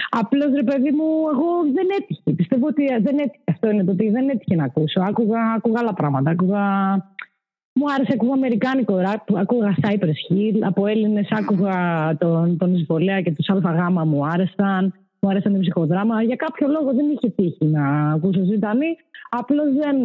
Απλώς 0.10 0.54
ρε 0.56 0.64
παιδί 0.64 0.92
μου, 0.92 1.06
εγώ 1.34 1.74
δεν 1.74 1.88
έτυχε. 2.00 2.32
Πιστεύω 2.32 2.68
ότι 2.68 2.84
δεν 2.86 3.18
έτυχε. 3.18 3.44
Αυτό 3.46 3.70
είναι 3.70 3.84
το 3.84 3.92
ότι 3.92 4.10
δεν 4.10 4.30
έτυχε 4.30 4.56
να 4.56 4.64
ακούσω. 4.64 5.02
Άκουγα, 5.02 5.54
άκουγα 5.56 5.80
άλλα 5.80 5.94
πράγματα. 5.94 6.30
Άκουγα 6.30 6.62
μου 7.76 7.92
άρεσε, 7.94 8.12
ακούγα 8.14 8.34
αμερικάνικο 8.34 8.98
ραπ, 8.98 9.38
ακούγα 9.38 9.76
Cypress 9.82 10.20
Hill, 10.30 10.58
από 10.62 10.88
Έλληνες 10.88 11.28
άκουγα 11.32 11.76
τον, 12.18 12.58
τον 12.58 12.76
Ισβολέα 12.76 13.22
και 13.22 13.32
τους 13.32 13.48
ΑΓ 13.48 13.90
μου 14.06 14.26
άρεσαν, 14.26 14.94
μου 15.20 15.30
άρεσαν 15.30 15.56
οι 15.56 15.60
ψυχοδράμα. 15.60 16.24
Για 16.24 16.36
κάποιο 16.36 16.68
λόγο 16.68 16.94
δεν 16.94 17.10
είχε 17.10 17.30
τύχει 17.30 17.66
να 17.66 18.12
ακούσω 18.12 18.44
ζητανή, 18.44 18.96
απλώς 19.30 19.68
δεν, 19.74 19.96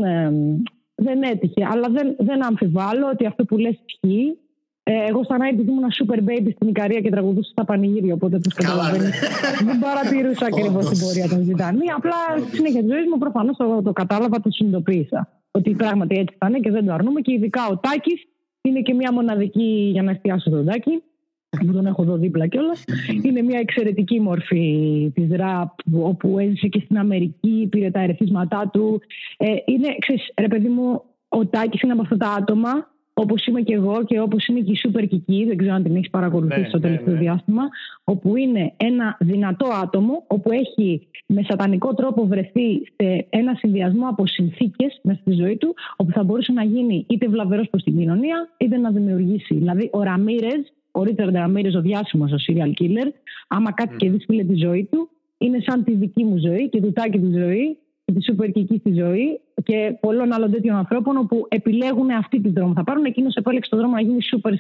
δεν 1.01 1.23
έτυχε. 1.23 1.67
Αλλά 1.73 1.89
δεν, 1.89 2.17
δεν 2.19 2.45
αμφιβάλλω 2.45 3.09
ότι 3.13 3.27
αυτό 3.27 3.45
που 3.45 3.57
λες 3.59 3.77
ισχύει. 3.87 4.39
Ε, 4.83 4.93
εγώ 5.09 5.25
στα 5.25 5.37
Night 5.41 5.59
ήμουν 5.69 5.85
super 5.99 6.19
baby 6.29 6.51
στην 6.55 6.69
Ικαρία 6.69 7.01
και 7.01 7.11
τραγουδούσα 7.11 7.51
στα 7.51 7.65
πανηγύρια. 7.65 8.15
Οπότε 8.15 8.37
όπως 8.37 8.55
καταλαβαίνεις, 8.55 9.09
ναι. 9.09 9.67
δεν 9.67 9.79
παρατηρούσα 9.79 10.47
ακριβώς 10.53 10.89
την 10.89 10.99
πορεία 10.99 11.29
των 11.29 11.43
ζητανή. 11.43 11.91
Απλά 11.97 12.15
στη 12.47 12.57
συνέχεια 12.57 12.81
της 12.81 12.91
ζωής 12.91 13.07
μου 13.11 13.19
προφανώς 13.19 13.57
το, 13.57 13.83
το 13.83 13.93
κατάλαβα, 13.93 14.41
το 14.41 14.51
συνειδητοποίησα 14.51 15.29
ότι 15.51 15.71
πράγματι 15.71 16.17
έτσι 16.17 16.35
θα 16.39 16.47
είναι 16.49 16.59
και 16.59 16.71
δεν 16.71 16.87
το 16.87 16.93
αρνούμε. 16.93 17.21
Και 17.21 17.33
ειδικά 17.33 17.67
ο 17.67 17.77
Τάκης 17.79 18.27
είναι 18.61 18.81
και 18.81 18.95
μια 18.95 19.13
μοναδική, 19.13 19.89
για 19.93 20.03
να 20.03 20.11
εστιάσω 20.11 20.51
τον 20.51 20.65
Τάκη, 20.65 21.03
που 21.51 21.73
τον 21.73 21.87
έχω 21.87 22.03
εδώ 22.03 22.17
δίπλα 22.17 22.47
κιόλας. 22.47 22.85
Είναι 23.23 23.43
μια 23.43 23.59
εξαιρετική 23.59 24.21
μορφή 24.21 25.11
της 25.15 25.29
ραπ, 25.31 25.71
όπου 25.93 26.39
έζησε 26.39 26.67
και 26.67 26.81
στην 26.85 26.99
Αμερική, 26.99 27.69
πήρε 27.71 27.91
τα 27.91 28.01
ερεθίσματά 28.01 28.71
του. 28.73 29.01
Ε, 29.37 29.47
είναι, 29.47 29.97
ξέρεις, 29.99 30.33
ρε 30.41 30.49
παιδί 30.49 30.69
μου, 30.69 31.03
ο 31.29 31.47
Τάκης 31.47 31.81
είναι 31.81 31.93
από 31.93 32.03
αυτά 32.03 32.17
τα 32.17 32.31
άτομα 32.31 32.87
όπως 33.21 33.47
είμαι 33.47 33.61
και 33.61 33.75
εγώ 33.75 34.05
και 34.05 34.21
όπως 34.21 34.47
είναι 34.47 34.61
και 34.61 34.73
η 34.73 34.79
Super 34.83 35.03
Kiki, 35.03 35.47
δεν 35.47 35.57
ξέρω 35.57 35.75
αν 35.75 35.83
την 35.83 35.97
έχεις 35.97 36.11
παρακολουθήσει 36.11 36.61
ναι, 36.61 36.69
το 36.69 36.81
τελευταίο 36.81 37.13
ναι, 37.13 37.19
ναι. 37.19 37.25
διάστημα, 37.25 37.63
όπου 38.05 38.37
είναι 38.37 38.73
ένα 38.77 39.17
δυνατό 39.21 39.67
άτομο, 39.83 40.25
όπου 40.27 40.53
έχει 40.53 41.09
με 41.27 41.43
σατανικό 41.49 41.95
τρόπο 41.95 42.27
βρεθεί 42.27 42.83
σε 42.97 43.27
ένα 43.31 43.55
συνδυασμό 43.55 44.09
από 44.09 44.27
συνθήκες 44.27 45.01
μέσα 45.03 45.21
στη 45.21 45.33
ζωή 45.33 45.57
του, 45.57 45.75
όπου 45.97 46.13
θα 46.13 46.23
μπορούσε 46.23 46.53
να 46.53 46.65
γίνει 46.65 47.07
είτε 47.09 47.29
βλαβερός 47.29 47.69
προς 47.71 47.83
την 47.83 47.99
κοινωνία, 47.99 48.49
είτε 48.57 48.77
να 48.77 48.91
δημιουργήσει. 48.91 49.55
Δηλαδή, 49.55 49.89
ο 49.93 50.03
Ραμίρε, 50.03 50.53
ο 50.99 51.03
Ρίτσαρντ 51.03 51.35
Ραμίρε, 51.35 51.79
ο 51.79 51.81
διάσημος, 51.81 52.33
ο 52.33 52.37
serial 52.47 52.83
killer, 52.83 53.09
άμα 53.49 53.73
κάτι 53.73 53.95
mm. 53.95 53.97
και 53.97 54.11
δεις 54.11 54.27
τη 54.27 54.55
ζωή 54.55 54.89
του, 54.91 55.09
είναι 55.39 55.59
σαν 55.67 55.85
τη 55.85 55.95
δική 55.95 56.25
μου 56.25 56.37
ζωή 56.39 56.69
και 56.69 56.81
του 56.81 56.93
τάκι 56.93 57.19
τη 57.19 57.39
ζωή 57.39 57.79
και 58.05 58.13
τη 58.13 58.33
super 58.33 58.51
κική 58.53 58.79
στη 58.79 58.93
ζωή 58.93 59.41
και 59.63 59.97
πολλών 60.01 60.33
άλλων 60.33 60.51
τέτοιων 60.51 60.77
ανθρώπων 60.77 61.17
όπου 61.17 61.47
επιλέγουν 61.49 62.11
αυτή 62.11 62.41
την 62.41 62.53
δρόμο. 62.53 62.73
Θα 62.75 62.85
πάρουν 62.85 63.05
εκείνο 63.05 63.29
επέλεξε 63.35 63.71
τον 63.71 63.79
δρόμο 63.79 63.95
να 63.95 64.01
γίνει 64.01 64.19
super 64.31 64.51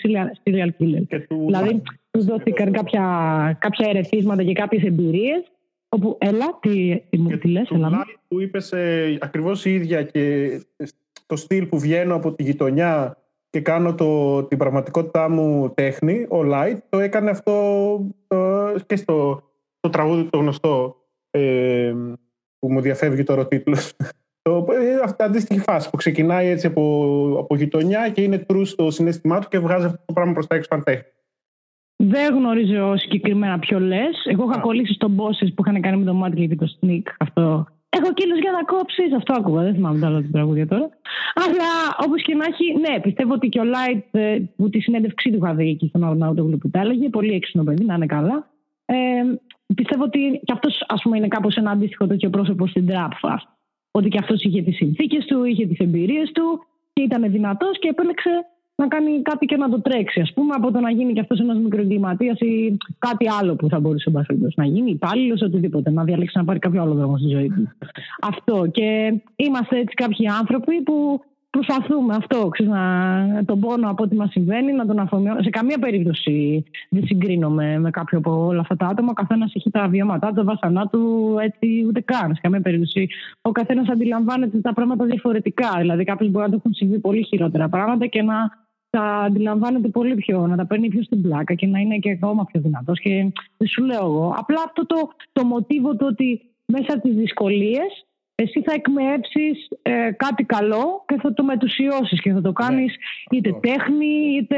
serial 0.45 0.68
killer. 0.78 1.20
Του... 1.28 1.43
Δηλαδή, 1.47 1.82
τους 2.11 2.24
δόθηκαν 2.24 2.72
κάποια, 2.72 3.03
κάποια 3.61 3.89
ερεθίσματα 3.89 4.43
και 4.43 4.53
κάποιες 4.53 4.82
εμπειρίες. 4.82 5.43
Όπου, 5.89 6.18
έλα, 6.20 6.59
τι, 6.61 7.03
τι 7.11 7.18
μου 7.18 7.39
τι 7.39 7.49
λες, 7.49 7.70
έλα. 7.70 8.07
που 8.28 8.41
είπε 8.41 8.59
ε, 8.70 9.16
ακριβώς 9.20 9.64
η 9.64 9.74
ίδια 9.74 10.03
και 10.03 10.51
το 11.26 11.36
στυλ 11.36 11.66
που 11.66 11.78
βγαίνω 11.78 12.14
από 12.14 12.32
τη 12.32 12.43
γειτονιά 12.43 13.16
και 13.51 13.61
κάνω 13.61 13.95
το, 13.95 14.43
την 14.45 14.59
πραγματικότητά 14.59 15.29
μου 15.29 15.73
τέχνη, 15.75 16.27
ο 16.29 16.39
Light, 16.45 16.77
το 16.89 16.99
έκανε 16.99 17.31
αυτό 17.31 17.55
και 18.87 18.97
στο, 18.97 19.43
το 19.81 19.89
τραγούδι 19.89 20.25
το 20.25 20.39
γνωστό 20.39 20.97
ε, 21.31 21.95
που 22.59 22.73
μου 22.73 22.81
διαφεύγει 22.81 23.23
τώρα 23.23 23.41
ο 23.41 23.47
τίτλος. 23.47 23.93
Το, 24.43 24.67
ε, 24.71 25.01
αυτή 25.05 25.23
αντίστοιχη 25.23 25.61
φάση 25.61 25.91
που 25.91 25.97
ξεκινάει 25.97 26.49
έτσι 26.49 26.67
από, 26.67 27.37
από 27.39 27.57
γειτονιά 27.57 28.09
και 28.09 28.23
είναι 28.23 28.47
true 28.49 28.63
στο 28.65 28.91
συνέστημά 28.91 29.39
του 29.39 29.49
και 29.49 29.59
βγάζει 29.59 29.85
αυτό 29.85 30.03
το 30.07 30.13
πράγμα 30.13 30.33
προς 30.33 30.47
τα 30.47 30.55
έξω 30.55 30.83
τέχνη. 30.85 31.13
Δεν 31.97 32.35
γνωρίζω 32.35 32.97
συγκεκριμένα 32.97 33.59
ποιο 33.59 33.81
λες. 33.81 34.25
Εγώ 34.25 34.51
είχα 34.51 34.61
κολλήσει 34.61 34.93
στον 34.93 35.17
Bosses 35.17 35.49
που 35.55 35.63
είχαν 35.67 35.81
κάνει 35.81 35.97
με 35.97 36.05
το 36.05 36.15
Μάτλι 36.15 36.49
και 36.49 36.57
το 36.57 36.67
Sneak. 36.81 37.03
Αυτό. 37.19 37.67
Έχω 37.99 38.13
κύλο 38.13 38.35
για 38.35 38.53
να 38.53 38.63
κόψεις. 38.65 39.13
Αυτό 39.17 39.35
άκουγα. 39.39 39.63
Δεν 39.63 39.75
θυμάμαι 39.75 39.99
τα 39.99 40.07
άλλα 40.07 40.29
τραγούδια 40.33 40.67
τώρα. 40.67 40.89
Αλλά 41.45 41.71
όπως 42.07 42.23
και 42.23 42.35
να 42.35 42.45
έχει, 42.45 42.67
ναι, 42.85 43.01
πιστεύω 43.01 43.33
ότι 43.33 43.49
και 43.49 43.61
ο 43.61 43.65
Light 43.75 44.03
ε, 44.11 44.39
που 44.57 44.71
τη 44.71 44.81
συνέντευξή 44.81 45.31
του 45.31 45.37
είχα 45.37 45.55
δει 45.55 45.69
εκεί 45.69 45.87
στον 45.89 46.05
Αρναούτογλου 46.05 46.59
που 46.59 46.71
τα 46.71 46.81
έλεγε. 46.81 47.09
Πολύ 47.09 47.35
έξυπνο 47.35 47.65
παιδί, 47.65 47.85
να 47.85 47.95
είναι 47.95 48.07
καλά. 48.07 48.47
Ε, 48.85 48.95
πιστεύω 49.75 50.05
ότι 50.05 50.41
και 50.45 50.53
αυτός 50.53 50.83
είναι 51.17 51.29
κάπως 51.29 51.57
ένα 51.57 51.71
αντίστοιχο 51.71 52.07
τέτοιο 52.07 52.31
πρόσωπο 52.31 52.67
στην 52.67 52.87
Trap 52.89 53.29
Fast. 53.29 53.49
Ότι 53.91 54.09
και 54.09 54.19
αυτός 54.19 54.43
είχε 54.43 54.63
τις 54.63 54.77
συνθήκες 54.77 55.25
του, 55.25 55.45
είχε 55.45 55.67
τις 55.67 55.79
εμπειρίες 55.79 56.33
του 56.33 56.67
και 56.93 57.03
ήταν 57.03 57.31
δυνατός 57.31 57.79
και 57.79 57.89
επέλεξε 57.89 58.31
να 58.83 58.89
κάνει 58.89 59.22
κάτι 59.22 59.47
και 59.47 59.57
να 59.57 59.68
το 59.68 59.81
τρέξει, 59.81 60.20
ας 60.20 60.33
πούμε, 60.33 60.55
από 60.57 60.72
το 60.72 60.81
να 60.81 60.91
γίνει 60.91 61.12
και 61.12 61.20
αυτός 61.20 61.41
ένας 61.41 61.59
μικροεγκληματίας 61.59 62.39
ή 62.39 62.76
κάτι 62.99 63.26
άλλο 63.41 63.57
που 63.57 63.68
θα 63.68 63.81
μπορούσε 63.81 64.12
να 64.55 64.64
γίνει, 64.64 64.91
υπάλληλος, 64.91 65.43
οτιδήποτε, 65.43 65.91
να 65.91 66.05
διαλέξει 66.05 66.39
να 66.39 66.45
πάρει 66.45 66.59
κάποιο 66.59 66.83
άλλο 66.83 66.95
δρόμο 66.95 67.16
στη 67.18 67.29
ζωή 67.29 67.49
του. 67.49 67.68
Αυτό. 68.20 68.66
Και 68.72 69.20
είμαστε 69.37 69.79
έτσι 69.79 69.95
κάποιοι 69.95 70.26
άνθρωποι 70.26 70.83
που 70.83 71.20
προσπαθούμε 71.51 72.14
αυτό, 72.14 72.49
ξέρεις, 72.49 72.72
να, 72.72 73.45
τον 73.45 73.61
πόνο 73.61 73.91
από 73.91 74.03
ό,τι 74.03 74.14
μας 74.16 74.31
συμβαίνει, 74.31 74.72
να 74.72 74.87
τον 74.87 74.99
αφομοιώσουμε. 74.99 75.43
Σε 75.43 75.51
καμία 75.51 75.79
περίπτωση 75.79 76.64
δεν 76.91 77.07
συγκρίνομαι 77.07 77.79
με 77.79 77.91
κάποιο 77.91 78.18
από 78.18 78.47
όλα 78.47 78.61
αυτά 78.61 78.76
τα 78.76 78.87
άτομα. 78.87 79.09
Ο 79.11 79.12
καθένας 79.12 79.53
έχει 79.55 79.70
τα 79.70 79.89
βιώματά 79.89 80.29
του, 80.29 80.35
τα 80.35 80.45
βασανά 80.45 80.87
του, 80.87 81.37
έτσι 81.41 81.85
ούτε 81.89 82.01
καν. 82.01 82.35
Σε 82.35 82.41
καμία 82.43 82.61
περίπτωση. 82.61 83.09
Ο 83.43 83.51
καθένας 83.51 83.89
αντιλαμβάνεται 83.89 84.59
τα 84.59 84.72
πράγματα 84.72 85.05
διαφορετικά. 85.05 85.70
Δηλαδή, 85.79 86.05
κάποιοι 86.05 86.29
μπορεί 86.31 86.45
να 86.45 86.51
το 86.51 86.57
έχουν 86.59 86.74
συμβεί 86.74 86.99
πολύ 86.99 87.24
χειρότερα 87.24 87.68
πράγματα 87.68 88.07
και 88.07 88.22
να 88.22 88.66
τα 88.91 89.03
αντιλαμβάνεται 89.03 89.89
πολύ 89.89 90.14
πιο, 90.14 90.47
να 90.47 90.57
τα 90.57 90.66
παίρνει 90.66 90.89
πιο 90.89 91.03
στην 91.03 91.22
πλάκα 91.22 91.55
και 91.55 91.66
να 91.66 91.78
είναι 91.78 91.97
και 91.97 92.11
ακόμα 92.11 92.45
πιο 92.45 92.61
δυνατός. 92.61 93.01
Και 93.01 93.32
δεν 93.57 93.68
σου 93.68 93.84
λέω 93.84 94.05
εγώ. 94.05 94.34
Απλά 94.36 94.62
αυτό 94.66 94.86
το, 94.86 94.97
το 95.32 95.45
μοτίβο 95.45 95.97
το 95.97 96.07
ότι 96.07 96.41
μέσα 96.66 96.93
από 96.93 97.09
τις 97.09 97.16
δυσκολίες 97.16 98.07
εσύ 98.34 98.62
θα 98.62 98.72
εκμαιεύσεις 98.73 99.69
ε, 99.82 100.11
κάτι 100.11 100.45
καλό 100.45 101.05
και 101.07 101.18
θα 101.22 101.32
το 101.32 101.45
μετουσιώσεις 101.45 102.20
και 102.20 102.32
θα 102.32 102.41
το 102.41 102.53
κάνεις 102.53 102.97
ναι. 103.30 103.39
είτε 103.39 103.53
τέχνη 103.61 104.07
είτε 104.41 104.57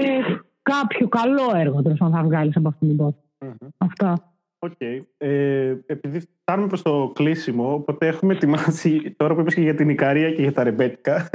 κάποιο 0.62 1.08
καλό 1.08 1.50
έργο 1.54 1.82
τέλος 1.82 1.98
θα 1.98 2.22
βγάλεις 2.22 2.56
από 2.56 2.68
αυτήν 2.68 2.88
την 2.88 2.96
υπόθεση. 2.96 3.24
Mm-hmm. 3.44 3.68
Αυτά. 3.78 4.29
OK. 4.62 4.72
Okay. 4.78 5.02
Ε, 5.16 5.74
επειδή 5.86 6.20
φτάνουμε 6.40 6.68
προς 6.68 6.82
το 6.82 7.12
κλείσιμο, 7.14 7.74
οπότε 7.74 8.06
έχουμε 8.06 8.34
ετοιμάσει, 8.34 9.14
τώρα 9.16 9.34
που 9.34 9.40
είπες 9.40 9.54
και 9.54 9.61
για 9.61 9.74
την 9.74 9.88
Ικαρία 9.88 10.32
και 10.32 10.42
για 10.42 10.52
τα 10.52 10.62
ρεμπέτικα, 10.62 11.30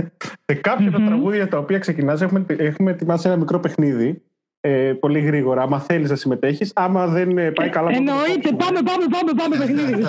σε 0.46 0.54
κάποια 0.62 0.90
mm-hmm. 0.90 0.92
τα 0.92 1.06
τραγούδια 1.06 1.48
τα 1.48 1.58
οποία 1.58 1.80
ξεκινάς 1.80 2.22
έχουμε, 2.22 2.46
έχουμε 2.48 2.92
ετοιμάσει 2.92 3.28
ένα 3.28 3.38
μικρό 3.38 3.60
παιχνίδι 3.60 4.22
ε, 4.68 4.94
πολύ 5.00 5.20
γρήγορα. 5.20 5.62
Άμα 5.62 5.80
θέλεις 5.80 6.10
να 6.10 6.16
συμμετέχεις, 6.16 6.72
άμα 6.76 7.08
δεν 7.08 7.38
ε, 7.38 7.52
πάει 7.52 7.70
καλά. 7.70 7.92
Εννοείται, 7.94 8.50
πάμε, 8.58 8.80
πάμε, 8.82 9.06
πάμε, 9.12 9.32
πάμε 9.36 9.58
παιχνίδι. 9.58 10.04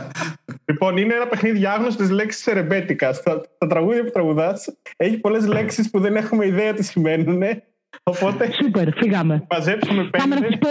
λοιπόν, 0.68 0.96
είναι 0.96 1.14
ένα 1.14 1.26
παιχνίδι 1.26 1.66
άγνωστης 1.66 2.10
λέξης 2.10 2.52
ρεμπέτικα. 2.52 3.12
Στα, 3.12 3.42
στα 3.54 3.66
τραγούδια 3.66 4.04
που 4.04 4.10
τραγουδάς 4.10 4.76
έχει 4.96 5.18
πολλές 5.18 5.46
λέξεις 5.46 5.90
που 5.90 6.00
δεν 6.00 6.16
έχουμε 6.16 6.46
ιδέα 6.46 6.74
τι 6.74 6.84
σημαίνουν. 6.84 7.42
Οπότε. 8.02 8.50
Σούπερ, 8.62 8.92
φύγαμε. 8.92 9.46
Μαζέψουμε 9.50 10.02
πέντε. 10.02 10.18
Πάμε 10.18 10.34
να 10.34 10.46
τις 10.46 10.58
πω 10.58 10.68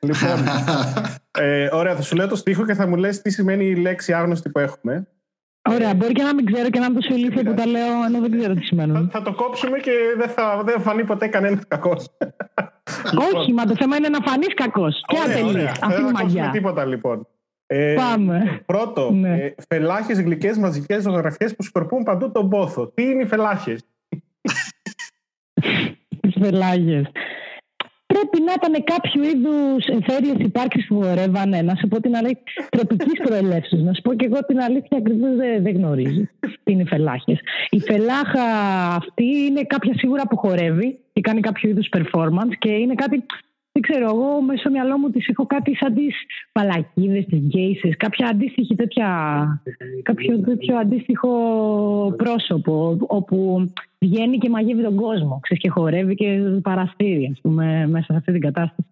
Λοιπόν, 0.00 0.44
ε, 1.44 1.68
ωραία, 1.72 1.94
θα 1.94 2.02
σου 2.02 2.16
λέω 2.16 2.28
το 2.28 2.36
στίχο 2.36 2.66
και 2.66 2.74
θα 2.74 2.86
μου 2.86 2.96
λες 2.96 3.22
τι 3.22 3.30
σημαίνει 3.30 3.64
η 3.64 3.74
λέξη 3.74 4.12
άγνωστη 4.12 4.50
που 4.50 4.58
έχουμε. 4.58 5.08
Ωραία, 5.70 5.94
μπορεί 5.94 6.12
και 6.12 6.22
να 6.22 6.34
μην 6.34 6.46
ξέρω 6.52 6.70
και 6.70 6.78
να 6.78 6.86
είμαι 6.86 7.00
τόσο 7.00 7.14
ηλίθεια 7.14 7.42
που 7.42 7.54
τα 7.54 7.66
λέω, 7.66 8.04
ενώ 8.06 8.20
δεν 8.20 8.38
ξέρω 8.38 8.54
τι 8.54 8.64
σημαίνουν. 8.64 9.10
Θα, 9.10 9.18
θα 9.18 9.22
το 9.22 9.34
κόψουμε 9.34 9.78
και 9.78 9.92
δεν 10.16 10.28
θα, 10.28 10.62
δεν 10.64 10.80
φανεί 10.80 11.04
ποτέ 11.04 11.26
κανένας 11.26 11.62
κακός. 11.68 12.06
Όχι, 13.34 13.52
μα 13.52 13.64
το 13.64 13.76
θέμα 13.76 13.96
είναι 13.96 14.08
να 14.08 14.18
φανείς 14.20 14.54
κακός. 14.54 15.04
Και 15.06 15.16
ατελεί. 15.30 15.68
Αυτή 15.68 16.00
η 16.00 16.12
μαγιά. 16.12 16.42
Δεν 16.42 16.52
τίποτα 16.52 16.84
λοιπόν. 16.84 17.26
Ε, 17.66 17.94
Πάμε. 17.94 18.62
Πρώτο, 18.66 19.10
ναι. 19.14 19.36
ε, 19.36 19.54
φελάχες 19.68 20.20
γλυκές 20.20 20.58
μαζικές 20.58 21.02
ζωγραφιές 21.02 21.56
που 21.56 21.62
σκορπούν 21.62 22.02
παντού 22.02 22.30
τον 22.30 22.48
πόθο. 22.48 22.86
Τι 22.86 23.02
είναι 23.02 23.22
οι 23.22 23.26
φελάχες; 23.26 23.84
Τι 26.20 26.30
φελάχες 26.40 27.10
πρέπει 28.14 28.38
να 28.48 28.52
ήταν 28.58 28.74
κάποιο 28.92 29.20
είδους 29.30 29.84
εμφέρειες 29.96 30.36
υπάρξει 30.38 30.86
που 30.88 30.94
χορεύανε. 31.02 31.62
Να 31.62 31.74
σου 31.74 31.88
πω 31.88 32.00
την 32.00 32.16
αλήθεια, 32.16 32.68
τροπικής 32.70 33.20
προελεύση. 33.24 33.76
Να 33.76 33.92
σου 33.94 34.02
πω 34.02 34.14
και 34.14 34.24
εγώ 34.24 34.38
την 34.46 34.60
αλήθεια, 34.60 34.96
ακριβώς 34.98 35.36
δεν, 35.36 35.62
δεν 35.62 35.74
γνωρίζει 35.78 36.30
τι 36.64 36.72
είναι 36.72 36.82
οι 36.82 36.86
φελάχες. 36.86 37.38
Η 37.70 37.80
φελάχα 37.80 38.44
αυτή 39.00 39.26
είναι 39.46 39.62
κάποια 39.62 39.92
σίγουρα 39.96 40.22
που 40.28 40.36
χορεύει 40.36 40.98
και 41.12 41.20
κάνει 41.20 41.40
κάποιο 41.40 41.68
είδους 41.70 41.88
performance 41.96 42.54
και 42.58 42.70
είναι 42.70 42.94
κάτι 42.94 43.26
δεν 43.74 43.82
ξέρω, 43.82 44.06
εγώ 44.08 44.40
μέσα 44.40 44.58
στο 44.58 44.70
μυαλό 44.70 44.98
μου 44.98 45.10
τις 45.10 45.28
έχω 45.28 45.46
κάτι 45.46 45.76
σαν 45.76 45.94
τις 45.94 46.16
παλακίδες, 46.52 47.24
τις 47.24 47.38
γκέισες, 47.38 47.96
κάποια 47.96 48.28
αντίστοιχη 48.28 48.74
τέτοια, 48.74 49.08
κάποιο 50.02 50.40
τέτοιο 50.40 50.76
αντίστοιχο 50.76 51.30
πρόσωπο 52.16 52.96
όπου 53.00 53.68
βγαίνει 53.98 54.38
και 54.38 54.48
μαγεύει 54.48 54.82
τον 54.82 54.96
κόσμο, 54.96 55.38
ξέρεις, 55.42 55.62
και 55.62 55.70
χορεύει 55.70 56.14
και 56.14 56.40
παραστήρι, 56.62 57.28
ας 57.32 57.40
πούμε, 57.40 57.86
μέσα 57.86 58.06
σε 58.12 58.16
αυτή 58.16 58.32
την 58.32 58.40
κατάσταση. 58.40 58.88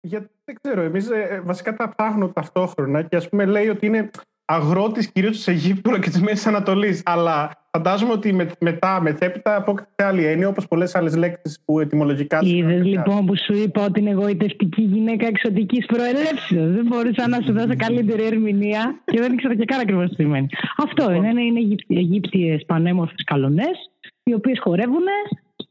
Γιατί 0.00 0.30
δεν 0.44 0.56
ξέρω, 0.62 0.80
εμείς 0.80 1.10
ε, 1.10 1.42
βασικά 1.44 1.76
τα 1.76 1.94
ψάχνω 1.96 2.28
ταυτόχρονα 2.28 3.02
και 3.02 3.16
ας 3.16 3.28
πούμε 3.28 3.44
λέει 3.44 3.68
ότι 3.68 3.86
είναι 3.86 4.10
αγρότης 4.44 5.12
κυρίως 5.12 5.36
της 5.36 5.48
Αιγύπτου 5.48 5.90
αλλά 5.90 6.00
και 6.00 6.10
της 6.10 6.20
Μέσης 6.20 6.46
Ανατολής. 6.46 7.02
Αλλά 7.04 7.50
φαντάζομαι 7.70 8.12
ότι 8.12 8.32
με, 8.32 8.50
μετά, 8.60 9.00
μετέπειτα, 9.00 9.56
απόκτησε 9.56 10.08
άλλη 10.08 10.24
έννοια, 10.24 10.48
όπως 10.48 10.68
πολλές 10.68 10.94
άλλες 10.94 11.16
λέξεις 11.16 11.60
που 11.64 11.80
ετοιμολογικά. 11.80 12.38
Είδες 12.42 12.84
λοιπόν 12.84 13.26
που 13.26 13.34
σου 13.36 13.52
είπα 13.52 13.84
ότι 13.84 14.00
είναι 14.00 14.10
εγωιτευτική 14.10 14.82
γυναίκα 14.82 15.26
εξωτικής 15.26 15.86
προελεύσεως. 15.86 16.72
δεν 16.72 16.86
μπορούσα 16.86 17.28
να 17.28 17.40
σου 17.40 17.52
δώσω 17.52 17.76
καλύτερη 17.76 18.24
ερμηνεία 18.24 19.00
και 19.04 19.20
δεν 19.20 19.32
ήξερα 19.32 19.54
και 19.54 19.64
καν 19.64 19.80
ακριβώς 19.80 20.08
τι 20.08 20.14
σημαίνει. 20.14 20.46
Αυτό 20.76 21.10
λοιπόν. 21.10 21.24
είναι. 21.24 21.42
Είναι 21.42 21.76
Αιγύπτιες 21.88 22.64
πανέμορφες 22.66 23.24
καλονές, 23.24 23.90
οι 24.22 24.34
οποίες 24.34 24.58
χορεύουν 24.60 25.08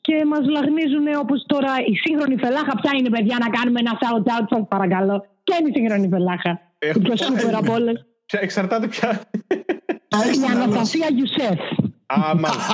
και 0.01 0.25
μας 0.25 0.43
λαγνίζουν 0.55 1.05
όπως 1.19 1.43
τώρα 1.45 1.71
η 1.91 1.95
σύγχρονη 1.95 2.37
φελάχα. 2.37 2.73
Ποια 2.81 2.91
είναι, 2.97 3.09
παιδιά, 3.09 3.37
να 3.39 3.49
κάνουμε 3.57 3.79
ένα 3.79 3.93
shout 4.01 4.25
out, 4.33 4.45
σας 4.49 4.65
παρακαλώ. 4.67 5.25
Ποια 5.43 5.57
είναι 5.59 5.69
η 5.69 5.73
σύγχρονη 5.77 6.07
φελάχα; 6.07 6.51
Η 6.95 6.99
πιο 6.99 7.15
σούπερ 7.17 7.55
από 7.55 7.73
όλες. 7.73 8.05
Εξαρτάται 8.31 8.87
πια. 8.87 9.21
Η 10.07 10.51
Αναστασία 10.53 11.07
Γιουσέφ. 11.11 11.59
Α, 12.05 12.35
μάλιστα. 12.35 12.73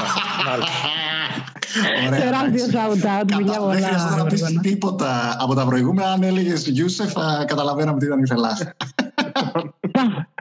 Τεράστιο 2.09 2.65
shout 2.65 3.05
out. 3.05 3.35
Μιλιά 3.37 3.59
πολλά. 3.59 3.73
Δεν 3.73 3.83
χρειάζεται 3.83 4.15
να 4.15 4.25
πεις 4.25 4.59
τίποτα 4.61 5.37
από 5.39 5.53
τα 5.55 5.65
προηγούμενα. 5.65 6.11
Αν 6.11 6.23
έλεγες 6.23 6.67
Γιούσεφ, 6.67 7.11
θα 7.11 7.43
καταλαβαίναμε 7.47 7.99
τι 7.99 8.05
ήταν 8.05 8.23
η 8.23 8.27
Φελάς. 8.27 8.73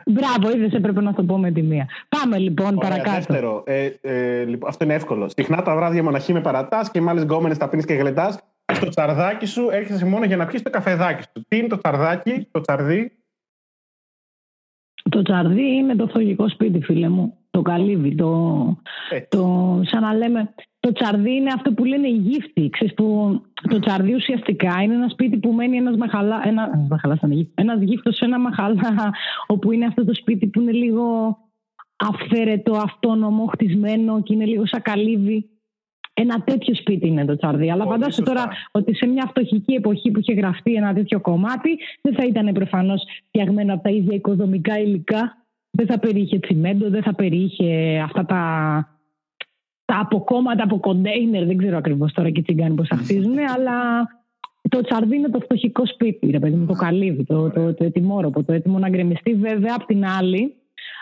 Μπράβο, 0.07 0.57
είδες, 0.57 0.73
έπρεπε 0.73 1.01
να 1.01 1.13
το 1.15 1.23
πω 1.23 1.39
με 1.39 1.51
τη 1.51 1.63
μία. 1.63 1.87
Πάμε 2.09 2.39
λοιπόν 2.39 2.75
παρακάτω. 2.75 3.11
Δεύτερο, 3.11 3.63
ε, 3.67 3.91
ε, 4.01 4.45
λοιπόν, 4.45 4.69
αυτό 4.69 4.85
είναι 4.85 4.95
εύκολο. 4.95 5.31
Συχνά 5.37 5.63
τα 5.63 5.75
βράδια 5.75 6.03
μοναχή 6.03 6.33
με 6.33 6.41
παρατάς 6.41 6.91
και 6.91 7.01
μάλιστα 7.01 7.27
γκόμενες 7.27 7.59
τα 7.59 7.69
πίνεις 7.69 7.85
και 7.85 7.95
γλεντάς. 7.95 8.39
Στο 8.73 8.89
τσαρδάκι 8.89 9.47
σου 9.47 9.69
έρχεσαι 9.71 10.05
μόνο 10.05 10.25
για 10.25 10.37
να 10.37 10.47
πιεις 10.47 10.63
το 10.63 10.71
καφεδάκι 10.71 11.23
σου. 11.23 11.45
Τι 11.49 11.57
είναι 11.57 11.67
το 11.67 11.79
τσαρδάκι, 11.79 12.49
το 12.51 12.61
τσαρδί, 12.61 13.18
το 15.09 15.23
τσαρδί 15.23 15.77
είναι 15.77 15.97
το 15.97 16.07
φτωχικό 16.07 16.49
σπίτι, 16.49 16.81
φίλε 16.81 17.09
μου. 17.09 17.33
Το 17.51 17.63
καλύβι, 17.63 18.15
το, 18.15 18.77
ε. 19.11 19.21
το, 19.29 19.81
σαν 19.85 20.03
να 20.03 20.15
λέμε, 20.15 20.55
το 20.81 20.93
τσαρδί 20.93 21.35
είναι 21.35 21.53
αυτό 21.55 21.73
που 21.73 21.85
λένε 21.85 22.09
η 22.09 22.17
γύφτη. 22.17 22.69
Ξέρεις, 22.71 22.95
που 22.95 23.41
το 23.69 23.79
τσαρδί 23.79 24.15
ουσιαστικά 24.15 24.83
είναι 24.83 24.95
ένα 24.95 25.09
σπίτι 25.09 25.37
που 25.37 25.53
μένει 25.53 25.77
ένας 25.77 25.97
μαχαλά, 25.97 26.43
ένα, 26.45 26.87
μαχαλά 26.89 27.19
ένας 27.55 27.81
γύφτος 27.81 28.17
σε 28.17 28.25
ένα 28.25 28.39
μαχαλά 28.39 29.13
όπου 29.47 29.73
είναι 29.73 29.87
αυτό 29.87 30.05
το 30.05 30.15
σπίτι 30.15 30.47
που 30.47 30.61
είναι 30.61 30.73
λίγο 30.73 31.37
αυθαίρετο, 31.97 32.73
αυτόνομο, 32.73 33.47
χτισμένο 33.47 34.23
και 34.23 34.35
είναι 34.35 34.45
λίγο 34.45 34.67
σαν 34.67 34.83
καλύβι. 34.83 35.51
Ένα 36.21 36.43
τέτοιο 36.43 36.75
σπίτι 36.75 37.07
είναι 37.07 37.25
το 37.25 37.37
τσαρδί. 37.37 37.71
Αλλά 37.71 37.85
φαντάσου 37.87 38.23
τώρα 38.23 38.49
ότι 38.71 38.95
σε 38.95 39.07
μια 39.07 39.27
φτωχική 39.29 39.73
εποχή 39.73 40.11
που 40.11 40.19
είχε 40.19 40.33
γραφτεί 40.33 40.75
ένα 40.75 40.95
τέτοιο 40.95 41.21
κομμάτι 41.21 41.79
δεν 42.01 42.15
θα 42.15 42.25
ήταν 42.25 42.53
προφανώς 42.53 43.03
φτιαγμένο 43.27 43.75
από 43.75 43.83
τα 43.83 43.91
ίδια 43.91 44.15
οικοδομικά 44.15 44.79
υλικά. 44.79 45.37
Δεν 45.71 45.87
θα 45.87 45.99
περιείχε 45.99 46.39
τσιμέντο, 46.39 46.91
δεν 46.91 47.03
θα 47.03 47.15
περιείχε 47.15 48.01
αυτά 48.05 48.25
τα, 48.25 48.43
τα 49.85 49.99
αποκόμματα 50.01 50.65
από 50.65 50.79
κοντέινερ. 50.79 51.45
Δεν 51.47 51.57
ξέρω 51.57 51.77
ακριβώς 51.77 52.13
τώρα 52.13 52.31
και 52.31 52.43
τι 52.43 52.55
κάνει 52.55 52.75
πώς 52.75 52.89
χτίζουν, 52.89 53.39
αλλά 53.39 54.07
το 54.69 54.81
τσαρδί 54.81 55.17
είναι 55.17 55.29
το 55.29 55.41
φτωχικό 55.41 55.87
σπίτι, 55.87 56.31
ρε 56.31 56.39
παιδί 56.39 56.57
μου, 56.57 56.67
το 56.67 56.75
καλύβι, 56.75 57.25
το, 57.25 57.51
το, 57.51 57.75
το, 57.75 57.91
το 58.31 58.43
το 58.43 58.53
έτοιμο 58.53 58.79
να 58.79 58.89
γκρεμιστεί. 58.89 59.35
Βέβαια, 59.35 59.75
απ' 59.75 59.87
την 59.87 60.05
άλλη, 60.05 60.55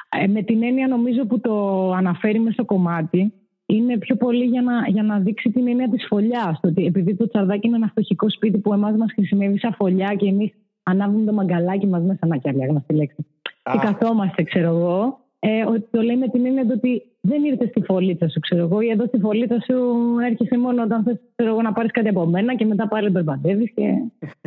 ε, 0.09 0.27
με 0.27 0.43
την 0.43 0.63
έννοια 0.63 0.89
νομίζω 0.89 1.27
που 1.27 1.41
το 1.41 1.91
αναφέρει 1.93 2.39
μες 2.39 2.53
στο 2.53 2.65
κομμάτι, 2.65 3.33
είναι 3.67 3.99
πιο 3.99 4.17
πολύ 4.17 4.45
για 4.45 4.63
να, 4.63 4.89
για 4.89 5.03
να 5.03 5.19
δείξει 5.19 5.51
την 5.51 5.69
έννοια 5.69 5.89
της 5.89 6.07
φωλιάς. 6.09 6.61
Ότι 6.63 6.85
επειδή 6.85 7.15
το 7.17 7.29
τσαρδάκι 7.29 7.67
είναι 7.67 7.77
ένα 7.77 7.87
φτωχικό 7.87 8.31
σπίτι 8.31 8.59
που 8.59 8.73
εμάς 8.73 8.97
μας 8.97 9.13
χρησιμεύει 9.13 9.59
σαν 9.59 9.75
φωλιά 9.75 10.15
και 10.15 10.29
εμείς 10.29 10.53
ανάβουμε 10.83 11.25
το 11.25 11.33
μαγκαλάκι 11.33 11.87
μας 11.87 12.03
μέσα 12.03 12.27
να 12.27 12.37
κι 12.37 12.51
γνωστή 12.69 12.95
λέξη. 12.95 13.27
Και 13.73 13.79
καθόμαστε, 13.79 14.43
ξέρω 14.43 14.69
εγώ. 14.69 15.19
Ε, 15.39 15.65
ότι 15.65 15.89
το 15.91 16.01
λέει 16.03 16.17
με 16.17 16.29
την 16.29 16.47
έννοια 16.47 16.67
ότι 16.71 17.03
δεν 17.21 17.45
ήρθες 17.45 17.69
στη 17.69 17.83
φωλίτσα 17.83 18.29
σου, 18.29 18.41
ξέρω 18.41 18.63
εγώ, 18.63 18.81
ή 18.81 18.89
εδώ 18.89 19.07
στη 19.07 19.19
φωλίτσα 19.19 19.61
σου 19.61 19.77
έρχεσαι 20.25 20.59
μόνο 20.59 20.83
όταν 20.83 21.03
θες 21.03 21.19
να 21.63 21.73
πάρεις 21.73 21.91
κάτι 21.91 22.09
από 22.09 22.27
μένα 22.27 22.55
και 22.55 22.65
μετά 22.65 22.89
πάλι 22.89 23.09
μπερμπαντεύεις. 23.11 23.71
Και... 23.75 23.83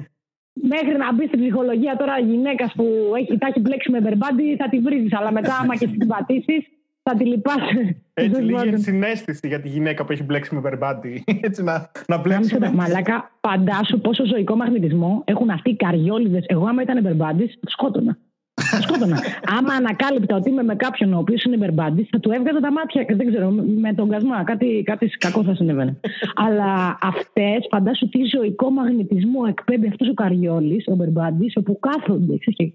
Μέχρι 0.74 0.98
να 0.98 1.14
μπει 1.14 1.28
στην 1.28 1.40
ψυχολογία 1.40 1.96
τώρα 1.98 2.20
γυναίκα 2.20 2.72
που 2.76 2.86
έχει, 3.20 3.38
τα 3.38 3.48
έχει 3.48 3.60
μπλέξει 3.60 3.92
με 3.92 4.02
μπερμπάντι, 4.02 4.56
θα 4.56 4.70
τη 4.70 4.80
βρει. 4.80 5.08
Αλλά 5.12 5.32
μετά, 5.32 5.58
άμα 5.62 5.76
και 5.76 5.88
την 5.98 6.08
πατήσει, 6.08 6.68
θα 7.10 7.18
τη 7.18 7.26
λυπάσαι. 7.26 7.96
Έτσι, 8.14 8.42
λίγη 8.42 8.78
συνέστηση 8.78 9.48
για 9.48 9.62
τη 9.62 9.68
γυναίκα 9.68 10.06
που 10.06 10.12
έχει 10.12 10.24
μπλέξει 10.24 10.56
με 10.56 10.62
μπερμπάντι. 10.62 11.24
Έτσι, 11.48 11.64
να, 11.64 11.92
να 12.08 12.18
μπλέξει. 12.18 12.58
Μαλάκα, 12.74 13.32
φαντάσου 13.42 14.00
πόσο 14.02 14.26
ζωικό 14.26 14.56
μαγνητισμό 14.56 15.22
έχουν 15.26 15.50
αυτοί 15.50 15.70
οι 15.70 15.76
καριόλιδες. 15.76 16.44
Εγώ, 16.48 16.66
άμα 16.66 16.82
ήταν 16.82 17.02
μπερμπάντι, 17.02 17.46
του 17.46 17.72
σκότωνα. 17.72 18.18
Σκότωνα. 18.84 19.20
Άμα 19.58 19.74
ανακάλυπτα 19.74 20.36
ότι 20.36 20.50
είμαι 20.50 20.64
με 20.64 20.76
κάποιον 20.76 21.14
ο 21.14 21.18
οποίος 21.18 21.44
είναι 21.44 21.58
μπερμπάντη, 21.58 22.08
θα 22.12 22.20
του 22.20 22.32
έβγαζα 22.32 22.60
τα 22.60 22.72
μάτια. 22.72 23.06
Δεν 23.16 23.28
ξέρω, 23.28 23.50
με 23.82 23.94
τον 23.94 24.10
κασμά. 24.10 24.44
Κάτι, 24.44 24.84
κάτι 24.86 25.08
κακό 25.08 25.44
θα 25.44 25.56
συνέβαινε. 25.56 26.00
Αλλά 26.46 26.98
αυτές, 27.02 27.68
φαντάσου 27.70 28.10
τι 28.10 28.20
ζωικό 28.36 28.70
μαγνητισμό 28.70 29.42
εκπέμπει 29.48 29.88
αυτός 29.88 30.10
ο 30.10 30.14
Καριόλης, 30.14 30.88
ο 30.88 30.96
μπερμπάντη, 30.96 31.52
όπου 31.56 31.80
κάθονται. 31.80 32.36
και, 32.36 32.72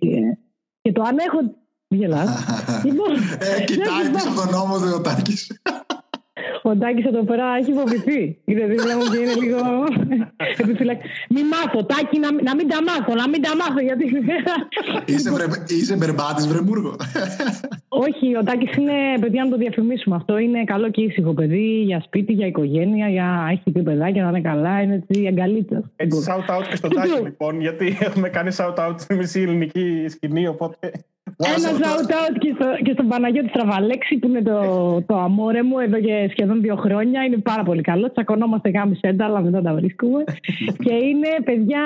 και 0.80 0.92
το 0.92 1.02
ανέχονται. 1.02 1.54
Γελάς. 1.94 2.30
λοιπόν, 2.88 3.12
ε, 3.38 3.64
κοιτάει 3.64 4.10
πίσω 4.12 4.28
από 4.28 4.40
τον 4.40 4.50
νόμο 4.50 4.76
του 4.78 4.92
ο 4.94 5.00
Τάκης. 5.00 5.50
Ο 6.66 6.76
Τάκης 6.76 7.04
εδώ 7.04 7.22
πέρα 7.24 7.44
έχει 7.60 7.72
φοβηθεί. 7.72 8.38
Είναι 8.44 8.66
δίπλα 8.66 8.96
μου 8.96 9.04
και 9.12 9.18
είναι 9.18 9.34
λίγο 9.34 9.58
επιφυλακτή. 10.62 11.08
Μην 11.28 11.46
μάθω, 11.46 11.84
Τάκη, 11.84 12.18
να, 12.18 12.32
να 12.42 12.54
μην 12.54 12.68
τα 12.68 12.82
μάθω, 12.82 13.14
να 13.14 13.28
μην 13.28 13.42
τα 13.42 13.56
μάθω. 13.56 13.80
Γιατί... 13.80 14.04
είσαι, 15.06 15.30
βρε, 15.30 15.44
είσαι 15.68 15.96
μπερμπάτης, 15.96 16.48
βρεμούργο. 16.48 16.96
Όχι, 17.88 18.36
ο 18.36 18.42
Τάκης 18.42 18.76
είναι 18.76 18.92
παιδί 19.20 19.38
να 19.38 19.48
το 19.48 19.56
διαφημίσουμε. 19.56 20.16
Αυτό 20.16 20.38
είναι 20.38 20.64
καλό 20.64 20.90
και 20.90 21.02
ήσυχο 21.02 21.34
παιδί 21.34 21.82
για 21.84 22.00
σπίτι, 22.00 22.32
για 22.32 22.46
οικογένεια, 22.46 23.08
για 23.08 23.48
έχει 23.50 23.70
πει 23.70 23.82
παιδάκια, 23.82 24.22
να 24.22 24.28
είναι 24.28 24.40
καλά, 24.40 24.82
είναι 24.82 24.94
έτσι 24.94 25.26
αγκαλίτσα. 25.26 25.90
Έτσι, 25.96 26.24
shout 26.26 26.54
out 26.54 26.64
και 26.70 26.76
στον 26.76 26.90
Τάκη 26.90 27.22
λοιπόν, 27.22 27.60
γιατί 27.60 27.96
έχουμε 28.00 28.28
κάνει 28.28 28.56
shout 28.58 28.74
out 28.74 28.94
στη 28.96 29.14
μισή 29.14 29.40
ελληνική 29.40 30.06
σκηνή, 30.08 30.46
οπότε 30.46 30.90
ένα 31.36 31.70
shout 31.78 32.10
out 32.10 32.38
και, 32.38 32.54
στο, 32.54 32.66
και 32.82 32.92
στον 32.92 33.08
Παναγιώτη 33.08 33.48
Στραβαλέξη 33.48 34.18
που 34.18 34.28
είναι 34.28 34.42
το, 34.42 34.60
το 35.06 35.16
αμόρε 35.16 35.62
μου 35.62 35.78
εδώ 35.78 36.00
και 36.00 36.28
σχεδόν 36.30 36.60
δύο 36.60 36.76
χρόνια. 36.76 37.24
Είναι 37.24 37.36
πάρα 37.36 37.62
πολύ 37.62 37.80
καλό. 37.80 38.10
Τσακωνόμαστε 38.12 38.70
γάμι 38.70 38.96
σέντα, 38.96 39.24
αλλά 39.24 39.40
μετά 39.40 39.62
τα 39.62 39.74
βρίσκουμε. 39.74 40.24
και 40.84 40.94
είναι 40.94 41.28
παιδιά, 41.44 41.82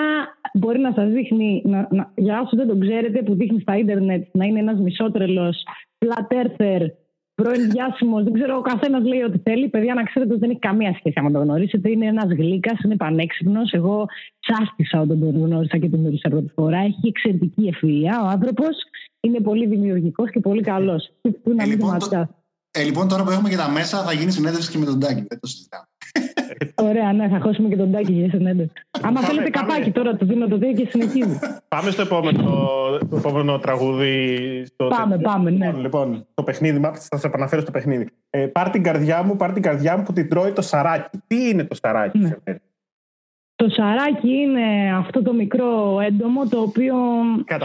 μπορεί 0.53 0.79
να 0.79 0.93
σας 0.93 1.11
δείχνει, 1.11 1.63
να, 1.65 1.89
να, 1.91 2.13
για 2.15 2.41
όσους 2.41 2.59
δεν 2.59 2.69
τον 2.69 2.81
ξέρετε, 2.81 3.23
που 3.23 3.35
δείχνει 3.35 3.61
στα 3.61 3.77
ίντερνετ 3.77 4.27
να 4.33 4.45
είναι 4.45 4.59
ένας 4.59 4.79
μισότρελος 4.79 5.67
flat 5.99 6.37
earther 6.37 6.87
πρώην 7.43 7.71
διάσημος, 7.71 8.23
δεν 8.25 8.33
ξέρω, 8.33 8.57
ο 8.57 8.61
καθένας 8.61 9.03
λέει 9.05 9.23
ό,τι 9.23 9.39
θέλει. 9.39 9.69
Παιδιά, 9.69 9.95
να 9.95 10.03
ξέρετε 10.03 10.31
ότι 10.33 10.41
δεν 10.41 10.51
έχει 10.51 10.59
καμία 10.59 10.93
σχέση 10.99 11.15
άμα 11.19 11.31
το 11.31 11.39
γνωρίσετε. 11.39 11.91
Είναι 11.91 12.07
ένας 12.07 12.29
γλύκας, 12.39 12.79
είναι 12.85 12.97
πανέξυπνος. 12.97 13.73
Εγώ 13.73 14.07
τσάστησα 14.41 15.01
όταν 15.01 15.21
τον 15.21 15.45
γνώρισα 15.45 15.79
και 15.79 15.89
τον 15.89 16.01
γνώρισα 16.01 16.29
πρώτη 16.29 16.51
φορά. 16.55 16.79
Έχει 16.79 17.07
εξαιρετική 17.09 17.67
ευφυα. 17.67 18.21
Ο 18.25 18.27
άνθρωπος 18.27 18.75
είναι 19.21 19.41
πολύ 19.41 19.67
δημιουργικός 19.67 20.31
και 20.31 20.41
πολύ 20.41 20.63
καλός. 20.63 21.13
Ε, 21.23 21.65
λοιπόν, 21.65 21.97
ε, 22.71 22.83
λοιπόν, 22.83 23.09
τώρα 23.09 23.25
που 23.25 23.31
έχουμε 23.31 23.49
και 23.49 23.57
τα 23.57 23.71
μέσα, 23.71 24.03
θα 24.03 24.13
γίνει 24.13 24.31
συνέντευξη 24.31 24.71
και 24.71 24.79
με 24.79 24.85
τον 24.85 25.01
Τάκη. 25.01 25.25
Δεν 25.29 25.41
το 25.41 25.47
συζητάμε. 25.47 25.85
Ωραία, 26.75 27.13
ναι, 27.13 27.29
θα 27.29 27.41
χώσουμε 27.41 27.69
και 27.69 27.77
τον 27.77 27.93
Τάκη 27.93 28.13
για 28.13 28.29
συνέντευξη. 28.29 28.83
Άμα 29.03 29.21
θέλετε 29.21 29.51
καπάκι 29.51 29.91
τώρα, 29.91 30.17
το 30.17 30.27
δίνω 30.27 30.49
το 30.49 30.57
δύο 30.59 30.73
και 30.73 30.87
συνεχίζει. 30.91 31.39
Πάμε 31.69 31.91
στο 31.91 32.03
επόμενο, 32.03 32.43
το 33.11 33.17
επόμενο 33.17 33.59
τραγούδι. 33.59 34.37
Στο 34.67 34.87
πάμε, 34.87 35.19
πάμε, 35.19 35.51
ναι. 35.51 35.73
Λοιπόν, 35.73 36.27
το 36.35 36.43
παιχνίδι, 36.43 36.81
θα 36.81 37.19
σα 37.19 37.29
επαναφέρω 37.29 37.63
στο 37.63 37.71
παιχνίδι. 37.71 38.07
Ε, 38.31 38.47
πάρ 38.47 38.71
την 38.71 38.83
καρδιά 38.83 39.23
μου, 39.23 39.37
πάρ 39.37 39.53
την 39.53 39.63
καρδιά 39.63 39.97
μου 39.97 40.03
που 40.03 40.13
την 40.13 40.29
τρώει 40.29 40.53
το 40.53 40.63
σαράκι. 40.63 41.19
Τι 41.27 41.49
είναι 41.49 41.65
το 41.65 41.75
σαράκι, 41.75 42.19
ναι. 42.19 42.37
Το 43.63 43.69
σαράκι 43.69 44.31
είναι 44.31 44.95
αυτό 44.97 45.23
το 45.23 45.33
μικρό 45.33 46.01
έντομο 46.07 46.49
το 46.49 46.61
οποίο 46.61 46.95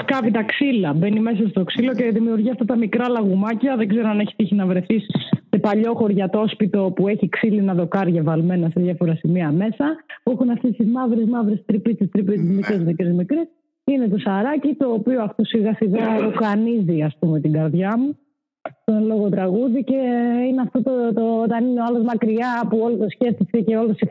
σκάβει 0.01 0.31
τα 0.31 0.43
ξύλα. 0.43 0.93
Μπαίνει 0.93 1.19
μέσα 1.19 1.47
στο 1.47 1.63
ξύλο 1.63 1.93
και 1.93 2.11
δημιουργεί 2.11 2.49
αυτά 2.49 2.65
τα 2.65 2.77
μικρά 2.77 3.09
λαγουμάκια. 3.09 3.75
Δεν 3.75 3.87
ξέρω 3.87 4.09
αν 4.09 4.19
έχει 4.19 4.35
τύχει 4.35 4.55
να 4.55 4.65
βρεθείς 4.65 5.05
σε 5.49 5.59
παλιό 5.59 5.93
χωριατόσπιτο 5.93 6.91
που 6.95 7.07
έχει 7.07 7.29
ξύλινα 7.29 7.73
δοκάρια 7.73 8.23
βαλμένα 8.23 8.69
σε 8.69 8.79
διάφορα 8.81 9.15
σημεία 9.15 9.51
μέσα. 9.51 9.85
Που 10.23 10.31
έχουν 10.31 10.49
αυτές 10.49 10.75
τις 10.75 10.87
μαύρες, 10.87 11.25
μαύρες 11.25 11.63
τρυπίτσες, 11.65 12.09
τρυπίτσες, 12.09 12.47
μικρές, 12.47 12.79
μικρές, 12.79 13.13
μικρές. 13.13 13.47
Είναι 13.83 14.07
το 14.07 14.17
σαράκι 14.17 14.73
το 14.73 14.89
οποίο 14.89 15.21
αυτό 15.23 15.43
σιγά 15.43 15.73
σιγά 15.73 16.19
ροκανίζει, 16.19 17.01
ας 17.01 17.15
πούμε, 17.19 17.39
την 17.39 17.51
καρδιά 17.51 17.97
μου 17.97 18.17
στον 18.81 19.05
λόγο 19.05 19.29
τραγούδι 19.29 19.83
και 19.83 19.97
είναι 20.47 20.61
αυτό 20.61 20.83
το, 20.83 21.13
το, 21.13 21.41
όταν 21.41 21.65
είναι 21.65 21.81
ο 21.81 21.83
άλλος 21.87 22.03
μακριά 22.03 22.67
που 22.69 22.77
όλο 22.77 22.97
το 22.97 23.09
σκέφτεται 23.09 23.59
και 23.59 23.77
όλο 23.77 23.93
σε 23.93 24.09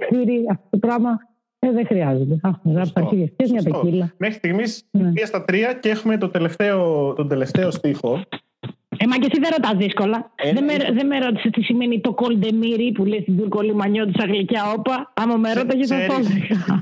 αυτό 0.51 0.69
το 0.71 0.79
πράγμα 0.79 1.19
ε, 1.67 1.71
δεν 1.73 1.87
χρειάζεται. 1.87 2.41
Γράψει 2.65 2.93
αρχίδια. 2.95 3.27
Και 3.27 3.47
μια 3.51 3.63
τεκίλα. 3.63 4.13
Μέχρι 4.17 4.35
στιγμής 4.35 4.85
ναι. 4.91 5.11
μία 5.11 5.27
στα 5.27 5.45
τρία 5.45 5.73
και 5.73 5.89
έχουμε 5.89 6.19
το 6.19 6.29
τελευταίο, 6.29 7.13
τον 7.13 7.29
τελευταίο 7.29 7.71
στίχο. 7.71 8.21
Ε, 8.97 9.07
μα 9.07 9.17
και 9.17 9.29
εσύ 9.31 9.41
δεν 9.41 9.51
ρωτάς 9.57 9.77
δύσκολα. 9.77 10.31
Ε, 10.35 10.53
δεν, 10.53 10.65
με, 10.65 10.73
ναι. 10.77 10.93
δεν 10.93 11.07
με 11.07 11.19
ρώτησε 11.19 11.51
τι 11.51 11.63
σημαίνει 11.63 12.01
το 12.01 12.13
κολντεμίρι 12.13 12.93
που 12.93 13.05
λέει 13.05 13.21
στην 13.21 13.37
Τούρκο 13.37 13.61
Λιμανιό 13.61 14.07
της 14.07 14.23
Αγγλικιά 14.23 14.73
όπα. 14.79 15.13
Άμα 15.15 15.37
με 15.37 15.53
ρώταγες 15.53 15.89
θα 15.89 15.97
το 16.07 16.15
έλεγα. 16.19 16.81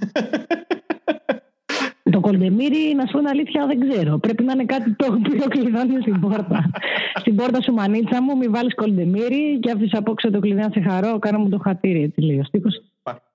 Το 2.10 2.20
κολντεμίρι, 2.20 2.94
να 2.96 3.06
σου 3.06 3.12
πω 3.12 3.28
αλήθεια, 3.30 3.66
δεν 3.66 3.88
ξέρω. 3.88 4.18
Πρέπει 4.18 4.44
να 4.44 4.52
είναι 4.52 4.64
κάτι 4.64 4.94
το 4.94 5.06
οποίο 5.12 5.48
κλειδώνει 5.48 6.00
στην 6.00 6.20
πόρτα. 6.20 6.70
στην 7.14 7.34
πόρτα 7.34 7.62
σου, 7.62 7.72
μανίτσα 7.72 8.22
μου, 8.22 8.36
μη 8.36 8.46
βάλεις 8.46 8.74
κολντεμίρι 8.74 9.58
και 9.60 9.70
άφησα 9.70 9.98
απόξω 9.98 10.30
το 10.30 10.40
κλειδί 10.40 10.60
να 10.60 10.70
σε 10.72 10.80
χαρώ. 10.80 11.18
Κάνω 11.18 11.38
μου 11.38 11.48
το 11.48 11.58
χατήρι, 11.58 12.02
έτσι 12.02 12.20
λέει 12.20 12.38
ο 12.38 12.44
στίχος. 12.44 12.82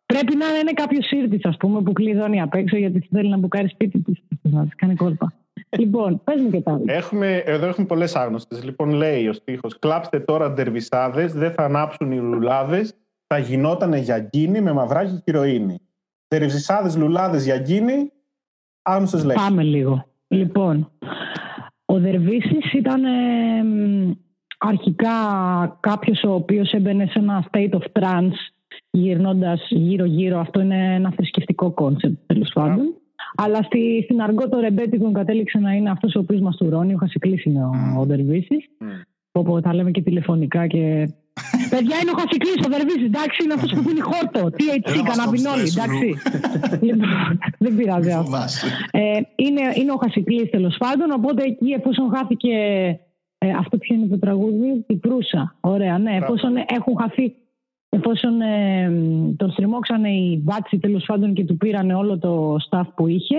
Πρέπει 0.06 0.36
να 0.36 0.46
είναι 0.60 0.72
κάποιος 0.74 1.12
ήρτη, 1.12 1.40
ας 1.44 1.58
πούμε, 1.58 1.82
που 1.82 1.94
κλειδώνει 1.94 2.42
απ' 2.42 2.54
έξω 2.54 2.78
γιατί 2.78 3.08
θέλει 3.12 3.30
να 3.30 3.38
μπουκάρει 3.38 3.68
σπίτι 3.68 4.00
της. 4.00 4.24
Να 4.42 4.64
της 4.64 4.76
κάνει 4.76 4.96
κόλπα. 4.96 5.34
λοιπόν, 5.78 6.22
πες 6.24 6.42
μου 6.42 6.50
και 6.50 6.62
τα 6.62 6.82
Έχουμε, 6.86 7.36
εδώ 7.46 7.68
έχουμε 7.68 7.88
πολλές 7.88 8.16
άγνωστες. 8.16 8.64
Λοιπόν, 8.64 8.90
λέει 8.90 9.28
ο 9.28 9.34
στίχος: 9.34 9.80
Κλάψτε 9.80 10.20
τώρα 10.20 10.52
ντερβισάδες, 10.52 11.34
δεν 11.34 11.52
θα 11.52 11.64
ανάψουν 11.64 12.12
οι 12.12 12.20
λουλάδες. 12.20 12.94
Θα 13.28 13.38
γινότανε 13.38 14.00
για 14.00 14.20
γκίνη 14.20 14.62
με 14.62 14.74
μαυράκι 14.74 15.12
και 15.12 15.32
ηρωίνη. 15.32 15.80
Ντερβισάδες, 16.28 16.98
λουλάδες 16.98 17.44
για 17.44 17.58
γκίνη. 17.58 18.12
Άγνωστες 18.82 19.24
λέει. 19.24 19.36
Πάμε 19.36 19.64
λίγο. 19.64 20.06
Λοιπόν, 20.28 20.92
ο 21.86 22.00
Δερβίσης 22.00 22.74
ήταν 22.74 23.04
ε, 23.04 23.10
αρχικά 24.58 25.12
κάποιος 25.80 26.24
ο 26.24 26.34
οποίος 26.34 26.72
έμπαινε 26.72 27.06
σε 27.06 27.20
ένα 27.20 27.48
state 27.52 27.72
of 27.72 28.02
trance 28.02 28.55
γυρνώντας 28.96 29.68
γύρω-γύρω. 29.70 30.40
Αυτό 30.40 30.62
είναι 30.62 30.94
ένα 30.96 31.12
θρησκευτικό 31.16 31.72
concept 31.72 32.16
τέλος 32.26 32.52
πάντων. 32.54 32.94
Αλλά 33.36 33.64
στη, 33.64 34.02
στην 34.04 34.22
αργκό 34.22 34.50
το 34.50 34.60
ρεμπέτικο 34.60 35.12
κατέληξε 35.12 35.60
να 35.60 35.72
είναι 35.72 35.90
αυτός 35.90 36.16
ο 36.16 36.20
οποίος 36.20 36.42
μαστουρώνει. 36.42 36.94
Ο 36.94 36.98
Χασικλής 36.98 37.42
είναι 37.44 37.66
ο, 37.66 37.72
mm. 37.74 38.02
ο 38.02 38.06
Δερβίσης. 38.06 38.58
Όπου 39.32 39.60
τα 39.60 39.74
λέμε 39.74 39.92
και 39.92 40.02
τηλεφωνικά 40.02 40.68
και. 40.68 41.10
Παιδιά 41.74 41.96
είναι 42.02 42.12
ο 42.16 42.18
Χασικλής, 42.20 42.66
ο 42.66 42.70
Δερβίσης. 42.70 43.04
Εντάξει, 43.06 43.44
είναι 43.44 43.54
αυτός 43.54 43.72
που 43.74 43.84
πίνει 43.84 44.00
χόρτο. 44.00 44.42
THC, 44.58 44.94
κανναβινόλη. 45.10 45.68
Εντάξει. 45.74 46.08
λοιπόν, 46.88 47.40
δεν 47.58 47.76
πειράζει 47.76 48.12
αυτό. 48.12 48.38
Ε, 48.92 49.20
είναι, 49.36 49.62
είναι 49.76 49.92
ο 49.92 50.00
Χασικλής 50.04 50.50
τέλος 50.50 50.76
πάντων. 50.78 51.12
Οπότε 51.12 51.44
εκεί, 51.44 51.70
εφόσον 51.70 52.12
χάθηκε. 52.16 52.54
Ε, 53.38 53.50
αυτό 53.60 53.78
ποιο 53.78 53.96
είναι 53.96 54.08
το 54.08 54.20
τραγούδι, 54.20 54.86
η 54.88 54.96
Προύσα. 54.96 55.56
Ωραία, 55.60 55.98
ναι. 55.98 56.16
Εφόσον 56.16 56.54
έχουν 56.56 56.98
χαθεί 57.02 57.36
εφόσον 57.96 58.42
ε, 58.42 58.92
τον 59.38 59.52
στριμώξανε 59.52 60.10
οι 60.10 60.42
μπάτσι 60.44 60.80
τέλος 60.80 61.04
πάντων 61.06 61.34
και 61.34 61.46
του 61.46 61.58
πήραν 61.58 61.92
όλο 61.92 62.18
το 62.18 62.56
staff 62.70 62.88
που 62.96 63.08
είχε, 63.08 63.36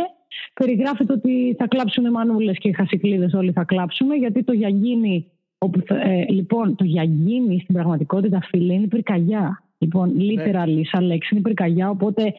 περιγράφεται 0.55 1.13
ότι 1.13 1.55
θα 1.59 1.67
κλάψουν 1.67 2.11
μανούλες 2.11 2.59
και 2.59 2.73
χασικλίδες 2.73 3.33
όλοι 3.33 3.53
θα 3.53 3.65
κλάψουμε, 3.65 4.15
γιατί 4.15 4.45
το 4.45 4.53
γιαγκίνι, 4.53 5.31
όπου, 5.59 5.81
ε, 5.89 6.33
λοιπόν, 6.33 6.77
το 6.77 6.85
γιαγκίνι 6.85 7.61
στην 7.61 7.75
πραγματικότητα, 7.75 8.41
φίλε, 8.43 8.73
είναι 8.73 8.87
πυρκαγιά. 8.87 9.61
Λοιπόν, 9.79 10.13
ναι. 10.15 10.25
literally, 10.25 10.81
σαν 10.83 11.05
λέξη 11.05 11.29
είναι 11.33 11.43
πυρκαγιά, 11.43 11.91
οπότε 11.91 12.35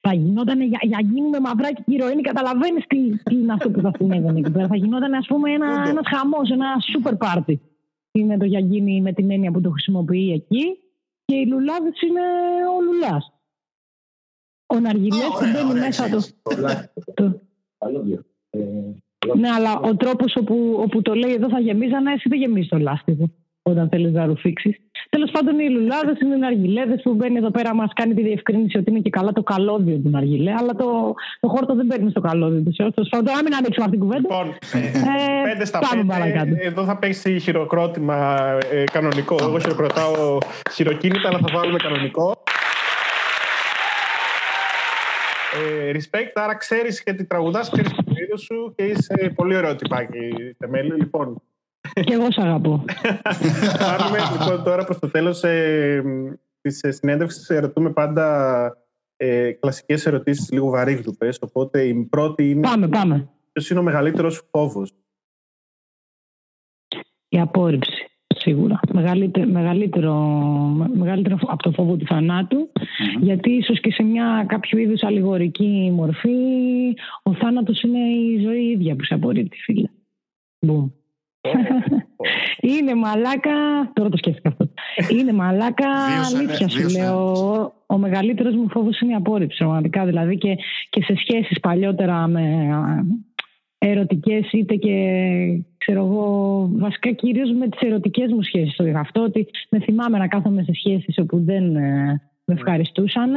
θα 0.00 0.14
γινόταν 0.14 0.60
για, 0.60 0.78
για 0.82 0.98
γίνει 1.12 1.28
με 1.28 1.40
μαυράκι 1.40 1.82
και 1.86 1.94
ηρωίνη. 1.94 2.22
Καταλαβαίνεις 2.22 2.86
τι, 2.86 2.98
τι 3.22 3.34
είναι 3.34 3.52
αυτό 3.52 3.70
που 3.70 3.80
θα 3.80 3.92
συνέβαινε 3.98 4.38
εκεί 4.38 4.50
πέρα. 4.50 4.66
Θα 4.66 4.76
γινόταν, 4.76 5.14
ας 5.14 5.26
πούμε, 5.26 5.50
ένα 5.50 5.66
ένας 5.88 6.06
χαμός, 6.06 6.50
ένα 6.50 6.66
super 6.92 7.14
party. 7.26 7.54
Είναι 8.12 8.36
το 8.36 8.44
γιαγκίνι 8.44 9.00
με 9.00 9.12
την 9.12 9.30
έννοια 9.30 9.50
που 9.50 9.60
το 9.60 9.70
χρησιμοποιεί 9.70 10.32
εκεί. 10.32 10.64
Και 11.28 11.36
οι 11.36 11.46
λουλάδες 11.46 12.00
είναι 12.00 12.20
ο 12.76 12.80
λουλάς. 12.82 13.32
Ο 14.66 14.80
Ναργιλέ 14.80 15.24
που 15.24 15.50
μπαίνει 15.52 15.80
μέσα 15.80 16.08
του. 16.10 17.40
Ναι, 19.36 19.50
αλλά 19.50 19.78
ο 19.78 19.96
τρόπος 19.96 20.36
όπου, 20.36 20.76
όπου 20.78 21.02
το 21.02 21.14
λέει 21.14 21.32
εδώ 21.32 21.48
θα 21.48 21.60
γεμίζανε, 21.60 22.12
εσύ 22.12 22.28
δεν 22.28 22.38
γεμίζεις 22.38 22.68
το 22.68 22.78
λάστιχο 22.78 23.30
όταν 23.62 23.88
θέλεις 23.88 24.12
να 24.12 24.26
ρουφήξεις. 24.26 24.76
Τέλος 25.18 25.32
πάντων, 25.32 25.58
οι 25.58 25.68
λουλάδε 25.70 26.12
είναι 26.22 26.36
οι 26.36 26.46
αργιλέδε 26.46 26.96
που 26.96 27.14
μπαίνει 27.14 27.36
εδώ 27.36 27.50
πέρα, 27.50 27.74
μας 27.74 27.90
κάνει 27.94 28.14
τη 28.14 28.22
διευκρίνηση 28.22 28.78
ότι 28.78 28.90
είναι 28.90 29.00
και 29.00 29.10
καλά 29.10 29.32
το 29.32 29.42
καλώδιο 29.42 29.96
του 29.96 30.10
αργιλέ, 30.14 30.52
αλλά 30.52 30.72
το, 30.74 31.14
το 31.40 31.48
χόρτο 31.48 31.74
δεν 31.74 31.86
παίρνει 31.86 32.10
στο 32.10 32.20
καλώδιο 32.20 32.62
του. 32.62 32.92
Τέλος 32.94 33.08
πάντων, 33.08 33.34
να 33.34 33.42
μην 33.42 33.54
ανοίξουμε 33.54 33.84
αυτή 33.84 33.96
την 33.96 34.06
κουβέντα. 34.06 34.20
Λοιπόν, 34.20 34.56
ε, 34.72 35.50
πέντε 35.50 35.64
στα 35.64 35.78
πέντε. 35.78 36.66
Εδώ 36.66 36.84
θα 36.84 36.96
παίξει 36.96 37.38
χειροκρότημα 37.38 38.38
ε, 38.72 38.84
κανονικό. 38.92 39.36
Εγώ 39.40 39.58
χειροκροτάω 39.58 40.38
χειροκίνητα, 40.72 41.28
αλλά 41.28 41.38
θα 41.38 41.48
βάλουμε 41.52 41.78
κανονικό. 41.78 42.42
Ε, 45.54 45.92
respect, 45.92 46.32
άρα 46.34 46.54
ξέρεις 46.54 47.02
και 47.02 47.12
τι 47.12 47.24
τραγουδάς, 47.24 47.70
ξέρεις 47.70 47.90
το 47.94 48.36
σου 48.36 48.72
και 48.76 48.82
είσαι 48.82 49.32
πολύ 49.34 49.56
ωραίο 49.56 49.76
τυπάκι. 49.76 50.54
Θεμέλη. 50.58 50.94
Λοιπόν, 50.96 51.42
και 51.92 52.12
εγώ 52.12 52.32
σ' 52.32 52.38
αγαπώ. 52.38 52.84
Πάμε 53.98 54.18
λοιπόν 54.32 54.64
τώρα 54.64 54.84
προς 54.84 54.98
το 54.98 55.10
τέλος 55.10 55.42
ε, 55.42 56.02
της 56.60 56.82
ε, 56.82 56.90
συνέντευξης. 56.90 57.48
Ερωτούμε 57.50 57.90
πάντα 57.90 58.76
ε, 59.16 59.52
κλασικές 59.52 60.06
ερωτήσεις 60.06 60.50
λίγο 60.50 60.70
βαρύγδουπες. 60.70 61.38
Οπότε 61.40 61.82
η 61.82 61.94
πρώτη 61.94 62.50
είναι... 62.50 62.60
Πάμε, 62.60 62.88
πάμε. 62.88 63.28
Ποιος 63.52 63.70
είναι 63.70 63.80
ο 63.80 63.82
μεγαλύτερος 63.82 64.48
φόβος; 64.50 64.92
Η 67.28 67.40
απόρριψη, 67.40 68.10
σίγουρα. 68.26 68.80
Μεγαλύτερο, 68.92 69.46
μεγαλύτερο, 69.46 70.14
μεγαλύτερο 70.94 71.38
από 71.40 71.62
το 71.62 71.72
φόβο 71.72 71.96
του 71.96 72.06
θανατου 72.06 72.70
γιατί 73.20 73.50
ίσως 73.50 73.80
και 73.80 73.92
σε 73.92 74.02
μια 74.02 74.44
κάποιο 74.48 74.78
είδους 74.78 75.02
αλληγορική 75.02 75.90
μορφή 75.94 76.36
ο 77.22 77.34
θάνατος 77.34 77.82
είναι 77.82 77.98
η 77.98 78.40
ζωή 78.42 78.70
ίδια 78.70 78.96
που 78.96 79.04
σε 79.04 79.14
απορρίπτει, 79.14 79.56
φίλε. 79.56 79.88
Boom. 80.66 80.90
Είναι 82.78 82.94
μαλάκα. 82.94 83.52
Τώρα 83.92 84.08
το 84.08 84.16
σκέφτηκα 84.16 84.48
αυτό. 84.48 84.68
Είναι 85.08 85.32
μαλάκα. 85.32 85.88
Αλήθεια 86.34 86.68
σου 86.68 86.88
λέω. 86.98 87.32
Ο 87.86 87.98
μεγαλύτερος 87.98 88.54
μου 88.54 88.68
φόβος 88.70 89.00
είναι 89.00 89.12
η 89.12 89.14
απόρριψη. 89.14 89.58
Πραγματικά 89.58 90.04
δηλαδή 90.04 90.38
και, 90.38 90.56
και 90.90 91.02
σε 91.02 91.14
σχέσεις 91.16 91.60
παλιότερα 91.60 92.26
με 92.26 92.68
ερωτικές 93.78 94.52
είτε 94.52 94.74
και 94.74 94.94
ξέρω 95.76 96.04
εγώ, 96.04 96.68
βασικά 96.72 97.10
κυρίως 97.10 97.52
με 97.52 97.68
τις 97.68 97.80
ερωτικές 97.80 98.32
μου 98.32 98.42
σχέσεις. 98.42 98.76
Το 98.76 98.86
είχα 98.86 99.00
αυτό 99.00 99.22
ότι 99.22 99.46
με 99.70 99.80
θυμάμαι 99.80 100.18
να 100.18 100.28
κάθομαι 100.28 100.62
σε 100.62 100.72
σχέσεις 100.74 101.18
όπου 101.18 101.44
δεν 101.44 101.76
ε, 101.76 102.20
με 102.44 102.54
ευχαριστούσαν 102.54 103.32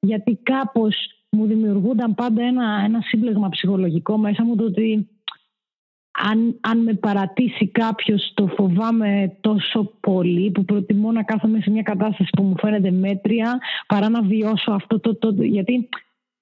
γιατί 0.00 0.38
κάπως 0.42 0.96
μου 1.30 1.46
δημιουργούνταν 1.46 2.14
πάντα 2.14 2.42
ένα, 2.42 2.82
ένα 2.84 3.00
σύμπλεγμα 3.00 3.48
ψυχολογικό 3.48 4.16
μέσα 4.16 4.44
μου 4.44 4.56
το 4.56 4.64
ότι 4.64 5.08
αν, 6.12 6.58
αν 6.60 6.82
με 6.82 6.94
παρατήσει 6.94 7.66
κάποιος 7.66 8.32
το 8.34 8.46
φοβάμαι 8.46 9.36
τόσο 9.40 9.92
πολύ 10.00 10.50
που 10.50 10.64
προτιμώ 10.64 11.12
να 11.12 11.22
κάθομαι 11.22 11.60
σε 11.60 11.70
μια 11.70 11.82
κατάσταση 11.82 12.30
που 12.36 12.42
μου 12.42 12.54
φαίνεται 12.58 12.90
μέτρια 12.90 13.58
παρά 13.86 14.08
να 14.08 14.22
βιώσω 14.22 14.72
αυτό 14.72 15.00
το, 15.00 15.14
το, 15.14 15.34
γιατί 15.38 15.88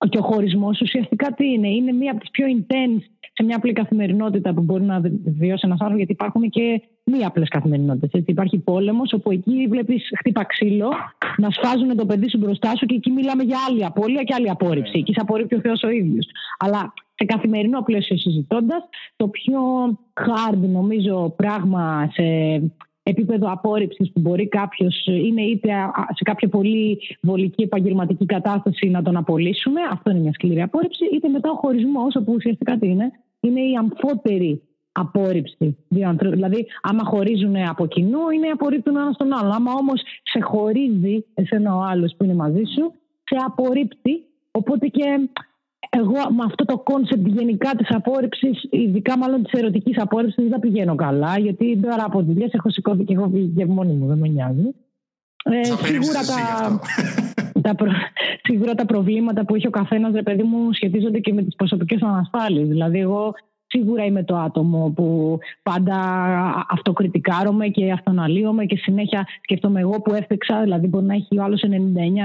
και 0.09 0.19
ο 0.19 0.23
χωρισμός 0.23 0.81
ουσιαστικά 0.81 1.33
τι 1.35 1.47
είναι, 1.47 1.69
είναι 1.69 1.93
μία 1.93 2.11
από 2.11 2.21
τις 2.21 2.31
πιο 2.31 2.47
intense 2.59 3.03
σε 3.33 3.43
μια 3.43 3.57
απλή 3.57 3.73
καθημερινότητα 3.73 4.55
που 4.55 4.63
μπορεί 4.63 4.83
να 4.83 5.01
βιώσει 5.25 5.63
ένας 5.65 5.81
άνθρωπος, 5.81 5.97
γιατί 5.97 6.13
υπάρχουν 6.13 6.51
και 6.51 6.83
μία 7.05 7.27
απλές 7.27 7.49
καθημερινότητες. 7.49 8.23
Υπάρχει 8.27 8.59
πόλεμος, 8.59 9.13
όπου 9.13 9.31
εκεί 9.31 9.67
βλέπεις 9.69 10.11
χτύπα 10.19 10.45
ξύλο, 10.45 10.91
να 11.37 11.51
σφάζουν 11.51 11.97
το 11.97 12.07
παιδί 12.07 12.31
σου 12.31 12.39
μπροστά 12.39 12.77
σου 12.77 12.87
και 12.87 12.95
εκεί 12.95 13.11
μιλάμε 13.11 13.43
για 13.43 13.59
άλλη 13.69 13.85
απώλεια 13.85 14.23
και 14.23 14.35
άλλη 14.35 14.51
απόρριψη. 14.51 14.99
Εκεί 14.99 15.13
σε 15.13 15.21
απορρίπτει 15.21 15.55
ο 15.55 15.61
Θεός 15.61 15.83
ο 15.83 15.91
ίδιος. 15.91 16.27
Αλλά 16.59 16.93
σε 17.21 17.27
καθημερινό 17.27 17.83
πλαίσιο 17.83 18.17
συζητώντας, 18.17 18.83
το 19.17 19.29
πιο 19.29 19.61
hard 20.15 20.59
νομίζω 20.59 21.35
πράγμα 21.37 22.11
σε 22.13 22.23
επίπεδο 23.03 23.53
απόρριψης 23.53 24.13
που 24.13 24.21
μπορεί 24.21 24.49
κάποιος 24.49 25.07
είναι 25.07 25.43
είτε 25.43 25.69
σε 26.15 26.23
κάποια 26.23 26.49
πολύ 26.49 26.99
βολική 27.23 27.63
επαγγελματική 27.63 28.27
κατάσταση 28.27 28.89
να 28.89 29.03
τον 29.03 29.17
απολύσουμε, 29.17 29.81
αυτό 29.91 30.11
είναι 30.11 30.21
μια 30.21 30.33
σκληρή 30.33 30.63
απόρριψη, 30.63 31.05
είτε 31.13 31.29
μετά 31.29 31.51
ο 31.51 31.55
χωρισμός, 31.55 32.17
όπου 32.17 32.33
ουσιαστικά 32.33 32.79
τι 32.79 32.89
είναι, 32.89 33.11
είναι 33.41 33.61
η 33.61 33.77
αμφότερη 33.77 34.63
απόρριψη 34.93 35.77
Δηλαδή, 35.89 36.67
άμα 36.83 37.05
χωρίζουν 37.05 37.57
από 37.57 37.87
κοινού, 37.87 38.31
είναι 38.31 38.49
απορρίπτουν 38.49 38.97
ένας 38.97 39.17
τον 39.17 39.33
άλλο. 39.33 39.53
Άμα 39.53 39.73
όμως 39.73 40.03
σε 40.23 40.41
χωρίζει 40.41 41.25
εσένα 41.35 41.77
ο 41.77 41.81
άλλος 41.81 42.15
που 42.17 42.25
είναι 42.25 42.35
μαζί 42.35 42.63
σου, 42.75 42.93
σε 43.25 43.37
απορρίπτει. 43.47 44.25
Οπότε 44.51 44.87
και 44.87 45.05
εγώ 45.89 46.32
με 46.36 46.44
αυτό 46.44 46.65
το 46.65 46.78
concept 46.78 47.27
γενικά 47.27 47.70
της 47.77 47.90
απόρριψης, 47.90 48.66
ειδικά 48.70 49.19
μάλλον 49.19 49.43
της 49.43 49.52
ερωτικής 49.52 49.98
απόρριψης, 49.98 50.48
δεν 50.48 50.61
πηγαίνω 50.61 50.94
καλά. 50.94 51.39
Γιατί 51.39 51.81
τώρα 51.82 52.05
από 52.05 52.23
δουλειές 52.23 52.52
έχω 52.52 52.70
σηκωθεί 52.70 53.05
και 53.05 53.15
έχω 53.15 53.28
βγει 53.28 53.52
και 53.57 53.66
μόνη 53.66 53.93
μου, 53.93 54.07
δεν 54.07 54.19
με 54.19 54.28
νοιάζει. 54.28 54.74
Ε, 55.44 55.65
σίγουρα, 55.65 56.20
τα, 56.20 56.81
τα 57.69 57.74
προ, 57.74 57.90
σίγουρα 58.43 58.74
τα 58.74 58.86
προβλήματα 58.86 59.44
που 59.44 59.55
έχει 59.55 59.66
ο 59.66 59.70
καθένας, 59.70 60.12
ρε 60.15 60.23
παιδί 60.23 60.43
μου, 60.43 60.73
σχετίζονται 60.73 61.19
και 61.19 61.32
με 61.32 61.43
τις 61.43 61.57
προσωπικές 61.57 62.02
ανασφάλειες. 62.02 62.69
Δηλαδή, 62.69 62.98
εγώ 62.98 63.35
Σίγουρα 63.73 64.05
είμαι 64.05 64.25
το 64.25 64.37
άτομο 64.37 64.93
που 64.97 65.39
πάντα 65.63 65.97
αυτοκριτικάρομαι 66.71 67.69
και 67.69 67.93
αυτοναλύομαι 67.93 68.65
και 68.65 68.77
συνέχεια 68.77 69.27
σκέφτομαι 69.43 69.81
εγώ 69.81 70.01
που 70.01 70.15
έφτεξα, 70.15 70.63
δηλαδή 70.63 70.87
μπορεί 70.87 71.05
να 71.05 71.15
έχει 71.15 71.39
ο 71.39 71.43
άλλος 71.43 71.65
99 71.67 71.73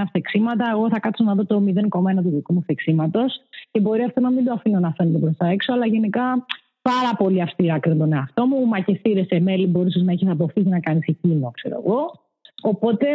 φτεξίματα, 0.08 0.70
εγώ 0.72 0.90
θα 0.90 1.00
κάτσω 1.00 1.24
να 1.24 1.36
δω 1.36 1.46
το 1.46 1.64
0,1 1.66 2.24
του 2.24 2.30
δικού 2.30 2.54
μου 2.54 2.62
φτεξίματο 2.62 3.26
και 3.72 3.80
μπορεί 3.80 4.04
αυτό 4.04 4.22
να 4.22 4.32
μην 4.32 4.46
το 4.46 4.52
αφήνω 4.54 4.80
να 4.80 4.92
φαίνεται 4.98 5.18
προς 5.18 5.38
τα 5.38 5.48
έξω, 5.48 5.74
αλλά 5.74 5.86
γενικά 5.86 6.46
πάρα 6.82 7.16
πολύ 7.18 7.42
αυστηρά 7.42 7.80
κρίνω 7.80 7.98
τον 7.98 8.14
εαυτό 8.14 8.46
μου. 8.46 8.66
Μα 8.66 8.80
και 8.80 9.00
σε 9.30 9.40
μέλη 9.40 9.68
μπορούσες 9.68 10.04
να 10.04 10.12
έχεις 10.12 10.30
αποφύγει 10.30 10.70
να 10.70 10.80
κάνεις 10.80 11.08
εκείνο, 11.08 11.52
ξέρω 11.54 11.82
εγώ. 11.86 12.12
Οπότε 12.62 13.06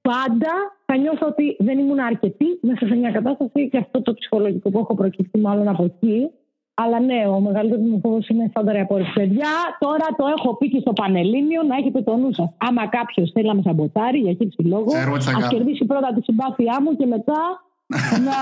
πάντα 0.00 0.52
θα 0.86 0.96
νιώθω 0.96 1.26
ότι 1.26 1.56
δεν 1.58 1.78
ήμουν 1.78 1.98
αρκετή 1.98 2.58
μέσα 2.60 2.86
σε 2.86 2.94
μια 2.94 3.10
κατάσταση 3.10 3.68
και 3.68 3.78
αυτό 3.78 4.02
το 4.02 4.14
ψυχολογικό 4.14 4.70
που 4.70 4.78
έχω 4.78 4.94
προκύψει 4.94 5.38
μάλλον 5.38 5.68
από 5.68 5.84
εκεί 5.84 6.30
αλλά 6.82 7.00
ναι, 7.00 7.20
ο 7.34 7.40
μεγαλύτερος 7.40 7.86
μου 7.90 8.00
φόβο 8.02 8.18
είναι 8.28 8.46
στάνταρη 8.50 8.78
απόρριψη. 8.78 9.12
Παιδιά, 9.12 9.52
τώρα 9.78 10.06
το 10.18 10.24
έχω 10.36 10.56
πει 10.56 10.68
και 10.70 10.80
στο 10.80 10.92
Πανελλήνιο 10.92 11.62
να 11.62 11.76
έχετε 11.76 12.00
το 12.02 12.16
νου 12.16 12.32
σας. 12.32 12.48
Άμα 12.56 12.86
κάποιος 12.86 13.30
θέλει 13.34 13.46
να 13.46 13.54
με 13.54 13.62
σαμποτάρει 13.62 14.18
για 14.18 14.32
χύψη 14.38 14.62
λόγο, 14.62 14.90
ας 15.38 15.48
κερδίσει 15.48 15.84
πρώτα 15.84 16.12
τη 16.14 16.22
συμπάθειά 16.22 16.76
μου 16.82 16.96
και 16.96 17.06
μετά 17.06 17.40
να, 18.26 18.38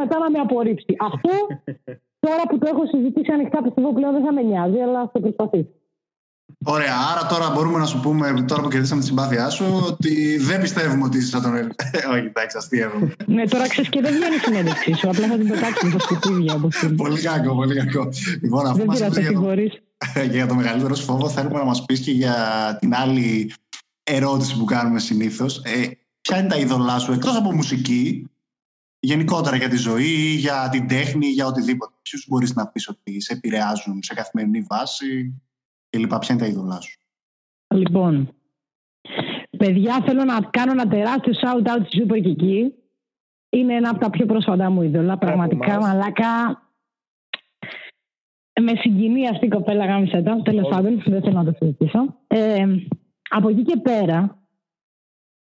μετά 0.00 0.18
να 0.18 0.30
με 0.30 0.38
απορρίψει. 0.38 0.96
Αυτό 1.00 1.30
τώρα 2.24 2.42
που 2.48 2.58
το 2.58 2.66
έχω 2.72 2.86
συζητήσει 2.86 3.32
ανοιχτά 3.32 3.62
πιστεύω 3.62 3.92
πλέον 3.92 4.12
δεν 4.12 4.24
θα 4.24 4.32
με 4.32 4.42
νοιάζει, 4.42 4.78
αλλά 4.78 5.00
θα 5.00 5.10
το 5.12 5.20
προσπαθήσω. 5.20 5.68
Ωραία, 6.66 6.94
άρα 7.12 7.26
τώρα 7.26 7.50
μπορούμε 7.50 7.78
να 7.78 7.86
σου 7.86 8.00
πούμε, 8.00 8.44
τώρα 8.48 8.62
που 8.62 8.68
κερδίσαμε 8.68 9.00
τη 9.00 9.06
συμπάθειά 9.06 9.48
σου, 9.48 9.82
ότι 9.86 10.36
δεν 10.36 10.60
πιστεύουμε 10.60 11.04
ότι 11.04 11.18
είσαι 11.18 11.28
σαν 11.28 11.42
τον 11.42 11.52
Όχι, 12.12 12.26
εντάξει, 12.26 12.56
αστείευομαι. 12.56 13.14
ναι, 13.26 13.44
τώρα 13.44 13.68
ξέρεις 13.68 13.90
και 13.90 14.00
δεν 14.00 14.14
βγαίνει 14.14 14.34
η 14.34 14.38
συνέντευξή 14.38 14.94
σου. 14.94 15.08
Απλά 15.08 15.28
θα 15.28 15.36
την 15.36 15.48
πετάξουμε 15.48 15.90
στα 15.90 15.98
σκουπίδια. 15.98 16.60
πολύ 16.96 17.20
κακό, 17.20 17.54
πολύ 17.54 17.74
κακό. 17.74 18.08
Λοιπόν, 18.42 18.66
αφού 18.66 18.84
μας 18.84 18.98
πει 18.98 19.20
για, 19.20 20.24
για 20.32 20.46
το 20.46 20.54
μεγαλύτερο 20.54 20.94
φόβο, 20.94 21.28
θέλουμε 21.28 21.58
να 21.58 21.64
μας 21.64 21.84
πεις 21.84 22.00
και 22.00 22.10
για 22.10 22.36
την 22.80 22.94
άλλη 22.94 23.52
ερώτηση 24.02 24.56
που 24.58 24.64
κάνουμε 24.64 24.98
συνήθως. 24.98 25.62
Ε, 25.64 25.86
ποια 26.20 26.38
είναι 26.38 26.48
τα 26.48 26.56
είδωλά 26.56 26.98
σου 26.98 27.12
εκτός 27.12 27.36
από 27.36 27.52
μουσική, 27.52 28.30
γενικότερα 28.98 29.56
για 29.56 29.68
τη 29.68 29.76
ζωή, 29.76 30.34
για 30.38 30.68
την 30.72 30.88
τέχνη, 30.88 31.26
για 31.26 31.46
οτιδήποτε. 31.46 31.92
Ποιου 32.02 32.20
μπορείς 32.26 32.54
να 32.54 32.66
πεις 32.66 32.88
ότι 32.88 33.20
σε 33.20 33.32
επηρεάζουν 33.32 34.02
σε 34.02 34.14
καθημερινή 34.14 34.60
βάση; 34.60 35.34
Και 35.94 36.00
λοιπά. 36.00 36.18
Ποια 36.18 36.34
είναι 36.34 36.44
τα 36.44 36.50
είδωλά 36.50 36.80
σου; 36.80 36.98
Λοιπόν, 37.74 38.34
παιδιά 39.58 40.02
θέλω 40.06 40.24
να 40.24 40.40
κάνω 40.40 40.72
ένα 40.72 40.88
τεράστιο 40.88 41.32
shout 41.32 41.66
out 41.66 41.86
στη 41.86 42.06
Super 42.06 42.26
Kiki. 42.26 42.70
Είναι 43.50 43.74
ένα 43.74 43.90
από 43.90 43.98
τα 43.98 44.10
πιο 44.10 44.26
πρόσφατα 44.26 44.70
μου 44.70 44.82
είδωλα. 44.82 45.18
Πραγματικά, 45.18 45.80
μαλάκα. 45.80 46.62
Με 48.60 48.72
συγκινεί 48.76 49.28
αυτή 49.28 49.46
η 49.46 49.48
κοπέλα 49.48 49.86
γάμισε 49.86 50.22
το. 50.22 50.42
Τέλος 50.42 50.68
πάντων, 50.68 51.02
δεν 51.06 51.22
θέλω 51.22 51.42
να 51.42 51.44
το 51.44 51.52
συζητήσω. 51.58 52.16
Ε, 52.26 52.64
από 53.30 53.48
εκεί 53.48 53.62
και 53.62 53.76
πέρα, 53.76 54.44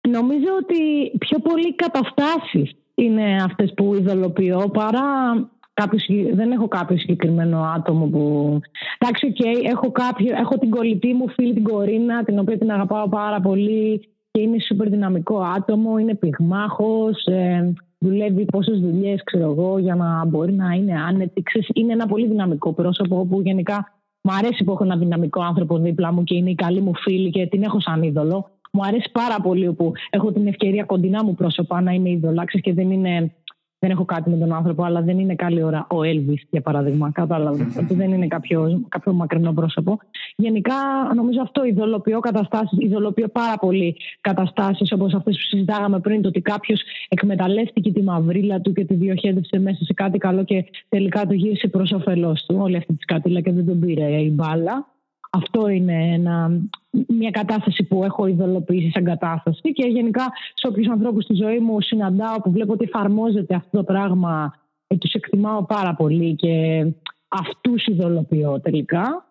Νομίζω 0.10 0.56
ότι 0.62 1.12
πιο 1.18 1.40
πολύ 1.40 1.76
καταστάσεις 1.76 2.72
είναι 2.96 3.44
αυτές 3.44 3.74
που 3.74 3.96
ειδωλοποιώ 3.96 4.70
παρά 4.74 5.34
κάποιος, 5.74 6.06
δεν 6.34 6.52
έχω 6.52 6.68
κάποιο 6.68 6.98
συγκεκριμένο 6.98 7.62
άτομο 7.76 8.06
που... 8.06 8.60
Εντάξει, 8.98 9.34
okay, 9.36 9.70
έχω, 9.70 9.92
κάποιο, 9.92 10.36
έχω 10.36 10.58
την 10.58 10.70
κολλητή 10.70 11.14
μου 11.14 11.30
φίλη 11.30 11.54
την 11.54 11.64
Κορίνα, 11.64 12.24
την 12.24 12.40
οποία 12.40 12.58
την 12.58 12.72
αγαπάω 12.72 13.10
πάρα 13.10 13.40
πολύ 13.40 14.10
και 14.32 14.42
είναι 14.42 14.60
σούπερ 14.60 14.90
δυναμικό 14.90 15.42
άτομο, 15.42 15.98
είναι 15.98 16.16
πυγμάχος, 16.16 17.26
ε, 17.26 17.74
δουλεύει 17.98 18.46
πόσες 18.46 18.80
δουλειές 18.80 19.24
ξέρω 19.24 19.52
εγώ 19.52 19.78
για 19.78 19.96
να 19.96 20.26
μπορεί 20.26 20.54
να 20.54 20.74
είναι 20.74 20.94
άνετη. 21.08 21.44
είναι 21.74 21.94
ένα 21.94 22.08
πολύ 22.08 22.28
δυναμικό 22.28 22.74
πρόσωπο 22.74 23.26
που 23.26 23.42
γενικά 23.42 24.02
μου 24.22 24.34
αρέσει 24.34 24.64
που 24.64 24.72
έχω 24.72 24.84
ένα 24.84 24.98
δυναμικό 24.98 25.42
άνθρωπο 25.42 25.78
δίπλα 25.78 26.14
μου 26.14 26.24
και 26.24 26.36
είναι 26.36 26.50
η 26.50 26.56
καλή 26.56 26.82
μου 26.82 26.96
φίλη 26.96 27.30
και 27.30 27.48
την 27.48 27.64
έχω 27.64 27.80
σαν 27.80 28.04
είδωλο. 28.04 28.50
Μου 28.72 28.82
αρέσει 28.86 29.10
πάρα 29.12 29.36
πολύ 29.42 29.74
που 29.74 29.92
έχω 30.10 30.32
την 30.32 30.48
ευκαιρία 30.48 30.84
κοντινά 30.84 31.24
μου 31.24 31.36
πρόσωπα 31.36 31.82
να 31.82 31.92
είμαι 31.92 32.10
είδωλα 32.10 32.44
και 32.46 32.74
δεν 32.74 32.92
είναι 32.92 33.34
δεν 33.82 33.92
έχω 33.92 34.06
κάτι 34.06 34.30
με 34.30 34.38
τον 34.38 34.54
άνθρωπο, 34.54 34.84
αλλά 34.84 35.02
δεν 35.02 35.20
είναι 35.20 35.36
καλή 35.36 35.64
ώρα 35.64 35.88
ο 35.90 36.04
Έλβη, 36.04 36.48
για 36.50 36.62
παράδειγμα. 36.62 37.12
Κατάλαβε. 37.12 37.68
ότι 37.80 37.94
δεν 37.94 38.12
είναι 38.12 38.28
κάποιο, 38.28 38.82
κάποιο 38.90 39.14
μακρινό 39.14 39.54
πρόσωπο. 39.54 40.00
Γενικά, 40.36 40.74
νομίζω 41.16 41.42
αυτό 41.42 41.64
ειδωλοποιώ 41.66 42.20
καταστάσεις, 42.20 42.78
ειδωλοποιώ 42.80 43.28
πάρα 43.28 43.58
πολύ 43.58 43.98
καταστάσεις 44.22 44.92
όπως 44.92 45.14
αυτές 45.14 45.36
που 45.36 45.42
συζητάγαμε 45.42 46.00
πριν, 46.00 46.22
το 46.22 46.28
ότι 46.28 46.42
κάποιος 46.42 46.82
εκμεταλλεύτηκε 47.10 47.92
τη 47.92 48.02
μαυρίλα 48.04 48.62
του 48.62 48.74
και 48.74 48.86
τη 48.86 48.94
διοχέτευσε 48.94 49.60
μέσα 49.60 49.84
σε 49.84 49.94
κάτι 49.94 50.18
καλό 50.18 50.44
και 50.44 50.66
τελικά 50.90 51.28
το 51.28 51.34
γύρισε 51.34 51.68
προς 51.68 51.92
όφελός 51.92 52.46
του. 52.46 52.58
Όλη 52.60 52.76
αυτή 52.76 52.94
τη 52.94 53.02
σκάτηλα 53.02 53.42
και 53.42 53.52
δεν 53.52 53.66
τον 53.66 53.80
πήρε 53.80 54.22
η 54.22 54.32
μπάλα. 54.34 54.88
Αυτό 55.34 55.68
είναι 55.68 56.14
ένα, 56.14 56.62
μια 57.08 57.30
κατάσταση 57.32 57.84
που 57.84 58.04
έχω 58.04 58.26
ειδωλοποιήσει 58.26 58.90
σαν 58.90 59.04
κατάσταση 59.04 59.72
και 59.74 59.88
γενικά 59.88 60.32
σε 60.54 60.68
όποιους 60.68 60.88
ανθρώπους 60.88 61.24
στη 61.24 61.34
ζωή 61.34 61.60
μου 61.60 61.82
συναντάω 61.82 62.42
που 62.42 62.52
βλέπω 62.52 62.74
ότι 62.74 62.84
εφαρμόζεται 62.84 63.56
αυτό 63.56 63.78
το 63.78 63.84
πράγμα 63.84 64.56
ε, 64.88 64.98
τους 64.98 65.14
εκτιμάω 65.14 65.66
πάρα 65.66 65.96
πολύ 65.96 66.36
και 66.36 66.86
αυτούς 67.28 67.86
ειδωλοποιώ 67.86 68.60
τελικά. 68.62 69.26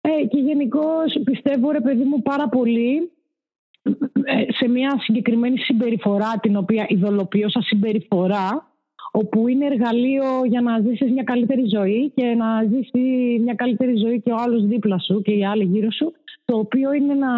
Ε, 0.00 0.26
και 0.26 0.38
γενικώ 0.38 0.88
πιστεύω 1.24 1.70
ρε 1.70 1.80
παιδί 1.80 2.04
μου 2.04 2.22
πάρα 2.22 2.48
πολύ 2.48 3.12
ε, 4.24 4.52
σε 4.52 4.68
μια 4.68 4.98
συγκεκριμένη 5.00 5.58
συμπεριφορά 5.58 6.38
την 6.40 6.56
οποία 6.56 6.86
ειδωλοποιώ 6.88 7.48
σαν 7.48 7.62
συμπεριφορά 7.62 8.67
όπου 9.18 9.48
είναι 9.48 9.66
εργαλείο 9.66 10.44
για 10.44 10.60
να 10.60 10.80
ζήσεις 10.80 11.10
μια 11.10 11.22
καλύτερη 11.22 11.64
ζωή 11.66 12.12
και 12.14 12.24
να 12.24 12.62
ζήσει 12.62 13.00
μια 13.42 13.54
καλύτερη 13.54 13.96
ζωή 13.96 14.20
και 14.20 14.32
ο 14.32 14.36
άλλος 14.38 14.66
δίπλα 14.66 14.98
σου 14.98 15.22
και 15.22 15.32
οι 15.32 15.44
άλλοι 15.44 15.64
γύρω 15.64 15.90
σου, 15.90 16.12
το 16.44 16.58
οποίο 16.58 16.92
είναι 16.92 17.14
να 17.14 17.28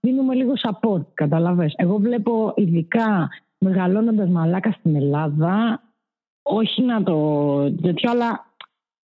δίνουμε 0.00 0.34
λίγο 0.34 0.52
support, 0.62 1.02
καταλαβες. 1.14 1.74
Εγώ 1.76 1.96
βλέπω 1.96 2.52
ειδικά 2.56 3.28
μεγαλώνοντας 3.58 4.28
μαλάκα 4.28 4.70
στην 4.70 4.96
Ελλάδα, 4.96 5.82
όχι 6.42 6.82
να 6.82 7.02
το 7.02 7.16
τέτοιο, 7.82 8.10
αλλά 8.10 8.46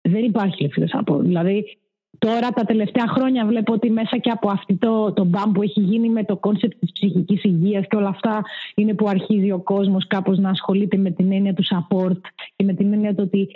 δεν 0.00 0.24
υπάρχει 0.24 0.62
λεφτή 0.62 0.84
support. 0.92 1.20
Δηλαδή, 1.20 1.78
Τώρα 2.24 2.50
τα 2.50 2.64
τελευταία 2.64 3.06
χρόνια 3.08 3.46
βλέπω 3.46 3.72
ότι 3.72 3.90
μέσα 3.90 4.18
και 4.18 4.30
από 4.30 4.50
αυτό 4.50 4.76
το, 4.78 5.12
το 5.12 5.24
μπαμ 5.24 5.52
που 5.52 5.62
έχει 5.62 5.80
γίνει 5.80 6.08
με 6.08 6.24
το 6.24 6.36
concept 6.36 6.78
της 6.78 6.92
ψυχικής 6.92 7.44
υγείας 7.44 7.86
και 7.88 7.96
όλα 7.96 8.08
αυτά 8.08 8.42
είναι 8.74 8.94
που 8.94 9.08
αρχίζει 9.08 9.50
ο 9.50 9.58
κόσμος 9.58 10.06
κάπως 10.06 10.38
να 10.38 10.50
ασχολείται 10.50 10.96
με 10.96 11.10
την 11.10 11.32
έννοια 11.32 11.54
του 11.54 11.64
support 11.64 12.20
και 12.56 12.64
με 12.64 12.74
την 12.74 12.92
έννοια 12.92 13.14
του 13.14 13.22
ότι 13.26 13.48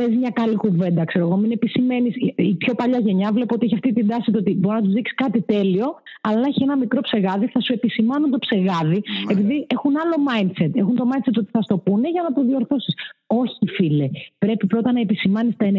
πες 0.00 0.16
μια 0.16 0.30
καλή 0.30 0.56
κουβέντα, 0.56 1.04
ξέρω 1.04 1.26
εγώ. 1.26 1.36
Μην 1.36 1.50
επισημαίνεις. 1.50 2.14
Η 2.36 2.54
πιο 2.54 2.74
παλιά 2.74 2.98
γενιά 2.98 3.32
βλέπω 3.32 3.54
ότι 3.54 3.64
έχει 3.64 3.74
αυτή 3.74 3.92
την 3.92 4.06
τάση 4.06 4.30
το 4.32 4.38
ότι 4.38 4.54
μπορεί 4.54 4.76
να 4.76 4.82
τους 4.82 4.92
δείξει 4.92 5.14
κάτι 5.14 5.40
τέλειο, 5.40 5.86
αλλά 6.20 6.44
έχει 6.46 6.62
ένα 6.62 6.76
μικρό 6.76 7.00
ψεγάδι, 7.00 7.46
θα 7.46 7.60
σου 7.60 7.72
επισημάνουν 7.72 8.30
το 8.30 8.38
ψεγάδι, 8.38 8.98
ναι. 9.02 9.32
επειδή 9.32 9.66
έχουν 9.68 9.92
άλλο 10.02 10.16
mindset. 10.28 10.70
Έχουν 10.74 10.94
το 10.96 11.04
mindset 11.10 11.36
ότι 11.38 11.50
θα 11.50 11.62
στο 11.62 11.78
πούνε 11.78 12.08
για 12.10 12.22
να 12.22 12.32
το 12.34 12.44
διορθώσεις. 12.44 12.94
Όχι, 13.26 13.66
φίλε. 13.76 14.10
Πρέπει 14.38 14.66
πρώτα 14.66 14.92
να 14.92 15.00
επισημάνεις 15.00 15.56
τα 15.56 15.66
99 15.66 15.72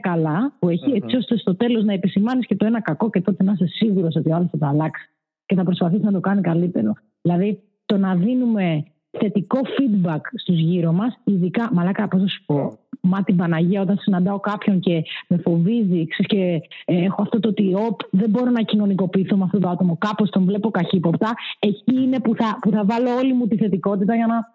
καλά 0.00 0.52
που 0.58 0.68
έχει, 0.68 0.90
έτσι 0.94 1.16
ώστε 1.16 1.36
στο 1.36 1.56
τέλος 1.56 1.84
να 1.84 1.92
επισημάνεις 1.92 2.46
και 2.46 2.56
το 2.56 2.66
ένα 2.66 2.80
κακό 2.82 3.10
και 3.10 3.20
τότε 3.20 3.44
να 3.44 3.52
είσαι 3.52 3.66
σίγουρος 3.66 4.14
ότι 4.16 4.30
ο 4.30 4.34
άλλος 4.34 4.48
θα 4.50 4.58
το 4.58 4.66
αλλάξει 4.66 5.08
και 5.46 5.54
θα 5.54 5.62
προσπαθήσει 5.62 6.02
να 6.02 6.12
το 6.12 6.20
κάνει 6.20 6.40
καλύτερο. 6.40 6.92
Δηλαδή, 7.22 7.62
το 7.86 7.96
να 7.96 8.14
δίνουμε 8.14 8.84
θετικό 9.20 9.58
feedback 9.58 10.20
στους 10.34 10.58
γύρω 10.58 10.92
μας, 10.92 11.18
ειδικά, 11.24 11.68
μαλάκα, 11.72 12.08
πώς 12.08 12.20
θα 12.20 12.28
σου 12.28 12.42
πω, 12.46 12.78
μα 13.00 13.22
την 13.22 13.36
Παναγία 13.36 13.80
όταν 13.80 13.98
συναντάω 13.98 14.40
κάποιον 14.40 14.80
και 14.80 15.02
με 15.28 15.36
φοβίζει 15.36 16.06
και 16.26 16.60
ε, 16.84 17.04
έχω 17.04 17.22
αυτό 17.22 17.40
το 17.40 17.48
ότι 17.48 17.74
οπ, 17.74 18.00
δεν 18.10 18.30
μπορώ 18.30 18.50
να 18.50 18.62
κοινωνικοποιηθώ 18.62 19.36
με 19.36 19.44
αυτό 19.44 19.58
το 19.58 19.68
άτομο, 19.68 19.96
κάπως 20.00 20.30
τον 20.30 20.44
βλέπω 20.44 20.70
καχύποπτα, 20.70 21.34
εκεί 21.58 22.02
είναι 22.02 22.20
που 22.20 22.34
θα, 22.34 22.58
που 22.60 22.70
θα 22.70 22.84
βάλω 22.84 23.16
όλη 23.16 23.32
μου 23.32 23.46
τη 23.46 23.56
θετικότητα 23.56 24.14
για 24.14 24.26
να 24.26 24.50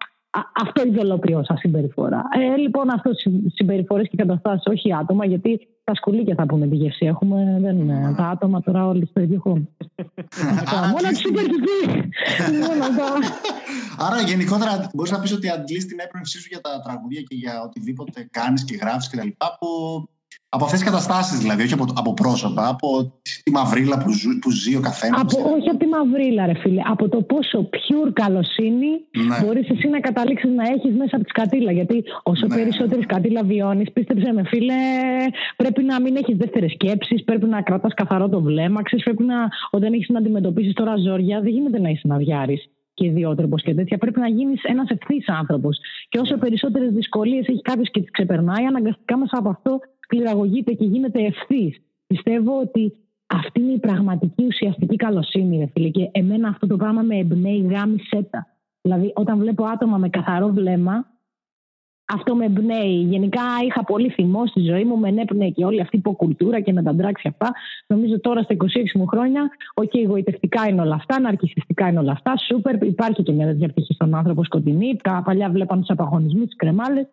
αυτό 0.52 0.82
ειδωλοποιώ 0.86 1.44
σαν 1.44 1.56
συμπεριφορά. 1.56 2.22
Ε, 2.54 2.56
λοιπόν, 2.56 2.90
αυτό 2.90 3.10
συμπεριφορές 3.54 4.08
και 4.08 4.16
καταστάσεις, 4.16 4.66
όχι 4.66 4.94
άτομα, 4.94 5.24
γιατί 5.26 5.68
τα 5.84 5.94
σκουλίκια 5.94 6.34
θα 6.34 6.46
πούνε 6.46 6.66
τη 6.66 6.76
γεύση. 6.76 7.06
Έχουμε, 7.06 7.58
δεν 7.60 7.78
είναι. 7.78 8.14
Τα 8.16 8.24
άτομα 8.24 8.62
τώρα 8.62 8.86
όλοι 8.86 9.06
στο 9.06 9.20
ίδιο 9.20 9.40
χώρο. 9.40 9.62
Μόνο 10.92 11.08
της 11.08 11.18
συμπεριφορή. 11.18 12.10
Άρα, 14.06 14.20
γενικότερα, 14.20 14.90
μπορείς 14.94 15.12
να 15.12 15.20
πεις 15.20 15.32
ότι 15.32 15.48
αντλείς 15.48 15.86
την 15.86 15.98
έπνευσή 15.98 16.40
σου 16.40 16.46
για 16.50 16.60
τα 16.60 16.80
τραγούδια 16.84 17.20
και 17.20 17.34
για 17.34 17.62
οτιδήποτε 17.62 18.28
κάνεις 18.30 18.64
και 18.64 18.76
γράφεις 18.76 19.10
κτλ. 19.10 19.28
που 19.58 19.68
από 20.54 20.64
αυτές 20.64 20.80
τις 20.80 20.88
καταστάσεις 20.88 21.38
δηλαδή, 21.38 21.62
όχι 21.62 21.72
από, 21.72 21.86
από 21.96 22.14
πρόσωπα, 22.14 22.68
από 22.68 23.12
τη 23.42 23.50
μαυρίλα 23.50 23.98
που, 24.02 24.10
ζου, 24.10 24.38
που 24.38 24.50
ζει 24.50 24.76
ο 24.76 24.80
καθένας. 24.80 25.20
Όχι 25.56 25.68
από 25.68 25.78
τη 25.78 25.86
μαυρίλα, 25.86 26.46
ρε 26.46 26.54
φίλε. 26.54 26.82
Από 26.84 27.08
το 27.08 27.22
πόσο 27.22 27.68
pure 27.72 28.12
καλοσύνη 28.12 28.90
ναι. 29.28 29.44
μπορείς 29.44 29.68
εσύ 29.70 29.88
να 29.88 30.00
καταλήξεις 30.00 30.50
να 30.50 30.64
έχεις 30.64 30.94
μέσα 30.96 31.16
από 31.16 31.24
τη 31.24 31.30
σκατήλα. 31.30 31.72
Γιατί 31.72 32.04
όσο 32.22 32.46
ναι. 32.46 32.54
περισσότερη 32.54 33.02
σκατήλα 33.02 33.42
βιώνεις, 33.42 33.92
πίστεψε 33.92 34.32
με, 34.32 34.42
φίλε, 34.44 34.74
πρέπει 35.56 35.82
να 35.82 36.00
μην 36.00 36.16
έχεις 36.16 36.36
δεύτερες 36.36 36.72
σκέψεις, 36.72 37.24
πρέπει 37.24 37.46
να 37.46 37.62
κρατάς 37.62 37.94
καθαρό 37.94 38.28
το 38.28 38.40
βλέμμα. 38.40 38.82
Ξέρεις, 38.82 39.04
πρέπει 39.04 39.22
να, 39.22 39.36
όταν 39.70 39.92
έχεις 39.92 40.08
να 40.08 40.18
αντιμετωπίσεις 40.18 40.72
τώρα 40.72 40.96
ζόρια, 40.96 41.40
δεν 41.40 41.52
γίνεται 41.52 41.80
να 41.80 41.88
είσαι 41.88 42.06
να 42.06 42.16
διάρει 42.16 42.62
και 42.94 43.06
ιδιότροπος 43.06 43.62
και 43.62 43.74
τέτοια. 43.74 43.98
Πρέπει 43.98 44.20
να 44.20 44.28
γίνεις 44.28 44.62
ένας 44.62 44.88
ευθύς 44.88 45.28
άνθρωπος. 45.28 45.78
Και 46.08 46.18
όσο 46.18 46.36
περισσότερες 46.36 46.92
δυσκολίες 46.92 47.46
έχει 47.46 47.60
κάποιος 47.60 47.90
και 47.90 48.00
τις 48.00 48.10
ξεπερνάει, 48.10 48.64
αναγκαστικά 48.64 49.16
μέσα 49.16 49.38
από 49.38 49.48
αυτό 49.48 49.80
σκληραγωγείται 50.08 50.72
και 50.72 50.84
γίνεται 50.84 51.20
ευθύς. 51.20 51.76
Πιστεύω 52.06 52.60
ότι 52.60 52.92
αυτή 53.26 53.60
είναι 53.60 53.72
η 53.72 53.78
πραγματική 53.78 54.44
ουσιαστική 54.46 54.96
καλοσύνη, 54.96 55.58
ρε 55.58 55.66
φίλε. 55.72 55.88
Και 55.88 56.08
εμένα 56.12 56.48
αυτό 56.48 56.66
το 56.66 56.76
πράγμα 56.76 57.02
με 57.02 57.16
εμπνέει 57.18 57.66
γάμησέ 57.70 57.98
τα. 57.98 58.46
Δηλαδή, 58.82 59.12
όταν 59.14 59.38
βλέπω 59.38 59.64
άτομα 59.64 59.96
με 59.98 60.08
καθαρό 60.08 60.48
βλέμμα, 60.48 61.06
αυτό 62.14 62.34
με 62.34 62.44
εμπνέει. 62.44 62.94
Γενικά 62.94 63.42
είχα 63.66 63.84
πολύ 63.84 64.08
θυμό 64.08 64.46
στη 64.46 64.60
ζωή 64.60 64.84
μου, 64.84 64.98
με 64.98 65.08
ενέπνεε 65.08 65.48
και 65.48 65.64
όλη 65.64 65.80
αυτή 65.80 65.96
η 65.96 65.98
υποκουλτούρα 65.98 66.60
και 66.60 66.72
με 66.72 66.82
τα 66.82 66.94
drugs 66.94 67.18
κι 67.18 67.28
αυτά. 67.28 67.54
Νομίζω 67.86 68.20
τώρα 68.20 68.42
στα 68.42 68.54
26 68.54 68.64
μου 68.94 69.06
χρόνια, 69.06 69.50
OK, 69.74 69.84
okay, 69.84 70.02
γοητευτικά 70.04 70.68
είναι 70.68 70.80
όλα 70.80 70.94
αυτά, 70.94 71.20
ναρκισσιστικά 71.20 71.88
είναι 71.88 71.98
όλα 71.98 72.12
αυτά. 72.12 72.34
Σούπερ, 72.36 72.82
υπάρχει 72.82 73.22
και 73.22 73.32
μια 73.32 73.46
τέτοια 73.46 73.68
πτυχή 73.68 73.94
στον 73.94 74.14
άνθρωπο 74.14 74.44
σκοτεινή. 74.44 74.96
Τα 75.02 75.22
παλιά 75.24 75.50
βλέπαν 75.50 75.78
τους 75.78 75.90
απαγχονισμούς, 75.90 76.44
τις 76.44 76.56
κρεμάλες. 76.56 77.06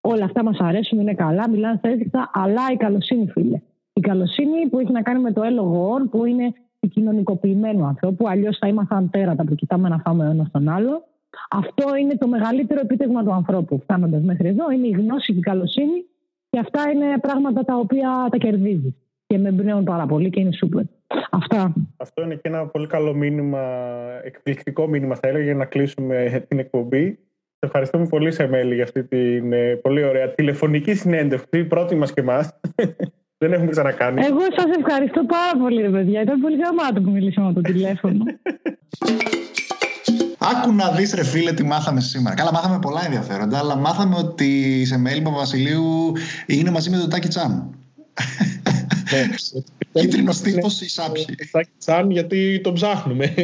Όλα 0.00 0.24
αυτά 0.24 0.44
μας 0.44 0.58
αρέσουν, 0.58 0.98
είναι 1.00 1.14
καλά, 1.14 1.48
μιλάνε 1.48 1.76
στα 1.78 1.88
έθικα, 1.88 2.30
αλλά 2.32 2.62
η 2.72 2.76
καλοσύνη, 2.76 3.26
φίλε. 3.26 3.60
Η 3.92 4.00
καλοσύνη 4.00 4.68
που 4.70 4.78
έχει 4.78 4.92
να 4.92 5.02
κάνει 5.02 5.20
με 5.20 5.32
το 5.32 5.42
έλογο 5.42 5.90
όρ, 5.90 6.02
που 6.08 6.24
είναι 6.24 6.52
του 6.80 6.88
κοινωνικοποιημένου 6.88 7.84
ανθρώπου. 7.84 8.28
Αλλιώς 8.28 8.58
θα 8.58 8.68
ήμασταν 8.68 9.10
τέρατα 9.10 9.44
που 9.44 9.54
κοιτάμε 9.54 9.88
να 9.88 9.98
φάμε 9.98 10.26
ο 10.26 10.30
ένας 10.30 10.48
τον 10.52 10.68
άλλο. 10.68 11.04
Αυτό 11.50 11.96
είναι 11.96 12.16
το 12.16 12.28
μεγαλύτερο 12.28 12.80
επίτευγμα 12.80 13.24
του 13.24 13.32
ανθρώπου. 13.32 13.80
Φτάνοντας 13.82 14.22
μέχρι 14.22 14.48
εδώ, 14.48 14.70
είναι 14.70 14.86
η 14.86 14.90
γνώση 14.90 15.32
και 15.32 15.38
η 15.38 15.42
καλοσύνη. 15.42 16.04
Και 16.50 16.58
αυτά 16.58 16.90
είναι 16.90 17.18
πράγματα 17.20 17.64
τα 17.64 17.76
οποία 17.76 18.28
τα 18.30 18.36
κερδίζει. 18.36 18.94
Και 19.26 19.38
με 19.38 19.48
εμπνέουν 19.48 19.84
πάρα 19.84 20.06
πολύ 20.06 20.30
και 20.30 20.40
είναι 20.40 20.52
σούπερ. 20.52 20.82
Αυτά. 21.30 21.72
Αυτό 21.96 22.22
είναι 22.22 22.34
και 22.34 22.48
ένα 22.48 22.66
πολύ 22.66 22.86
καλό 22.86 23.14
μήνυμα, 23.14 23.60
εκπληκτικό 24.24 24.86
μήνυμα 24.86 25.14
θα 25.14 25.28
έλεγα 25.28 25.44
για 25.44 25.54
να 25.54 25.64
κλείσουμε 25.64 26.44
την 26.48 26.58
εκπομπή. 26.58 27.18
Σε 27.58 27.66
ευχαριστούμε 27.66 28.06
πολύ 28.06 28.32
Σεμέλη 28.32 28.74
για 28.74 28.84
αυτή 28.84 29.04
την 29.04 29.52
ε, 29.52 29.74
πολύ 29.74 30.04
ωραία 30.04 30.28
τηλεφωνική 30.34 30.94
συνέντευξη, 30.94 31.64
πρώτη 31.64 31.94
μας 31.94 32.12
και 32.12 32.20
εμάς. 32.20 32.60
Δεν 33.38 33.52
έχουμε 33.52 33.70
ξανακάνει. 33.70 34.24
Εγώ 34.24 34.40
σας 34.40 34.76
ευχαριστώ 34.78 35.24
πάρα 35.24 35.62
πολύ 35.62 35.80
ρε 35.82 35.90
παιδιά. 35.90 36.20
Ήταν 36.20 36.40
πολύ 36.40 36.56
γαμάτο 36.56 37.00
που 37.00 37.10
μιλήσαμε 37.10 37.46
από 37.46 37.54
το 37.54 37.72
τηλέφωνο. 37.72 38.24
Άκου 40.50 40.72
να 40.74 40.90
δεις, 40.90 41.12
ρε 41.12 41.24
φίλε, 41.24 41.52
τι 41.52 41.62
μάθαμε 41.62 42.00
σήμερα. 42.00 42.36
Καλά, 42.36 42.52
μάθαμε 42.52 42.78
πολλά 42.78 43.04
ενδιαφέροντα, 43.04 43.58
αλλά 43.58 43.76
μάθαμε 43.76 44.16
ότι 44.16 44.80
η 44.80 44.84
Σεμέλη 44.84 45.20
Παπασιλείου 45.20 46.12
είναι 46.46 46.70
μαζί 46.70 46.90
με 46.90 46.96
τον 46.96 47.10
Τάκη 47.10 47.28
Τσάν. 47.28 47.74
Ναι. 49.10 49.26
Κίτρινος 50.00 50.40
τύπος 50.40 50.80
ή 50.80 50.88
σάπιε. 50.88 51.24
Σαν 51.78 52.10
γιατί 52.10 52.60
τον 52.60 52.74
ψάχνουμε. 52.74 53.34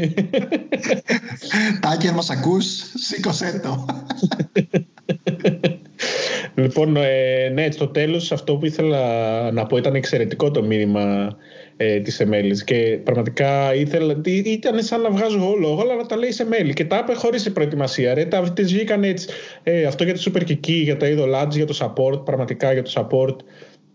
Τάκη, 1.80 2.08
αν 2.08 2.14
μας 2.14 2.30
ακούς, 2.30 2.64
σήκωσέ 2.94 3.60
το. 3.62 3.86
Λοιπόν, 6.54 6.96
ε, 6.96 7.48
ναι, 7.48 7.70
στο 7.70 7.88
τέλος 7.88 8.32
αυτό 8.32 8.56
που 8.56 8.66
ήθελα 8.66 9.52
να 9.52 9.66
πω 9.66 9.76
ήταν 9.76 9.94
εξαιρετικό 9.94 10.50
το 10.50 10.62
μήνυμα 10.62 11.36
ε, 11.80 12.00
της 12.00 12.20
Εμέλης. 12.20 12.64
Και 12.64 13.00
πραγματικά 13.04 13.74
ήθελα, 13.74 14.20
ήταν 14.44 14.82
σαν 14.82 15.00
να 15.00 15.10
βγάζω 15.10 15.38
εγώ 15.38 15.54
λόγο, 15.54 15.80
αλλά 15.80 15.94
να 15.94 16.06
τα 16.06 16.16
λέει 16.16 16.32
σε 16.32 16.42
Εμέλη. 16.42 16.72
Και 16.72 16.84
τα 16.84 16.98
είπε 16.98 17.14
χωρίς 17.14 17.52
προετοιμασία. 17.52 18.14
Ρε, 18.14 18.24
τα, 18.24 18.52
τις 18.52 18.72
βγήκαν 18.72 19.04
έτσι. 19.04 19.28
Ε, 19.62 19.84
αυτό 19.84 20.04
για 20.04 20.14
τη 20.14 20.22
Super 20.26 20.40
Kiki, 20.40 20.82
για 20.82 20.96
τα 20.96 21.08
είδωλά 21.08 21.48
για 21.50 21.66
το 21.66 21.78
support, 21.80 22.24
πραγματικά 22.24 22.72
για 22.72 22.82
το 22.82 22.92
support. 22.94 23.36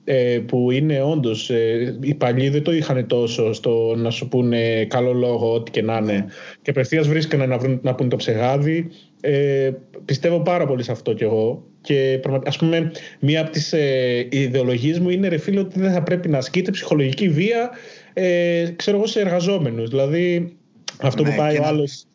Ε, 0.05 0.39
που 0.47 0.71
είναι 0.71 1.01
όντως. 1.01 1.49
Ε, 1.49 1.97
οι 2.01 2.13
παλιοί 2.13 2.49
δεν 2.49 2.63
το 2.63 2.73
είχαν 2.73 3.07
τόσο 3.07 3.53
στο 3.53 3.93
να 3.97 4.09
σου 4.09 4.27
πούνε 4.27 4.85
καλό 4.85 5.13
λόγο, 5.13 5.53
ό,τι 5.53 5.71
και 5.71 5.81
να 5.81 5.97
είναι. 5.97 6.25
Και 6.61 6.69
απευθείας 6.69 7.07
βρίσκανε 7.07 7.45
να, 7.45 7.57
βρουν, 7.57 7.79
να 7.83 7.95
πούνε 7.95 8.09
το 8.09 8.15
ψεγάδι. 8.15 8.89
Ε, 9.21 9.71
πιστεύω 10.05 10.39
πάρα 10.39 10.65
πολύ 10.65 10.83
σε 10.83 10.91
αυτό 10.91 11.13
κι 11.13 11.23
εγώ. 11.23 11.63
Και 11.83 12.19
ας 12.45 12.57
πούμε, 12.57 12.91
μία 13.19 13.41
από 13.41 13.51
τις 13.51 13.73
ε, 13.73 14.27
ιδεολογίες 14.31 14.99
μου 14.99 15.09
είναι 15.09 15.27
ρε 15.27 15.37
φίλε 15.37 15.59
ότι 15.59 15.79
δεν 15.79 15.91
θα 15.91 16.03
πρέπει 16.03 16.29
να 16.29 16.37
ασκείται 16.37 16.71
ψυχολογική 16.71 17.29
βία 17.29 17.71
ε, 18.13 18.73
ξέρω 18.75 18.97
εγώ 18.97 19.07
σε 19.07 19.19
εργαζόμενους. 19.19 19.89
Δηλαδή 19.89 20.55
αυτό 21.01 21.23
που 21.23 21.29
ναι, 21.29 21.35
πάει 21.35 21.57
ο 21.57 21.63
άλλος 21.65 22.05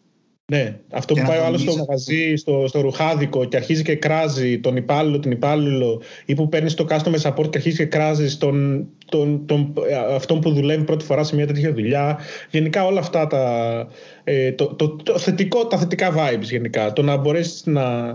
ναι, 0.53 0.81
αυτό 0.91 1.15
που 1.15 1.23
πάει 1.27 1.39
ο 1.39 1.45
άλλος 1.45 1.61
στο 1.61 1.77
μαγαζί, 1.77 2.37
στο, 2.37 2.65
στο 2.69 2.81
ρουχάδικο 2.81 3.45
και 3.45 3.57
αρχίζει 3.57 3.83
και 3.83 3.95
κράζει 3.95 4.59
τον 4.61 4.77
υπάλληλο, 4.77 5.19
την 5.19 5.31
υπάλληλο, 5.31 6.03
ή 6.25 6.35
που 6.35 6.49
παίρνεις 6.49 6.75
το 6.75 6.87
customer 6.89 7.21
support 7.23 7.51
και 7.51 7.57
αρχίζει 7.59 7.77
και 7.77 7.85
κράζεις 7.85 8.39
τον, 8.39 8.87
τον, 9.07 9.47
τον, 9.47 9.73
αυτόν 10.15 10.41
που 10.41 10.53
δουλεύει 10.53 10.85
πρώτη 10.85 11.05
φορά 11.05 11.25
σε 11.25 11.35
μια 11.35 11.47
τέτοια 11.47 11.73
δουλειά. 11.73 12.19
Γενικά 12.51 12.85
όλα 12.85 13.01
αυτά 13.01 13.27
τα, 13.27 13.87
ε, 14.25 14.53
το, 14.53 14.67
το, 14.67 14.89
το, 14.89 15.19
θετικό, 15.19 15.67
τα 15.67 15.79
θετικά 15.79 16.15
vibes 16.15 16.43
γενικά. 16.51 16.93
Το 16.93 17.03
να 17.03 17.17
μπορέσεις 17.17 17.67
να, 17.67 18.07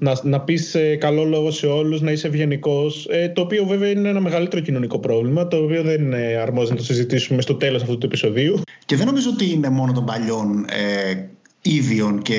να, 0.00 0.20
να 0.22 0.40
πεις 0.40 0.74
ε, 0.74 0.96
καλό 0.96 1.24
λόγο 1.24 1.50
σε 1.50 1.66
όλους, 1.66 2.00
να 2.00 2.10
είσαι 2.10 2.26
ευγενικός. 2.26 3.06
Ε, 3.10 3.28
το 3.28 3.40
οποίο 3.40 3.64
βέβαια 3.64 3.90
είναι 3.90 4.08
ένα 4.08 4.20
μεγαλύτερο 4.20 4.62
κοινωνικό 4.62 4.98
πρόβλημα, 4.98 5.48
το 5.48 5.56
οποίο 5.56 5.82
δεν 5.82 6.02
είναι 6.02 6.38
αρμόζει 6.42 6.70
να 6.70 6.76
το 6.76 6.84
συζητήσουμε 6.84 7.42
στο 7.42 7.54
τέλος 7.54 7.82
αυτού 7.82 7.98
του 7.98 8.06
επεισοδίου. 8.06 8.60
Και 8.86 8.96
δεν 8.96 9.06
νομίζω 9.06 9.30
ότι 9.30 9.52
είναι 9.52 9.68
μόνο 9.68 9.92
των 9.92 10.04
παλιών. 10.04 10.64
Ε 10.68 11.28
ίδιων 11.64 12.22
και 12.22 12.38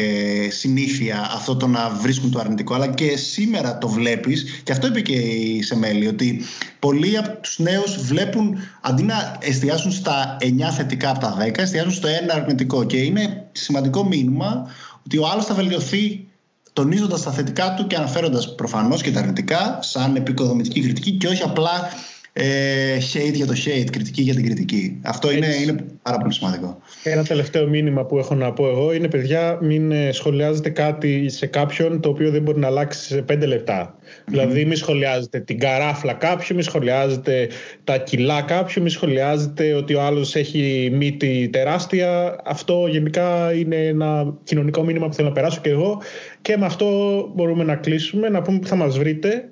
συνήθεια 0.51 1.29
αυτό 1.33 1.55
το 1.55 1.67
να 1.67 1.89
βρίσκουν 1.89 2.31
το 2.31 2.39
αρνητικό. 2.39 2.73
Αλλά 2.73 2.87
και 2.87 3.17
σήμερα 3.17 3.77
το 3.77 3.87
βλέπεις 3.87 4.61
και 4.63 4.71
αυτό 4.71 4.87
είπε 4.87 5.01
και 5.01 5.15
η 5.15 5.61
Σεμέλη 5.61 6.07
ότι 6.07 6.41
πολλοί 6.79 7.17
από 7.17 7.37
τους 7.41 7.59
νέους 7.59 7.97
βλέπουν 8.01 8.57
αντί 8.81 9.03
να 9.03 9.37
εστιάσουν 9.41 9.91
στα 9.91 10.37
9 10.41 10.45
θετικά 10.75 11.09
από 11.09 11.19
τα 11.19 11.37
10 11.39 11.57
εστιάζουν 11.57 11.91
στο 11.91 12.07
1 12.07 12.11
αρνητικό. 12.29 12.83
Και 12.83 12.97
είναι 12.97 13.47
σημαντικό 13.51 14.03
μήνυμα 14.03 14.67
ότι 15.05 15.17
ο 15.17 15.27
άλλος 15.27 15.45
θα 15.45 15.53
βελτιωθεί 15.53 16.27
τονίζοντας 16.73 17.23
τα 17.23 17.31
θετικά 17.31 17.73
του 17.73 17.87
και 17.87 17.95
αναφέροντας 17.95 18.55
προφανώς 18.55 19.01
και 19.01 19.11
τα 19.11 19.19
αρνητικά 19.19 19.79
σαν 19.81 20.15
επικοδομητική 20.15 20.81
κριτική 20.81 21.11
και 21.11 21.27
όχι 21.27 21.43
απλά 21.43 21.89
ε, 22.37 22.97
hate 23.13 23.33
για 23.33 23.45
το 23.45 23.53
hate, 23.65 23.89
κριτική 23.91 24.21
για 24.21 24.33
την 24.33 24.45
κριτική. 24.45 24.99
Αυτό 25.03 25.31
είναι, 25.31 25.47
είναι 25.61 25.75
πάρα 26.01 26.17
πολύ 26.17 26.33
σημαντικό. 26.33 26.81
Ένα 27.03 27.23
τελευταίο 27.23 27.67
μήνυμα 27.67 28.05
που 28.05 28.17
έχω 28.17 28.35
να 28.35 28.53
πω 28.53 28.67
εγώ 28.67 28.93
είναι 28.93 29.07
παιδιά 29.07 29.57
μην 29.61 29.91
ε, 29.91 30.11
σχολιάζετε 30.11 30.69
κάτι 30.69 31.29
σε 31.29 31.45
κάποιον 31.45 32.01
το 32.01 32.09
οποίο 32.09 32.31
δεν 32.31 32.41
μπορεί 32.41 32.59
να 32.59 32.67
αλλάξει 32.67 32.99
σε 32.99 33.21
πέντε 33.21 33.45
λεπτά. 33.45 33.97
Δηλαδή 34.25 34.65
μην 34.65 34.77
σχολιάζετε 34.77 35.39
την 35.39 35.59
καράφλα 35.59 36.13
κάποιου, 36.13 36.55
μην 36.55 36.63
σχολιάζετε 36.63 37.49
τα 37.83 37.97
κιλά 37.97 38.41
κάποιου, 38.41 38.81
μην 38.81 38.91
σχολιάζετε 38.91 39.73
ότι 39.73 39.93
ο 39.93 40.01
άλλος 40.01 40.35
έχει 40.35 40.89
μύτη 40.93 41.49
τεράστια. 41.51 42.35
Αυτό 42.45 42.87
γενικά 42.89 43.53
είναι 43.53 43.75
ένα 43.75 44.33
κοινωνικό 44.43 44.83
μήνυμα 44.83 45.07
που 45.07 45.13
θέλω 45.13 45.27
να 45.27 45.33
περάσω 45.33 45.61
και 45.61 45.69
εγώ 45.69 46.01
και 46.41 46.57
με 46.57 46.65
αυτό 46.65 46.87
μπορούμε 47.35 47.63
να 47.63 47.75
κλείσουμε, 47.75 48.29
να 48.29 48.41
πούμε 48.41 48.59
που 48.59 48.67
θα 48.67 48.75
μας 48.75 48.97
βρείτε 48.97 49.49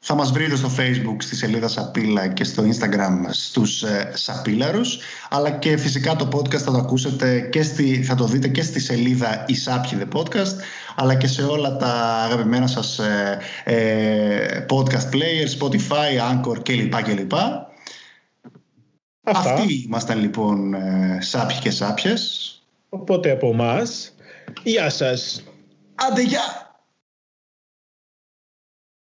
θα 0.00 0.14
μας 0.14 0.32
βρείτε 0.32 0.56
στο 0.56 0.70
facebook 0.78 1.16
στη 1.18 1.36
σελίδα 1.36 1.68
Σαπίλα 1.68 2.28
και 2.28 2.44
στο 2.44 2.62
instagram 2.62 3.26
στους 3.30 3.82
ε, 3.82 4.10
Σαπίλαρους 4.14 4.98
αλλά 5.30 5.50
και 5.50 5.76
φυσικά 5.76 6.16
το 6.16 6.28
podcast 6.32 6.56
θα 6.58 6.70
το 6.72 6.78
ακούσετε 6.78 7.40
και 7.40 7.62
στη, 7.62 8.02
θα 8.02 8.14
το 8.14 8.24
δείτε 8.24 8.48
και 8.48 8.62
στη 8.62 8.80
σελίδα 8.80 9.44
η 9.48 9.54
The 9.66 10.18
Podcast 10.18 10.54
αλλά 10.96 11.14
και 11.14 11.26
σε 11.26 11.42
όλα 11.42 11.76
τα 11.76 11.92
αγαπημένα 12.24 12.66
σας 12.66 12.98
ε, 12.98 13.38
ε, 13.64 14.66
podcast 14.70 15.14
players, 15.14 15.58
Spotify, 15.60 16.32
Anchor 16.32 16.62
κλπ. 16.62 17.02
κλπ. 17.02 17.32
Αυτοί 19.22 19.82
ήμασταν 19.86 20.20
λοιπόν 20.20 20.74
ε, 20.74 21.18
σάπιοι 21.20 21.58
και 21.58 21.70
σάπιες. 21.70 22.52
Οπότε 22.88 23.30
από 23.30 23.48
εμάς, 23.48 24.14
γεια 24.62 24.90
σας. 24.90 25.42
Άντε 25.94 26.22
γεια! 26.22 26.67